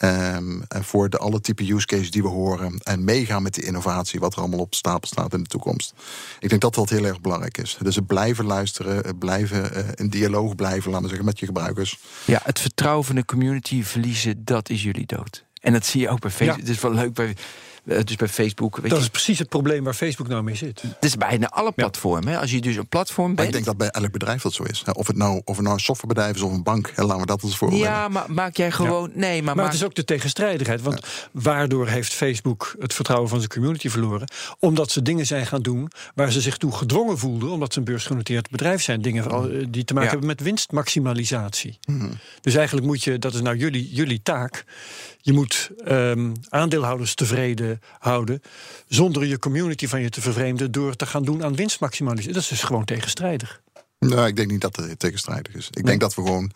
Ehm, 0.00 0.60
en 0.68 0.84
voor 0.84 1.10
de 1.10 1.18
alle 1.18 1.40
type 1.40 1.72
use 1.72 1.86
cases 1.86 2.10
die 2.10 2.22
we 2.22 2.28
horen. 2.28 2.78
En 2.82 3.04
meegaan 3.04 3.42
met 3.42 3.54
die 3.54 3.64
innovatie, 3.64 4.20
wat 4.20 4.32
er 4.32 4.38
allemaal 4.38 4.58
op 4.58 4.74
stapel 4.74 5.08
staat 5.08 5.32
in 5.32 5.42
de 5.42 5.48
toekomst. 5.48 5.92
Ik 6.38 6.48
denk 6.48 6.60
dat 6.60 6.74
dat 6.74 6.90
heel 6.90 7.04
erg 7.04 7.20
belangrijk 7.20 7.58
is. 7.58 7.78
Dus 7.82 7.96
het 7.96 8.06
blijven 8.06 8.44
luisteren, 8.44 8.96
het 8.96 9.18
blijven 9.18 9.74
eh, 9.74 9.84
in 9.94 10.08
dialoog 10.08 10.54
blijven, 10.54 10.90
laten 10.90 11.02
we 11.02 11.08
zeggen, 11.08 11.26
met 11.26 11.38
je 11.38 11.46
gebruikers. 11.46 11.98
Ja, 12.24 12.40
het 12.44 12.60
vertrouwen 12.60 13.04
van 13.04 13.14
de 13.14 13.24
community 13.24 13.82
verliezen, 13.82 14.44
dat 14.44 14.68
is 14.68 14.82
jullie 14.82 15.06
dood. 15.06 15.44
En 15.60 15.72
dat 15.72 15.86
zie 15.86 16.00
je 16.00 16.08
ook 16.08 16.20
bij 16.20 16.30
Facebook. 16.30 16.56
Ja. 16.56 16.62
Het 16.62 16.76
is 16.76 16.80
wel 16.80 16.94
leuk 16.94 17.14
bij, 17.14 17.36
dus 17.84 18.16
bij 18.16 18.28
Facebook. 18.28 18.76
Weet 18.76 18.90
Dat 18.90 18.98
je, 18.98 19.04
is 19.04 19.10
precies 19.10 19.38
het 19.38 19.48
probleem 19.48 19.84
waar 19.84 19.94
Facebook 19.94 20.28
nou 20.28 20.42
mee 20.42 20.54
zit. 20.54 20.82
het 20.82 21.04
is 21.04 21.16
bijna 21.16 21.48
alle 21.48 21.72
platformen. 21.72 22.32
hè. 22.32 22.38
Als 22.38 22.50
je 22.50 22.60
dus 22.60 22.76
een 22.76 22.88
platform 22.88 23.26
Maar 23.26 23.34
bent. 23.36 23.46
ik 23.48 23.52
denk 23.54 23.64
dat 23.64 23.76
bij 23.76 23.88
elk 23.88 24.12
bedrijf 24.12 24.42
dat 24.42 24.52
zo 24.52 24.62
is. 24.62 24.82
Hè. 24.84 24.92
Of 24.92 25.06
het 25.06 25.16
nou, 25.16 25.40
of 25.44 25.54
het 25.54 25.64
nou 25.64 25.74
een 25.76 25.82
softwarebedrijf 25.82 26.34
is 26.36 26.42
of 26.42 26.52
een 26.52 26.62
bank. 26.62 26.92
Hè, 26.94 27.02
laten 27.02 27.20
we 27.20 27.26
dat 27.26 27.42
als 27.42 27.56
voorbeeld 27.56 27.80
ja, 27.80 28.08
maar 28.08 28.24
maak 28.32 28.56
jij 28.56 28.70
gewoon. 28.70 29.10
Nee, 29.14 29.36
maar, 29.36 29.44
Maar 29.44 29.56
maak, 29.56 29.66
het 29.66 29.74
is 29.74 29.84
ook 29.84 29.94
de 29.94 30.04
tegenstrijdigheid. 30.04 30.82
Want 30.82 31.06
waardoor 31.32 31.88
heeft 31.88 32.12
Facebook 32.12 32.74
het 32.78 32.94
vertrouwen 32.94 33.28
van 33.28 33.38
zijn 33.38 33.50
community 33.50 33.88
verloren? 33.88 34.28
Omdat 34.58 34.90
ze 34.90 35.02
dingen 35.02 35.26
zijn 35.26 35.46
gaan 35.46 35.62
doen 35.62 35.90
waar 36.14 36.32
ze 36.32 36.40
zich 36.40 36.56
toe 36.56 36.72
gedwongen 36.72 37.18
voelden. 37.18 37.50
Omdat 37.50 37.72
ze 37.72 37.78
een 37.78 37.84
beursgenoteerd 37.84 38.50
bedrijf 38.50 38.82
zijn. 38.82 39.02
Dingen 39.02 39.30
eh, 39.30 39.42
die 39.68 39.84
te 39.84 39.92
maken 39.94 40.08
Ja. 40.08 40.16
hebben 40.18 40.26
met 40.26 40.40
winstmaximalisatie. 40.40 41.78
Dus 42.40 42.54
eigenlijk 42.54 42.86
moet 42.86 43.02
je, 43.04 43.18
dat 43.18 43.34
is 43.34 43.40
nou 43.40 43.56
jullie, 43.56 43.88
jullie 43.92 44.20
taak. 44.22 44.64
Je 45.22 45.32
moet 45.32 45.70
ehm, 45.84 46.32
aandeelhouders 46.48 47.14
tevreden 47.14 47.80
houden. 47.98 48.42
Zonder 48.88 49.24
je 49.26 49.38
community 49.38 49.86
van 49.86 50.00
je 50.00 50.08
te 50.10 50.20
vervreemden. 50.20 50.72
door 50.72 50.96
te 50.96 51.06
gaan 51.06 51.24
doen 51.24 51.44
aan 51.44 51.54
winstmaximalisatie. 51.54 52.32
Dat 52.34 52.42
is 52.42 52.48
dus 52.48 52.62
gewoon 52.62 52.84
tegenstrijdig. 52.84 53.60
Nou, 53.98 54.26
ik 54.26 54.36
denk 54.36 54.50
niet 54.50 54.60
dat 54.60 54.76
het 54.76 54.98
tegenstrijdig 54.98 55.54
is. 55.54 55.66
Ik 55.68 55.74
Nee. 55.74 55.84
denk 55.84 56.00
dat 56.00 56.14
we 56.14 56.22
gewoon, 56.22 56.50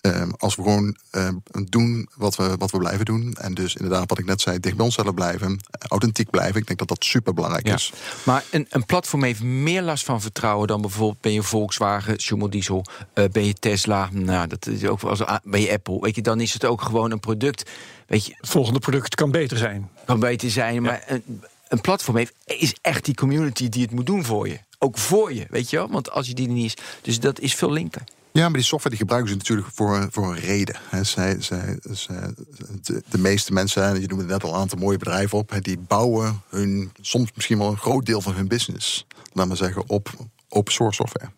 ehm, 0.00 0.30
als 0.38 0.54
we 0.54 0.62
gewoon 0.62 0.96
ehm, 1.10 1.34
doen 1.64 2.08
wat 2.16 2.36
we, 2.36 2.56
wat 2.58 2.70
we 2.70 2.78
blijven 2.78 3.04
doen. 3.04 3.34
En 3.40 3.54
dus 3.54 3.74
inderdaad, 3.74 4.08
wat 4.08 4.18
ik 4.18 4.24
net 4.24 4.40
zei, 4.40 4.60
dicht 4.60 4.76
bij 4.76 4.84
onszelf 4.84 5.14
blijven. 5.14 5.50
eh, 5.70 5.88
Authentiek 5.88 6.30
blijven. 6.30 6.60
Ik 6.60 6.66
denk 6.66 6.78
dat 6.78 6.88
dat 6.88 7.04
super 7.04 7.34
belangrijk 7.34 7.66
Ja. 7.66 7.74
is. 7.74 7.92
maar 8.24 8.44
een, 8.50 8.66
een 8.70 8.84
platform 8.86 9.22
heeft 9.22 9.42
meer 9.42 9.82
last 9.82 10.04
van 10.04 10.20
vertrouwen 10.20 10.66
dan 10.66 10.80
bijvoorbeeld 10.80 11.20
ben 11.20 11.32
je 11.32 11.42
Volkswagen, 11.42 12.18
Schumel 12.20 12.50
Diesel, 12.50 12.84
eh, 13.14 13.24
ben 13.32 13.44
je 13.44 13.54
Tesla, 13.54 14.08
nou 14.12 14.46
dat 14.46 14.66
is 14.66 14.84
ook 14.84 15.02
als 15.02 15.22
ben 15.44 15.60
je 15.60 15.72
Apple, 15.72 16.00
weet 16.00 16.14
je, 16.14 16.22
dan 16.22 16.40
is 16.40 16.52
het 16.52 16.64
ook 16.64 16.82
gewoon 16.82 17.10
een 17.10 17.20
product, 17.20 17.70
weet 18.06 18.26
je, 18.26 18.34
Het 18.36 18.48
volgende 18.50 18.78
product 18.78 19.14
kan 19.14 19.30
beter 19.30 19.56
zijn. 19.58 19.90
kan 20.04 20.20
beter 20.20 20.50
zijn, 20.50 20.82
maar 20.82 21.04
een, 21.06 21.22
een 21.68 21.80
platform 21.80 22.16
heeft 22.16 22.34
is 22.44 22.74
echt 22.80 23.04
die 23.04 23.14
community 23.14 23.68
die 23.68 23.82
het 23.82 23.90
moet 23.90 24.06
doen 24.06 24.24
voor 24.24 24.48
je, 24.48 24.58
ook 24.78 24.98
voor 24.98 25.32
je, 25.32 25.46
weet 25.50 25.70
je 25.70 25.76
wel, 25.76 25.88
want 25.90 26.10
als 26.10 26.26
je 26.26 26.34
die 26.34 26.46
er 26.46 26.52
niet 26.52 26.64
is, 26.64 26.84
dus 27.02 27.20
dat 27.20 27.40
is 27.40 27.54
veel 27.54 27.72
linker. 27.72 28.02
Ja, 28.32 28.42
maar 28.48 28.52
die 28.58 28.62
software 28.62 28.88
die 28.96 28.98
gebruiken 28.98 29.30
ze 29.30 29.36
natuurlijk 29.36 29.68
voor, 29.74 30.08
voor 30.10 30.26
een 30.32 30.38
reden. 30.40 30.76
Zij, 31.02 31.36
zij, 31.40 31.78
zij- 31.90 32.34
de, 32.82 33.02
de 33.08 33.18
meeste 33.18 33.52
mensen, 33.52 33.84
en 33.84 34.00
je 34.00 34.06
noemde 34.06 34.24
net 34.24 34.42
al 34.44 34.54
een 34.54 34.60
aantal 34.60 34.78
mooie 34.78 34.98
bedrijven 34.98 35.38
op, 35.38 35.58
die 35.60 35.78
bouwen 35.78 36.42
hun, 36.48 36.92
soms 37.00 37.30
misschien 37.34 37.58
wel 37.58 37.70
een 37.70 37.76
groot 37.78 38.06
deel 38.06 38.20
van 38.20 38.34
hun 38.34 38.48
business, 38.48 39.06
laten 39.32 39.50
we 39.50 39.56
zeggen, 39.56 39.88
op 39.88 40.08
open 40.48 40.72
source 40.72 40.94
software. 40.96 41.30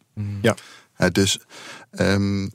Ja. 0.43 0.57
Dus 1.11 1.38
ehm, 1.90 2.49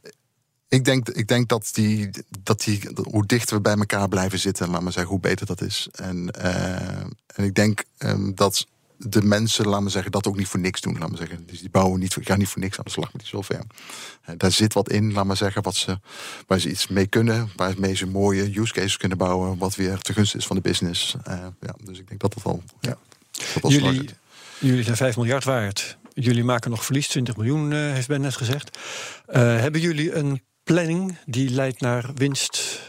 Ik 0.70 0.86
denk, 0.86 1.10
ik 1.10 1.28
denk 1.28 1.48
dat, 1.50 1.70
die, 1.74 2.10
dat 2.44 2.64
die, 2.64 2.82
hoe 3.04 3.26
dichter 3.26 3.56
we 3.56 3.62
bij 3.62 3.76
elkaar 3.76 4.08
blijven 4.08 4.40
zitten, 4.40 4.70
laat 4.70 4.82
maar 4.82 4.92
zeggen, 4.92 5.12
hoe 5.12 5.22
beter 5.22 5.46
dat 5.46 5.62
is. 5.62 5.88
En, 5.92 6.34
uh, 6.38 7.00
en 7.36 7.44
ik 7.44 7.54
denk 7.56 7.84
um, 7.98 8.36
dat 8.36 8.68
de 8.98 9.22
mensen, 9.22 9.68
laat 9.68 9.82
me 9.82 9.90
zeggen, 9.90 10.12
dat 10.12 10.28
ook 10.28 10.38
niet 10.38 10.48
voor 10.48 10.60
niks 10.60 10.82
doen. 10.82 10.98
Laat 10.98 11.10
me 11.10 11.18
zeggen. 11.18 11.46
Dus 11.46 11.60
die 11.60 11.70
bouwen 11.70 12.00
niet, 12.00 12.18
gaan 12.22 12.38
niet 12.38 12.48
voor 12.48 12.62
niks 12.62 12.78
aan 12.78 12.84
de 12.84 12.92
slag 12.92 13.14
met 13.14 13.22
die 13.22 13.30
software. 13.30 13.64
Daar 14.38 14.52
zit 14.52 14.74
wat 14.74 14.90
in, 14.90 15.14
laat 15.14 15.26
maar 15.26 15.38
zeggen, 15.38 15.64
wat 15.64 15.76
ze, 15.76 16.00
waar 16.48 16.60
ze 16.60 16.70
iets 16.70 16.88
mee 16.88 17.08
kunnen, 17.08 17.50
waarmee 17.56 17.96
ze 17.96 18.08
mooie 18.08 18.60
use 18.60 18.74
cases 18.74 18.98
kunnen 18.98 19.18
bouwen, 19.18 19.58
wat 19.58 19.76
weer 19.76 19.98
te 19.98 20.14
gunst 20.14 20.36
is 20.36 20.46
van 20.46 20.56
de 20.56 20.62
business. 20.62 21.16
Uh, 21.28 21.34
ja, 21.60 21.76
dus 21.84 22.00
ik 22.00 22.08
denk 22.08 22.20
dat 22.20 22.34
dat 22.34 22.44
al. 22.44 22.64
Ja, 22.80 22.98
dat 23.54 23.64
al 23.64 23.72
jullie, 23.72 24.10
jullie 24.60 24.84
zijn 24.84 24.98
5 24.98 25.16
miljard 25.16 25.44
waard. 25.44 25.98
Jullie 26.14 26.44
maken 26.44 26.70
nog 26.70 26.86
verlies, 26.86 27.08
20 27.08 27.38
miljoen, 27.38 27.72
uh, 27.72 27.94
heeft 27.94 28.08
Ben 28.08 28.22
net 28.22 28.36
gezegd. 28.36 28.78
hebben 29.26 29.82
jullie 29.82 30.16
een 30.16 30.42
planning 30.64 31.18
die 31.26 31.50
leidt 31.50 31.82
naar 31.82 32.10
winst 32.16 32.80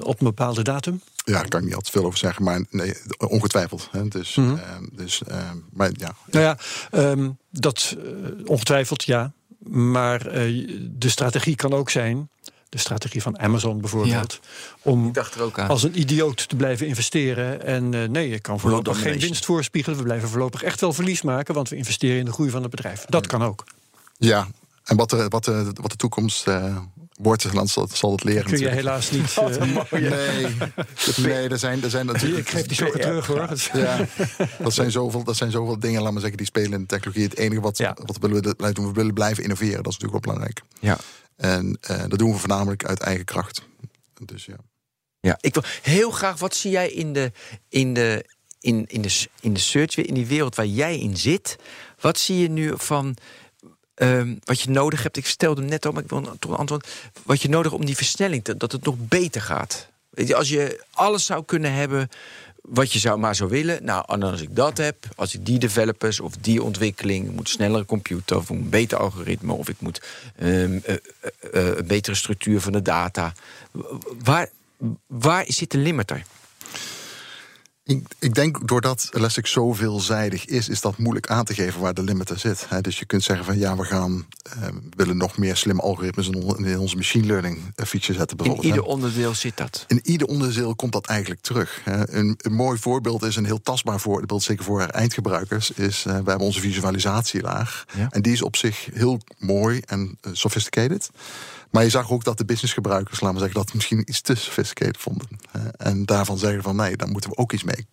op 0.00 0.20
een 0.20 0.26
bepaalde 0.26 0.62
datum? 0.62 1.00
Ja, 1.24 1.32
daar 1.32 1.48
kan 1.48 1.60
ik 1.60 1.66
niet 1.66 1.74
altijd 1.74 1.94
veel 1.94 2.04
over 2.04 2.18
zeggen, 2.18 2.44
maar 2.44 2.64
nee, 2.70 2.94
ongetwijfeld. 3.18 3.88
Hè. 3.90 4.08
Dus, 4.08 4.34
mm 4.34 4.46
-hmm. 4.46 4.88
dus 4.92 5.22
uh, 5.28 5.50
maar 5.72 5.90
ja. 5.92 6.14
Nou 6.30 6.44
ja, 6.44 6.58
um, 7.10 7.38
dat 7.50 7.96
uh, 7.98 8.04
ongetwijfeld 8.44 9.04
ja. 9.04 9.32
Maar 9.68 10.46
uh, 10.46 10.80
de 10.90 11.08
strategie 11.08 11.56
kan 11.56 11.72
ook 11.72 11.90
zijn, 11.90 12.30
de 12.68 12.78
strategie 12.78 13.22
van 13.22 13.38
Amazon 13.38 13.80
bijvoorbeeld, 13.80 14.40
ja. 14.42 14.90
om 14.90 15.12
als 15.68 15.82
een 15.82 15.98
idioot 15.98 16.48
te 16.48 16.56
blijven 16.56 16.86
investeren. 16.86 17.64
En 17.64 18.12
nee, 18.12 18.30
ik 18.30 18.42
kan 18.42 18.60
voorlopig 18.60 19.00
geen 19.02 19.18
winst 19.18 19.44
voorspiegelen. 19.44 19.98
We 19.98 20.04
blijven 20.04 20.28
voorlopig 20.28 20.62
echt 20.62 20.80
wel 20.80 20.92
verlies 20.92 21.22
maken, 21.22 21.54
want 21.54 21.68
we 21.68 21.76
investeren 21.76 22.18
in 22.18 22.24
de 22.24 22.32
groei 22.32 22.50
van 22.50 22.62
het 22.62 22.70
bedrijf. 22.70 23.04
Dat 23.08 23.26
kan 23.26 23.42
ook. 23.42 23.64
Ja, 24.18 24.46
en 24.84 24.96
wat 24.96 25.10
de, 25.10 25.28
wat 25.28 25.44
de, 25.44 25.70
wat 25.80 25.90
de 25.90 25.96
toekomst 25.96 26.46
Woordland 27.22 27.70
zal, 27.70 27.88
zal 27.92 28.12
het 28.12 28.24
leren. 28.24 28.44
Kun 28.44 28.58
je 28.58 28.68
helaas 28.68 29.10
niet. 29.10 29.36
Uh, 29.42 29.90
nee, 29.90 30.46
nee, 31.16 31.48
er 31.48 31.58
zijn, 31.58 31.82
er 31.82 31.90
zijn 31.90 32.06
natuurlijk. 32.06 32.40
Ik 32.40 32.48
geef 32.48 32.66
die 32.66 32.76
zo 32.76 32.90
terug 32.90 33.26
hoor. 33.26 33.48
Ja, 33.72 34.06
dat, 34.58 34.72
zijn 34.72 34.90
zoveel, 34.90 35.24
dat 35.24 35.36
zijn 35.36 35.50
zoveel 35.50 35.78
dingen, 35.78 36.02
laat 36.02 36.12
maar 36.12 36.20
zeggen, 36.20 36.38
die 36.38 36.46
spelen 36.46 36.72
in 36.72 36.80
de 36.80 36.86
technologie. 36.86 37.24
Het 37.24 37.36
enige 37.36 37.60
wat, 37.60 37.78
ja. 37.78 37.96
wat 38.04 38.18
we 38.18 38.28
willen 38.28 38.74
doen, 38.74 38.86
we 38.86 38.92
willen 38.92 39.14
blijven 39.14 39.42
innoveren. 39.42 39.82
Dat 39.82 39.92
is 39.92 39.98
natuurlijk 39.98 40.24
wel 40.24 40.34
belangrijk. 40.34 40.62
Ja. 40.80 40.98
En 41.36 41.78
uh, 41.90 42.02
dat 42.08 42.18
doen 42.18 42.32
we 42.32 42.38
voornamelijk 42.38 42.84
uit 42.84 43.00
eigen 43.00 43.24
kracht. 43.24 43.62
Dus 44.24 44.44
ja. 44.44 44.56
Ja, 45.20 45.38
ik 45.40 45.54
wil 45.54 45.62
heel 45.82 46.10
graag, 46.10 46.38
wat 46.38 46.54
zie 46.54 46.70
jij 46.70 46.90
in 46.90 47.12
de, 47.12 47.32
in 47.68 47.94
de, 47.94 48.26
in, 48.60 48.84
in 48.88 49.02
de, 49.02 49.26
in 49.40 49.52
de 49.52 49.60
search, 49.60 49.96
in 49.96 50.14
die 50.14 50.26
wereld 50.26 50.54
waar 50.54 50.66
jij 50.66 50.98
in 50.98 51.16
zit? 51.16 51.56
Wat 52.00 52.18
zie 52.18 52.38
je 52.38 52.50
nu 52.50 52.72
van 52.76 53.16
Um, 53.94 54.38
wat 54.44 54.60
je 54.60 54.70
nodig 54.70 55.02
hebt, 55.02 55.16
ik 55.16 55.26
stelde 55.26 55.62
net 55.62 55.86
al, 55.86 55.92
maar 55.92 56.02
ik 56.02 56.08
wil 56.08 56.36
toch 56.38 56.56
antwoord. 56.56 56.88
Wat 57.22 57.42
je 57.42 57.48
nodig 57.48 57.72
om 57.72 57.84
die 57.84 57.96
versnelling, 57.96 58.44
te, 58.44 58.56
dat 58.56 58.72
het 58.72 58.84
nog 58.84 58.94
beter 58.98 59.40
gaat. 59.40 59.88
Weet 60.10 60.28
je, 60.28 60.34
als 60.34 60.48
je 60.48 60.84
alles 60.90 61.26
zou 61.26 61.44
kunnen 61.44 61.72
hebben 61.72 62.08
wat 62.62 62.92
je 62.92 62.98
zou 62.98 63.18
maar 63.18 63.34
zou 63.34 63.50
willen. 63.50 63.84
Nou, 63.84 64.04
en 64.06 64.22
als 64.22 64.40
ik 64.40 64.56
dat 64.56 64.78
heb, 64.78 64.96
als 65.16 65.34
ik 65.34 65.46
die 65.46 65.58
developers 65.58 66.20
of 66.20 66.36
die 66.36 66.62
ontwikkeling, 66.62 67.26
ik 67.26 67.34
moet 67.34 67.48
snellere 67.48 67.84
computer 67.84 68.36
of 68.36 68.48
een 68.48 68.68
beter 68.68 68.98
algoritme 68.98 69.52
of 69.52 69.68
ik 69.68 69.80
moet 69.80 70.02
um, 70.42 70.72
uh, 70.72 70.96
uh, 71.54 71.76
een 71.76 71.86
betere 71.86 72.16
structuur 72.16 72.60
van 72.60 72.72
de 72.72 72.82
data. 72.82 73.32
Waar, 74.22 74.48
waar 75.06 75.44
zit 75.48 75.70
de 75.70 75.78
limiter? 75.78 76.24
Ik, 77.92 78.06
ik, 78.18 78.34
denk 78.34 78.68
doordat 78.68 79.08
Elastic 79.12 79.46
zo 79.46 79.72
veelzijdig 79.72 80.44
is, 80.44 80.68
is 80.68 80.80
dat 80.80 80.98
moeilijk 80.98 81.26
aan 81.26 81.44
te 81.44 81.54
geven 81.54 81.80
waar 81.80 81.94
de 81.94 82.02
limiter 82.02 82.38
zit. 82.38 82.66
dus 82.80 82.98
je 82.98 83.04
kunt 83.04 83.22
zeggen 83.22 83.44
van 83.44 83.58
ja, 83.58 83.76
we 83.76 83.84
gaan 83.84 84.26
uh, 84.56 84.68
willen 84.96 85.16
nog 85.16 85.38
meer 85.38 85.56
slimme 85.56 85.82
algoritmes 85.82 86.28
in, 86.28 86.78
onze 86.78 86.96
machine 86.96 87.26
learning 87.26 87.58
eh, 87.74 87.86
feature 87.86 88.18
zetten. 88.18 88.38
In 88.38 88.64
ieder 88.64 88.82
onderdeel 88.82 89.34
zit 89.34 89.56
dat. 89.56 89.84
In 89.88 90.00
ieder 90.02 90.26
onderdeel 90.26 90.74
komt 90.74 90.92
dat 90.92 91.06
eigenlijk 91.06 91.40
terug. 91.40 91.80
Een, 91.84 92.34
een, 92.38 92.52
mooi 92.52 92.78
voorbeeld 92.78 93.22
is 93.22 93.36
een 93.36 93.44
heel 93.44 93.62
tastbaar 93.62 94.00
voorbeeld, 94.00 94.42
zeker 94.42 94.64
voor 94.64 94.80
eindgebruikers, 94.80 95.70
is 95.70 95.98
uh, 95.98 96.04
we 96.04 96.10
hebben 96.12 96.38
onze 96.38 96.60
visualisatielaag. 96.60 97.84
Ja. 97.96 98.06
En 98.10 98.22
die 98.22 98.32
is 98.32 98.42
op 98.42 98.56
zich 98.56 98.88
heel 98.92 99.20
mooi 99.38 99.80
en 99.86 100.18
uh, 100.22 100.32
sophisticated. 100.34 101.10
Maar 101.72 101.82
je 101.82 101.90
zag 101.90 102.10
ook 102.10 102.24
dat 102.24 102.38
de 102.38 102.44
businessgebruikers, 102.44 103.20
laten 103.20 103.38
we 103.38 103.44
zeggen, 103.44 103.64
dat 103.64 103.74
misschien 103.74 104.04
iets 104.06 104.20
te 104.20 104.34
sophisticated 104.34 104.96
vonden. 104.96 105.28
en 105.76 106.04
daarvan 106.04 106.38
zeggen 106.38 106.62
van 106.62 106.76
nee, 106.76 106.96
daar 106.96 107.08
moeten 107.08 107.30
we 107.30 107.36
ook 107.36 107.52
iets 107.52 107.64
mee. 107.64 107.86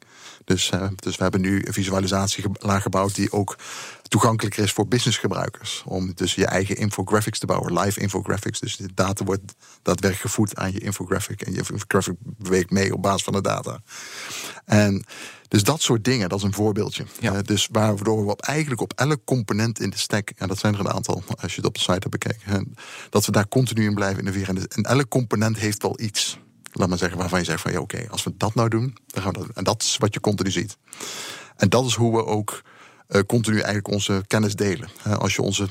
Dus, 0.49 0.71
uh, 0.73 0.87
dus 0.95 1.15
we 1.15 1.23
hebben 1.23 1.41
nu 1.41 1.61
een 1.65 1.73
visualisatielaag 1.73 2.81
gebouwd 2.81 3.15
die 3.15 3.31
ook 3.31 3.57
toegankelijker 4.01 4.63
is 4.63 4.71
voor 4.71 4.87
businessgebruikers. 4.87 5.83
Om 5.85 6.11
dus 6.15 6.35
je 6.35 6.45
eigen 6.45 6.75
infographics 6.75 7.39
te 7.39 7.45
bouwen, 7.45 7.79
live 7.79 7.99
infographics. 7.99 8.59
Dus 8.59 8.77
de 8.77 8.89
data 8.93 9.25
wordt 9.25 9.55
daadwerkelijk 9.81 10.21
gevoed 10.21 10.55
aan 10.55 10.71
je 10.71 10.79
infographic. 10.79 11.41
En 11.41 11.51
je 11.51 11.57
infographic 11.57 12.15
beweegt 12.19 12.69
mee 12.69 12.93
op 12.93 13.01
basis 13.01 13.23
van 13.23 13.33
de 13.33 13.41
data. 13.41 13.79
En 14.65 15.05
dus 15.47 15.63
dat 15.63 15.81
soort 15.81 16.03
dingen, 16.03 16.29
dat 16.29 16.37
is 16.37 16.43
een 16.43 16.53
voorbeeldje. 16.53 17.05
Ja. 17.19 17.33
Uh, 17.33 17.39
dus 17.43 17.67
waardoor 17.71 18.25
we 18.25 18.31
op, 18.31 18.41
eigenlijk 18.41 18.81
op 18.81 18.93
elk 18.95 19.19
component 19.25 19.79
in 19.79 19.89
de 19.89 19.97
stack, 19.97 20.29
en 20.35 20.47
dat 20.47 20.57
zijn 20.57 20.73
er 20.73 20.79
een 20.79 20.91
aantal 20.91 21.23
als 21.41 21.51
je 21.51 21.57
het 21.57 21.65
op 21.65 21.73
de 21.73 21.79
site 21.79 21.91
hebt 21.91 22.09
bekeken, 22.09 22.73
dat 23.09 23.25
we 23.25 23.31
daar 23.31 23.47
continu 23.47 23.85
in 23.85 23.95
blijven 23.95 24.19
innoveren. 24.19 24.67
En 24.67 24.83
elk 24.83 25.07
component 25.07 25.57
heeft 25.57 25.81
wel 25.81 25.99
iets 25.99 26.39
laat 26.71 26.89
maar 26.89 26.97
zeggen, 26.97 27.17
waarvan 27.17 27.39
je 27.39 27.45
zegt 27.45 27.61
van 27.61 27.71
ja, 27.71 27.79
oké, 27.79 28.05
als 28.09 28.23
we 28.23 28.33
dat 28.37 28.55
nou 28.55 28.69
doen, 28.69 28.97
dan 29.07 29.23
gaan 29.23 29.31
we 29.31 29.39
dat. 29.39 29.49
En 29.53 29.63
dat 29.63 29.81
is 29.81 29.97
wat 29.97 30.13
je 30.13 30.19
continu 30.19 30.51
ziet. 30.51 30.77
En 31.55 31.69
dat 31.69 31.85
is 31.85 31.93
hoe 31.93 32.15
we 32.15 32.25
ook 32.25 32.61
uh, 33.09 33.21
continu 33.21 33.55
eigenlijk 33.55 33.87
onze 33.87 34.23
kennis 34.27 34.55
delen. 34.55 34.89
Uh, 35.07 35.17
als 35.17 35.35
je 35.35 35.41
onze 35.41 35.67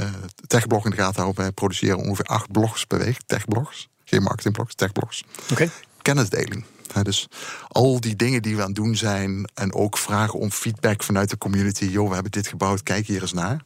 uh, 0.00 0.06
techblog 0.46 0.84
in 0.84 0.90
de 0.90 0.96
gaten 0.96 1.22
houdt, 1.22 1.36
wij 1.36 1.52
produceren 1.52 1.98
ongeveer 1.98 2.24
acht 2.24 2.52
blogs 2.52 2.84
per 2.84 2.98
week, 2.98 3.18
techblogs. 3.26 3.88
Geen 4.04 4.22
marketingblogs, 4.22 4.74
techblogs. 4.74 5.24
Oké. 5.42 5.52
Okay. 5.52 5.70
Kennisdeling. 6.02 6.64
dus 7.02 7.28
al 7.68 8.00
die 8.00 8.16
dingen 8.16 8.42
die 8.42 8.56
we 8.56 8.60
aan 8.60 8.66
het 8.66 8.76
doen 8.76 8.96
zijn 8.96 9.50
en 9.54 9.74
ook 9.74 9.98
vragen 9.98 10.38
om 10.38 10.50
feedback 10.50 11.02
vanuit 11.02 11.30
de 11.30 11.38
community. 11.38 11.84
Joh, 11.84 12.08
we 12.08 12.14
hebben 12.14 12.32
dit 12.32 12.46
gebouwd, 12.46 12.82
kijk 12.82 13.06
hier 13.06 13.20
eens 13.22 13.32
naar. 13.32 13.64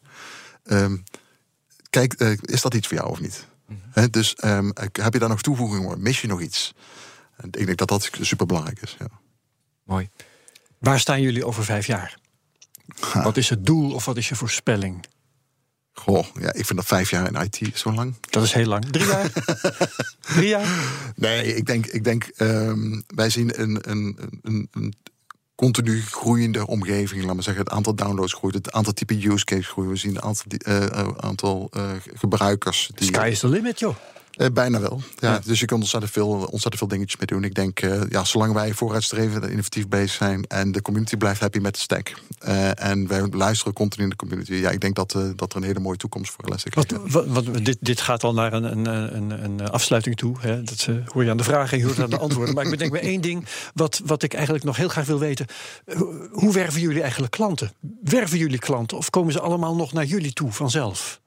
Um, 0.65 1.05
kijk, 1.91 2.15
is 2.43 2.63
dat 2.63 2.75
iets 2.75 2.89
voor 2.89 2.97
jou 2.97 3.11
of 3.11 3.21
niet? 3.21 3.47
Dus 4.11 4.37
um, 4.45 4.73
heb 4.93 5.13
je 5.13 5.19
daar 5.19 5.29
nog 5.29 5.43
toevoegingen? 5.43 6.03
Mis 6.03 6.21
je 6.21 6.27
nog 6.27 6.41
iets? 6.41 6.75
En 7.37 7.49
ik 7.51 7.67
denk 7.67 7.79
dat 7.79 7.89
dat 7.89 8.11
super 8.21 8.47
belangrijk 8.47 8.81
is. 8.83 8.97
Ja. 8.99 9.07
Mooi. 9.85 10.09
Waar 10.79 11.01
staan 11.01 11.21
jullie 11.21 11.47
over 11.47 11.65
vijf 11.65 11.87
jaar? 11.87 12.19
Ha. 13.01 13.23
Wat 13.23 13.37
is 13.37 13.49
het 13.49 13.67
doel 13.67 13.93
of 13.93 14.05
wat 14.05 14.17
is 14.17 14.29
je 14.29 14.35
voorspelling? 14.35 15.07
Goh, 15.93 16.27
ja, 16.41 16.53
ik 16.53 16.67
vind 16.67 16.79
dat 16.79 16.87
vijf 16.87 17.11
jaar 17.11 17.27
in 17.27 17.49
IT 17.51 17.79
zo 17.79 17.93
lang. 17.93 18.15
Dat 18.31 18.43
is 18.43 18.53
heel 18.53 18.67
lang. 18.67 18.85
Drie 18.85 19.07
jaar? 19.07 19.33
Drie 20.35 20.49
jaar? 20.49 20.69
Nee, 21.17 21.55
ik 21.55 21.67
denk, 21.67 21.87
ik 21.87 22.05
denk 22.05 22.31
um, 22.39 23.03
wij 23.07 23.31
zien 23.31 23.61
een, 23.61 23.91
een, 23.91 24.19
een, 24.43 24.69
een 24.73 24.95
continu 25.63 26.01
groeiende 26.01 26.67
omgeving. 26.67 27.25
Laat 27.25 27.35
maar 27.35 27.43
zeggen, 27.43 27.65
het 27.65 27.73
aantal 27.73 27.95
downloads 27.95 28.35
groeit, 28.35 28.55
het 28.55 28.73
aantal 28.73 28.93
type 28.93 29.29
use 29.29 29.45
case 29.45 29.63
groeit. 29.63 29.89
We 29.89 29.97
zien 29.97 30.17
een 30.17 30.23
aantal, 30.23 30.47
uh, 30.69 31.09
aantal 31.17 31.71
uh, 31.77 31.91
gebruikers. 32.15 32.91
Die, 32.95 33.07
Sky 33.07 33.29
is 33.31 33.39
the 33.39 33.49
limit, 33.49 33.79
joh. 33.79 33.97
Uh, 34.37 34.47
bijna 34.53 34.81
wel. 34.81 35.03
Ja, 35.19 35.41
Dus 35.45 35.61
je 35.61 35.67
kunt 35.67 35.81
ontzettend 35.81 36.13
veel, 36.13 36.29
ontzettend 36.29 36.79
veel 36.79 36.89
dingetjes 36.89 37.17
mee 37.17 37.27
doen. 37.27 37.45
Ik 37.45 37.55
denk, 37.55 37.83
uh, 37.83 38.01
ja, 38.09 38.25
zolang 38.25 38.53
wij 38.53 38.73
vooruitstrevend 38.73 39.45
en 39.45 39.51
innovatief 39.51 39.89
bezig 39.89 40.11
zijn 40.11 40.45
en 40.47 40.73
de 40.73 40.83
community 40.83 41.17
blijft 41.17 41.41
happy 41.41 41.59
met 41.59 41.75
de 41.75 41.81
stack. 41.81 42.13
Uh, 42.47 42.83
en 42.83 43.07
wij 43.09 43.27
luisteren 43.31 43.73
continu 43.73 44.03
in 44.03 44.11
de 44.11 44.17
community. 44.17 44.53
Ja, 44.53 44.71
ik 44.71 44.81
denk 44.81 44.95
dat, 44.95 45.17
dat 45.37 45.53
er 45.53 45.57
een 45.57 45.63
hele 45.63 45.81
mooie 45.81 45.97
toekomst 45.97 46.33
voor 46.33 46.45
Elastic 46.45 46.77
is. 46.77 46.85
Wat, 47.07 47.27
wat, 47.27 47.65
dit, 47.65 47.77
dit 47.81 48.01
gaat 48.01 48.25
al 48.25 48.35
naar 48.35 48.53
een, 48.53 48.65
een, 48.65 49.17
een, 49.17 49.45
een 49.45 49.71
afsluiting 49.71 50.17
toe. 50.17 50.37
Hè? 50.41 50.63
Dat 50.63 50.89
hoor 51.05 51.25
je 51.25 51.31
aan 51.31 51.37
de 51.37 51.45
vragen 51.45 51.73
en 51.73 51.79
je 51.79 51.85
hoort 51.85 52.01
aan 52.01 52.11
de 52.11 52.19
antwoorden. 52.19 52.55
maar 52.55 52.65
ik 52.65 52.71
bedenk 52.71 52.93
me 52.93 52.99
één 52.99 53.21
ding 53.21 53.47
wat, 53.75 54.01
wat 54.05 54.23
ik 54.23 54.35
eigenlijk 54.35 54.65
nog 54.65 54.77
heel 54.77 54.89
graag 54.89 55.07
wil 55.07 55.19
weten. 55.19 55.47
Hoe 56.31 56.53
werven 56.53 56.81
jullie 56.81 57.01
eigenlijk 57.01 57.33
klanten? 57.33 57.73
Werven 58.03 58.39
jullie 58.39 58.59
klanten 58.59 58.97
of 58.97 59.11
komen 59.11 59.33
ze 59.33 59.41
allemaal 59.41 59.75
nog 59.75 59.93
naar 59.93 60.05
jullie 60.05 60.33
toe 60.33 60.53
vanzelf? 60.53 61.21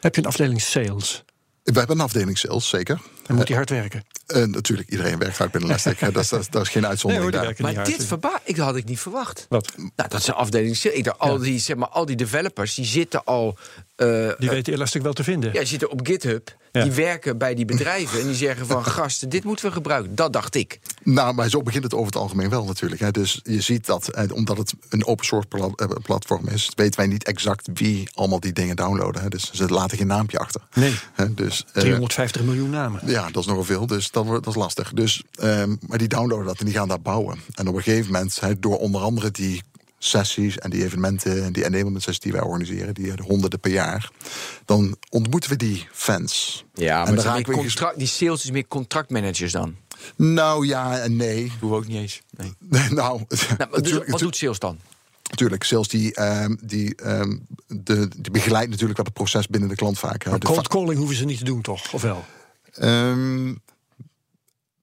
Heb 0.00 0.14
je 0.14 0.20
een 0.20 0.26
afdeling 0.26 0.60
sales? 0.60 1.24
We 1.62 1.78
hebben 1.78 1.96
een 1.96 2.04
afdeling 2.04 2.38
sales, 2.38 2.68
zeker. 2.68 3.00
En 3.26 3.34
moet 3.34 3.48
hij 3.48 3.56
hard 3.56 3.70
werken? 3.70 4.04
Uh, 4.26 4.44
natuurlijk, 4.44 4.90
iedereen 4.90 5.18
werkt 5.18 5.38
hard 5.38 5.50
binnen 5.50 5.70
Elastic. 5.70 6.14
dat, 6.14 6.22
is, 6.22 6.48
dat, 6.48 6.62
is 6.62 6.68
geen 6.68 6.86
uitzondering 6.86 7.30
nee, 7.30 7.44
hoor, 7.44 7.54
Maar 7.58 7.84
dit 7.84 8.04
verba 8.04 8.40
ik, 8.44 8.56
had 8.56 8.76
ik 8.76 8.84
niet 8.84 9.00
verwacht. 9.00 9.46
Wat? 9.48 9.72
Nou, 9.76 10.08
dat 10.08 10.14
is 10.14 10.26
een 10.26 10.34
afdeling 10.34 10.76
sales. 10.76 10.96
Ik 10.96 11.04
dacht, 11.04 11.18
al, 11.18 11.38
die, 11.38 11.58
zeg 11.58 11.76
maar, 11.76 11.88
al 11.88 12.06
die 12.06 12.16
developers, 12.16 12.74
die 12.74 12.84
zitten 12.84 13.24
al... 13.24 13.58
Uh, 13.96 14.30
die 14.38 14.50
weten 14.50 14.72
Elastic 14.72 15.02
wel 15.02 15.12
te 15.12 15.24
vinden. 15.24 15.52
Ja, 15.52 15.58
die 15.58 15.68
zitten 15.68 15.90
op 15.90 16.06
GitHub. 16.06 16.56
Ja. 16.72 16.82
Die 16.82 16.92
werken 16.92 17.38
bij 17.38 17.54
die 17.54 17.64
bedrijven 17.64 18.20
en 18.20 18.26
die 18.26 18.34
zeggen 18.34 18.66
van 18.66 18.84
gasten, 18.98 19.28
dit 19.28 19.44
moeten 19.44 19.64
we 19.64 19.72
gebruiken. 19.72 20.14
Dat 20.14 20.32
dacht 20.32 20.54
ik. 20.54 20.80
Nou, 21.02 21.34
maar 21.34 21.48
zo 21.48 21.62
begint 21.62 21.84
het 21.84 21.94
over 21.94 22.06
het 22.06 22.16
algemeen 22.16 22.48
wel 22.48 22.64
natuurlijk. 22.64 23.00
Hè. 23.00 23.10
Dus 23.10 23.40
je 23.42 23.60
ziet 23.60 23.86
dat, 23.86 24.30
omdat 24.32 24.56
het 24.56 24.74
een 24.88 25.06
open 25.06 25.24
source 25.24 25.48
platform 26.02 26.48
is, 26.48 26.70
weten 26.74 26.98
wij 26.98 27.08
niet 27.08 27.24
exact 27.24 27.68
wie 27.74 28.08
allemaal 28.14 28.40
die 28.40 28.52
dingen 28.52 28.76
downloaden. 28.76 29.22
Hè. 29.22 29.28
Dus 29.28 29.50
ze 29.50 29.68
laten 29.68 29.98
geen 29.98 30.06
naampje 30.06 30.38
achter. 30.38 30.60
Nee. 30.74 30.94
Hè, 31.12 31.34
dus, 31.34 31.64
350 31.72 32.40
uh, 32.40 32.46
miljoen 32.46 32.70
namen. 32.70 33.00
Ja, 33.04 33.21
dat 33.30 33.42
is 33.42 33.48
nogal 33.48 33.64
veel. 33.64 33.86
Dus 33.86 34.10
dat, 34.10 34.26
dat 34.26 34.46
is 34.46 34.54
lastig. 34.54 34.92
Dus, 34.92 35.22
um, 35.42 35.78
maar 35.86 35.98
die 35.98 36.08
downloaden 36.08 36.46
dat 36.46 36.58
en 36.58 36.64
die 36.64 36.74
gaan 36.74 36.88
daar 36.88 37.00
bouwen. 37.00 37.38
En 37.54 37.68
op 37.68 37.74
een 37.74 37.82
gegeven 37.82 38.12
moment, 38.12 38.40
hè, 38.40 38.58
door 38.58 38.78
onder 38.78 39.00
andere 39.00 39.30
die 39.30 39.62
sessies 39.98 40.58
en 40.58 40.70
die 40.70 40.84
evenementen 40.84 41.44
en 41.44 41.52
die 41.52 41.64
enablement 41.64 42.02
sessies 42.02 42.22
die 42.22 42.32
wij 42.32 42.40
organiseren, 42.40 42.94
die 42.94 43.16
de 43.16 43.22
honderden 43.22 43.60
per 43.60 43.70
jaar, 43.70 44.10
dan 44.64 44.96
ontmoeten 45.10 45.50
we 45.50 45.56
die 45.56 45.88
fans. 45.92 46.64
Ja, 46.74 46.98
maar 46.98 47.06
en 47.06 47.14
dan 47.14 47.24
raken 47.24 47.52
we 47.52 47.58
contract, 47.58 47.98
die 47.98 48.06
sales 48.06 48.44
is 48.44 48.50
meer 48.50 48.66
contractmanagers 48.68 49.52
dan. 49.52 49.76
Nou 50.16 50.66
ja 50.66 50.98
en 50.98 51.16
nee. 51.16 51.52
Doen 51.60 51.70
we 51.70 51.76
ook 51.76 51.86
niet 51.86 51.96
eens. 51.96 52.22
Nee. 52.30 52.52
Nee, 52.70 52.90
nou, 52.90 53.20
Nou, 53.58 53.82
dus, 53.82 53.98
wat 54.06 54.20
doet 54.20 54.36
sales 54.36 54.58
dan? 54.58 54.78
Natuurlijk, 55.30 55.64
sales 55.64 55.88
die, 55.88 56.14
ehm, 56.14 56.54
die, 56.62 56.94
ehm, 56.94 57.36
de, 57.66 58.08
die 58.18 58.30
begeleidt 58.30 58.70
natuurlijk 58.70 58.96
wel 58.96 59.06
het 59.06 59.14
proces 59.14 59.48
binnen 59.48 59.68
de 59.68 59.74
klant 59.74 59.98
vaak. 59.98 60.24
Maar 60.24 60.38
De 60.38 60.46
cold 60.46 60.68
calling 60.68 60.98
hoeven 60.98 61.16
ze 61.16 61.24
niet 61.24 61.38
te 61.38 61.44
doen, 61.44 61.60
toch? 61.60 61.92
Of 61.92 62.02
wel? 62.02 62.24
Ehm, 62.72 63.54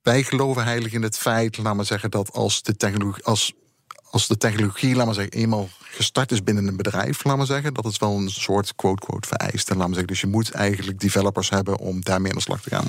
wij 0.02 0.24
geloven 0.24 0.64
heilig 0.64 0.94
in 0.94 1.04
het 1.04 1.18
feit, 1.18 1.58
laat 1.58 1.76
maar 1.76 1.86
zeggen, 1.86 2.12
dat 2.12 2.34
als 2.34 2.64
de 2.64 2.76
technologie, 2.76 3.24
als, 3.24 3.54
als 4.10 4.28
de 4.28 4.38
technologie, 4.38 4.96
laat 4.96 5.06
maar 5.06 5.16
zeggen, 5.16 5.34
eenmaal 5.34 5.70
gestart 5.80 6.32
is 6.32 6.44
binnen 6.44 6.68
een 6.68 6.78
bedrijf, 6.78 7.24
laat 7.24 7.38
maar 7.38 7.46
zeggen, 7.46 7.74
dat 7.74 7.86
is 7.86 7.98
wel 7.98 8.18
een 8.18 8.30
soort 8.30 8.76
quote-quote 8.76 9.28
vereist. 9.28 9.70
En 9.70 9.78
laat 9.78 9.86
maar 9.86 9.96
zeggen, 9.96 10.14
dus 10.14 10.22
je 10.22 10.28
moet 10.28 10.52
eigenlijk 10.52 11.00
developers 11.00 11.50
hebben 11.50 11.78
om 11.78 12.02
daarmee 12.04 12.32
aan 12.32 12.38
de 12.38 12.44
slag 12.44 12.62
te 12.62 12.70
gaan. 12.70 12.88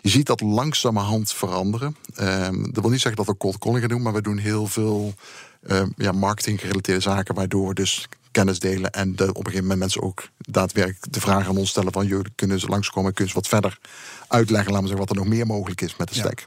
Je 0.00 0.08
ziet 0.08 0.26
dat 0.26 0.40
langzamerhand 0.40 1.32
veranderen. 1.32 1.96
Ehm, 2.14 2.62
dat 2.62 2.82
wil 2.82 2.90
niet 2.90 3.00
zeggen 3.00 3.24
dat 3.24 3.34
we 3.34 3.36
cold 3.36 3.58
calling 3.58 3.80
gaan 3.80 3.88
doen, 3.88 4.02
maar 4.02 4.12
we 4.12 4.22
doen 4.22 4.38
heel 4.38 4.66
veel 4.66 5.14
ja, 5.96 6.12
marketing 6.12 6.60
gerelateerde 6.60 7.00
zaken, 7.00 7.34
waardoor 7.34 7.68
we 7.68 7.74
dus 7.74 8.08
kennis 8.30 8.58
delen 8.58 8.90
en 8.90 9.16
de, 9.16 9.22
op 9.28 9.36
een 9.36 9.44
gegeven 9.44 9.62
moment 9.62 9.78
mensen 9.78 10.02
ook 10.02 10.28
daadwerkelijk 10.38 11.12
de 11.12 11.20
vraag 11.20 11.48
aan 11.48 11.56
ons 11.56 11.70
stellen 11.70 11.92
van, 11.92 12.06
joh, 12.06 12.24
kunnen 12.34 12.60
ze 12.60 12.66
langskomen, 12.66 13.12
kunnen 13.12 13.32
ze 13.32 13.38
wat 13.40 13.48
verder 13.48 13.78
uitleggen, 14.28 14.72
laten 14.72 14.88
we 14.88 14.88
zeggen, 14.96 15.06
wat 15.06 15.16
er 15.16 15.22
nog 15.22 15.34
meer 15.34 15.46
mogelijk 15.46 15.80
is 15.80 15.96
met 15.96 16.08
de 16.08 16.14
Ja. 16.14 16.20
stack. 16.20 16.44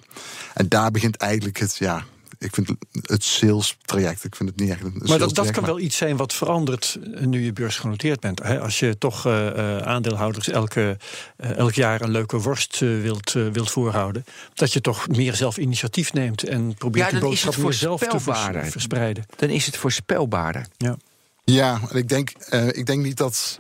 En 0.54 0.68
daar 0.70 0.92
begint 0.92 1.16
eigenlijk 1.18 1.60
het, 1.60 1.76
ja, 1.78 2.04
ik 2.40 2.54
vind 2.54 2.68
het- 3.02 3.24
sales 3.24 3.78
traject, 3.82 4.24
ik 4.24 4.36
vind 4.36 4.50
het 4.50 4.60
niet 4.60 4.70
echt 4.70 4.84
een 4.84 5.02
Maar 5.06 5.18
dat, 5.18 5.36
dat 5.36 5.52
kan 5.52 5.64
maar- 5.64 5.72
wel 5.72 5.80
iets 5.80 5.98
zijn 5.98 6.18
wat 6.18 6.34
verandert 6.34 7.00
eh, 7.16 7.26
nu 7.26 7.44
je 7.46 7.54
beursgenoteerd 7.54 8.20
bent. 8.20 8.44
Hè? 8.44 8.62
Als 8.62 8.80
je 8.80 8.98
toch 8.98 9.26
eh, 9.26 9.48
eh, 9.78 9.82
aandeelhouders 9.88 10.48
elke, 10.50 10.98
elk 11.38 11.74
jaar 11.74 12.02
een 12.02 12.12
leuke 12.12 12.38
worst 12.40 12.80
wilt, 12.80 13.32
wilt 13.32 13.72
voorhouden. 13.72 14.24
Dat 14.54 14.74
je 14.74 14.82
toch 14.82 15.08
meer 15.08 15.36
zelf 15.36 15.58
initiatief 15.58 16.14
neemt 16.14 16.44
en 16.44 16.74
probeert 16.76 17.06
Ja, 17.06 17.12
die 17.12 17.20
boodschap 17.20 17.58
meer 17.58 17.74
zelf 17.74 18.00
te 18.02 18.20
vers- 18.20 18.72
verspreiden. 18.72 19.26
Dan 19.36 19.50
is 19.50 19.66
het 19.66 19.78
voorspelbaarder. 19.78 20.66
Ja. 20.78 20.98
Ja, 21.44 21.80
en 21.90 21.98
ik 21.98 22.10
denk, 22.10 22.30
eh, 22.30 22.68
ik 22.68 22.86
denk 22.86 23.04
niet 23.04 23.18
dat. 23.18 23.60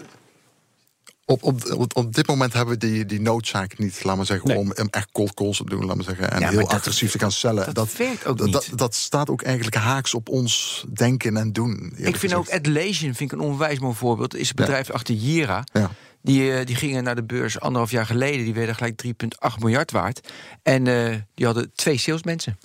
Op, 1.29 1.43
op, 1.43 1.71
op, 1.73 1.95
op 1.95 2.15
dit 2.15 2.27
moment 2.27 2.53
hebben 2.53 2.79
we 2.79 2.87
die, 2.87 3.05
die 3.05 3.21
noodzaak 3.21 3.77
niet, 3.77 4.03
laat 4.03 4.15
maar 4.15 4.25
zeggen, 4.25 4.47
Nee. 4.47 4.57
om 4.57 4.71
hem 4.75 4.87
echt 4.89 5.11
cold 5.11 5.33
calls 5.33 5.57
te 5.57 5.63
doen, 5.65 5.85
laat 5.85 5.95
maar 5.95 6.05
zeggen. 6.05 6.31
En 6.31 6.39
Ja, 6.39 6.49
heel 6.49 6.59
dat- 6.59 6.73
agressief 6.73 7.11
te 7.11 7.19
gaan 7.19 7.31
cellen. 7.31 7.73
dat 7.73 7.95
werkt 7.97 8.25
ook 8.25 8.39
niet. 8.43 8.53
Dat, 8.53 8.69
dat 8.75 8.95
staat 8.95 9.29
ook 9.29 9.41
eigenlijk 9.41 9.75
haaks 9.75 10.13
op 10.13 10.29
ons 10.29 10.85
denken 10.93 11.37
en 11.37 11.53
doen. 11.53 11.93
Ik 11.95 12.15
vind 12.15 12.33
ook. 12.33 12.49
Adlation 12.49 13.13
vind 13.13 13.19
ik 13.19 13.31
een 13.31 13.39
onwijs 13.45 13.79
mooi 13.79 13.95
voorbeeld. 13.95 14.35
is 14.35 14.47
het 14.49 14.57
Ja. 14.57 14.63
bedrijf 14.65 14.89
achter 14.91 15.15
Jira. 15.15 15.63
Ja. 15.73 15.91
Die, 16.21 16.51
eh, 16.53 16.65
die 16.65 16.75
gingen 16.75 17.03
naar 17.03 17.15
de 17.15 17.23
beurs 17.23 17.59
anderhalf 17.59 17.91
jaar 17.91 18.05
geleden. 18.05 18.45
Die 18.45 18.53
werden 18.53 18.75
gelijk 18.75 18.95
3,8 18.97 19.59
miljard 19.59 19.91
waard. 19.91 20.27
En 20.63 20.87
eh, 20.87 21.15
die 21.35 21.45
hadden 21.45 21.71
twee 21.75 21.97
salesmensen. 21.97 22.57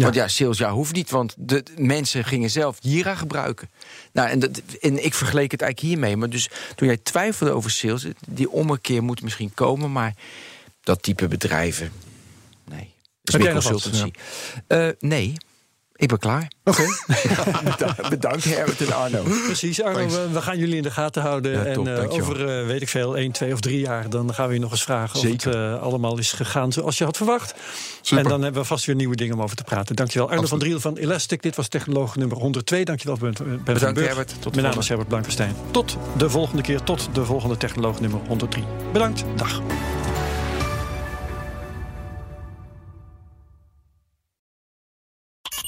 Ja. 0.00 0.06
Want 0.06 0.18
ja, 0.18 0.28
sales 0.28 0.58
ja, 0.58 0.72
hoeft 0.72 0.92
niet, 0.92 1.10
want 1.10 1.34
de 1.38 1.62
de 1.62 1.82
mensen 1.82 2.24
gingen 2.24 2.50
zelf 2.50 2.76
Jira 2.80 3.14
gebruiken. 3.14 3.70
Nou, 4.12 4.28
en, 4.28 4.38
dat, 4.38 4.62
en 4.80 5.04
ik 5.04 5.14
vergeleek 5.14 5.50
het 5.50 5.60
eigenlijk 5.62 5.92
hiermee. 5.92 6.16
Maar 6.16 6.30
dus 6.30 6.50
toen 6.74 6.88
jij 6.88 6.96
twijfelde 6.96 7.52
over 7.52 7.70
sales, 7.70 8.06
die 8.28 8.50
ommekeer 8.50 9.02
moet 9.02 9.22
misschien 9.22 9.54
komen, 9.54 9.92
maar 9.92 10.14
dat 10.82 11.02
type 11.02 11.28
bedrijven, 11.28 11.92
nee. 12.64 12.94
Is 13.24 13.32
Heb 13.32 13.42
meer 13.42 13.52
wat? 13.52 13.64
consultancy. 13.64 14.10
Eh, 14.66 14.88
nee, 14.98 15.34
ik 16.00 16.08
ben 16.08 16.18
klaar. 16.18 16.50
Oké, 16.64 16.84
Bedankt 18.08 18.44
Herbert 18.44 18.80
en 18.80 18.92
Arno. 18.92 19.22
precies. 19.22 19.82
Arno, 19.82 20.08
we, 20.08 20.28
we 20.32 20.42
gaan 20.42 20.58
jullie 20.58 20.76
in 20.76 20.82
de 20.82 20.90
gaten 20.90 21.22
houden. 21.22 21.52
Ja, 21.52 21.64
en 21.64 21.74
top, 21.74 21.86
eh, 21.86 22.10
over, 22.10 22.60
eh, 22.60 22.66
weet 22.66 22.82
ik 22.82 22.88
veel, 22.88 23.16
1, 23.16 23.32
2 23.32 23.52
of 23.52 23.60
3 23.60 23.80
jaar... 23.80 24.10
dan 24.10 24.34
gaan 24.34 24.48
we 24.48 24.54
je 24.54 24.60
nog 24.60 24.70
eens 24.70 24.82
vragen 24.82 25.16
of 25.16 25.22
Zeker. 25.22 25.46
het 25.46 25.76
eh, 25.76 25.82
allemaal 25.82 26.18
is 26.18 26.32
gegaan 26.32 26.72
zoals 26.72 26.98
je 26.98 27.04
had 27.04 27.16
verwacht. 27.16 27.54
Super. 28.00 28.24
En 28.24 28.30
dan 28.30 28.42
hebben 28.42 28.60
we 28.60 28.66
vast 28.66 28.84
weer 28.84 28.94
nieuwe 28.94 29.16
dingen 29.16 29.34
om 29.34 29.42
over 29.42 29.56
te 29.56 29.64
praten. 29.64 29.96
Dankjewel. 29.96 30.30
Arno 30.30 30.46
van. 30.46 30.58
Driel 30.58 30.80
van 30.80 30.96
Elastic. 30.96 31.42
Dit 31.42 31.56
was 31.56 31.68
technoloog 31.68 32.16
nummer 32.16 32.36
102. 32.38 32.84
Dankjewel, 32.84 33.16
Ben, 33.16 33.34
Bedankt 33.64 33.94
Burg. 33.94 34.06
Herbert. 34.06 34.28
Tot 34.40 34.54
de 34.54 34.60
Mijn 34.60 34.72
naam 34.72 34.78
is 34.82 34.88
Herbert 34.88 35.08
Blankenstein. 35.08 35.54
Tot 35.70 35.96
de 36.16 36.30
volgende 36.30 36.62
keer. 36.62 36.82
Tot 36.82 37.08
de 37.12 37.24
volgende 37.24 37.56
technoloog 37.56 38.00
nummer 38.00 38.20
103. 38.26 38.64
Bedankt. 38.92 39.24
Dag. 39.36 39.60